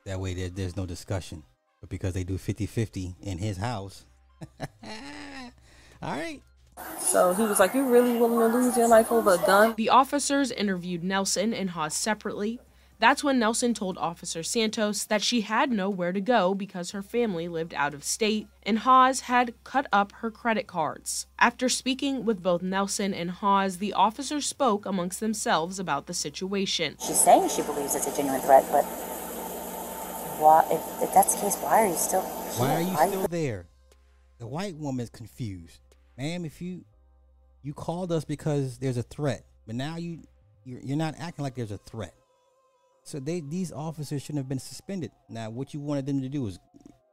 That 0.04 0.20
way 0.20 0.34
there, 0.34 0.48
there's 0.48 0.76
no 0.76 0.86
discussion. 0.86 1.42
But 1.80 1.90
because 1.90 2.14
they 2.14 2.24
do 2.24 2.38
50 2.38 2.66
50 2.66 3.16
in 3.20 3.38
his 3.38 3.56
house. 3.56 4.04
All 6.02 6.12
right. 6.12 6.42
So 6.98 7.34
he 7.34 7.42
was 7.42 7.60
like, 7.60 7.74
"You 7.74 7.84
really 7.84 8.16
willing 8.16 8.38
to 8.50 8.56
lose 8.58 8.76
your 8.76 8.88
life 8.88 9.12
over 9.12 9.34
a 9.34 9.38
gun?" 9.38 9.74
The 9.76 9.90
officers 9.90 10.50
interviewed 10.50 11.04
Nelson 11.04 11.52
and 11.52 11.70
Hawes 11.70 11.94
separately. 11.94 12.60
That's 12.98 13.24
when 13.24 13.40
Nelson 13.40 13.74
told 13.74 13.98
Officer 13.98 14.44
Santos 14.44 15.04
that 15.06 15.22
she 15.22 15.40
had 15.40 15.72
nowhere 15.72 16.12
to 16.12 16.20
go 16.20 16.54
because 16.54 16.92
her 16.92 17.02
family 17.02 17.48
lived 17.48 17.74
out 17.74 17.94
of 17.94 18.04
state 18.04 18.46
and 18.62 18.78
Hawes 18.78 19.22
had 19.22 19.54
cut 19.64 19.88
up 19.92 20.12
her 20.20 20.30
credit 20.30 20.68
cards. 20.68 21.26
After 21.36 21.68
speaking 21.68 22.24
with 22.24 22.44
both 22.44 22.62
Nelson 22.62 23.12
and 23.12 23.32
Hawes, 23.32 23.78
the 23.78 23.92
officers 23.92 24.46
spoke 24.46 24.86
amongst 24.86 25.18
themselves 25.18 25.80
about 25.80 26.06
the 26.06 26.14
situation. 26.14 26.96
She's 27.04 27.20
saying 27.20 27.48
she 27.48 27.62
believes 27.62 27.96
it's 27.96 28.06
a 28.06 28.16
genuine 28.16 28.40
threat, 28.40 28.64
but 28.70 28.84
why, 30.38 30.64
if, 30.70 31.02
if 31.02 31.12
that's 31.12 31.34
the 31.34 31.40
case, 31.40 31.56
why 31.56 31.82
are 31.82 31.88
you 31.88 31.96
still 31.96 32.22
Why 32.22 32.74
are 32.74 32.78
here? 32.78 32.88
you 32.92 33.08
still 33.08 33.26
there? 33.28 33.66
The 34.38 34.46
white 34.46 34.76
woman's 34.76 35.10
confused. 35.10 35.80
Ma'am, 36.22 36.44
if 36.44 36.62
you 36.62 36.84
you 37.64 37.74
called 37.74 38.12
us 38.12 38.24
because 38.24 38.78
there's 38.78 38.96
a 38.96 39.02
threat, 39.02 39.44
but 39.66 39.74
now 39.74 39.96
you 39.96 40.20
you're, 40.64 40.80
you're 40.80 40.96
not 40.96 41.16
acting 41.18 41.42
like 41.42 41.56
there's 41.56 41.72
a 41.72 41.78
threat. 41.78 42.14
So 43.02 43.18
they 43.18 43.40
these 43.40 43.72
officers 43.72 44.22
shouldn't 44.22 44.38
have 44.38 44.48
been 44.48 44.60
suspended. 44.60 45.10
Now, 45.28 45.50
what 45.50 45.74
you 45.74 45.80
wanted 45.80 46.06
them 46.06 46.22
to 46.22 46.28
do 46.28 46.46
is 46.46 46.60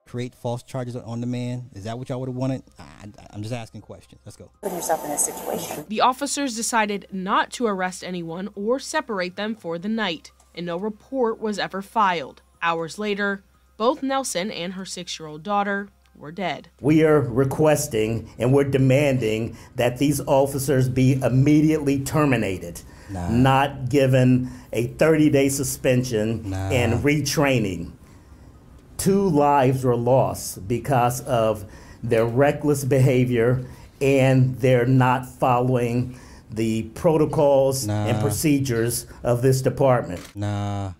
create 0.05 0.35
false 0.35 0.61
charges 0.61 0.95
on 0.95 1.21
the 1.21 1.27
man. 1.27 1.71
Is 1.73 1.85
that 1.85 1.97
what 1.97 2.09
y'all 2.09 2.19
would 2.19 2.29
have 2.29 2.35
wanted? 2.35 2.61
I, 2.77 3.07
I'm 3.31 3.41
just 3.41 3.53
asking 3.53 3.81
questions. 3.81 4.21
Let's 4.25 4.37
go. 4.37 4.51
Putting 4.61 4.77
yourself 4.77 5.03
in 5.03 5.09
this 5.09 5.25
situation. 5.25 5.85
The 5.89 6.01
officers 6.01 6.55
decided 6.55 7.07
not 7.11 7.49
to 7.53 7.65
arrest 7.65 8.03
anyone 8.03 8.49
or 8.53 8.77
separate 8.77 9.37
them 9.37 9.55
for 9.55 9.79
the 9.79 9.89
night, 9.89 10.31
and 10.53 10.67
no 10.67 10.77
report 10.77 11.39
was 11.39 11.57
ever 11.57 11.81
filed. 11.81 12.43
Hours 12.61 12.99
later, 12.99 13.43
both 13.75 14.03
Nelson 14.03 14.51
and 14.51 14.73
her 14.73 14.85
six 14.85 15.19
year 15.19 15.25
old 15.25 15.41
daughter 15.41 15.89
were 16.19 16.31
dead. 16.31 16.69
We 16.81 17.03
are 17.03 17.21
requesting 17.21 18.29
and 18.37 18.53
we're 18.53 18.65
demanding 18.65 19.57
that 19.75 19.97
these 19.97 20.19
officers 20.21 20.89
be 20.89 21.13
immediately 21.13 22.01
terminated, 22.03 22.81
not 23.09 23.89
given 23.89 24.51
a 24.73 24.87
30 24.87 25.29
day 25.29 25.47
suspension 25.49 26.53
and 26.53 27.01
retraining. 27.03 27.93
Two 28.97 29.29
lives 29.29 29.85
were 29.85 29.95
lost 29.95 30.67
because 30.67 31.21
of 31.21 31.63
their 32.03 32.25
reckless 32.25 32.83
behavior 32.83 33.65
and 34.01 34.59
their 34.59 34.85
not 34.85 35.25
following 35.25 36.19
the 36.51 36.83
protocols 36.95 37.87
and 37.87 38.21
procedures 38.21 39.05
of 39.23 39.41
this 39.41 39.61
department. 39.61 40.19
Nah. 40.35 40.93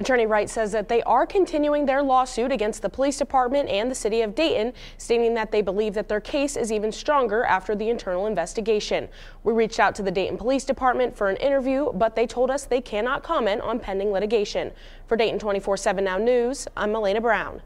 Attorney 0.00 0.26
Wright 0.26 0.48
says 0.48 0.70
that 0.72 0.88
they 0.88 1.02
are 1.02 1.26
continuing 1.26 1.84
their 1.84 2.04
lawsuit 2.04 2.52
against 2.52 2.82
the 2.82 2.88
police 2.88 3.18
department 3.18 3.68
and 3.68 3.90
the 3.90 3.96
city 3.96 4.22
of 4.22 4.32
Dayton, 4.32 4.72
stating 4.96 5.34
that 5.34 5.50
they 5.50 5.60
believe 5.60 5.92
that 5.94 6.08
their 6.08 6.20
case 6.20 6.56
is 6.56 6.70
even 6.70 6.92
stronger 6.92 7.42
after 7.44 7.74
the 7.74 7.88
internal 7.88 8.28
investigation. 8.28 9.08
We 9.42 9.52
reached 9.52 9.80
out 9.80 9.96
to 9.96 10.04
the 10.04 10.12
Dayton 10.12 10.38
Police 10.38 10.64
Department 10.64 11.16
for 11.16 11.28
an 11.28 11.36
interview, 11.38 11.92
but 11.94 12.14
they 12.14 12.28
told 12.28 12.48
us 12.48 12.64
they 12.64 12.80
cannot 12.80 13.24
comment 13.24 13.60
on 13.60 13.80
pending 13.80 14.12
litigation. 14.12 14.70
For 15.08 15.16
Dayton 15.16 15.40
24 15.40 15.76
7 15.76 16.04
Now 16.04 16.16
News, 16.16 16.68
I'm 16.76 16.94
Elena 16.94 17.20
Brown. 17.20 17.60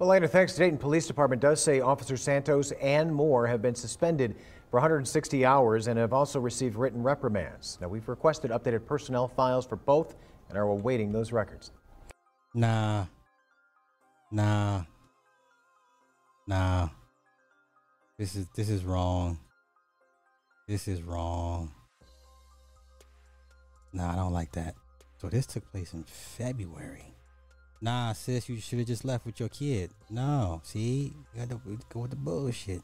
Elena, 0.00 0.26
thanks. 0.26 0.54
The 0.54 0.60
Dayton 0.60 0.78
Police 0.78 1.06
Department 1.06 1.42
does 1.42 1.62
say 1.62 1.80
Officer 1.80 2.16
Santos 2.16 2.72
and 2.80 3.14
Moore 3.14 3.46
have 3.46 3.60
been 3.60 3.74
suspended 3.74 4.36
for 4.70 4.80
160 4.80 5.44
hours 5.44 5.86
and 5.86 5.98
have 5.98 6.14
also 6.14 6.40
received 6.40 6.76
written 6.76 7.02
reprimands. 7.02 7.78
Now, 7.80 7.88
we've 7.88 8.08
requested 8.08 8.50
updated 8.50 8.86
personnel 8.86 9.28
files 9.28 9.66
for 9.66 9.76
both 9.76 10.16
and 10.48 10.58
are 10.58 10.68
awaiting 10.68 11.12
those 11.12 11.32
records. 11.32 11.70
Nah. 12.54 13.06
Nah. 14.30 14.82
Nah. 16.46 16.88
This 18.18 18.36
is 18.36 18.46
this 18.54 18.68
is 18.68 18.84
wrong. 18.84 19.38
This 20.68 20.88
is 20.88 21.02
wrong. 21.02 21.72
Nah, 23.92 24.12
I 24.12 24.16
don't 24.16 24.32
like 24.32 24.52
that. 24.52 24.74
So 25.18 25.28
this 25.28 25.46
took 25.46 25.70
place 25.70 25.94
in 25.94 26.04
February. 26.04 27.14
Nah, 27.80 28.12
sis, 28.12 28.48
you 28.48 28.58
should 28.60 28.78
have 28.78 28.88
just 28.88 29.04
left 29.04 29.26
with 29.26 29.38
your 29.38 29.48
kid. 29.48 29.90
No, 30.08 30.60
see, 30.64 31.12
you 31.34 31.40
got 31.40 31.50
to 31.50 31.60
go 31.92 32.00
with 32.00 32.10
the 32.10 32.16
bullshit. 32.16 32.82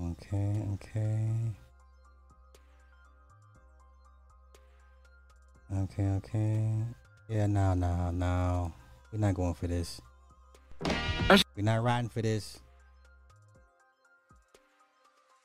Okay, 0.00 0.62
okay. 0.74 1.28
Okay, 5.74 6.06
okay. 6.08 6.72
Yeah, 7.28 7.46
no, 7.46 7.74
no, 7.74 8.10
no. 8.10 8.72
We're 9.12 9.18
not 9.18 9.34
going 9.34 9.54
for 9.54 9.66
this. 9.66 10.00
We're 11.56 11.64
not 11.64 11.82
riding 11.82 12.08
for 12.08 12.22
this. 12.22 12.58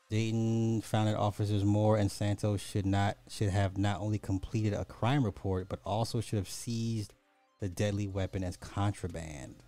Dayton 0.09 0.81
found 0.81 1.07
that 1.07 1.17
officers 1.17 1.63
Moore 1.63 1.97
and 1.97 2.11
Santos 2.11 2.61
should 2.61 2.85
not 2.85 3.17
should 3.27 3.49
have 3.49 3.77
not 3.77 3.99
only 3.99 4.19
completed 4.19 4.73
a 4.73 4.85
crime 4.85 5.25
report, 5.25 5.67
but 5.67 5.79
also 5.83 6.21
should 6.21 6.37
have 6.37 6.49
seized 6.49 7.13
the 7.59 7.67
deadly 7.67 8.07
weapon 8.07 8.43
as 8.43 8.55
contraband. 8.55 9.63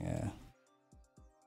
Yeah. 0.00 0.28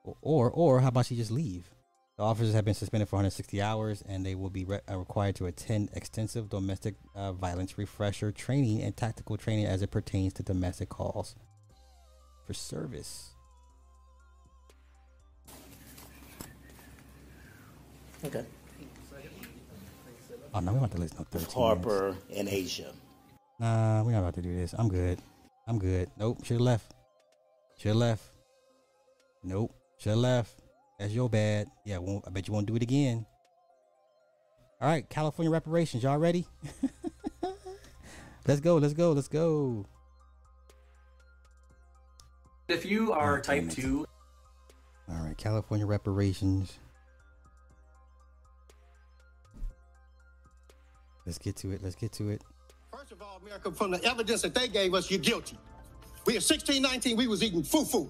Or 0.04 0.16
or, 0.22 0.52
or 0.52 0.80
how 0.82 0.90
about 0.90 1.08
she 1.08 1.16
just 1.16 1.32
leave? 1.32 1.73
The 2.18 2.24
officers 2.24 2.54
have 2.54 2.64
been 2.64 2.76
suspended 2.76 3.10
for 3.10 3.16
160 3.16 3.60
hours, 3.60 4.04
and 4.08 4.24
they 4.24 4.36
will 4.36 4.52
be 4.52 4.66
re- 4.66 4.82
uh, 4.90 4.98
required 4.98 5.36
to 5.38 5.48
attend 5.48 5.90
extensive 5.94 6.48
domestic 6.48 6.94
uh, 7.16 7.34
violence 7.34 7.76
refresher 7.78 8.32
training 8.32 8.84
and 8.84 8.96
tactical 8.96 9.36
training 9.36 9.66
as 9.66 9.82
it 9.82 9.90
pertains 9.90 10.34
to 10.34 10.44
domestic 10.44 10.90
calls 10.90 11.36
for 12.46 12.54
service. 12.54 13.32
Okay. 18.24 18.46
Oh 20.54 20.60
no, 20.60 20.72
we're 20.72 20.78
about 20.78 20.92
to 20.92 20.98
listen 21.00 21.18
to 21.18 21.24
13 21.24 21.40
minutes. 21.40 21.54
Harper 21.56 22.16
and 22.36 22.48
Asia. 22.48 22.94
Nah, 23.60 24.04
we're 24.04 24.12
not 24.12 24.20
about 24.20 24.36
to 24.36 24.42
do 24.44 24.56
this. 24.56 24.76
I'm 24.78 24.88
good. 24.88 25.18
I'm 25.68 25.80
good. 25.80 26.12
Nope, 26.20 26.46
should 26.46 26.58
have 26.58 26.62
left. 26.62 26.94
Should 27.80 27.96
left. 27.96 28.24
Nope. 29.44 29.74
Should 29.98 30.18
left. 30.18 30.63
That's 31.04 31.14
your 31.14 31.30
bad. 31.30 31.68
Yeah, 31.84 31.98
won't, 31.98 32.24
I 32.26 32.30
bet 32.30 32.48
you 32.48 32.54
won't 32.54 32.66
do 32.66 32.78
it 32.78 32.82
again. 32.82 33.26
All 34.80 34.88
right, 34.88 35.08
California 35.10 35.52
reparations. 35.52 36.02
Y'all 36.02 36.18
ready? 36.18 36.48
let's 38.48 38.62
go. 38.62 38.78
Let's 38.78 38.94
go. 38.94 39.12
Let's 39.12 39.28
go. 39.28 39.86
If 42.70 42.86
you 42.86 43.12
are 43.12 43.40
oh, 43.40 43.42
type 43.42 43.70
two, 43.70 44.06
All 45.10 45.18
right, 45.18 45.38
California 45.38 45.86
reparations. 45.86 46.80
Let's 51.26 51.38
get 51.38 51.58
to 51.58 51.72
it. 51.72 51.84
Let's 51.84 51.96
get 51.96 52.14
to 52.14 52.30
it. 52.30 52.46
First 52.98 53.12
of 53.12 53.22
all, 53.22 53.42
America, 53.44 53.74
from 53.74 53.92
the 53.92 54.02
evidence 54.06 54.42
that 54.44 54.56
they 54.56 54.70
gave 54.70 54.94
us, 54.94 55.12
you're 55.12 55.20
guilty. 55.20 55.58
We 56.26 56.38
at 56.38 56.44
16, 56.44 56.82
19, 56.82 57.18
we 57.18 57.28
was 57.28 57.44
eating 57.44 57.62
foo-foo. 57.62 58.10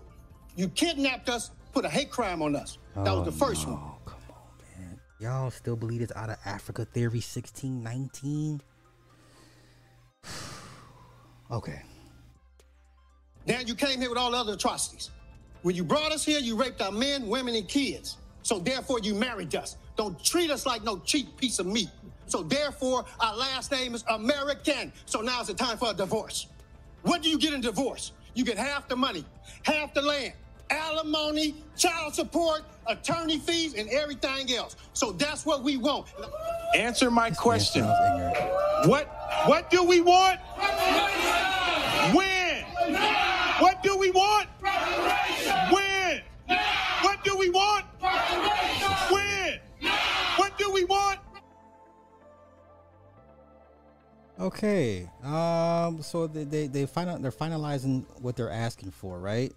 You 0.56 0.68
kidnapped 0.68 1.28
us, 1.30 1.50
put 1.74 1.86
a 1.86 1.90
hate 1.90 2.12
crime 2.12 2.44
on 2.44 2.56
us. 2.56 2.78
That 2.96 3.08
Oh, 3.08 3.22
was 3.22 3.26
the 3.38 3.44
oh, 3.44 3.48
first 3.48 3.68
no. 3.68 3.74
one. 3.74 3.82
Come 4.06 4.20
on, 4.30 4.80
man. 4.80 5.00
Y'all 5.20 5.52
still 5.52 5.76
believe 5.76 6.02
it's 6.02 6.12
out 6.16 6.30
of 6.30 6.38
Africa 6.46 6.86
theory 6.86 7.20
1619? 7.20 8.62
okay. 11.52 11.82
Now 13.46 13.60
you 13.60 13.76
came 13.76 14.00
here 14.00 14.10
with 14.10 14.18
all 14.18 14.32
the 14.32 14.38
other 14.38 14.54
atrocities. 14.54 15.10
When 15.64 15.76
you 15.76 15.84
brought 15.84 16.12
us 16.12 16.24
here, 16.26 16.40
you 16.40 16.56
raped 16.56 16.82
our 16.82 16.92
men, 16.92 17.28
women, 17.28 17.56
and 17.56 17.68
kids. 17.68 18.18
So 18.44 18.60
therefore, 18.60 19.00
you 19.00 19.16
married 19.16 19.56
us. 19.56 19.78
Don't 19.96 20.22
treat 20.24 20.52
us 20.52 20.66
like 20.66 20.84
no 20.84 21.00
cheap 21.00 21.36
piece 21.38 21.60
of 21.60 21.66
meat. 21.66 21.90
So 22.28 22.44
therefore, 22.44 23.06
our 23.20 23.36
last 23.36 23.72
name 23.72 23.96
is 23.96 24.04
American. 24.10 24.92
So 25.06 25.22
now 25.22 25.40
it's 25.40 25.48
the 25.48 25.54
time 25.54 25.78
for 25.78 25.92
a 25.92 25.94
divorce. 25.94 26.48
What 27.04 27.22
do 27.22 27.30
you 27.30 27.38
get 27.38 27.54
in 27.54 27.62
divorce? 27.62 28.12
You 28.34 28.44
get 28.44 28.58
half 28.58 28.88
the 28.88 28.96
money, 28.96 29.26
half 29.64 29.94
the 29.94 30.02
land, 30.02 30.34
alimony, 30.74 31.56
child 31.78 32.14
support, 32.14 32.64
attorney 32.88 33.40
fees, 33.40 33.76
and 33.76 33.90
everything 33.90 34.52
else. 34.54 34.76
So 34.94 35.12
that's 35.12 35.46
what 35.46 35.64
we 35.64 35.78
want. 35.78 36.08
Answer 36.76 37.12
my 37.12 37.30
question. 37.32 37.84
What 38.86 39.08
what 39.46 39.70
do 39.70 39.84
we 39.84 40.02
want? 40.02 40.40
When? 42.16 42.64
What 43.60 43.84
do 43.84 43.98
we 43.98 44.12
want? 44.12 44.48
When? 45.72 46.22
What 47.02 47.24
do 47.24 47.38
we 47.38 47.50
want? 47.50 47.86
When? 49.12 49.60
What 50.38 50.58
do 50.58 50.72
we 50.72 50.84
want? 50.86 51.20
Okay. 54.40 55.10
Um. 55.24 56.02
So 56.02 56.28
they 56.28 56.44
they 56.44 56.68
they 56.68 56.86
final 56.86 57.20
they're 57.20 57.32
finalizing 57.32 58.06
what 58.20 58.36
they're 58.36 58.52
asking 58.52 58.92
for, 58.92 59.20
right? 59.20 59.54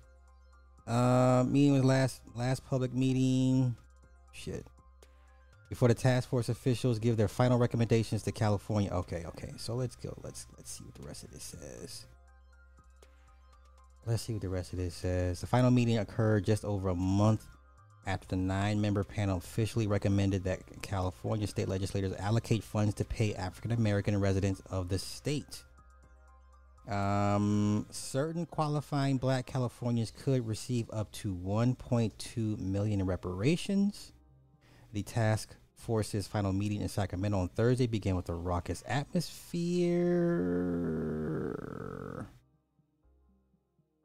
Uh, 0.87 1.45
meeting 1.49 1.73
was 1.73 1.85
last 1.85 2.23
last 2.35 2.65
public 2.65 2.93
meeting. 2.95 3.77
Shit. 4.33 4.67
Before 5.69 5.89
the 5.89 5.95
task 5.95 6.29
force 6.29 6.49
officials 6.49 7.01
give 7.01 7.17
their 7.17 7.27
final 7.29 7.59
recommendations 7.59 8.23
to 8.23 8.33
California. 8.33 8.91
Okay. 8.91 9.25
Okay. 9.27 9.53
So 9.57 9.75
let's 9.75 9.97
go. 9.97 10.17
Let's 10.23 10.47
let's 10.57 10.71
see 10.71 10.85
what 10.85 10.95
the 10.95 11.03
rest 11.03 11.25
of 11.25 11.33
this 11.33 11.43
says. 11.43 12.07
Let's 14.07 14.23
see 14.23 14.35
what 14.35 14.43
the 14.43 14.49
rest 14.49 14.73
of 14.73 14.79
this 14.79 14.95
says. 14.95 15.41
The 15.41 15.49
final 15.49 15.73
meeting 15.73 15.99
occurred 15.99 16.45
just 16.45 16.65
over 16.65 16.91
a 16.91 16.95
month 16.95 17.45
after 18.07 18.29
the 18.29 18.37
nine 18.37 18.81
member 18.81 19.03
panel 19.03 19.39
officially 19.39 19.89
recommended 19.89 20.45
that 20.45 20.61
California 20.81 21.47
state 21.49 21.69
legislators 21.69 22.13
allocate 22.21 22.63
funds 22.63 22.95
to 22.95 23.05
pay 23.05 23.35
African 23.35 23.73
American 23.73 24.21
residents 24.21 24.63
of 24.71 24.89
the 24.89 24.99
state. 24.99 25.65
Um, 26.89 27.87
certain 27.91 28.47
qualifying 28.47 29.19
black 29.19 29.47
Californians 29.47 30.13
could 30.13 30.47
receive 30.47 30.89
up 30.93 31.11
to 31.13 31.35
1.2 31.35 32.59
million 32.59 33.01
in 33.01 33.07
reparations. 33.07 34.13
The 34.93 35.03
task 35.03 35.57
force's 35.75 36.27
final 36.29 36.53
meeting 36.53 36.81
in 36.81 36.89
Sacramento 36.89 37.39
on 37.39 37.49
Thursday 37.49 37.87
began 37.87 38.15
with 38.17 38.29
a 38.29 38.35
raucous 38.35 38.85
atmosphere. 38.87 39.97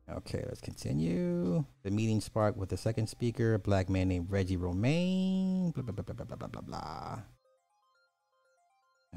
Okay, 0.10 0.44
let's 0.48 0.62
continue. 0.62 1.64
The 1.84 1.91
meeting 1.91 2.20
sparked 2.20 2.58
with 2.58 2.70
the 2.70 2.78
second 2.78 3.08
speaker, 3.08 3.53
a 3.53 3.60
black 3.60 3.90
man 3.90 4.10
named 4.10 4.30
Reggie 4.30 4.58
Romaine. 4.58 5.72
Blah, 5.72 5.84
blah, 5.84 5.94
blah, 5.94 6.03
blah, 6.16 6.26
blah, 6.26 6.36
blah, 6.36 6.48
blah, 6.48 6.62
blah. 6.62 7.20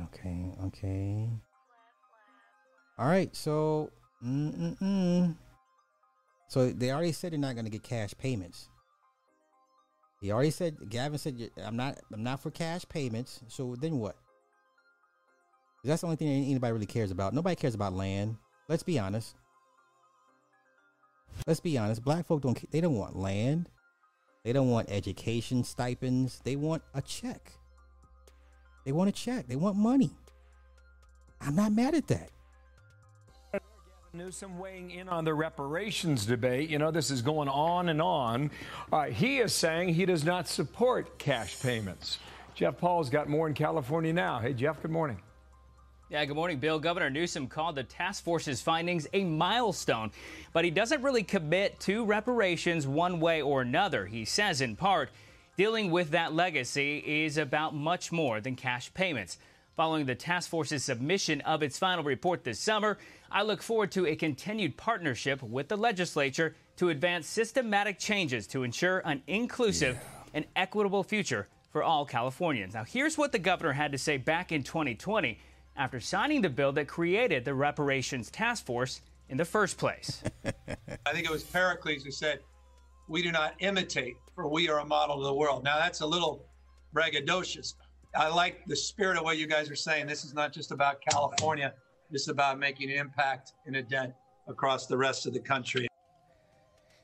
Okay, 0.05 0.53
okay. 0.67 1.31
All 2.99 3.07
right, 3.07 3.35
so, 3.35 3.91
mm-mm-mm. 4.25 5.35
so 6.49 6.71
they 6.71 6.93
already 6.93 7.13
said 7.13 7.33
they're 7.33 7.39
not 7.41 7.55
going 7.55 7.65
to 7.65 7.71
get 7.71 7.83
cash 7.83 8.15
payments. 8.17 8.69
He 10.21 10.31
already 10.31 10.53
said, 10.53 10.89
Gavin 10.89 11.19
said, 11.19 11.51
I'm 11.63 11.77
not, 11.77 11.99
I'm 12.13 12.23
not 12.23 12.41
for 12.41 12.51
cash 12.51 12.89
payments. 12.89 13.41
So 13.49 13.77
then 13.79 13.99
what? 13.99 14.17
That's 15.85 16.01
the 16.01 16.07
only 16.07 16.17
thing 16.17 16.29
anybody 16.29 16.73
really 16.73 16.87
cares 16.87 17.11
about. 17.11 17.35
Nobody 17.35 17.57
cares 17.57 17.75
about 17.75 17.93
land. 17.93 18.37
Let's 18.69 18.83
be 18.83 18.99
honest. 18.99 19.35
Let's 21.47 21.61
be 21.61 21.77
honest. 21.77 22.03
Black 22.03 22.27
folk 22.27 22.41
don't. 22.41 22.71
They 22.71 22.81
don't 22.81 22.97
want 22.97 23.17
land. 23.17 23.69
They 24.45 24.55
don't 24.55 24.71
want 24.71 24.91
education 24.91 25.63
stipends. 25.63 26.41
They 26.45 26.57
want 26.57 26.83
a 26.95 27.03
check. 27.03 27.53
They 28.87 28.93
want 28.93 29.11
a 29.11 29.13
check. 29.13 29.47
They 29.47 29.57
want 29.57 29.77
money. 29.77 30.13
I'm 31.41 31.57
not 31.57 31.73
mad 31.73 31.95
at 31.95 32.07
that. 32.09 32.31
Newsom 34.15 34.61
weighing 34.61 34.93
in 34.93 35.09
on 35.09 35.25
the 35.25 35.35
reparations 35.35 36.25
debate. 36.25 36.71
You 36.71 36.79
know, 36.79 36.93
this 36.93 37.11
is 37.11 37.21
going 37.21 37.49
on 37.49 37.89
and 37.89 38.01
on. 38.01 38.53
Uh, 38.93 39.07
he 39.07 39.39
is 39.39 39.53
saying 39.53 39.93
he 39.93 40.07
does 40.07 40.25
not 40.25 40.47
support 40.47 41.19
cash 41.19 41.61
payments. 41.61 42.21
Jeff 42.55 42.79
Paul's 42.79 43.11
got 43.11 43.29
more 43.29 43.49
in 43.49 43.55
California 43.55 44.13
now. 44.13 44.39
Hey, 44.39 44.53
Jeff, 44.53 44.81
good 44.81 44.93
morning. 44.93 45.19
Yeah, 46.11 46.25
good 46.27 46.37
morning, 46.37 46.61
Bill. 46.61 46.79
Governor 46.79 47.11
Newsom 47.11 47.49
called 47.49 47.75
the 47.75 47.83
task 47.83 48.23
force's 48.23 48.63
findings 48.63 49.09
a 49.13 49.25
milestone, 49.25 50.13
but 50.53 50.65
he 50.65 50.71
doesn't 50.71 51.03
really 51.03 51.25
commit 51.25 51.81
to 51.81 52.05
reparations 52.05 52.87
one 52.87 53.19
way 53.19 53.43
or 53.43 53.63
another. 53.63 54.07
He 54.07 54.25
says, 54.25 54.61
in 54.61 54.77
part, 54.77 55.11
dealing 55.57 55.91
with 55.91 56.11
that 56.11 56.33
legacy 56.33 56.99
is 56.99 57.37
about 57.37 57.75
much 57.75 58.13
more 58.13 58.41
than 58.41 58.55
cash 58.55 58.95
payments. 58.95 59.39
Following 59.77 60.07
the 60.07 60.15
task 60.15 60.51
force's 60.51 60.85
submission 60.85 61.41
of 61.41 61.65
its 61.65 61.81
final 61.81 62.05
report 62.05 62.45
this 62.45 62.61
summer, 62.61 62.97
I 63.29 63.43
look 63.43 63.61
forward 63.61 63.91
to 63.93 64.07
a 64.07 64.15
continued 64.15 64.77
partnership 64.77 65.43
with 65.43 65.67
the 65.67 65.77
legislature 65.77 66.55
to 66.77 66.91
advance 66.91 67.27
systematic 67.27 67.99
changes 67.99 68.47
to 68.49 68.63
ensure 68.63 69.01
an 69.01 69.23
inclusive 69.27 69.99
and 70.33 70.45
equitable 70.55 71.03
future 71.03 71.49
for 71.73 71.83
all 71.83 72.07
Californians. 72.07 72.75
Now, 72.75 72.85
here's 72.85 73.19
what 73.19 73.33
the 73.33 73.41
governor 73.41 73.73
had 73.73 73.91
to 73.91 73.99
say 73.99 74.17
back 74.17 74.53
in 74.53 74.63
2020 74.63 75.41
after 75.77 75.99
signing 75.99 76.43
the 76.43 76.51
bill 76.51 76.71
that 76.71 76.87
created 76.87 77.45
the 77.45 77.55
reparations 77.55 78.31
task 78.31 78.65
force 78.65 79.01
in 79.29 79.37
the 79.37 79.45
first 79.45 79.77
place. 79.77 80.23
I 80.45 81.13
think 81.13 81.27
it 81.27 81.33
was 81.33 81.43
Pericles 81.43 82.05
who 82.05 82.13
said, 82.13 82.39
We 83.09 83.23
do 83.23 83.33
not 83.33 83.55
imitate, 83.59 84.15
for 84.37 84.49
we 84.49 84.69
are 84.69 84.79
a 84.79 84.85
model 84.85 85.19
to 85.19 85.25
the 85.25 85.35
world. 85.35 85.65
Now, 85.65 85.81
that's 85.81 86.01
a 86.01 86.07
little 86.07 86.47
braggadocious. 86.95 87.75
I 88.17 88.29
like 88.29 88.65
the 88.67 88.77
spirit 88.77 89.17
of 89.17 89.25
what 89.25 89.39
you 89.39 89.47
guys 89.47 89.69
are 89.71 89.77
saying. 89.77 90.07
This 90.07 90.25
is 90.25 90.35
not 90.35 90.53
just 90.53 90.71
about 90.71 91.01
California, 91.11 91.75
this 92.11 92.23
is 92.23 92.29
about 92.29 92.59
making 92.59 92.91
an 92.91 92.99
impact 92.99 93.55
in 93.67 93.77
a 93.77 93.83
dent 93.83 94.13
across 94.47 94.87
the 94.87 94.97
rest 94.97 95.27
of 95.27 95.33
the 95.33 95.41
country. 95.41 95.89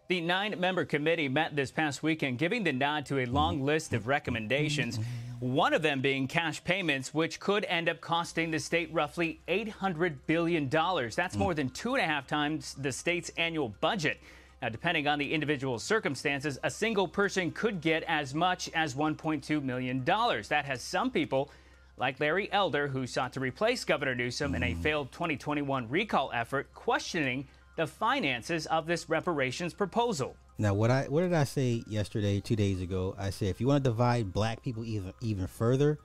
The 0.09 0.21
nine 0.21 0.59
member 0.59 0.85
committee 0.85 1.29
met 1.29 1.57
this 1.57 1.71
past 1.71 2.03
weekend, 2.03 2.39
giving 2.39 2.65
the 2.65 2.73
nod 2.73 3.07
to 3.07 3.21
a 3.21 3.27
long 3.27 3.63
list 3.63 3.93
of 3.93 4.07
recommendations. 4.07 4.99
One 5.41 5.73
of 5.73 5.83
them 5.83 6.01
being 6.01 6.29
cash 6.29 6.63
payments, 6.63 7.15
which 7.15 7.41
could 7.41 7.65
end 7.65 7.89
up 7.89 8.01
costing 8.01 8.51
the 8.51 8.59
state 8.59 8.93
roughly 8.93 9.41
$800 9.49 10.17
billion. 10.27 10.69
That's 10.69 11.37
more 11.37 11.55
than 11.55 11.71
two 11.71 11.95
and 11.95 12.05
a 12.05 12.07
half 12.07 12.27
times 12.27 12.75
the 12.75 12.93
state's 12.93 13.31
annual 13.37 13.71
budget. 13.81 14.21
Now, 14.63 14.69
depending 14.69 15.07
on 15.07 15.19
the 15.19 15.33
individual 15.33 15.79
circumstances, 15.79 16.59
a 16.63 16.71
single 16.71 17.09
person 17.09 17.51
could 17.51 17.81
get 17.81 18.03
as 18.03 18.35
much 18.35 18.69
as 18.75 18.95
$1.2 18.95 19.63
million. 19.63 20.05
That 20.05 20.65
has 20.67 20.83
some 20.83 21.11
people, 21.11 21.51
like 21.97 22.21
Larry 22.21 22.53
Elder, 22.53 22.87
who 22.87 23.07
sought 23.07 23.33
to 23.35 23.41
replace 23.41 23.85
Governor 23.85 24.15
Newsom 24.15 24.55
in 24.55 24.63
a 24.63 24.75
failed 24.75 25.13
2021 25.13 25.89
recall 25.89 26.31
effort, 26.35 26.73
questioning 26.75 27.47
the 27.77 27.87
finances 27.87 28.67
of 28.67 28.87
this 28.87 29.09
reparations 29.09 29.73
proposal. 29.73 30.37
Now, 30.59 30.75
what 30.75 30.91
I 30.91 31.05
what 31.05 31.23
did 31.23 31.33
I 31.33 31.45
say 31.45 31.83
yesterday, 31.87 32.39
two 32.41 32.57
days 32.57 32.83
ago? 32.83 33.15
I 33.19 33.31
said 33.31 33.49
if 33.49 33.63
you 33.63 33.67
want 33.67 33.83
to 33.83 33.89
divide 33.89 34.31
black 34.31 34.63
people 34.63 34.85
even 34.85 35.15
even 35.23 35.47
further, 35.47 35.99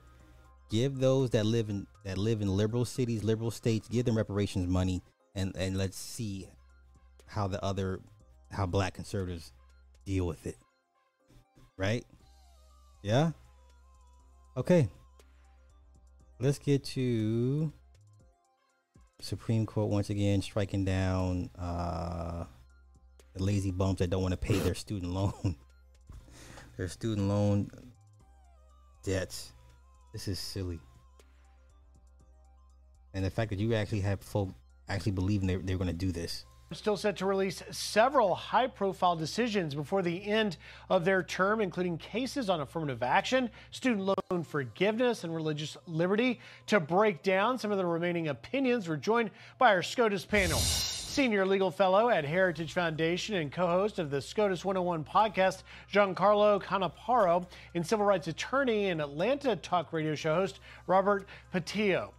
give 0.70 0.98
those 0.98 1.28
that 1.30 1.44
live 1.44 1.68
in 1.68 1.86
that 2.04 2.16
live 2.16 2.40
in 2.40 2.48
liberal 2.48 2.86
cities, 2.86 3.22
liberal 3.22 3.50
states, 3.50 3.86
give 3.86 4.06
them 4.06 4.16
reparations 4.16 4.66
money, 4.66 5.02
and 5.34 5.54
and 5.56 5.76
let's 5.76 5.98
see 5.98 6.48
how 7.26 7.46
the 7.46 7.62
other 7.62 8.00
how 8.50 8.66
black 8.66 8.94
conservatives 8.94 9.52
deal 10.04 10.26
with 10.26 10.46
it. 10.46 10.56
Right? 11.76 12.04
Yeah. 13.02 13.32
Okay. 14.56 14.88
Let's 16.38 16.58
get 16.58 16.84
to 16.84 17.72
Supreme 19.20 19.66
Court 19.66 19.90
once 19.90 20.10
again 20.10 20.42
striking 20.42 20.84
down 20.84 21.50
uh 21.58 22.44
the 23.34 23.42
lazy 23.42 23.70
bums 23.70 23.98
that 23.98 24.10
don't 24.10 24.22
want 24.22 24.32
to 24.32 24.38
pay 24.38 24.58
their 24.58 24.74
student 24.74 25.12
loan, 25.12 25.56
their 26.76 26.88
student 26.88 27.28
loan 27.28 27.70
debts. 29.02 29.52
This 30.12 30.28
is 30.28 30.38
silly. 30.38 30.80
And 33.14 33.24
the 33.24 33.30
fact 33.30 33.50
that 33.50 33.58
you 33.58 33.74
actually 33.74 34.00
have 34.00 34.20
folk 34.20 34.50
actually 34.88 35.12
believing 35.12 35.46
they're, 35.46 35.58
they're 35.58 35.78
going 35.78 35.88
to 35.88 35.92
do 35.92 36.12
this. 36.12 36.44
Still 36.72 36.96
set 36.96 37.16
to 37.18 37.26
release 37.26 37.62
several 37.70 38.34
high 38.34 38.66
profile 38.66 39.14
decisions 39.14 39.72
before 39.72 40.02
the 40.02 40.26
end 40.26 40.56
of 40.90 41.04
their 41.04 41.22
term, 41.22 41.60
including 41.60 41.96
cases 41.96 42.50
on 42.50 42.60
affirmative 42.60 43.04
action, 43.04 43.50
student 43.70 44.16
loan 44.30 44.42
forgiveness, 44.42 45.22
and 45.22 45.32
religious 45.32 45.76
liberty. 45.86 46.40
To 46.66 46.80
break 46.80 47.22
down 47.22 47.56
some 47.56 47.70
of 47.70 47.78
the 47.78 47.86
remaining 47.86 48.26
opinions, 48.28 48.88
we're 48.88 48.96
joined 48.96 49.30
by 49.58 49.68
our 49.68 49.82
SCOTUS 49.82 50.24
panel. 50.24 50.58
Senior 50.58 51.46
legal 51.46 51.70
fellow 51.70 52.10
at 52.10 52.24
Heritage 52.24 52.72
Foundation 52.72 53.36
and 53.36 53.52
co 53.52 53.68
host 53.68 54.00
of 54.00 54.10
the 54.10 54.20
SCOTUS 54.20 54.64
101 54.64 55.04
podcast, 55.04 55.62
Giancarlo 55.92 56.60
Canaparo, 56.60 57.46
and 57.76 57.86
civil 57.86 58.04
rights 58.04 58.26
attorney 58.26 58.88
and 58.88 59.00
Atlanta 59.00 59.54
talk 59.54 59.92
radio 59.92 60.16
show 60.16 60.34
host, 60.34 60.58
Robert 60.88 61.28
Patillo. 61.54 62.10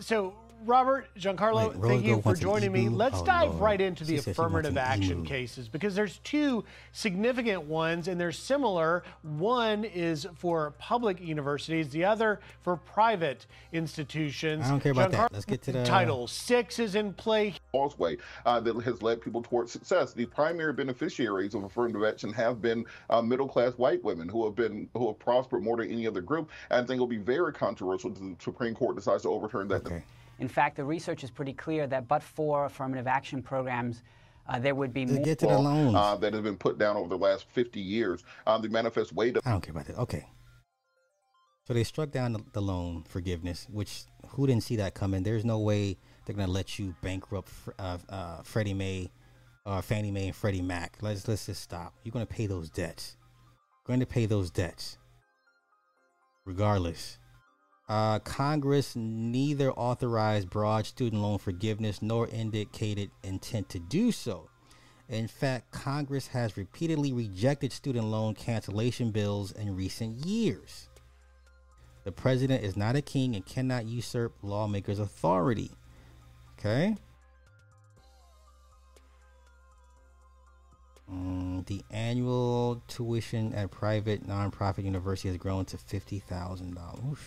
So, 0.00 0.34
Robert, 0.64 1.06
Giancarlo, 1.16 1.74
Wait, 1.76 1.88
thank 1.88 2.04
you 2.04 2.20
for 2.22 2.34
joining 2.34 2.72
me. 2.72 2.88
Let's 2.88 3.20
Oh, 3.20 3.24
dive 3.24 3.50
Lord. 3.50 3.60
right 3.62 3.80
into 3.80 4.04
the 4.04 4.16
She 4.16 4.20
said 4.22 4.34
she 4.34 4.40
wants 4.40 4.50
affirmative 4.56 4.76
action 4.78 5.18
emu. 5.18 5.24
cases 5.24 5.68
because 5.68 5.94
there's 5.94 6.18
two 6.18 6.64
significant 6.92 7.64
ones 7.64 8.08
and 8.08 8.20
they're 8.20 8.32
similar. 8.32 9.04
One 9.22 9.84
is 9.84 10.26
for 10.34 10.72
public 10.78 11.20
universities, 11.20 11.90
the 11.90 12.04
other 12.04 12.40
for 12.62 12.76
private 12.76 13.46
institutions. 13.72 14.64
I 14.66 14.70
don't 14.70 14.80
care 14.80 14.92
about 14.92 15.12
that. 15.12 15.32
Let's 15.32 15.44
get 15.44 15.62
to 15.62 15.72
the- 15.72 15.84
Title 15.84 16.26
Six 16.26 16.78
is 16.78 16.94
in 16.96 17.12
play 17.12 17.54
causeway 17.72 18.16
uh, 18.44 18.58
that 18.60 18.82
has 18.82 19.02
led 19.02 19.20
people 19.20 19.42
towards 19.42 19.70
success. 19.70 20.12
The 20.14 20.26
primary 20.26 20.72
beneficiaries 20.72 21.54
of 21.54 21.62
affirmative 21.64 22.02
action 22.02 22.32
have 22.32 22.60
been 22.60 22.84
uh, 23.10 23.22
middle-class 23.22 23.74
white 23.74 24.02
women 24.02 24.28
who 24.28 24.44
have 24.44 24.56
been 24.56 24.88
who 24.94 25.08
have 25.08 25.18
prospered 25.18 25.62
more 25.62 25.76
than 25.76 25.90
any 25.90 26.06
other 26.06 26.22
group. 26.22 26.50
And 26.70 26.78
I 26.82 26.86
think 26.86 26.96
it'll 26.96 27.06
be 27.06 27.18
very 27.18 27.52
controversial 27.52 28.10
if 28.10 28.18
the 28.18 28.34
Supreme 28.40 28.74
Court 28.74 28.96
decides 28.96 29.22
to 29.22 29.28
overturn 29.28 29.68
that. 29.68 30.02
In 30.38 30.48
fact, 30.48 30.76
the 30.76 30.84
research 30.84 31.24
is 31.24 31.30
pretty 31.30 31.52
clear 31.52 31.86
that 31.86 32.08
but 32.08 32.22
for 32.22 32.66
affirmative 32.66 33.06
action 33.06 33.42
programs, 33.42 34.02
uh, 34.48 34.58
there 34.58 34.74
would 34.74 34.92
be 34.92 35.06
more. 35.06 35.24
Get 35.24 35.38
to 35.40 35.46
the 35.46 35.58
loans. 35.58 35.94
Uh, 35.94 36.16
that 36.16 36.32
has 36.32 36.42
been 36.42 36.56
put 36.56 36.78
down 36.78 36.96
over 36.96 37.08
the 37.08 37.18
last 37.18 37.46
50 37.50 37.80
years. 37.80 38.22
Uh, 38.46 38.58
the 38.58 38.68
manifest 38.68 39.12
weight 39.12 39.36
of 39.36 39.46
I 39.46 39.52
don't 39.52 39.60
care 39.60 39.72
about 39.72 39.86
that. 39.86 39.98
Okay. 39.98 40.26
So 41.66 41.74
they 41.74 41.82
struck 41.82 42.12
down 42.12 42.32
the, 42.32 42.40
the 42.52 42.62
loan 42.62 43.04
forgiveness, 43.08 43.66
which 43.70 44.04
who 44.28 44.46
didn't 44.46 44.62
see 44.62 44.76
that 44.76 44.94
coming? 44.94 45.24
There's 45.24 45.44
no 45.44 45.58
way 45.58 45.96
they're 46.24 46.36
gonna 46.36 46.52
let 46.52 46.78
you 46.78 46.94
bankrupt 47.02 47.50
uh, 47.78 47.98
uh, 48.08 48.42
Freddie 48.44 48.74
Mae, 48.74 49.10
uh, 49.64 49.80
Fannie 49.80 50.12
Mae, 50.12 50.26
and 50.26 50.36
Freddie 50.36 50.62
Mac. 50.62 50.98
Let's 51.00 51.26
let's 51.26 51.46
just 51.46 51.62
stop. 51.62 51.94
You're 52.04 52.12
gonna 52.12 52.26
pay 52.26 52.46
those 52.46 52.70
debts. 52.70 53.16
You're 53.86 53.94
going 53.94 54.00
to 54.00 54.06
pay 54.06 54.26
those 54.26 54.50
debts, 54.50 54.98
regardless. 56.44 57.18
Uh, 57.88 58.18
Congress 58.18 58.96
neither 58.96 59.70
authorized 59.72 60.50
broad 60.50 60.84
student 60.86 61.22
loan 61.22 61.38
forgiveness 61.38 62.02
nor 62.02 62.26
indicated 62.28 63.10
intent 63.22 63.68
to 63.68 63.78
do 63.78 64.10
so. 64.10 64.48
In 65.08 65.28
fact, 65.28 65.70
Congress 65.70 66.26
has 66.28 66.56
repeatedly 66.56 67.12
rejected 67.12 67.72
student 67.72 68.06
loan 68.06 68.34
cancellation 68.34 69.12
bills 69.12 69.52
in 69.52 69.76
recent 69.76 70.26
years. 70.26 70.88
The 72.02 72.10
president 72.10 72.64
is 72.64 72.76
not 72.76 72.96
a 72.96 73.02
king 73.02 73.36
and 73.36 73.46
cannot 73.46 73.86
usurp 73.86 74.34
lawmakers' 74.42 74.98
authority. 74.98 75.70
Okay? 76.58 76.96
Mm, 81.12 81.64
the 81.66 81.82
annual 81.92 82.82
tuition 82.88 83.54
at 83.54 83.70
private 83.70 84.26
nonprofit 84.26 84.84
university 84.84 85.28
has 85.28 85.36
grown 85.36 85.64
to 85.66 85.78
fifty 85.78 86.18
thousand 86.18 86.74
dollars. 86.74 87.18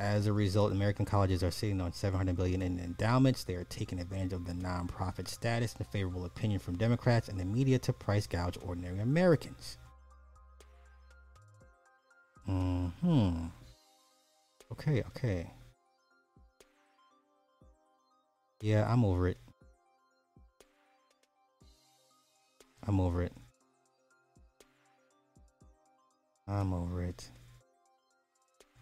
As 0.00 0.26
a 0.26 0.32
result, 0.32 0.72
American 0.72 1.04
colleges 1.04 1.42
are 1.42 1.50
sitting 1.50 1.78
on 1.78 1.92
700 1.92 2.34
billion 2.34 2.62
in 2.62 2.80
endowments. 2.80 3.44
They 3.44 3.54
are 3.54 3.64
taking 3.64 4.00
advantage 4.00 4.32
of 4.32 4.46
the 4.46 4.54
nonprofit 4.54 5.28
status 5.28 5.74
and 5.76 5.86
favorable 5.88 6.24
opinion 6.24 6.58
from 6.58 6.78
Democrats 6.78 7.28
and 7.28 7.38
the 7.38 7.44
media 7.44 7.78
to 7.80 7.92
price 7.92 8.26
gouge 8.26 8.56
ordinary 8.62 9.00
Americans. 9.00 9.76
Hmm. 12.46 13.48
Okay. 14.72 15.02
Okay. 15.08 15.50
Yeah, 18.62 18.90
I'm 18.90 19.04
over 19.04 19.28
it. 19.28 19.36
I'm 22.86 23.00
over 23.00 23.22
it. 23.22 23.34
I'm 26.48 26.72
over 26.72 27.02
it. 27.02 27.30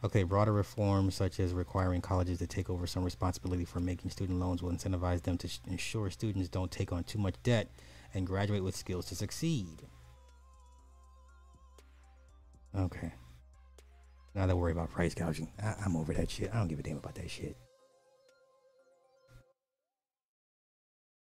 Okay, 0.05 0.23
broader 0.23 0.53
reforms 0.53 1.17
such 1.17 1.41
as 1.41 1.53
requiring 1.53 2.01
colleges 2.01 2.39
to 2.39 2.47
take 2.47 2.71
over 2.71 2.87
some 2.87 3.03
responsibility 3.03 3.65
for 3.65 3.81
making 3.81 4.11
student 4.11 4.39
loans 4.39 4.63
will 4.63 4.71
incentivize 4.71 5.23
them 5.23 5.37
to 5.39 5.49
sh- 5.49 5.59
ensure 5.67 6.09
students 6.09 6.49
don't 6.49 6.71
take 6.71 6.93
on 6.93 7.03
too 7.03 7.19
much 7.19 7.35
debt 7.43 7.69
and 8.15 8.25
graduate 8.25 8.63
with 8.63 8.77
skills 8.77 9.07
to 9.07 9.17
succeed. 9.17 9.83
Okay. 12.77 13.13
Now 14.37 14.47
they 14.47 14.55
worry 14.55 14.71
about 14.71 14.93
price 14.93 15.15
gouging. 15.15 15.49
I- 15.61 15.75
I'm 15.85 15.97
over 15.97 16.13
that 16.15 16.31
shit. 16.31 16.55
I 16.55 16.59
don't 16.59 16.69
give 16.69 16.79
a 16.79 16.83
damn 16.83 16.99
about 16.99 17.17
that 17.17 17.29
shit. 17.29 17.57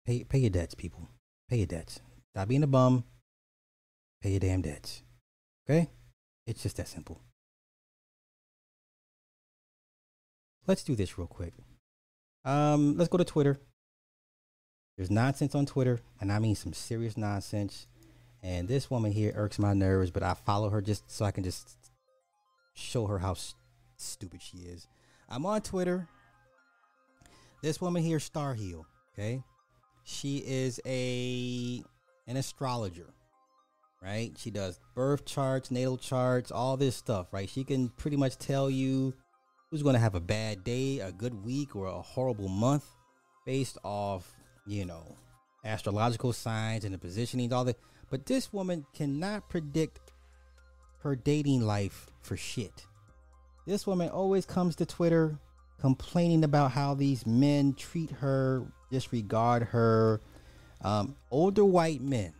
Pay 0.06 0.24
pay 0.24 0.38
your 0.38 0.50
debts, 0.50 0.74
people. 0.74 1.08
Pay 1.48 1.58
your 1.58 1.66
debts. 1.66 2.00
Stop 2.30 2.48
being 2.48 2.62
a 2.62 2.66
bum. 2.66 3.04
Pay 4.22 4.30
your 4.30 4.40
damn 4.40 4.62
debts. 4.62 5.02
Okay? 5.68 5.90
It's 6.46 6.62
just 6.62 6.78
that 6.78 6.88
simple. 6.88 7.20
Let's 10.66 10.84
do 10.84 10.94
this 10.94 11.18
real 11.18 11.26
quick. 11.26 11.54
Um, 12.44 12.96
let's 12.96 13.08
go 13.08 13.18
to 13.18 13.24
Twitter. 13.24 13.58
There's 14.96 15.10
nonsense 15.10 15.54
on 15.54 15.66
Twitter, 15.66 16.00
and 16.20 16.30
I 16.30 16.38
mean 16.38 16.54
some 16.54 16.72
serious 16.72 17.16
nonsense. 17.16 17.86
And 18.42 18.68
this 18.68 18.90
woman 18.90 19.12
here 19.12 19.32
irks 19.34 19.58
my 19.58 19.72
nerves, 19.72 20.10
but 20.10 20.22
I 20.22 20.34
follow 20.34 20.70
her 20.70 20.80
just 20.80 21.10
so 21.10 21.24
I 21.24 21.30
can 21.30 21.44
just 21.44 21.76
show 22.74 23.06
her 23.06 23.18
how 23.18 23.32
s- 23.32 23.54
stupid 23.96 24.42
she 24.42 24.58
is. 24.58 24.88
I'm 25.28 25.46
on 25.46 25.62
Twitter. 25.62 26.08
This 27.62 27.80
woman 27.80 28.02
here, 28.02 28.18
Star 28.18 28.54
Heel, 28.54 28.84
okay? 29.14 29.42
She 30.04 30.38
is 30.38 30.80
a 30.84 31.82
an 32.26 32.36
astrologer, 32.36 33.14
right? 34.02 34.32
She 34.36 34.50
does 34.50 34.80
birth 34.94 35.24
charts, 35.24 35.70
natal 35.70 35.96
charts, 35.96 36.50
all 36.50 36.76
this 36.76 36.96
stuff, 36.96 37.32
right? 37.32 37.48
She 37.48 37.62
can 37.62 37.88
pretty 37.90 38.16
much 38.16 38.36
tell 38.38 38.68
you 38.68 39.14
who's 39.72 39.82
going 39.82 39.94
to 39.94 39.98
have 39.98 40.14
a 40.14 40.20
bad 40.20 40.62
day, 40.64 41.00
a 41.00 41.10
good 41.10 41.32
week, 41.44 41.74
or 41.74 41.86
a 41.86 42.02
horrible 42.02 42.48
month 42.48 42.84
based 43.46 43.78
off, 43.82 44.30
you 44.66 44.84
know, 44.84 45.16
astrological 45.64 46.34
signs 46.34 46.84
and 46.84 46.94
the 46.94 46.98
positionings, 46.98 47.52
all 47.52 47.64
that. 47.64 47.78
But 48.10 48.26
this 48.26 48.52
woman 48.52 48.84
cannot 48.92 49.48
predict 49.48 50.12
her 50.98 51.16
dating 51.16 51.62
life 51.62 52.10
for 52.20 52.36
shit. 52.36 52.86
This 53.66 53.86
woman 53.86 54.10
always 54.10 54.44
comes 54.44 54.76
to 54.76 54.84
Twitter 54.84 55.38
complaining 55.80 56.44
about 56.44 56.72
how 56.72 56.92
these 56.92 57.26
men 57.26 57.72
treat 57.72 58.10
her, 58.10 58.70
disregard 58.90 59.62
her. 59.62 60.20
Um, 60.82 61.16
older 61.30 61.64
white 61.64 62.02
men, 62.02 62.34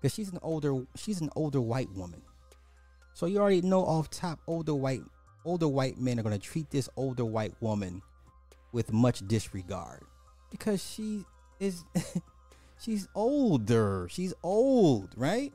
because 0.00 0.14
she's 0.14 0.30
an 0.32 0.38
older 0.42 0.86
she's 0.96 1.20
an 1.20 1.28
older 1.36 1.60
white 1.60 1.90
woman. 1.90 2.22
So 3.14 3.26
you 3.26 3.38
already 3.38 3.62
know 3.62 3.84
off 3.84 4.08
top, 4.08 4.40
older 4.46 4.74
white 4.74 5.02
older 5.46 5.68
white 5.68 5.98
men 5.98 6.18
are 6.18 6.22
gonna 6.22 6.38
treat 6.38 6.70
this 6.70 6.88
older 6.96 7.24
white 7.24 7.54
woman 7.60 8.02
with 8.72 8.92
much 8.92 9.26
disregard 9.26 10.02
because 10.50 10.84
she 10.84 11.24
is 11.60 11.84
she's 12.80 13.08
older. 13.14 14.08
She's 14.10 14.34
old, 14.42 15.14
right? 15.16 15.52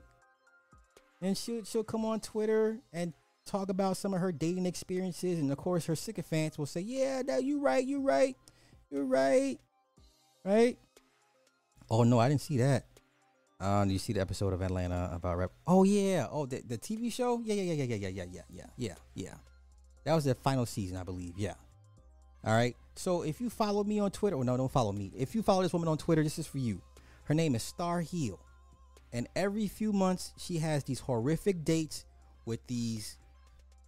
And 1.21 1.37
she'll 1.37 1.63
she'll 1.63 1.83
come 1.83 2.05
on 2.05 2.19
Twitter 2.19 2.79
and 2.93 3.13
talk 3.45 3.69
about 3.69 3.97
some 3.97 4.13
of 4.13 4.21
her 4.21 4.31
dating 4.31 4.65
experiences, 4.65 5.39
and 5.39 5.51
of 5.51 5.57
course 5.57 5.85
her 5.85 5.95
sycophants 5.95 6.57
will 6.57 6.65
say, 6.65 6.81
"Yeah, 6.81 7.21
no, 7.25 7.37
you're 7.37 7.59
right, 7.61 7.85
you're 7.85 8.01
right, 8.01 8.35
you're 8.89 9.05
right, 9.05 9.57
right." 10.43 10.77
Oh 11.89 12.03
no, 12.03 12.19
I 12.19 12.29
didn't 12.29 12.41
see 12.41 12.57
that. 12.57 12.85
Um, 13.59 13.91
you 13.91 13.99
see 13.99 14.13
the 14.13 14.21
episode 14.21 14.53
of 14.53 14.61
Atlanta 14.63 15.11
about 15.13 15.37
rep? 15.37 15.51
Oh 15.67 15.83
yeah, 15.83 16.27
oh 16.31 16.47
the 16.47 16.63
the 16.67 16.77
TV 16.77 17.13
show? 17.13 17.41
Yeah, 17.43 17.53
yeah, 17.53 17.73
yeah, 17.73 17.83
yeah, 17.83 17.95
yeah, 17.95 18.07
yeah, 18.07 18.25
yeah, 18.31 18.41
yeah, 18.49 18.65
yeah, 18.77 18.95
yeah. 19.13 19.33
That 20.03 20.13
was 20.13 20.25
the 20.25 20.35
final 20.35 20.65
season, 20.65 20.97
I 20.97 21.03
believe. 21.03 21.33
Yeah. 21.37 21.53
All 22.43 22.53
right. 22.53 22.75
So 22.95 23.21
if 23.21 23.39
you 23.39 23.49
follow 23.49 23.83
me 23.83 23.99
on 23.99 24.11
Twitter, 24.11 24.35
or 24.35 24.43
no, 24.43 24.57
don't 24.57 24.71
follow 24.71 24.91
me. 24.91 25.11
If 25.15 25.35
you 25.35 25.43
follow 25.43 25.61
this 25.63 25.73
woman 25.73 25.87
on 25.87 25.97
Twitter, 25.97 26.23
this 26.23 26.39
is 26.39 26.47
for 26.47 26.57
you. 26.57 26.81
Her 27.25 27.33
name 27.33 27.55
is 27.55 27.63
Star 27.63 28.01
Heel, 28.01 28.39
and 29.13 29.27
every 29.35 29.67
few 29.67 29.93
months 29.93 30.33
she 30.37 30.57
has 30.57 30.83
these 30.83 30.99
horrific 30.99 31.63
dates 31.63 32.05
with 32.45 32.65
these, 32.67 33.17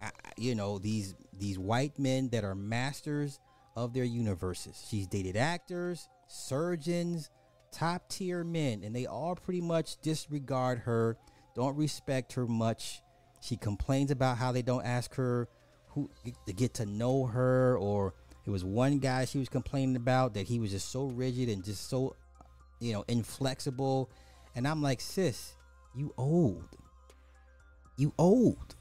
uh, 0.00 0.10
you 0.36 0.54
know, 0.54 0.78
these 0.78 1.14
these 1.38 1.58
white 1.58 1.98
men 1.98 2.28
that 2.30 2.44
are 2.44 2.54
masters 2.54 3.40
of 3.76 3.92
their 3.92 4.04
universes. 4.04 4.86
She's 4.88 5.06
dated 5.06 5.36
actors, 5.36 6.08
surgeons, 6.28 7.30
top 7.72 8.08
tier 8.08 8.44
men, 8.44 8.82
and 8.84 8.94
they 8.94 9.06
all 9.06 9.34
pretty 9.34 9.60
much 9.60 10.00
disregard 10.00 10.78
her, 10.80 11.18
don't 11.54 11.76
respect 11.76 12.34
her 12.34 12.46
much. 12.46 13.02
She 13.40 13.56
complains 13.56 14.10
about 14.10 14.38
how 14.38 14.52
they 14.52 14.62
don't 14.62 14.86
ask 14.86 15.14
her 15.16 15.48
who 15.94 16.10
to 16.46 16.52
get 16.52 16.74
to 16.74 16.86
know 16.86 17.26
her, 17.26 17.76
or 17.78 18.14
it 18.46 18.50
was 18.50 18.64
one 18.64 18.98
guy 18.98 19.24
she 19.24 19.38
was 19.38 19.48
complaining 19.48 19.96
about 19.96 20.34
that 20.34 20.46
he 20.46 20.58
was 20.58 20.70
just 20.70 20.90
so 20.90 21.04
rigid 21.06 21.48
and 21.48 21.64
just 21.64 21.88
so, 21.88 22.16
you 22.80 22.92
know, 22.92 23.04
inflexible. 23.08 24.10
And 24.54 24.66
I'm 24.68 24.82
like, 24.82 25.00
sis, 25.00 25.54
you 25.94 26.12
old. 26.18 26.68
You 27.96 28.12
old. 28.18 28.74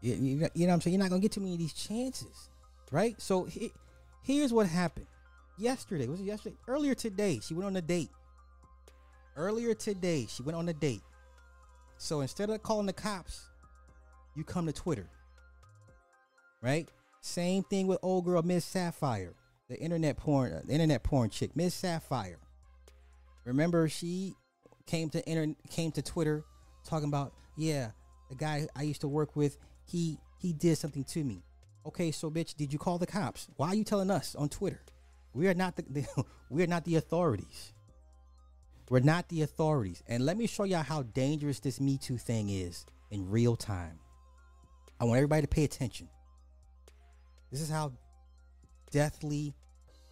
You, 0.00 0.14
you, 0.14 0.36
know- 0.36 0.48
you 0.54 0.66
know 0.66 0.68
what 0.68 0.74
I'm 0.74 0.80
saying? 0.82 0.94
You're 0.94 1.02
not 1.02 1.10
gonna 1.10 1.22
get 1.22 1.32
too 1.32 1.40
many 1.40 1.54
of 1.54 1.58
these 1.58 1.72
chances, 1.72 2.48
right? 2.90 3.20
So 3.20 3.44
he, 3.44 3.72
here's 4.22 4.52
what 4.52 4.66
happened. 4.66 5.06
Yesterday 5.58 6.08
was 6.08 6.20
it 6.20 6.24
yesterday? 6.24 6.56
Earlier 6.66 6.94
today, 6.94 7.40
she 7.42 7.54
went 7.54 7.66
on 7.66 7.76
a 7.76 7.82
date. 7.82 8.10
Earlier 9.36 9.74
today, 9.74 10.26
she 10.28 10.42
went 10.42 10.56
on 10.56 10.68
a 10.68 10.72
date. 10.72 11.02
So 11.98 12.20
instead 12.20 12.50
of 12.50 12.62
calling 12.62 12.86
the 12.86 12.92
cops, 12.92 13.48
you 14.34 14.44
come 14.44 14.66
to 14.66 14.72
Twitter, 14.72 15.08
right? 16.62 16.88
Same 17.20 17.62
thing 17.64 17.86
with 17.86 17.98
old 18.02 18.24
girl 18.24 18.42
Miss 18.42 18.64
Sapphire, 18.64 19.34
the 19.68 19.78
internet 19.78 20.16
porn, 20.16 20.52
uh, 20.52 20.62
the 20.64 20.72
internet 20.72 21.02
porn 21.02 21.30
chick, 21.30 21.54
Miss 21.54 21.74
Sapphire. 21.74 22.38
Remember, 23.44 23.88
she 23.88 24.34
came 24.86 25.10
to 25.10 25.30
inter- 25.30 25.54
came 25.70 25.92
to 25.92 26.02
Twitter 26.02 26.44
talking 26.84 27.08
about, 27.08 27.32
yeah, 27.56 27.90
the 28.28 28.36
guy 28.36 28.66
I 28.74 28.82
used 28.82 29.02
to 29.02 29.08
work 29.08 29.36
with, 29.36 29.58
he 29.84 30.18
he 30.38 30.52
did 30.52 30.78
something 30.78 31.04
to 31.04 31.22
me. 31.22 31.44
Okay, 31.86 32.10
so 32.12 32.30
bitch, 32.30 32.56
did 32.56 32.72
you 32.72 32.78
call 32.78 32.98
the 32.98 33.06
cops? 33.06 33.48
Why 33.56 33.68
are 33.68 33.74
you 33.74 33.84
telling 33.84 34.10
us 34.10 34.34
on 34.34 34.48
Twitter? 34.48 34.80
We 35.34 35.48
are 35.48 35.54
not 35.54 35.76
the, 35.76 35.82
the 35.82 36.06
we 36.50 36.62
are 36.62 36.68
not 36.68 36.84
the 36.84 36.96
authorities. 36.96 37.72
We're 38.92 39.00
not 39.00 39.28
the 39.28 39.42
authorities. 39.42 40.02
And 40.06 40.26
let 40.26 40.36
me 40.36 40.46
show 40.46 40.64
y'all 40.64 40.82
how 40.82 41.02
dangerous 41.02 41.60
this 41.60 41.80
Me 41.80 41.96
Too 41.96 42.18
thing 42.18 42.50
is 42.50 42.84
in 43.10 43.30
real 43.30 43.56
time. 43.56 43.98
I 45.00 45.04
want 45.04 45.16
everybody 45.16 45.42
to 45.42 45.48
pay 45.48 45.64
attention. 45.64 46.08
This 47.52 47.60
is 47.60 47.68
how 47.68 47.92
deathly 48.90 49.54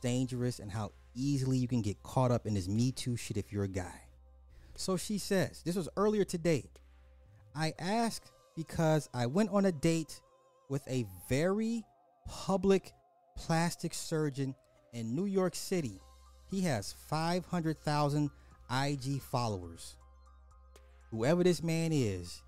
dangerous 0.03 0.59
and 0.59 0.71
how 0.71 0.93
easily 1.15 1.57
you 1.57 1.67
can 1.67 1.81
get 1.81 2.03
caught 2.03 2.31
up 2.31 2.47
in 2.47 2.55
this 2.55 2.69
Me 2.69 2.93
Too 2.93 3.17
shit 3.17 3.39
if 3.39 3.51
you're 3.51 3.65
a 3.65 3.69
guy. 3.69 4.03
So 4.77 4.97
she 4.97 5.19
says, 5.19 5.63
this 5.65 5.75
was 5.75 5.89
earlier 5.97 6.25
today. 6.25 6.71
I 7.55 7.73
asked 7.79 8.31
because 8.57 9.09
I 9.15 9.27
went 9.27 9.51
on 9.51 9.65
a 9.65 9.73
date 9.73 10.21
with 10.69 10.87
a 10.87 11.07
very 11.29 11.83
public 12.29 12.93
plastic 13.37 13.95
surgeon 13.95 14.55
in 14.93 15.15
New 15.15 15.25
York 15.27 15.55
City. 15.55 16.01
He 16.51 16.61
has 16.63 16.95
500,000 17.09 18.31
IG 18.71 19.23
followers. 19.23 19.97
Whoever 21.11 21.43
this 21.43 21.63
man 21.63 21.91
is, 21.93 22.43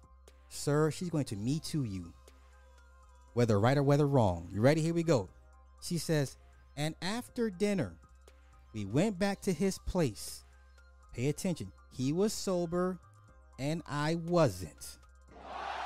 sir, 0.51 0.91
she's 0.91 1.11
going 1.11 1.25
to 1.27 1.37
me 1.37 1.61
Too 1.61 1.85
you. 1.85 2.13
Whether 3.35 3.59
right 3.59 3.79
or 3.79 3.83
whether 3.83 4.07
wrong. 4.07 4.49
You 4.53 4.61
ready? 4.61 4.83
Here 4.83 4.95
we 4.95 5.03
go. 5.03 5.29
She 5.81 5.99
says, 5.99 6.37
and 6.77 6.95
after 7.03 7.51
dinner, 7.51 7.95
we 8.73 8.85
went 8.85 9.19
back 9.19 9.41
to 9.43 9.53
his 9.53 9.79
place. 9.79 10.45
Pay 11.15 11.29
attention. 11.29 11.73
He 11.91 12.13
was 12.13 12.33
sober 12.33 12.99
and 13.59 13.83
I 13.87 14.15
wasn't. 14.15 14.99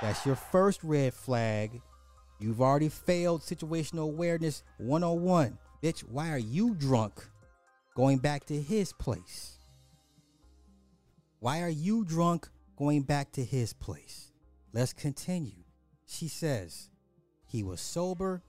That's 0.01 0.25
your 0.25 0.37
first 0.37 0.83
red 0.85 1.15
flag. 1.15 1.81
You've 2.39 2.61
already 2.61 2.89
failed 2.89 3.41
situational 3.41 4.05
awareness 4.05 4.63
101. 4.79 5.59
Bitch, 5.83 6.01
why 6.01 6.31
are 6.31 6.39
you 6.39 6.75
drunk 6.75 7.27
going 7.95 8.19
back 8.19 8.45
to 8.47 8.61
his 8.61 8.93
place? 8.93 9.59
Why 11.41 11.63
are 11.63 11.69
you 11.69 12.05
drunk 12.05 12.49
going 12.77 13.03
back 13.03 13.33
to 13.33 13.45
his 13.45 13.73
place? 13.73 14.33
Let's 14.73 14.93
continue. 14.93 15.65
She 16.07 16.29
says, 16.29 16.91
he 17.47 17.63
was 17.63 17.81
sober 17.81 18.43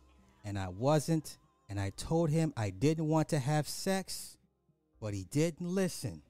and 0.43 0.57
I 0.57 0.69
wasn't, 0.69 1.37
and 1.69 1.79
I 1.79 1.91
told 1.97 2.29
him 2.29 2.53
I 2.55 2.69
didn't 2.69 3.07
want 3.07 3.29
to 3.29 3.39
have 3.39 3.67
sex, 3.67 4.37
but 5.01 5.13
he 5.13 5.25
didn't 5.25 5.67
listen. 5.67 6.21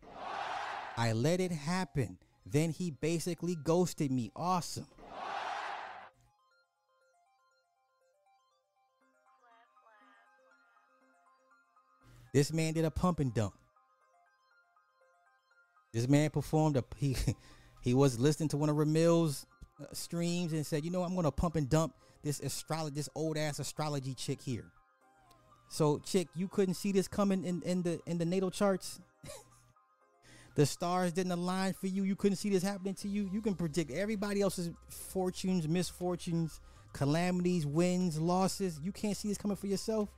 I 0.98 1.14
let 1.14 1.40
it 1.40 1.52
happen. 1.52 2.18
Then 2.44 2.72
he 2.72 2.90
basically 2.90 3.56
ghosted 3.56 4.12
me. 4.12 4.32
Awesome. 4.36 4.88
This 12.34 12.52
man 12.52 12.74
did 12.74 12.86
a 12.86 12.92
pump 12.92 13.20
and 13.20 13.34
dump. 13.34 13.54
This 15.94 16.08
man 16.08 16.30
performed 16.30 16.78
a 16.78 16.84
he 16.98 17.16
he 17.82 17.94
was 17.94 18.20
listening 18.20 18.50
to 18.50 18.58
one 18.58 18.70
of 18.70 18.76
Ramil's 18.76 19.46
uh, 19.80 19.86
streams 19.94 20.54
and 20.54 20.66
said, 20.66 20.84
"You 20.84 20.92
know, 20.92 21.04
I'm 21.04 21.14
going 21.14 21.24
to 21.24 21.32
pump 21.32 21.56
and 21.56 21.70
dump 21.70 21.94
this 22.24 22.40
astrology 22.40 22.96
this 22.96 23.10
old 23.16 23.38
ass 23.38 23.60
astrology 23.60 24.14
chick 24.14 24.42
here." 24.42 24.72
So, 25.70 26.00
chick, 26.00 26.28
you 26.36 26.48
couldn't 26.48 26.76
see 26.76 26.92
this 26.92 27.08
coming 27.08 27.44
in 27.44 27.62
in 27.64 27.82
the 27.84 28.00
in 28.06 28.18
the 28.18 28.26
natal 28.26 28.52
charts. 28.52 29.00
the 30.56 30.66
stars 30.66 31.12
didn't 31.12 31.34
align 31.34 31.74
for 31.74 31.88
you. 31.88 32.04
You 32.04 32.16
couldn't 32.16 32.38
see 32.38 32.50
this 32.50 32.64
happening 32.64 32.96
to 32.96 33.08
you. 33.08 33.30
You 33.32 33.42
can 33.42 33.56
predict 33.56 33.92
everybody 33.92 34.42
else's 34.42 34.72
fortunes, 34.90 35.68
misfortunes, 35.68 36.62
calamities, 36.94 37.66
wins, 37.66 38.20
losses. 38.20 38.80
You 38.82 38.92
can't 38.92 39.16
see 39.16 39.28
this 39.28 39.38
coming 39.38 39.58
for 39.58 39.68
yourself. 39.68 40.10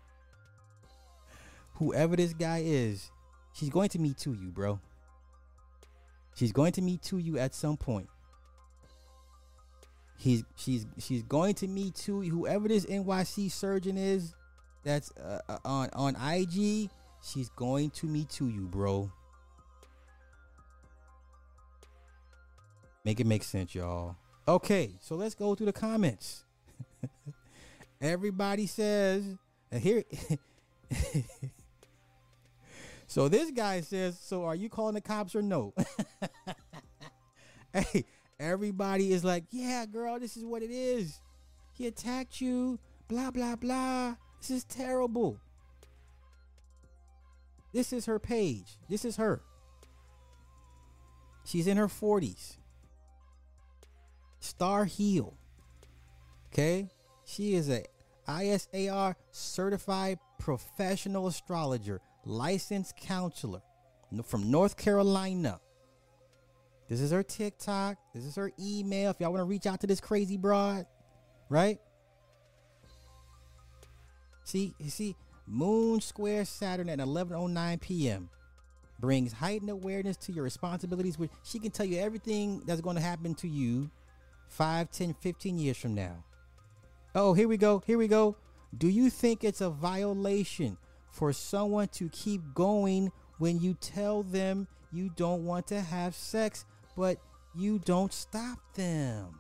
Whoever 1.76 2.16
this 2.16 2.34
guy 2.34 2.62
is, 2.66 3.10
she's 3.54 3.70
going 3.70 3.90
to 3.90 4.00
meet 4.00 4.18
to 4.20 4.34
you, 4.34 4.52
bro. 4.52 4.80
She's 6.36 6.52
going 6.52 6.74
to 6.74 6.82
meet 6.82 7.02
to 7.04 7.18
you 7.18 7.38
at 7.38 7.56
some 7.56 7.76
point. 7.76 8.08
He's 10.20 10.44
she's 10.58 10.86
she's 10.98 11.24
going 11.24 11.54
to 11.56 11.68
meet 11.70 11.96
to 11.96 12.20
whoever 12.20 12.68
this 12.68 12.86
NYC 12.86 13.50
surgeon 13.50 13.98
is 13.98 14.36
that's 14.84 15.14
uh, 15.16 15.40
uh, 15.48 15.58
on 15.64 15.90
on 15.94 16.16
IG. 16.18 16.90
She's 17.24 17.48
going 17.56 17.90
to 17.92 18.06
me 18.06 18.26
to 18.32 18.50
you, 18.50 18.68
bro. 18.68 19.10
Make 23.06 23.22
it 23.22 23.28
make 23.28 23.44
sense, 23.44 23.74
y'all. 23.74 24.18
Okay, 24.46 24.92
so 25.00 25.16
let's 25.16 25.36
go 25.36 25.56
through 25.56 25.68
the 25.68 25.74
comments. 25.74 26.44
Everybody 28.02 28.68
says, 28.68 29.24
and 29.72 29.82
here. 29.82 30.04
so 33.08 33.30
this 33.30 33.52
guy 33.52 33.80
says, 33.80 34.20
"So 34.20 34.44
are 34.44 34.56
you 34.56 34.68
calling 34.68 34.96
the 34.96 35.02
cops 35.02 35.34
or 35.34 35.42
no?" 35.42 35.74
hey, 37.74 38.04
everybody 38.40 39.12
is 39.12 39.24
like, 39.24 39.46
"Yeah, 39.52 39.86
girl, 39.86 40.20
this 40.20 40.38
is 40.38 40.46
what 40.46 40.64
it 40.64 40.72
is. 40.72 41.22
He 41.74 41.88
attacked 41.88 42.42
you. 42.42 42.80
Blah 43.08 43.32
blah 43.32 43.56
blah. 43.56 44.16
This 44.40 44.50
is 44.52 44.64
terrible." 44.64 45.40
This 47.72 47.94
is 47.94 48.06
her 48.08 48.20
page. 48.20 48.78
This 48.90 49.06
is 49.06 49.18
her. 49.18 49.42
She's 51.46 51.68
in 51.68 51.78
her 51.78 51.88
40s. 51.88 52.58
Star 54.40 54.86
Heel. 54.86 55.36
Okay? 56.52 56.90
She 57.26 57.54
is 57.54 57.70
a 57.70 57.86
ISAR 58.28 59.16
certified 59.32 60.20
professional 60.40 61.28
astrologer, 61.28 62.02
licensed 62.26 62.96
counselor 62.98 63.62
from 64.24 64.50
North 64.50 64.78
Carolina. 64.78 65.60
This 66.90 67.02
is 67.02 67.12
her 67.12 67.22
TikTok. 67.22 67.98
This 68.16 68.26
is 68.26 68.36
her 68.36 68.52
email. 68.60 69.12
If 69.12 69.20
y'all 69.20 69.32
want 69.32 69.42
to 69.42 69.46
reach 69.46 69.68
out 69.68 69.80
to 69.82 69.88
this 69.88 70.02
crazy 70.02 70.38
broad, 70.38 70.88
right? 71.48 71.80
See, 74.44 74.74
you 74.80 74.90
see, 74.90 75.16
Moon 75.46 76.02
Square 76.02 76.46
Saturn 76.46 76.90
at 76.90 76.98
11:09 76.98 77.80
p.m. 77.80 78.30
brings 79.00 79.32
heightened 79.34 79.70
awareness 79.70 80.18
to 80.18 80.32
your 80.32 80.44
responsibilities. 80.44 81.20
Which 81.20 81.32
she 81.44 81.60
can 81.60 81.70
tell 81.70 81.86
you 81.86 82.00
everything 82.00 82.64
that's 82.66 82.82
going 82.82 82.96
to 82.96 83.02
happen 83.02 83.36
to 83.36 83.48
you 83.48 83.92
5, 84.50 84.90
10, 84.90 85.14
15 85.14 85.60
years 85.60 85.78
from 85.78 85.94
now. 85.94 86.24
Oh, 87.14 87.34
here 87.34 87.48
we 87.48 87.58
go. 87.58 87.84
Here 87.86 88.00
we 88.00 88.08
go. 88.08 88.36
Do 88.76 88.88
you 88.88 89.12
think 89.12 89.44
it's 89.44 89.62
a 89.62 89.70
violation 89.70 90.78
for 91.12 91.34
someone 91.34 91.88
to 91.90 92.10
keep 92.10 92.42
going 92.54 93.12
when 93.38 93.60
you 93.60 93.76
tell 93.76 94.24
them 94.24 94.68
you 94.92 95.10
don't 95.16 95.46
want 95.46 95.68
to 95.68 95.82
have 95.82 96.16
sex, 96.16 96.66
but 97.00 97.18
you 97.56 97.80
don't 97.80 98.12
stop 98.12 98.60
them? 98.76 99.40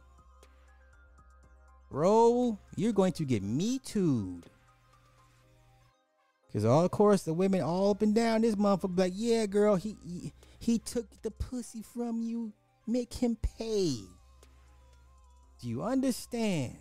Bro, 1.91 2.57
you're 2.77 2.93
going 2.93 3.11
to 3.13 3.25
get 3.25 3.43
me 3.43 3.79
too'd. 3.79 4.43
Cause 6.53 6.63
all 6.63 6.85
of 6.85 6.91
course 6.91 7.23
the 7.23 7.33
women 7.33 7.61
all 7.61 7.91
up 7.91 8.01
and 8.01 8.15
down 8.15 8.41
this 8.41 8.55
motherfucker 8.55 8.97
like, 8.97 9.13
yeah, 9.13 9.45
girl, 9.45 9.75
he, 9.75 9.97
he 10.03 10.33
he 10.57 10.79
took 10.79 11.21
the 11.21 11.31
pussy 11.31 11.83
from 11.83 12.21
you. 12.21 12.53
Make 12.87 13.13
him 13.13 13.37
pay. 13.57 13.97
Do 15.61 15.67
you 15.67 15.83
understand? 15.83 16.77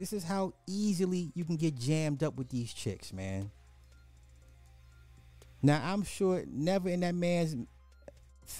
This 0.00 0.12
is 0.12 0.24
how 0.24 0.52
easily 0.66 1.30
you 1.34 1.44
can 1.44 1.56
get 1.56 1.78
jammed 1.78 2.24
up 2.24 2.36
with 2.36 2.50
these 2.50 2.72
chicks, 2.72 3.12
man. 3.12 3.50
Now 5.62 5.80
I'm 5.82 6.02
sure 6.02 6.44
never 6.46 6.88
in 6.88 7.00
that 7.00 7.14
man's 7.14 7.56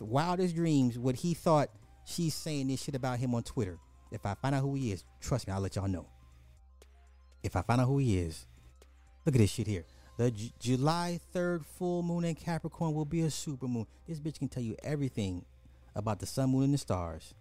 wildest 0.01 0.55
dreams 0.55 0.99
what 0.99 1.17
he 1.17 1.35
thought 1.35 1.71
she's 2.05 2.35
saying 2.35 2.69
this 2.69 2.83
shit 2.83 2.95
about 2.95 3.19
him 3.19 3.35
on 3.35 3.43
Twitter. 3.43 3.79
If 4.11 4.25
I 4.25 4.35
find 4.35 4.55
out 4.55 4.63
who 4.63 4.75
he 4.75 4.93
is, 4.93 5.05
trust 5.21 5.47
me, 5.47 5.53
I'll 5.53 5.61
let 5.61 5.77
y'all 5.77 5.89
know. 5.89 6.07
If 7.43 7.57
I 7.57 7.63
find 7.63 7.81
out 7.81 7.87
who 7.87 7.99
he 7.99 8.19
is, 8.19 8.47
look 9.25 9.35
at 9.35 9.39
this 9.39 9.51
shit 9.51 9.67
here. 9.67 9.85
The 10.17 10.31
J- 10.31 10.53
July 10.59 11.21
3rd 11.35 11.65
full 11.65 12.03
moon 12.03 12.25
in 12.25 12.35
Capricorn 12.35 12.95
will 12.95 13.05
be 13.05 13.21
a 13.21 13.31
super 13.31 13.69
moon. 13.69 13.87
This 14.07 14.19
bitch 14.19 14.39
can 14.39 14.49
tell 14.49 14.63
you 14.63 14.77
everything 14.83 15.45
about 15.95 16.19
the 16.19 16.27
sun, 16.27 16.51
moon, 16.51 16.65
and 16.65 16.75
the 16.75 16.79
stars. 16.79 17.35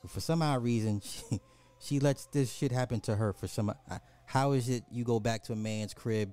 But 0.00 0.10
for 0.10 0.20
some 0.20 0.42
odd 0.42 0.62
reason, 0.62 1.00
she, 1.04 1.40
she 1.80 1.98
lets 1.98 2.26
this 2.26 2.52
shit 2.52 2.70
happen 2.70 3.00
to 3.00 3.16
her. 3.16 3.32
For 3.32 3.48
some, 3.48 3.70
uh, 3.70 3.98
how 4.26 4.52
is 4.52 4.68
it 4.68 4.84
you 4.90 5.02
go 5.02 5.18
back 5.18 5.42
to 5.44 5.54
a 5.54 5.56
man's 5.56 5.94
crib 5.94 6.32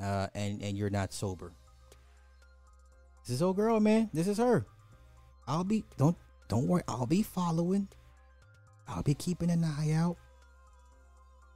uh, 0.00 0.28
and 0.34 0.62
and 0.62 0.78
you're 0.78 0.90
not 0.90 1.12
sober? 1.12 1.52
This 3.26 3.34
is 3.34 3.42
old 3.42 3.56
girl, 3.56 3.80
man. 3.80 4.08
This 4.14 4.28
is 4.28 4.38
her. 4.38 4.66
I'll 5.48 5.64
be 5.64 5.82
don't 5.96 6.16
don't 6.48 6.68
worry. 6.68 6.82
I'll 6.86 7.06
be 7.06 7.22
following. 7.22 7.88
I'll 8.86 9.02
be 9.02 9.14
keeping 9.14 9.50
an 9.50 9.64
eye 9.64 9.92
out. 9.92 10.16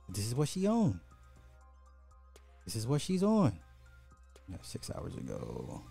This 0.08 0.26
is 0.26 0.34
what 0.34 0.48
she 0.48 0.66
on. 0.66 1.00
This 2.64 2.74
is 2.74 2.86
what 2.86 3.00
she's 3.00 3.22
on. 3.22 3.58
Yeah, 4.48 4.56
six 4.62 4.90
hours 4.90 5.14
ago. 5.14 5.82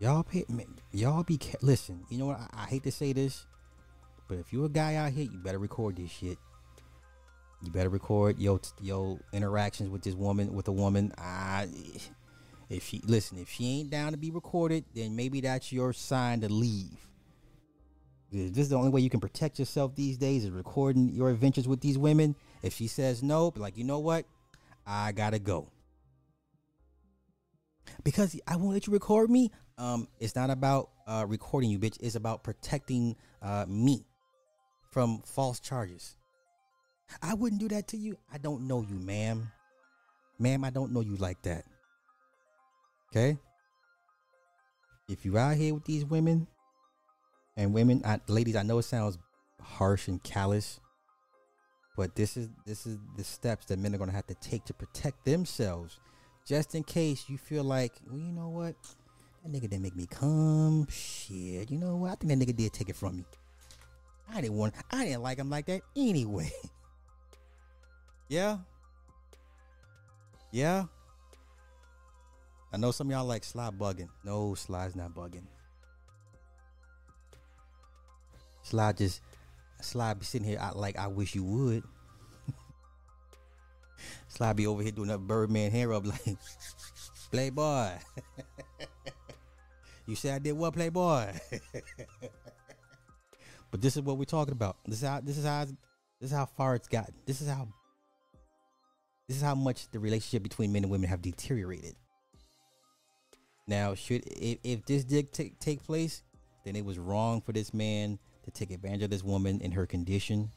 Y'all 0.00 0.24
pay, 0.24 0.44
y'all 0.92 1.22
be 1.22 1.38
listen. 1.62 2.04
You 2.10 2.18
know 2.18 2.26
what? 2.26 2.40
I, 2.40 2.64
I 2.64 2.66
hate 2.66 2.82
to 2.82 2.92
say 2.92 3.12
this, 3.12 3.46
but 4.28 4.38
if 4.38 4.52
you're 4.52 4.66
a 4.66 4.68
guy 4.68 4.96
out 4.96 5.12
here, 5.12 5.24
you 5.24 5.38
better 5.38 5.58
record 5.58 5.96
this 5.96 6.10
shit. 6.10 6.36
You 7.62 7.70
better 7.70 7.88
record 7.88 8.38
your 8.38 8.60
your 8.82 9.18
interactions 9.32 9.88
with 9.88 10.02
this 10.02 10.14
woman 10.14 10.52
with 10.52 10.68
a 10.68 10.72
woman. 10.72 11.12
I 11.16 11.68
if 12.68 12.86
she 12.86 13.00
listen, 13.04 13.38
if 13.38 13.48
she 13.48 13.80
ain't 13.80 13.90
down 13.90 14.12
to 14.12 14.18
be 14.18 14.30
recorded, 14.30 14.84
then 14.94 15.16
maybe 15.16 15.40
that's 15.40 15.72
your 15.72 15.92
sign 15.92 16.40
to 16.40 16.48
leave. 16.48 17.08
This 18.32 18.64
is 18.64 18.68
the 18.68 18.76
only 18.76 18.90
way 18.90 19.00
you 19.00 19.10
can 19.10 19.20
protect 19.20 19.58
yourself 19.60 19.94
these 19.94 20.16
days 20.16 20.44
is 20.44 20.50
recording 20.50 21.10
your 21.10 21.30
adventures 21.30 21.68
with 21.68 21.80
these 21.80 21.96
women. 21.96 22.34
If 22.62 22.74
she 22.74 22.88
says 22.88 23.22
no, 23.22 23.50
be 23.50 23.60
like, 23.60 23.76
you 23.76 23.84
know 23.84 24.00
what? 24.00 24.26
I 24.86 25.12
gotta 25.12 25.38
go. 25.38 25.70
Because 28.02 28.38
I 28.48 28.56
won't 28.56 28.72
let 28.72 28.86
you 28.86 28.92
record 28.92 29.30
me. 29.30 29.52
Um, 29.78 30.08
it's 30.18 30.34
not 30.34 30.50
about 30.50 30.90
uh, 31.06 31.24
recording 31.28 31.70
you, 31.70 31.78
bitch. 31.78 31.96
It's 32.00 32.16
about 32.16 32.42
protecting 32.42 33.14
uh, 33.40 33.66
me 33.68 34.04
from 34.90 35.22
false 35.24 35.60
charges. 35.60 36.16
I 37.22 37.34
wouldn't 37.34 37.60
do 37.60 37.68
that 37.68 37.88
to 37.88 37.96
you. 37.96 38.16
I 38.32 38.38
don't 38.38 38.66
know 38.66 38.82
you, 38.82 38.96
ma'am. 38.96 39.50
Ma'am, 40.38 40.64
I 40.64 40.70
don't 40.70 40.92
know 40.92 41.00
you 41.00 41.16
like 41.16 41.42
that. 41.42 41.64
Okay? 43.14 43.38
If 45.08 45.24
you 45.24 45.38
out 45.38 45.56
here 45.56 45.72
with 45.72 45.84
these 45.84 46.04
women 46.04 46.48
and 47.56 47.72
women, 47.72 48.02
I, 48.04 48.18
ladies, 48.26 48.56
I 48.56 48.64
know 48.64 48.78
it 48.78 48.82
sounds 48.82 49.18
harsh 49.60 50.08
and 50.08 50.20
callous, 50.24 50.80
but 51.96 52.16
this 52.16 52.36
is 52.36 52.48
this 52.66 52.86
is 52.86 52.98
the 53.16 53.22
steps 53.22 53.66
that 53.66 53.78
men 53.78 53.94
are 53.94 53.98
gonna 53.98 54.10
have 54.10 54.26
to 54.26 54.34
take 54.34 54.64
to 54.64 54.74
protect 54.74 55.24
themselves, 55.24 56.00
just 56.44 56.74
in 56.74 56.82
case 56.82 57.26
you 57.28 57.38
feel 57.38 57.62
like, 57.62 57.92
well, 58.08 58.18
you 58.18 58.32
know 58.32 58.48
what, 58.48 58.74
that 59.44 59.52
nigga 59.52 59.70
didn't 59.70 59.82
make 59.82 59.94
me 59.94 60.06
come. 60.10 60.88
Shit, 60.90 61.70
you 61.70 61.78
know 61.78 61.96
what? 61.96 62.12
I 62.12 62.14
think 62.16 62.30
that 62.30 62.38
nigga 62.44 62.56
did 62.56 62.72
take 62.72 62.88
it 62.88 62.96
from 62.96 63.18
me. 63.18 63.24
I 64.28 64.40
didn't 64.40 64.56
want. 64.56 64.74
I 64.90 65.04
didn't 65.04 65.22
like 65.22 65.38
him 65.38 65.50
like 65.50 65.66
that 65.66 65.82
anyway. 65.94 66.50
yeah. 68.28 68.58
Yeah. 70.50 70.86
I 72.74 72.76
know 72.76 72.90
some 72.90 73.06
of 73.06 73.12
y'all 73.12 73.24
like 73.24 73.44
Sly 73.44 73.70
bugging. 73.70 74.08
No, 74.24 74.56
Sly's 74.56 74.96
not 74.96 75.14
bugging. 75.14 75.46
Sly 78.62 78.90
just 78.90 79.20
Sly 79.80 80.12
be 80.14 80.24
sitting 80.24 80.48
here 80.48 80.58
I, 80.60 80.72
like 80.72 80.98
I 80.98 81.06
wish 81.06 81.36
you 81.36 81.44
would. 81.44 81.84
Sly 84.26 84.54
be 84.54 84.66
over 84.66 84.82
here 84.82 84.90
doing 84.90 85.06
that 85.06 85.18
Birdman 85.18 85.70
hair 85.70 85.92
up 85.92 86.04
like 86.26 86.36
Playboy. 87.30 87.90
you 90.08 90.16
say 90.16 90.32
I 90.32 90.40
did 90.40 90.54
what, 90.54 90.74
Playboy? 90.74 91.26
but 93.70 93.80
this 93.80 93.96
is 93.96 94.02
what 94.02 94.18
we're 94.18 94.24
talking 94.24 94.50
about. 94.50 94.78
This 94.84 95.00
is 95.00 95.08
how 95.08 95.20
this 95.20 95.38
is 95.38 95.44
how 95.44 95.64
this 95.64 95.76
is 96.22 96.32
how 96.32 96.46
far 96.46 96.74
it's 96.74 96.88
gotten. 96.88 97.14
This 97.24 97.40
is 97.40 97.46
how 97.46 97.68
this 99.28 99.36
is 99.36 99.44
how 99.44 99.54
much 99.54 99.88
the 99.92 100.00
relationship 100.00 100.42
between 100.42 100.72
men 100.72 100.82
and 100.82 100.90
women 100.90 101.08
have 101.08 101.22
deteriorated. 101.22 101.94
Now, 103.66 103.94
should 103.94 104.24
if, 104.26 104.58
if 104.62 104.84
this 104.84 105.04
did 105.04 105.32
take 105.32 105.58
take 105.58 105.82
place, 105.82 106.22
then 106.64 106.76
it 106.76 106.84
was 106.84 106.98
wrong 106.98 107.40
for 107.40 107.52
this 107.52 107.72
man 107.72 108.18
to 108.44 108.50
take 108.50 108.70
advantage 108.70 109.02
of 109.02 109.10
this 109.10 109.24
woman 109.24 109.60
in 109.60 109.72
her 109.72 109.86
condition. 109.86 110.50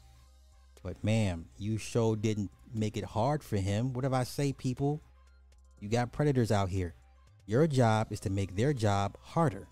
But 0.82 1.02
ma'am, 1.02 1.46
you 1.56 1.78
sure 1.78 2.16
didn't 2.16 2.50
make 2.72 2.96
it 2.96 3.04
hard 3.04 3.42
for 3.42 3.56
him. 3.56 3.92
What 3.92 4.04
if 4.04 4.12
I 4.12 4.24
say, 4.24 4.52
people? 4.52 5.02
You 5.80 5.88
got 5.88 6.12
predators 6.12 6.52
out 6.52 6.68
here. 6.68 6.94
Your 7.46 7.66
job 7.66 8.12
is 8.12 8.20
to 8.20 8.30
make 8.30 8.54
their 8.54 8.74
job 8.74 9.16
harder. 9.22 9.68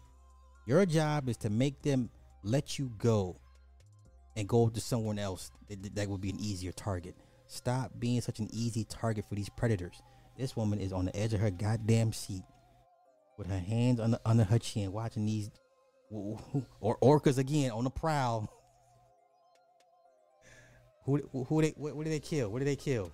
Your 0.67 0.87
job 0.87 1.29
is 1.29 1.37
to 1.39 1.51
make 1.51 1.83
them 1.83 2.11
let 2.43 2.79
you 2.79 2.91
go 2.99 3.39
and 4.35 4.49
go 4.49 4.69
to 4.69 4.81
someone 4.81 5.19
else 5.19 5.51
that, 5.69 5.95
that 5.95 6.09
would 6.09 6.21
be 6.21 6.31
an 6.31 6.41
easier 6.41 6.73
target. 6.73 7.15
Stop 7.49 7.93
being 7.99 8.21
such 8.21 8.39
an 8.39 8.49
easy 8.53 8.85
target 8.85 9.27
for 9.29 9.35
these 9.35 9.49
predators. 9.49 10.03
This 10.39 10.57
woman 10.57 10.81
is 10.81 10.93
on 10.93 11.05
the 11.05 11.17
edge 11.17 11.35
of 11.35 11.41
her 11.41 11.51
goddamn 11.51 12.13
seat 12.13 12.43
with 13.37 13.49
her 13.49 13.59
hands 13.59 14.01
under, 14.01 14.19
under 14.25 14.45
her 14.45 14.59
chin, 14.59 14.93
watching 14.93 15.27
these 15.27 15.51
or 16.11 16.97
orcas 17.03 17.39
again 17.39 17.71
on 17.71 17.85
the 17.85 17.91
prowl. 17.91 18.49
Who 21.05 21.19
who 21.49 21.63
they 21.63 21.73
what, 21.77 21.95
what 21.95 22.05
did 22.05 22.13
they 22.13 22.19
kill? 22.19 22.51
What 22.51 22.59
did 22.59 22.67
they 22.67 22.75
kill? 22.75 23.13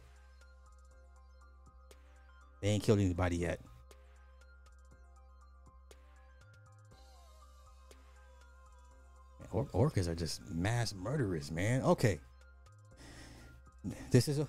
They 2.63 2.69
ain't 2.69 2.83
killed 2.83 3.01
anybody 3.01 3.37
yet. 3.37 3.61
Or, 9.51 9.67
orcas 9.75 10.09
are 10.09 10.15
just 10.15 10.41
mass 10.49 10.95
murderers, 10.95 11.51
man. 11.51 11.83
Okay. 11.83 12.21
This 14.11 14.29
is 14.29 14.39
a 14.39 14.49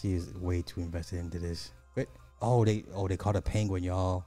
She 0.00 0.14
is 0.14 0.32
way 0.34 0.62
too 0.62 0.80
invested 0.80 1.18
into 1.18 1.38
this. 1.38 1.72
But 1.94 2.08
oh, 2.40 2.64
they 2.64 2.84
oh 2.94 3.08
they 3.08 3.16
caught 3.16 3.36
a 3.36 3.42
penguin, 3.42 3.82
y'all. 3.82 4.24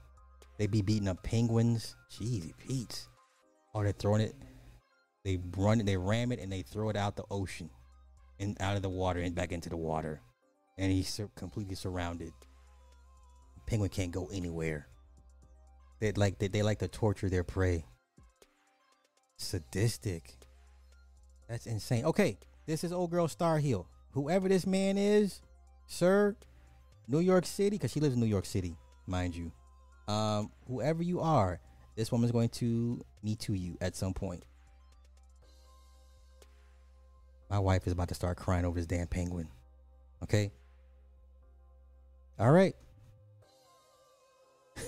They 0.58 0.68
be 0.68 0.82
beating 0.82 1.08
up 1.08 1.24
penguins. 1.24 1.96
Jeez, 2.12 2.52
Pete. 2.58 3.08
Oh, 3.74 3.82
they're 3.82 3.92
throwing 3.92 4.22
it. 4.22 4.36
They 5.26 5.40
run 5.58 5.80
it, 5.80 5.86
they 5.86 5.98
ram 5.98 6.32
it, 6.32 6.40
and 6.40 6.52
they 6.52 6.62
throw 6.62 6.90
it 6.90 6.98
out 6.98 7.16
the 7.16 7.24
ocean, 7.32 7.70
and 8.40 8.58
out 8.60 8.76
of 8.76 8.82
the 8.82 8.90
water 8.90 9.22
and 9.22 9.34
back 9.34 9.52
into 9.52 9.70
the 9.70 9.78
water, 9.78 10.22
and 10.78 10.92
he's 10.92 11.08
sur- 11.08 11.30
completely 11.36 11.76
surrounded. 11.76 12.34
Penguin 13.66 13.90
can't 13.90 14.12
go 14.12 14.30
anywhere. 14.34 14.88
They 16.00 16.12
like 16.12 16.38
they, 16.40 16.50
they 16.50 16.62
like 16.62 16.80
to 16.80 16.88
torture 16.88 17.30
their 17.30 17.46
prey. 17.46 17.86
Sadistic. 19.38 20.36
That's 21.50 21.66
insane. 21.66 22.06
Okay, 22.06 22.38
this 22.66 22.84
is 22.84 22.92
old 22.92 23.12
girl 23.12 23.28
Star 23.28 23.60
Hill. 23.60 23.88
Whoever 24.12 24.50
this 24.50 24.68
man 24.68 24.98
is, 24.98 25.42
sir, 25.94 26.36
New 27.08 27.20
York 27.20 27.46
City, 27.46 27.78
because 27.78 27.92
she 27.92 28.00
lives 28.00 28.16
in 28.16 28.20
New 28.20 28.26
York 28.26 28.46
City, 28.46 28.76
mind 29.08 29.36
you. 29.36 29.52
Um, 30.08 30.52
whoever 30.68 31.04
you 31.04 31.22
are, 31.22 31.60
this 31.96 32.12
woman's 32.12 32.32
going 32.32 32.50
to 32.50 33.00
me 33.22 33.36
to 33.38 33.54
you 33.54 33.78
at 33.80 33.96
some 33.96 34.14
point. 34.14 34.44
My 37.50 37.60
wife 37.60 37.86
is 37.86 37.94
about 37.94 38.10
to 38.10 38.16
start 38.16 38.38
crying 38.38 38.66
over 38.66 38.78
this 38.80 38.88
damn 38.88 39.08
penguin. 39.08 39.48
Okay? 40.24 40.52
All 42.40 42.52
right. 42.52 42.76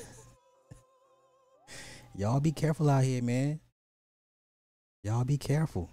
Y'all 2.16 2.40
be 2.40 2.52
careful 2.52 2.90
out 2.90 3.04
here, 3.04 3.22
man. 3.22 3.60
Y'all 5.04 5.24
be 5.24 5.38
careful. 5.38 5.92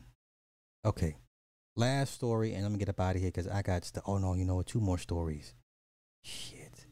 Okay. 0.85 1.17
Last 1.77 2.15
story, 2.15 2.53
and 2.55 2.65
I'm 2.65 2.73
gonna 2.73 2.79
get 2.79 2.89
up 2.89 3.01
out 3.01 3.17
of 3.17 3.23
here 3.23 3.31
because 3.31 3.49
I 3.49 3.63
got. 3.63 3.85
St- 3.85 4.05
oh 4.07 4.19
no, 4.19 4.35
you 4.35 4.45
know 4.45 4.57
what? 4.57 4.67
Two 4.67 4.81
more 4.81 4.99
stories. 4.99 5.55
Shit. 6.23 6.87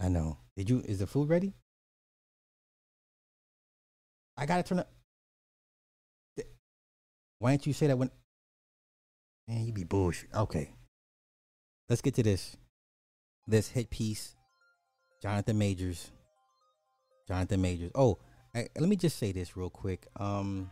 I 0.00 0.08
know. 0.08 0.38
Did 0.56 0.70
you? 0.70 0.80
Is 0.80 1.00
the 1.00 1.06
food 1.06 1.28
ready? 1.28 1.54
I 4.36 4.46
gotta 4.46 4.62
turn 4.62 4.78
up. 4.80 4.90
Why 7.38 7.50
didn't 7.50 7.66
you 7.66 7.72
say 7.72 7.88
that 7.88 7.98
when? 7.98 8.10
Man, 9.48 9.66
you 9.66 9.72
be 9.72 9.82
bullshit. 9.82 10.30
Okay. 10.32 10.70
Let's 11.88 12.02
get 12.02 12.14
to 12.14 12.22
this. 12.22 12.56
This 13.48 13.68
hit 13.68 13.90
piece. 13.90 14.36
Jonathan 15.20 15.58
Majors. 15.58 16.12
Jonathan 17.26 17.60
Majors. 17.60 17.90
Oh, 17.96 18.18
I, 18.54 18.68
let 18.78 18.88
me 18.88 18.94
just 18.94 19.18
say 19.18 19.32
this 19.32 19.56
real 19.56 19.70
quick. 19.70 20.06
Um, 20.16 20.70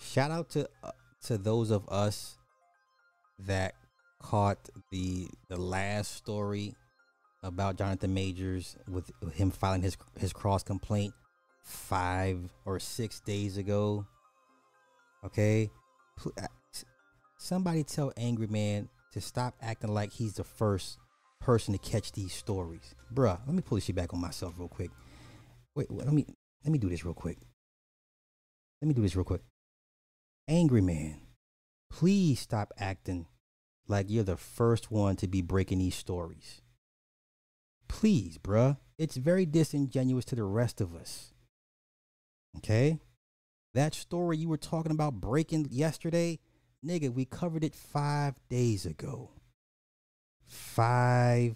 Shout 0.00 0.30
out 0.30 0.48
to 0.50 0.68
uh, 0.82 0.92
to 1.24 1.38
those 1.38 1.70
of 1.70 1.88
us 1.88 2.38
that 3.38 3.74
caught 4.20 4.68
the 4.90 5.28
the 5.48 5.56
last 5.56 6.14
story 6.14 6.74
about 7.42 7.76
Jonathan 7.76 8.12
Majors 8.12 8.76
with 8.88 9.10
him 9.34 9.50
filing 9.50 9.82
his 9.82 9.96
his 10.18 10.32
cross 10.32 10.62
complaint 10.62 11.14
five 11.62 12.38
or 12.64 12.78
six 12.78 13.20
days 13.20 13.56
ago. 13.56 14.06
Okay, 15.24 15.70
uh, 16.24 16.46
somebody 17.38 17.82
tell 17.82 18.12
Angry 18.16 18.46
Man 18.46 18.88
to 19.12 19.20
stop 19.20 19.54
acting 19.60 19.92
like 19.92 20.12
he's 20.12 20.34
the 20.34 20.44
first 20.44 20.98
person 21.40 21.72
to 21.72 21.78
catch 21.78 22.12
these 22.12 22.32
stories, 22.32 22.94
bruh. 23.12 23.38
Let 23.46 23.54
me 23.54 23.62
pull 23.62 23.76
this 23.76 23.84
shit 23.84 23.96
back 23.96 24.12
on 24.14 24.20
myself 24.20 24.54
real 24.58 24.68
quick. 24.68 24.90
Wait, 25.74 25.90
wait, 25.90 26.04
let 26.04 26.14
me 26.14 26.26
let 26.64 26.72
me 26.72 26.78
do 26.78 26.88
this 26.88 27.04
real 27.04 27.14
quick. 27.14 27.38
Let 28.80 28.88
me 28.88 28.94
do 28.94 29.02
this 29.02 29.16
real 29.16 29.24
quick. 29.24 29.42
Angry 30.50 30.80
Man, 30.80 31.20
please 31.90 32.40
stop 32.40 32.72
acting 32.76 33.28
like 33.86 34.06
you're 34.08 34.24
the 34.24 34.36
first 34.36 34.90
one 34.90 35.14
to 35.14 35.28
be 35.28 35.42
breaking 35.42 35.78
these 35.78 35.94
stories. 35.94 36.60
Please, 37.86 38.36
bruh. 38.36 38.76
It's 38.98 39.16
very 39.16 39.46
disingenuous 39.46 40.24
to 40.24 40.34
the 40.34 40.42
rest 40.42 40.80
of 40.80 40.92
us. 40.92 41.34
Okay? 42.56 42.98
That 43.74 43.94
story 43.94 44.38
you 44.38 44.48
were 44.48 44.56
talking 44.56 44.90
about 44.90 45.20
breaking 45.20 45.68
yesterday, 45.70 46.40
nigga, 46.84 47.14
we 47.14 47.26
covered 47.26 47.62
it 47.62 47.76
five 47.76 48.34
days 48.48 48.84
ago. 48.84 49.30
Five 50.48 51.54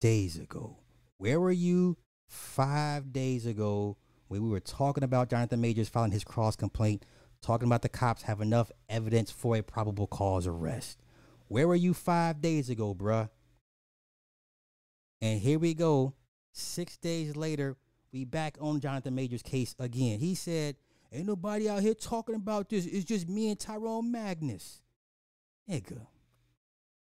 days 0.00 0.38
ago. 0.38 0.78
Where 1.18 1.38
were 1.38 1.52
you 1.52 1.98
five 2.26 3.12
days 3.12 3.44
ago 3.44 3.98
when 4.28 4.42
we 4.42 4.48
were 4.48 4.60
talking 4.60 5.04
about 5.04 5.28
Jonathan 5.28 5.60
Majors 5.60 5.90
filing 5.90 6.12
his 6.12 6.24
cross 6.24 6.56
complaint, 6.56 7.04
talking 7.42 7.66
about 7.66 7.82
the 7.82 7.88
cops 7.88 8.22
have 8.22 8.40
enough 8.40 8.70
evidence 8.88 9.30
for 9.30 9.56
a 9.56 9.62
probable 9.62 10.06
cause 10.06 10.46
arrest? 10.46 11.02
Where 11.48 11.66
were 11.66 11.74
you 11.74 11.94
five 11.94 12.40
days 12.40 12.70
ago, 12.70 12.94
bruh? 12.94 13.28
And 15.20 15.40
here 15.40 15.58
we 15.58 15.74
go. 15.74 16.14
Six 16.52 16.96
days 16.96 17.36
later, 17.36 17.76
we 18.12 18.24
back 18.24 18.56
on 18.60 18.80
Jonathan 18.80 19.14
Majors' 19.14 19.42
case 19.42 19.74
again. 19.78 20.18
He 20.18 20.34
said, 20.34 20.76
Ain't 21.12 21.26
nobody 21.26 21.68
out 21.68 21.82
here 21.82 21.94
talking 21.94 22.36
about 22.36 22.68
this. 22.68 22.86
It's 22.86 23.04
just 23.04 23.28
me 23.28 23.50
and 23.50 23.58
Tyrone 23.58 24.12
Magnus. 24.12 24.82
Nigga. 25.68 26.06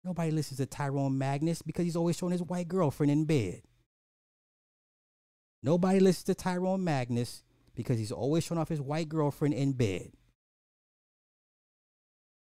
Nobody 0.03 0.31
listens 0.31 0.57
to 0.57 0.65
Tyrone 0.65 1.18
Magnus 1.18 1.61
because 1.61 1.85
he's 1.85 1.95
always 1.95 2.18
showing 2.18 2.34
his 2.34 2.43
white 2.43 2.68
girlfriend 2.68 3.11
in 3.11 3.23
bed. 3.23 3.61
Nobody 5.61 6.01
listens 6.01 6.26
to 6.26 6.35
Tyrone 6.35 6.84
Magnus 6.84 7.43
because 7.76 7.97
he's 7.97 8.11
always 8.11 8.43
showing 8.43 8.60
off 8.60 8.68
his 8.68 8.81
white 8.81 9.07
girlfriend 9.07 9.53
in 9.53 9.72
bed. 9.72 10.11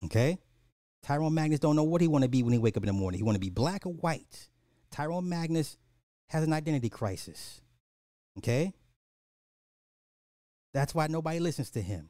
Okay? 0.05 0.39
Tyrone 1.03 1.35
Magnus 1.35 1.61
don't 1.61 1.77
know 1.77 1.83
what 1.83 2.01
he 2.01 2.09
want 2.09 2.23
to 2.23 2.29
be 2.29 2.43
when 2.43 2.53
he 2.53 2.59
wake 2.59 2.77
up 2.77 2.83
in 2.83 2.87
the 2.89 2.93
morning. 2.93 3.19
He 3.19 3.25
want 3.25 3.37
to 3.37 3.41
be 3.41 3.51
black 3.51 3.87
or 3.87 3.93
white. 3.93 4.49
Tyrone 4.91 5.29
Magnus 5.29 5.77
has 6.29 6.45
an 6.45 6.53
identity 6.53 6.89
crisis. 6.89 7.61
Okay? 8.39 8.73
That's 10.73 10.95
why 10.95 11.07
nobody 11.09 11.41
listens 11.41 11.71
to 11.71 11.83
him. 11.83 12.09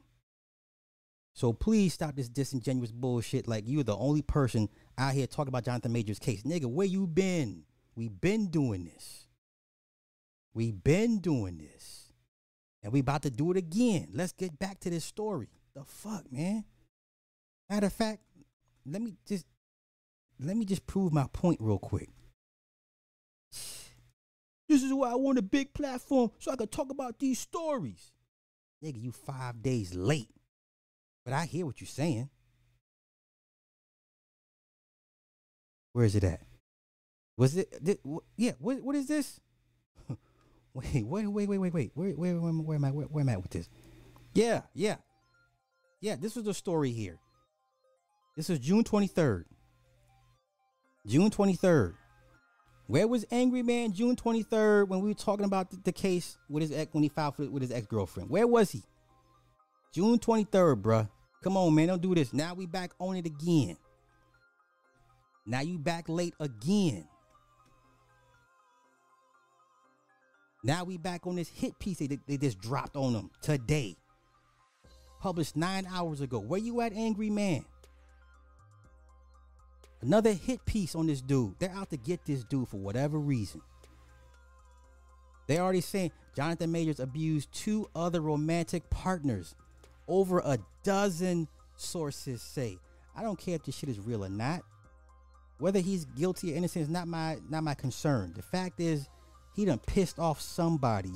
So 1.33 1.51
please 1.51 1.93
stop 1.93 2.15
this 2.15 2.29
disingenuous 2.29 2.91
bullshit 2.91 3.47
like 3.47 3.63
you're 3.67 3.83
the 3.83 3.97
only 3.97 4.21
person 4.21 4.69
out 4.97 5.13
here 5.13 5.25
talking 5.25 5.49
about 5.49 5.65
Jonathan 5.65 5.91
Majors' 5.91 6.19
case. 6.19 6.43
Nigga, 6.43 6.65
where 6.65 6.85
you 6.85 7.07
been? 7.07 7.63
We 7.95 8.07
been 8.07 8.47
doing 8.47 8.85
this. 8.85 9.27
We 10.53 10.71
been 10.71 11.19
doing 11.19 11.57
this. 11.57 12.11
And 12.83 12.93
we 12.93 12.99
about 12.99 13.23
to 13.23 13.31
do 13.31 13.49
it 13.51 13.57
again. 13.57 14.09
Let's 14.13 14.33
get 14.33 14.59
back 14.59 14.79
to 14.81 14.89
this 14.89 15.05
story. 15.05 15.49
The 15.73 15.83
fuck, 15.83 16.31
man? 16.31 16.65
Matter 17.73 17.87
of 17.87 17.93
fact, 17.93 18.21
let 18.85 19.01
me 19.01 19.15
just 19.27 19.47
let 20.39 20.55
me 20.55 20.63
just 20.63 20.85
prove 20.85 21.11
my 21.11 21.25
point 21.33 21.57
real 21.59 21.79
quick. 21.79 22.09
This 24.69 24.81
is 24.81 24.93
why 24.93 25.11
I 25.11 25.15
want 25.15 25.37
a 25.37 25.43
big 25.43 25.73
platform 25.73 26.31
so 26.39 26.49
I 26.49 26.55
can 26.55 26.67
talk 26.67 26.89
about 26.89 27.19
these 27.19 27.37
stories. 27.37 28.11
Nigga, 28.83 28.99
you 28.99 29.11
five 29.11 29.61
days 29.61 29.93
late. 29.93 30.29
But 31.25 31.33
I 31.33 31.45
hear 31.45 31.65
what 31.65 31.81
you're 31.81 31.87
saying. 31.87 32.29
Where 35.91 36.05
is 36.05 36.15
it 36.15 36.23
at? 36.23 36.41
Was 37.37 37.57
it? 37.57 37.83
Did, 37.83 37.99
wh- 38.07 38.25
yeah. 38.37 38.53
What? 38.57 38.81
What 38.81 38.95
is 38.95 39.07
this? 39.07 39.39
wait, 40.73 41.05
wait, 41.05 41.27
wait, 41.27 41.47
wait, 41.47 41.59
wait, 41.59 41.73
wait. 41.73 41.91
Where, 41.93 42.11
where, 42.11 42.39
where, 42.39 42.53
where 42.53 42.75
am 42.77 42.85
I? 42.85 42.91
Where, 42.91 43.05
where 43.07 43.21
am 43.21 43.29
I 43.29 43.37
with 43.37 43.51
this? 43.51 43.67
Yeah, 44.33 44.61
yeah, 44.73 44.95
yeah. 46.01 46.15
This 46.15 46.35
was 46.35 46.45
the 46.45 46.53
story 46.53 46.91
here. 46.91 47.19
This 48.35 48.49
is 48.49 48.57
June 48.57 48.83
23rd. 48.83 49.43
June 51.05 51.29
23rd. 51.29 51.93
Where 52.87 53.07
was 53.07 53.25
Angry 53.31 53.61
Man 53.61 53.93
June 53.93 54.15
23rd 54.15 54.87
when 54.87 55.01
we 55.01 55.09
were 55.09 55.15
talking 55.15 55.45
about 55.45 55.69
the, 55.69 55.77
the 55.83 55.91
case 55.91 56.37
with 56.49 56.61
his 56.61 56.71
ex 56.71 56.93
when 56.93 57.03
he 57.03 57.09
filed 57.09 57.35
for, 57.35 57.47
with 57.49 57.61
his 57.61 57.71
ex 57.71 57.85
girlfriend? 57.85 58.29
Where 58.29 58.47
was 58.47 58.71
he? 58.71 58.81
June 59.93 60.17
23rd, 60.17 60.81
bruh. 60.81 61.09
Come 61.43 61.57
on, 61.57 61.75
man. 61.75 61.89
Don't 61.89 62.01
do 62.01 62.15
this. 62.15 62.33
Now 62.33 62.55
we 62.55 62.65
back 62.65 62.91
on 62.99 63.15
it 63.15 63.27
again. 63.27 63.77
Now 65.45 65.61
you 65.61 65.77
back 65.77 66.09
late 66.09 66.33
again. 66.39 67.07
Now 70.63 70.85
we 70.85 70.97
back 70.97 71.27
on 71.27 71.35
this 71.35 71.49
hit 71.49 71.77
piece 71.77 71.99
they, 71.99 72.17
they 72.27 72.37
just 72.37 72.59
dropped 72.59 72.95
on 72.95 73.13
them 73.13 73.29
today. 73.41 73.95
Published 75.19 75.55
nine 75.55 75.85
hours 75.93 76.21
ago. 76.21 76.39
Where 76.39 76.59
you 76.59 76.81
at, 76.81 76.93
Angry 76.93 77.29
Man? 77.29 77.65
Another 80.03 80.33
hit 80.33 80.65
piece 80.65 80.95
on 80.95 81.07
this 81.07 81.21
dude. 81.21 81.55
They're 81.59 81.71
out 81.71 81.89
to 81.91 81.97
get 81.97 82.25
this 82.25 82.43
dude 82.43 82.67
for 82.67 82.75
whatever 82.75 83.17
reason. 83.17 83.61
They 85.47 85.59
already 85.59 85.79
saying 85.79 86.11
Jonathan 86.35 86.73
Majors 86.73 86.99
abused 86.99 87.53
two 87.53 87.87
other 87.95 88.19
romantic 88.19 88.89
partners. 88.89 89.55
Over 90.09 90.39
a 90.39 90.57
dozen 90.83 91.47
sources 91.77 92.41
say. 92.41 92.77
I 93.15 93.21
don't 93.21 93.39
care 93.39 93.55
if 93.55 93.63
this 93.63 93.77
shit 93.77 93.87
is 93.87 93.99
real 93.99 94.25
or 94.25 94.29
not. 94.29 94.63
Whether 95.59 95.79
he's 95.79 96.03
guilty 96.03 96.51
or 96.51 96.57
innocent 96.57 96.83
is 96.83 96.89
not 96.89 97.07
my 97.07 97.37
not 97.49 97.63
my 97.63 97.73
concern. 97.73 98.33
The 98.35 98.41
fact 98.41 98.81
is, 98.81 99.07
he 99.55 99.63
done 99.63 99.79
pissed 99.87 100.19
off 100.19 100.41
somebody 100.41 101.13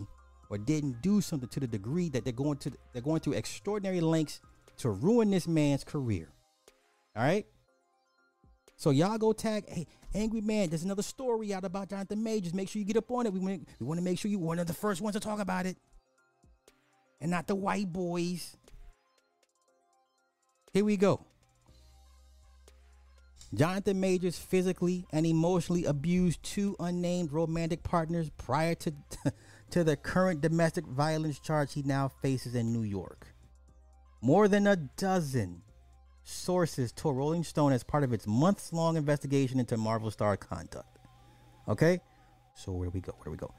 or 0.49 0.57
didn't 0.57 1.01
do 1.01 1.19
something 1.19 1.49
to 1.49 1.59
the 1.59 1.67
degree 1.67 2.07
that 2.09 2.23
they're 2.23 2.31
going 2.31 2.57
to 2.59 2.71
they're 2.93 3.01
going 3.01 3.19
through 3.19 3.33
extraordinary 3.33 3.99
lengths 3.99 4.39
to 4.77 4.91
ruin 4.91 5.29
this 5.29 5.45
man's 5.45 5.83
career. 5.83 6.29
All 7.17 7.23
right. 7.23 7.45
So 8.77 8.91
y'all 8.91 9.17
go 9.17 9.33
tag, 9.33 9.65
hey, 9.67 9.87
Angry 10.13 10.39
Man. 10.39 10.69
There's 10.69 10.83
another 10.83 11.01
story 11.01 11.51
out 11.51 11.65
about 11.65 11.89
Jonathan 11.89 12.23
Majors. 12.23 12.53
Make 12.53 12.69
sure 12.69 12.79
you 12.79 12.85
get 12.85 12.95
up 12.95 13.09
on 13.11 13.25
it. 13.25 13.33
We 13.33 13.39
want, 13.39 13.67
we 13.79 13.85
want 13.87 13.97
to 13.97 14.03
make 14.03 14.19
sure 14.19 14.29
you're 14.29 14.39
one 14.39 14.59
of 14.59 14.67
the 14.67 14.73
first 14.73 15.01
ones 15.01 15.15
to 15.15 15.19
talk 15.19 15.39
about 15.39 15.65
it, 15.65 15.77
and 17.19 17.31
not 17.31 17.47
the 17.47 17.55
white 17.55 17.91
boys. 17.91 18.55
Here 20.73 20.85
we 20.85 20.95
go. 20.95 21.25
Jonathan 23.55 23.99
Majors 23.99 24.37
physically 24.37 25.07
and 25.11 25.25
emotionally 25.25 25.85
abused 25.85 26.43
two 26.43 26.75
unnamed 26.79 27.31
romantic 27.31 27.81
partners 27.81 28.29
prior 28.37 28.75
to 28.75 28.93
to 29.71 29.83
the 29.83 29.95
current 29.95 30.41
domestic 30.41 30.85
violence 30.85 31.39
charge 31.39 31.73
he 31.73 31.81
now 31.81 32.07
faces 32.07 32.53
in 32.53 32.71
New 32.71 32.83
York. 32.83 33.27
More 34.21 34.47
than 34.47 34.67
a 34.67 34.75
dozen 34.75 35.63
sources 36.27 36.91
told 36.91 37.15
Rolling 37.15 37.43
Stone 37.43 37.71
as 37.71 37.83
part 37.83 38.03
of 38.03 38.11
its 38.11 38.27
months 38.27 38.73
long 38.73 38.97
investigation 38.97 39.59
into 39.59 39.77
Marvel 39.77 40.11
star 40.11 40.35
conduct. 40.35 40.99
Okay? 41.67 41.99
So 42.53 42.73
where 42.73 42.89
we 42.89 42.99
go? 42.99 43.13
Where 43.17 43.25
do 43.25 43.31
we 43.31 43.37
go? 43.37 43.53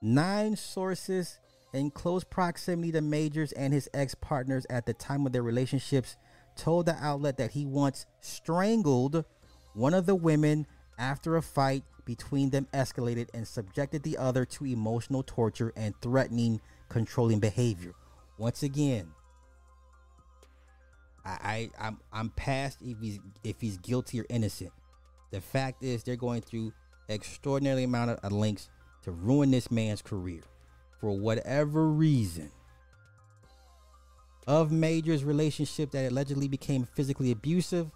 Nine 0.00 0.56
sources 0.56 1.38
in 1.72 1.90
close 1.90 2.24
proximity 2.24 2.90
to 2.92 3.00
Majors 3.00 3.52
and 3.52 3.72
his 3.72 3.88
ex 3.94 4.14
partners 4.16 4.66
at 4.68 4.84
the 4.84 4.94
time 4.94 5.26
of 5.26 5.32
their 5.32 5.44
relationships 5.44 6.16
told 6.56 6.86
the 6.86 6.96
outlet 6.96 7.36
that 7.38 7.52
he 7.52 7.64
once 7.64 8.06
strangled 8.20 9.24
one 9.74 9.94
of 9.94 10.04
the 10.04 10.14
women 10.14 10.66
after 10.98 11.36
a 11.36 11.42
fight 11.42 11.84
between 12.04 12.50
them 12.50 12.66
escalated 12.74 13.28
and 13.32 13.46
subjected 13.46 14.02
the 14.02 14.18
other 14.18 14.44
to 14.44 14.66
emotional 14.66 15.22
torture 15.22 15.72
and 15.76 15.94
threatening, 16.02 16.60
controlling 16.88 17.38
behavior. 17.38 17.92
Once 18.38 18.64
again, 18.64 19.12
I, 21.24 21.70
I 21.78 21.86
I'm 21.86 21.98
I'm 22.12 22.30
past 22.30 22.78
if 22.82 22.98
he's 23.00 23.18
if 23.44 23.60
he's 23.60 23.76
guilty 23.78 24.20
or 24.20 24.26
innocent. 24.28 24.72
The 25.30 25.40
fact 25.40 25.82
is 25.82 26.02
they're 26.02 26.16
going 26.16 26.42
through 26.42 26.72
extraordinary 27.08 27.84
amount 27.84 28.10
of 28.10 28.32
links 28.32 28.68
to 29.04 29.12
ruin 29.12 29.50
this 29.50 29.70
man's 29.70 30.02
career 30.02 30.40
for 31.00 31.18
whatever 31.18 31.88
reason. 31.88 32.50
Of 34.46 34.72
Major's 34.72 35.24
relationship 35.24 35.92
that 35.92 36.10
allegedly 36.10 36.48
became 36.48 36.88
physically 36.94 37.30
abusive. 37.30 37.90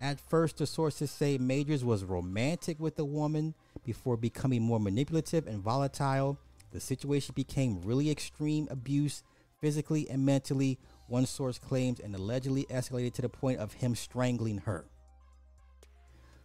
At 0.00 0.20
first, 0.20 0.58
the 0.58 0.66
sources 0.66 1.10
say 1.10 1.38
Majors 1.38 1.84
was 1.84 2.04
romantic 2.04 2.78
with 2.80 2.96
the 2.96 3.04
woman 3.04 3.54
before 3.84 4.16
becoming 4.16 4.62
more 4.62 4.80
manipulative 4.80 5.46
and 5.46 5.62
volatile. 5.62 6.38
The 6.72 6.80
situation 6.80 7.34
became 7.36 7.82
really 7.82 8.10
extreme 8.10 8.66
abuse 8.70 9.22
physically 9.60 10.08
and 10.10 10.24
mentally 10.24 10.78
one 11.12 11.26
source 11.26 11.58
claims, 11.58 12.00
and 12.00 12.14
allegedly 12.14 12.64
escalated 12.70 13.12
to 13.12 13.22
the 13.22 13.28
point 13.28 13.60
of 13.60 13.74
him 13.74 13.94
strangling 13.94 14.58
her. 14.58 14.86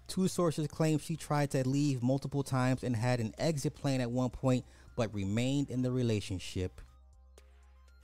Two 0.07 0.27
sources 0.27 0.67
claim 0.67 0.99
she 0.99 1.15
tried 1.15 1.51
to 1.51 1.67
leave 1.67 2.03
multiple 2.03 2.43
times 2.43 2.83
and 2.83 2.95
had 2.95 3.21
an 3.21 3.33
exit 3.37 3.75
plan 3.75 4.01
at 4.01 4.11
one 4.11 4.29
point, 4.29 4.65
but 4.97 5.13
remained 5.13 5.69
in 5.69 5.83
the 5.83 5.91
relationship. 5.91 6.81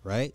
Right? 0.03 0.33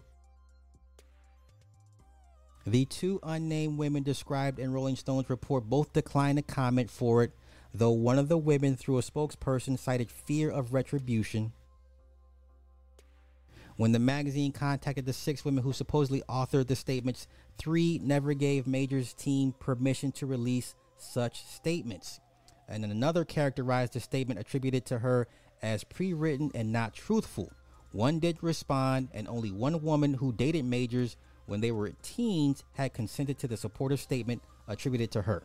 The 2.67 2.85
two 2.85 3.21
unnamed 3.23 3.79
women 3.79 4.03
described 4.03 4.59
in 4.59 4.73
Rolling 4.73 4.97
Stone's 4.97 5.31
report 5.31 5.65
both 5.65 5.95
declined 5.95 6.37
to 6.37 6.43
comment 6.43 6.91
for 6.91 7.23
it, 7.23 7.33
though 7.73 7.91
one 7.91 8.19
of 8.19 8.29
the 8.29 8.37
women, 8.37 8.77
through 8.77 8.99
a 8.99 9.03
spokesperson, 9.03 9.79
cited 9.79 10.11
fear 10.11 10.51
of 10.51 10.75
retribution. 10.75 11.53
When 13.79 13.93
the 13.93 14.01
magazine 14.01 14.51
contacted 14.51 15.07
the 15.07 15.13
six 15.13 15.45
women 15.45 15.63
who 15.63 15.73
supposedly 15.73 16.21
authored 16.29 16.67
the 16.67 16.75
statements, 16.75 17.29
three 17.59 18.01
never 18.03 18.35
gave 18.35 18.67
Major's 18.67 19.15
team 19.15 19.55
permission 19.61 20.11
to 20.13 20.27
release 20.27 20.75
such 20.97 21.45
statements. 21.45 22.19
And 22.69 22.83
then 22.83 22.91
another 22.91 23.25
characterized 23.25 23.93
the 23.93 24.01
statement 24.01 24.41
attributed 24.41 24.85
to 24.87 24.99
her 24.99 25.29
as 25.63 25.85
pre 25.85 26.13
written 26.13 26.51
and 26.57 26.73
not 26.73 26.93
truthful. 26.93 27.53
One 27.93 28.19
did 28.19 28.43
respond, 28.43 29.11
and 29.15 29.29
only 29.29 29.53
one 29.53 29.81
woman 29.81 30.15
who 30.15 30.33
dated 30.33 30.65
Majors 30.65 31.17
when 31.47 31.61
they 31.61 31.71
were 31.71 31.93
teens 32.03 32.65
had 32.73 32.93
consented 32.93 33.39
to 33.39 33.47
the 33.47 33.57
supportive 33.57 34.01
statement 34.01 34.43
attributed 34.67 35.13
to 35.13 35.23
her. 35.23 35.45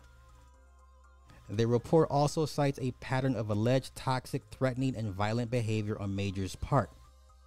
The 1.51 1.67
report 1.67 2.09
also 2.09 2.47
cites 2.47 2.79
a 2.81 2.93
pattern 2.93 3.35
of 3.35 3.51
alleged 3.51 3.95
toxic, 3.95 4.41
threatening, 4.49 4.95
and 4.95 5.13
violent 5.13 5.51
behavior 5.51 6.01
on 6.01 6.15
Major's 6.15 6.55
part, 6.55 6.89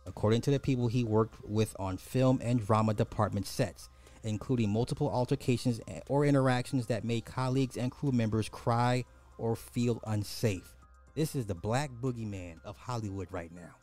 according 0.07 0.41
to 0.43 0.51
the 0.51 0.61
people 0.61 0.89
he 0.89 1.05
worked 1.05 1.37
with 1.45 1.75
on 1.79 1.97
film 1.97 2.41
and 2.43 2.65
drama 2.65 2.95
department 2.95 3.47
sets, 3.47 3.89
including 4.23 4.71
multiple 4.71 5.11
altercations 5.11 5.81
or 6.09 6.25
interactions 6.25 6.87
that 6.87 7.05
made 7.05 7.25
colleagues 7.25 7.77
and 7.77 7.91
crew 7.91 8.13
members 8.13 8.49
cry 8.49 9.05
or 9.39 9.57
feel 9.57 10.01
unsafe. 10.07 10.75
This 11.15 11.35
is 11.35 11.47
the 11.47 11.55
black 11.55 11.91
boogeyman 12.01 12.57
of 12.65 12.77
Hollywood 12.77 13.29
right 13.31 13.53
now. 13.53 13.75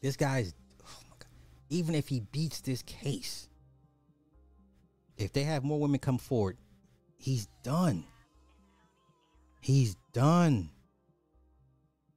This 0.00 0.16
guy's 0.16 0.54
oh 0.84 1.16
even 1.68 1.94
if 1.94 2.08
he 2.08 2.20
beats 2.20 2.60
this 2.60 2.82
case, 2.82 3.48
if 5.16 5.32
they 5.32 5.44
have 5.44 5.64
more 5.64 5.80
women 5.80 5.98
come 6.00 6.18
forward, 6.18 6.56
he's 7.18 7.48
done. 7.62 8.04
He's 9.60 9.96
done. 10.12 10.70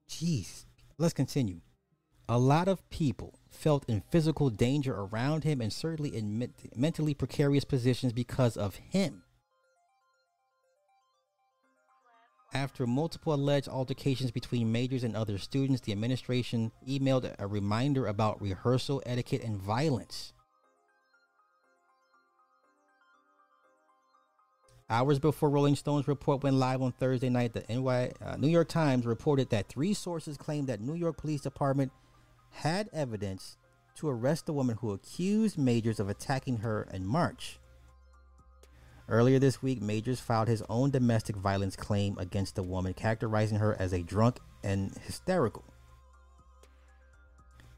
Jeez. 0.10 0.66
Let's 0.98 1.14
continue. 1.14 1.62
A 2.28 2.40
lot 2.40 2.68
of 2.68 2.88
people 2.90 3.40
felt 3.50 3.86
in 3.88 4.02
physical 4.10 4.50
danger 4.50 4.94
around 4.96 5.44
him 5.44 5.62
and 5.62 5.72
certainly 5.72 6.16
in 6.16 6.52
mentally 6.76 7.14
precarious 7.14 7.64
positions 7.64 8.14
because 8.14 8.58
of 8.58 8.76
him. 8.76 9.24
After 12.54 12.88
multiple 12.88 13.34
alleged 13.34 13.68
altercations 13.68 14.32
between 14.32 14.72
majors 14.72 15.04
and 15.04 15.16
other 15.16 15.38
students, 15.38 15.82
the 15.82 15.92
administration 15.92 16.72
emailed 16.88 17.36
a 17.38 17.48
reminder 17.48 18.08
about 18.08 18.42
rehearsal 18.42 19.04
etiquette 19.06 19.44
and 19.44 19.62
violence. 19.62 20.34
Hours 24.90 25.20
before 25.20 25.50
Rolling 25.50 25.76
Stone's 25.76 26.08
report 26.08 26.44
went 26.44 26.56
live 26.56 26.82
on 26.82 26.92
Thursday 26.92 27.30
night, 27.30 27.54
the 27.54 27.66
NY, 27.68 28.12
uh, 28.24 28.38
New 28.38 28.48
York 28.48 28.70
Times 28.70 29.06
reported 29.06 29.50
that 29.50 29.68
three 29.68 29.94
sources 29.94 30.38
claimed 30.38 30.68
that 30.68 30.80
New 30.80 30.94
York 30.94 31.18
Police 31.18 31.42
Department 31.42 31.92
had 32.56 32.90
evidence 32.94 33.58
to 33.96 34.10
arrest 34.10 34.46
the 34.46 34.54
woman 34.54 34.78
who 34.78 34.92
accused 34.92 35.58
Majors 35.58 36.00
of 36.00 36.10
attacking 36.10 36.58
her 36.58 36.88
in 36.94 37.06
March. 37.06 37.60
Earlier 39.08 39.40
this 39.40 39.62
week, 39.62 39.82
Majors 39.82 40.20
filed 40.20 40.48
his 40.48 40.64
own 40.68 40.90
domestic 40.90 41.36
violence 41.36 41.76
claim 41.76 42.18
against 42.18 42.56
the 42.56 42.64
woman, 42.64 42.94
characterizing 42.94 43.60
her 43.60 43.76
as 43.80 43.94
a 43.94 44.02
drunk 44.02 44.40
and 44.64 44.92
hysterical. 45.06 45.64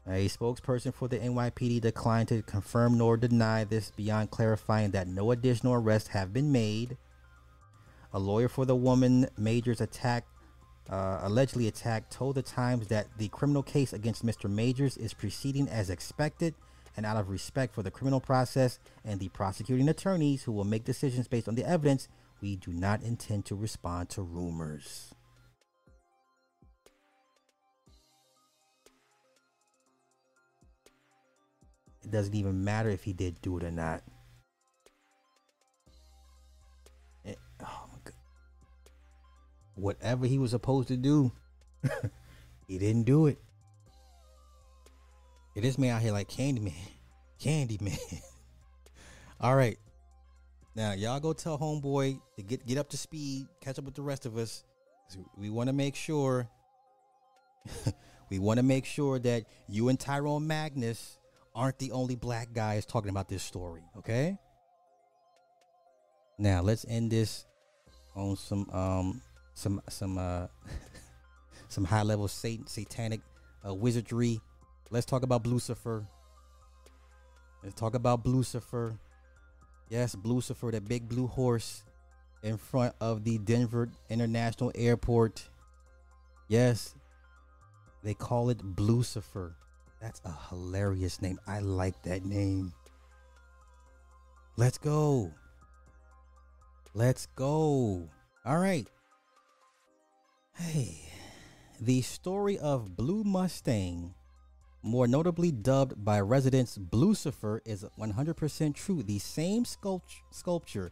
A 0.06 0.26
spokesperson 0.28 0.94
for 0.94 1.06
the 1.06 1.18
NYPD 1.18 1.82
declined 1.82 2.28
to 2.28 2.40
confirm 2.40 2.96
nor 2.96 3.18
deny 3.18 3.64
this 3.64 3.90
beyond 3.90 4.30
clarifying 4.30 4.92
that 4.92 5.06
no 5.06 5.32
additional 5.32 5.74
arrests 5.74 6.08
have 6.10 6.32
been 6.32 6.50
made. 6.50 6.96
A 8.14 8.18
lawyer 8.18 8.48
for 8.48 8.64
the 8.64 8.76
woman 8.76 9.28
Majors 9.36 9.82
attacked, 9.82 10.30
uh, 10.88 11.20
allegedly 11.22 11.68
attacked, 11.68 12.12
told 12.12 12.36
the 12.36 12.42
Times 12.42 12.88
that 12.88 13.06
the 13.18 13.28
criminal 13.28 13.62
case 13.62 13.92
against 13.92 14.24
Mr. 14.24 14.50
Majors 14.50 14.96
is 14.96 15.12
proceeding 15.12 15.68
as 15.68 15.90
expected 15.90 16.54
and 16.96 17.06
out 17.06 17.16
of 17.16 17.28
respect 17.28 17.74
for 17.74 17.82
the 17.82 17.90
criminal 17.90 18.20
process 18.20 18.78
and 19.04 19.20
the 19.20 19.28
prosecuting 19.28 19.88
attorneys 19.88 20.42
who 20.42 20.52
will 20.52 20.64
make 20.64 20.84
decisions 20.84 21.28
based 21.28 21.46
on 21.46 21.54
the 21.54 21.64
evidence, 21.64 22.08
we 22.40 22.56
do 22.56 22.72
not 22.72 23.02
intend 23.02 23.44
to 23.46 23.54
respond 23.54 24.08
to 24.10 24.22
rumors. 24.22 25.14
It 32.02 32.10
doesn't 32.10 32.34
even 32.34 32.64
matter 32.64 32.88
if 32.88 33.04
he 33.04 33.12
did 33.12 33.40
do 33.42 33.58
it 33.58 33.64
or 33.64 33.70
not. 33.70 34.02
It, 37.24 37.38
oh. 37.62 37.97
Whatever 39.78 40.26
he 40.26 40.38
was 40.38 40.50
supposed 40.50 40.88
to 40.88 40.96
do, 40.96 41.32
he 42.66 42.78
didn't 42.78 43.04
do 43.04 43.26
it. 43.26 43.38
Yeah, 45.54 45.62
this 45.62 45.78
man 45.78 45.96
out 45.96 46.02
here 46.02 46.12
like 46.12 46.28
Candyman. 46.28 46.74
Candyman. 47.40 47.98
All 49.40 49.54
right. 49.54 49.78
Now 50.74 50.92
y'all 50.92 51.20
go 51.20 51.32
tell 51.32 51.58
homeboy 51.58 52.20
to 52.36 52.42
get 52.42 52.66
get 52.66 52.78
up 52.78 52.88
to 52.90 52.96
speed, 52.96 53.46
catch 53.60 53.78
up 53.78 53.84
with 53.84 53.94
the 53.94 54.02
rest 54.02 54.26
of 54.26 54.36
us. 54.36 54.64
We 55.36 55.48
want 55.48 55.68
to 55.68 55.72
make 55.72 55.94
sure 55.94 56.48
we 58.30 58.38
want 58.38 58.58
to 58.58 58.62
make 58.62 58.84
sure 58.84 59.18
that 59.20 59.44
you 59.68 59.88
and 59.88 59.98
Tyrone 59.98 60.46
Magnus 60.46 61.18
aren't 61.54 61.78
the 61.78 61.92
only 61.92 62.16
black 62.16 62.52
guys 62.52 62.84
talking 62.84 63.10
about 63.10 63.28
this 63.28 63.42
story, 63.42 63.82
okay? 63.96 64.38
Now, 66.38 66.62
let's 66.62 66.84
end 66.88 67.10
this 67.10 67.46
on 68.14 68.36
some 68.36 68.68
um 68.70 69.22
some 69.58 69.82
some 69.88 70.18
uh 70.18 70.46
some 71.68 71.84
high 71.84 72.02
level 72.02 72.28
satan 72.28 72.66
satanic 72.66 73.20
uh, 73.66 73.74
wizardry 73.74 74.40
Let's 74.90 75.04
talk 75.04 75.22
about 75.22 75.44
Blucifer. 75.44 76.06
Let's 77.62 77.74
talk 77.74 77.94
about 77.94 78.24
Blucifer. 78.24 78.98
Yes, 79.90 80.16
Blucifer, 80.16 80.72
that 80.72 80.88
big 80.88 81.08
blue 81.08 81.26
horse 81.26 81.82
in 82.42 82.56
front 82.56 82.94
of 83.00 83.24
the 83.24 83.38
Denver 83.38 83.90
International 84.08 84.72
Airport. 84.74 85.46
Yes, 86.48 86.94
they 88.02 88.14
call 88.14 88.48
it 88.48 88.58
Blucifer. 88.76 89.52
That's 90.00 90.22
a 90.24 90.34
hilarious 90.48 91.20
name. 91.20 91.38
I 91.46 91.58
like 91.58 92.02
that 92.04 92.24
name. 92.24 92.72
Let's 94.56 94.78
go. 94.78 95.32
Let's 96.94 97.26
go. 97.36 98.08
All 98.46 98.58
right. 98.58 98.88
Hey, 100.60 100.98
the 101.80 102.02
story 102.02 102.58
of 102.58 102.96
Blue 102.96 103.22
Mustang 103.22 104.14
more 104.82 105.06
notably 105.06 105.52
dubbed 105.52 106.04
by 106.04 106.20
residents 106.20 106.76
Blucifer, 106.76 107.60
is 107.64 107.84
100% 107.96 108.74
true. 108.74 109.04
The 109.04 109.20
same 109.20 109.64
sculpt- 109.64 110.22
sculpture 110.32 110.90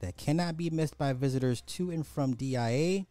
that 0.00 0.16
cannot 0.16 0.56
be 0.56 0.70
missed 0.70 0.96
by 0.96 1.12
visitors 1.12 1.60
to 1.62 1.90
and 1.90 2.06
from 2.06 2.34
DIA, 2.34 3.04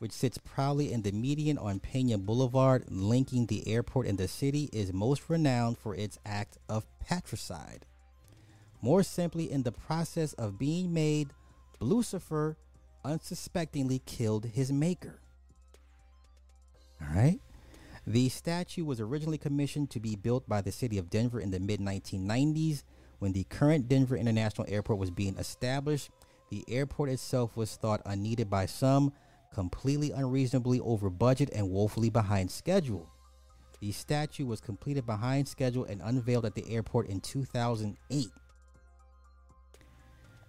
which 0.00 0.10
sits 0.10 0.36
proudly 0.38 0.92
in 0.92 1.02
the 1.02 1.12
median 1.12 1.58
on 1.58 1.78
Pena 1.78 2.18
Boulevard, 2.18 2.84
linking 2.88 3.46
the 3.46 3.68
airport 3.68 4.08
and 4.08 4.18
the 4.18 4.28
city, 4.28 4.68
is 4.72 4.92
most 4.92 5.30
renowned 5.30 5.78
for 5.78 5.94
its 5.94 6.18
act 6.26 6.58
of 6.68 6.86
patricide. 6.98 7.86
More 8.82 9.04
simply, 9.04 9.50
in 9.50 9.62
the 9.62 9.72
process 9.72 10.32
of 10.34 10.58
being 10.58 10.92
made, 10.92 11.28
Blucifer 11.80 12.56
unsuspectingly 13.04 14.00
killed 14.04 14.46
his 14.46 14.72
maker. 14.72 15.20
All 17.00 17.14
right. 17.14 17.40
The 18.06 18.28
statue 18.28 18.84
was 18.84 19.00
originally 19.00 19.38
commissioned 19.38 19.90
to 19.90 20.00
be 20.00 20.14
built 20.14 20.48
by 20.48 20.60
the 20.60 20.70
city 20.70 20.96
of 20.98 21.10
Denver 21.10 21.40
in 21.40 21.50
the 21.50 21.58
mid 21.58 21.80
1990s 21.80 22.84
when 23.18 23.32
the 23.32 23.44
current 23.44 23.88
Denver 23.88 24.16
International 24.16 24.66
Airport 24.68 24.98
was 24.98 25.10
being 25.10 25.36
established. 25.38 26.10
The 26.50 26.64
airport 26.68 27.10
itself 27.10 27.56
was 27.56 27.74
thought 27.74 28.02
unneeded 28.06 28.48
by 28.48 28.66
some, 28.66 29.12
completely 29.52 30.12
unreasonably 30.12 30.80
over 30.80 31.10
budget 31.10 31.50
and 31.52 31.68
woefully 31.70 32.10
behind 32.10 32.50
schedule. 32.50 33.10
The 33.80 33.90
statue 33.92 34.46
was 34.46 34.60
completed 34.60 35.04
behind 35.04 35.48
schedule 35.48 35.84
and 35.84 36.00
unveiled 36.02 36.46
at 36.46 36.54
the 36.54 36.70
airport 36.72 37.08
in 37.08 37.20
2008. 37.20 38.28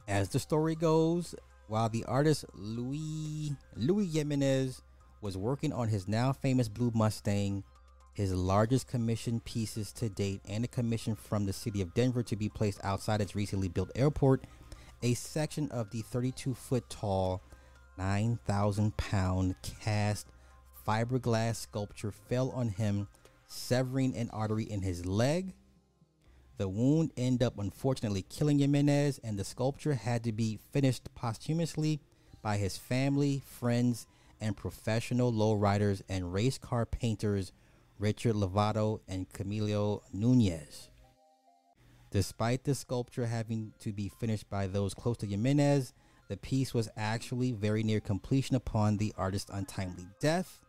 As 0.07 0.29
the 0.29 0.39
story 0.39 0.75
goes, 0.75 1.35
while 1.67 1.89
the 1.89 2.05
artist 2.05 2.45
Luis 2.53 3.51
Luis 3.75 4.13
Jimenez 4.13 4.81
was 5.21 5.37
working 5.37 5.73
on 5.73 5.87
his 5.87 6.07
now 6.07 6.31
famous 6.31 6.67
blue 6.67 6.91
Mustang, 6.93 7.63
his 8.13 8.33
largest 8.33 8.87
commission 8.87 9.39
pieces 9.41 9.91
to 9.93 10.09
date, 10.09 10.41
and 10.47 10.65
a 10.65 10.67
commission 10.67 11.15
from 11.15 11.45
the 11.45 11.53
city 11.53 11.81
of 11.81 11.93
Denver 11.93 12.23
to 12.23 12.35
be 12.35 12.49
placed 12.49 12.79
outside 12.83 13.21
its 13.21 13.35
recently 13.35 13.67
built 13.67 13.91
airport. 13.95 14.45
A 15.03 15.13
section 15.13 15.69
of 15.71 15.91
the 15.91 16.01
32 16.01 16.53
foot 16.53 16.89
tall, 16.89 17.41
9,000 17.97 18.95
pound 18.97 19.55
cast 19.81 20.27
fiberglass 20.87 21.57
sculpture 21.57 22.11
fell 22.11 22.49
on 22.51 22.69
him, 22.69 23.07
severing 23.47 24.15
an 24.15 24.29
artery 24.31 24.63
in 24.63 24.81
his 24.81 25.05
leg. 25.05 25.53
The 26.57 26.67
wound 26.67 27.11
ended 27.17 27.43
up 27.43 27.59
unfortunately 27.59 28.23
killing 28.23 28.59
Jimenez, 28.59 29.19
and 29.23 29.37
the 29.37 29.43
sculpture 29.43 29.93
had 29.93 30.23
to 30.23 30.31
be 30.31 30.59
finished 30.71 31.13
posthumously 31.13 31.99
by 32.41 32.57
his 32.57 32.77
family, 32.77 33.43
friends, 33.45 34.07
and 34.41 34.55
professional 34.55 35.31
lowriders 35.31 36.01
and 36.09 36.33
race 36.33 36.57
car 36.57 36.85
painters 36.85 37.51
Richard 37.99 38.35
Lovato 38.35 38.99
and 39.07 39.29
Camilo 39.29 40.01
Nunez. 40.13 40.89
Despite 42.11 42.63
the 42.63 42.75
sculpture 42.75 43.25
having 43.25 43.73
to 43.79 43.91
be 43.91 44.09
finished 44.09 44.49
by 44.49 44.67
those 44.67 44.93
close 44.93 45.17
to 45.17 45.25
Jimenez, 45.25 45.93
the 46.29 46.37
piece 46.37 46.73
was 46.73 46.89
actually 46.95 47.51
very 47.51 47.83
near 47.83 47.99
completion 47.99 48.55
upon 48.55 48.97
the 48.97 49.13
artist's 49.17 49.51
untimely 49.53 50.07
death. 50.19 50.59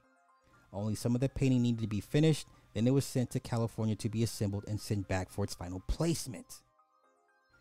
Only 0.72 0.94
some 0.94 1.14
of 1.14 1.20
the 1.20 1.28
painting 1.28 1.62
needed 1.62 1.80
to 1.80 1.88
be 1.88 2.00
finished, 2.00 2.46
then 2.74 2.86
it 2.86 2.92
was 2.92 3.04
sent 3.04 3.30
to 3.30 3.40
California 3.40 3.96
to 3.96 4.08
be 4.08 4.22
assembled 4.22 4.64
and 4.68 4.80
sent 4.80 5.08
back 5.08 5.30
for 5.30 5.44
its 5.44 5.54
final 5.54 5.82
placement. 5.88 6.62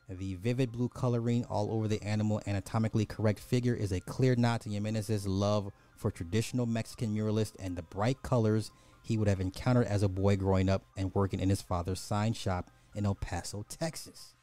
The 0.10 0.36
vivid 0.36 0.72
blue 0.72 0.90
coloring 0.90 1.44
all 1.46 1.72
over 1.72 1.88
the 1.88 2.02
animal 2.02 2.42
anatomically 2.48 3.06
correct 3.06 3.40
figure 3.40 3.74
is 3.74 3.92
a 3.92 4.00
clear 4.00 4.36
nod 4.36 4.62
to 4.62 4.70
Jimenez's 4.70 5.28
love 5.28 5.72
for 5.98 6.12
traditional 6.12 6.66
Mexican 6.66 7.16
muralist 7.16 7.54
and 7.60 7.76
the 7.76 7.82
bright 7.82 8.22
colors 8.22 8.72
he 9.04 9.18
would 9.18 9.28
have 9.28 9.40
encountered 9.40 9.88
as 9.88 10.04
a 10.04 10.10
boy 10.10 10.36
growing 10.36 10.70
up 10.70 10.84
and 10.98 11.14
working 11.16 11.40
in 11.40 11.50
his 11.50 11.62
father's 11.62 12.00
sign 12.00 12.34
shop 12.34 12.70
in 12.96 13.06
El 13.06 13.16
Paso, 13.16 13.66
Texas. 13.70 14.34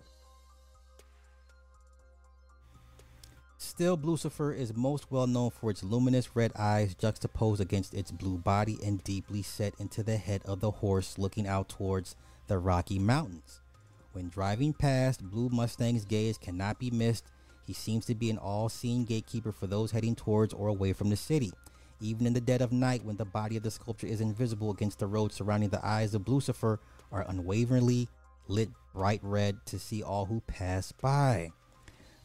Still, 3.58 3.96
Blucifer 3.96 4.54
is 4.56 4.76
most 4.76 5.10
well 5.10 5.26
known 5.26 5.50
for 5.50 5.70
its 5.70 5.82
luminous 5.82 6.36
red 6.36 6.52
eyes 6.54 6.94
juxtaposed 6.94 7.60
against 7.60 7.94
its 7.94 8.10
blue 8.10 8.36
body 8.36 8.78
and 8.84 9.02
deeply 9.04 9.42
set 9.42 9.74
into 9.78 10.02
the 10.02 10.16
head 10.16 10.42
of 10.44 10.60
the 10.60 10.70
horse 10.70 11.18
looking 11.18 11.46
out 11.46 11.68
towards 11.68 12.14
the 12.46 12.58
Rocky 12.58 12.98
Mountains. 12.98 13.60
When 14.12 14.28
driving 14.28 14.74
past, 14.74 15.28
Blue 15.28 15.48
Mustang's 15.48 16.04
gaze 16.04 16.38
cannot 16.38 16.78
be 16.78 16.90
missed. 16.90 17.24
He 17.66 17.72
seems 17.72 18.04
to 18.06 18.14
be 18.14 18.30
an 18.30 18.38
all 18.38 18.68
seeing 18.68 19.04
gatekeeper 19.04 19.52
for 19.52 19.66
those 19.66 19.90
heading 19.90 20.14
towards 20.14 20.52
or 20.52 20.68
away 20.68 20.92
from 20.92 21.10
the 21.10 21.16
city. 21.16 21.52
Even 22.00 22.26
in 22.26 22.34
the 22.34 22.40
dead 22.40 22.60
of 22.60 22.72
night, 22.72 23.04
when 23.04 23.16
the 23.16 23.24
body 23.24 23.56
of 23.56 23.62
the 23.62 23.70
sculpture 23.70 24.06
is 24.06 24.20
invisible 24.20 24.70
against 24.70 24.98
the 24.98 25.06
road 25.06 25.32
surrounding 25.32 25.70
the 25.70 25.84
eyes 25.84 26.14
of 26.14 26.22
Blucifer 26.24 26.78
are 27.10 27.24
unwaveringly 27.28 28.08
lit 28.48 28.70
bright 28.92 29.20
red 29.22 29.64
to 29.66 29.78
see 29.78 30.02
all 30.02 30.26
who 30.26 30.40
pass 30.46 30.92
by. 30.92 31.50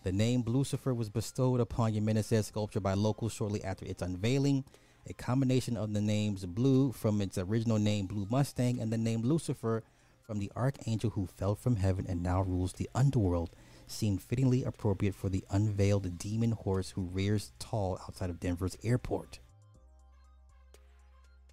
The 0.03 0.11
name 0.11 0.43
Blucifer 0.43 0.95
was 0.95 1.09
bestowed 1.09 1.59
upon 1.59 1.93
Jimenez's 1.93 2.47
sculpture 2.47 2.79
by 2.79 2.93
locals 2.93 3.33
shortly 3.33 3.63
after 3.63 3.85
its 3.85 4.01
unveiling. 4.01 4.63
A 5.07 5.13
combination 5.13 5.77
of 5.77 5.93
the 5.93 6.01
names 6.01 6.45
Blue 6.45 6.91
from 6.91 7.21
its 7.21 7.37
original 7.37 7.79
name 7.79 8.05
Blue 8.07 8.27
Mustang 8.29 8.79
and 8.79 8.91
the 8.91 8.97
name 8.97 9.21
Lucifer 9.21 9.83
from 10.21 10.39
the 10.39 10.51
archangel 10.55 11.11
who 11.11 11.25
fell 11.25 11.55
from 11.55 11.77
heaven 11.77 12.05
and 12.07 12.21
now 12.21 12.41
rules 12.41 12.73
the 12.73 12.89
underworld 12.93 13.49
seemed 13.91 14.21
fittingly 14.21 14.63
appropriate 14.63 15.15
for 15.15 15.29
the 15.29 15.43
unveiled 15.49 16.17
demon 16.17 16.51
horse 16.51 16.91
who 16.91 17.01
rears 17.03 17.51
tall 17.59 17.99
outside 18.07 18.29
of 18.29 18.39
Denver's 18.39 18.77
airport. 18.83 19.39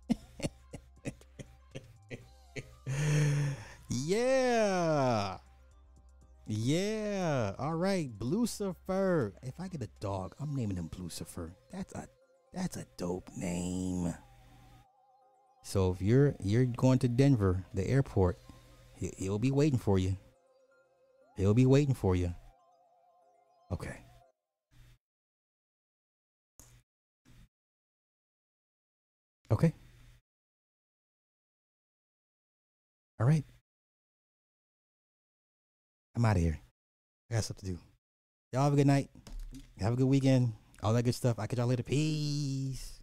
yeah. 3.90 5.38
Yeah. 6.46 7.54
All 7.58 7.74
right. 7.74 8.10
Blucifer. 8.18 9.32
If 9.42 9.58
I 9.58 9.68
get 9.68 9.82
a 9.82 9.88
dog, 10.00 10.34
I'm 10.38 10.54
naming 10.54 10.76
him 10.76 10.88
Blucifer. 10.88 11.50
That's 11.72 11.94
a 11.94 12.06
that's 12.52 12.76
a 12.76 12.86
dope 12.96 13.30
name. 13.36 14.14
So 15.62 15.90
if 15.90 16.00
you're 16.00 16.36
you're 16.42 16.64
going 16.64 17.00
to 17.00 17.08
Denver, 17.08 17.64
the 17.74 17.86
airport, 17.86 18.38
he, 18.94 19.12
he'll 19.18 19.38
be 19.38 19.50
waiting 19.50 19.78
for 19.78 19.98
you. 19.98 20.16
He'll 21.36 21.54
be 21.54 21.66
waiting 21.66 21.94
for 21.94 22.16
you. 22.16 22.34
Okay. 23.70 23.96
Okay. 29.50 29.72
All 33.20 33.26
right. 33.26 33.44
I'm 36.14 36.24
out 36.24 36.36
of 36.36 36.42
here. 36.42 36.58
I 37.30 37.34
got 37.34 37.44
stuff 37.44 37.58
to 37.58 37.66
do. 37.66 37.78
Y'all 38.52 38.64
have 38.64 38.72
a 38.72 38.76
good 38.76 38.86
night. 38.86 39.10
Have 39.78 39.92
a 39.92 39.96
good 39.96 40.06
weekend. 40.06 40.52
All 40.82 40.94
that 40.94 41.02
good 41.02 41.14
stuff. 41.14 41.38
I 41.38 41.46
catch 41.46 41.58
y'all 41.58 41.66
later. 41.66 41.82
Peace. 41.82 42.95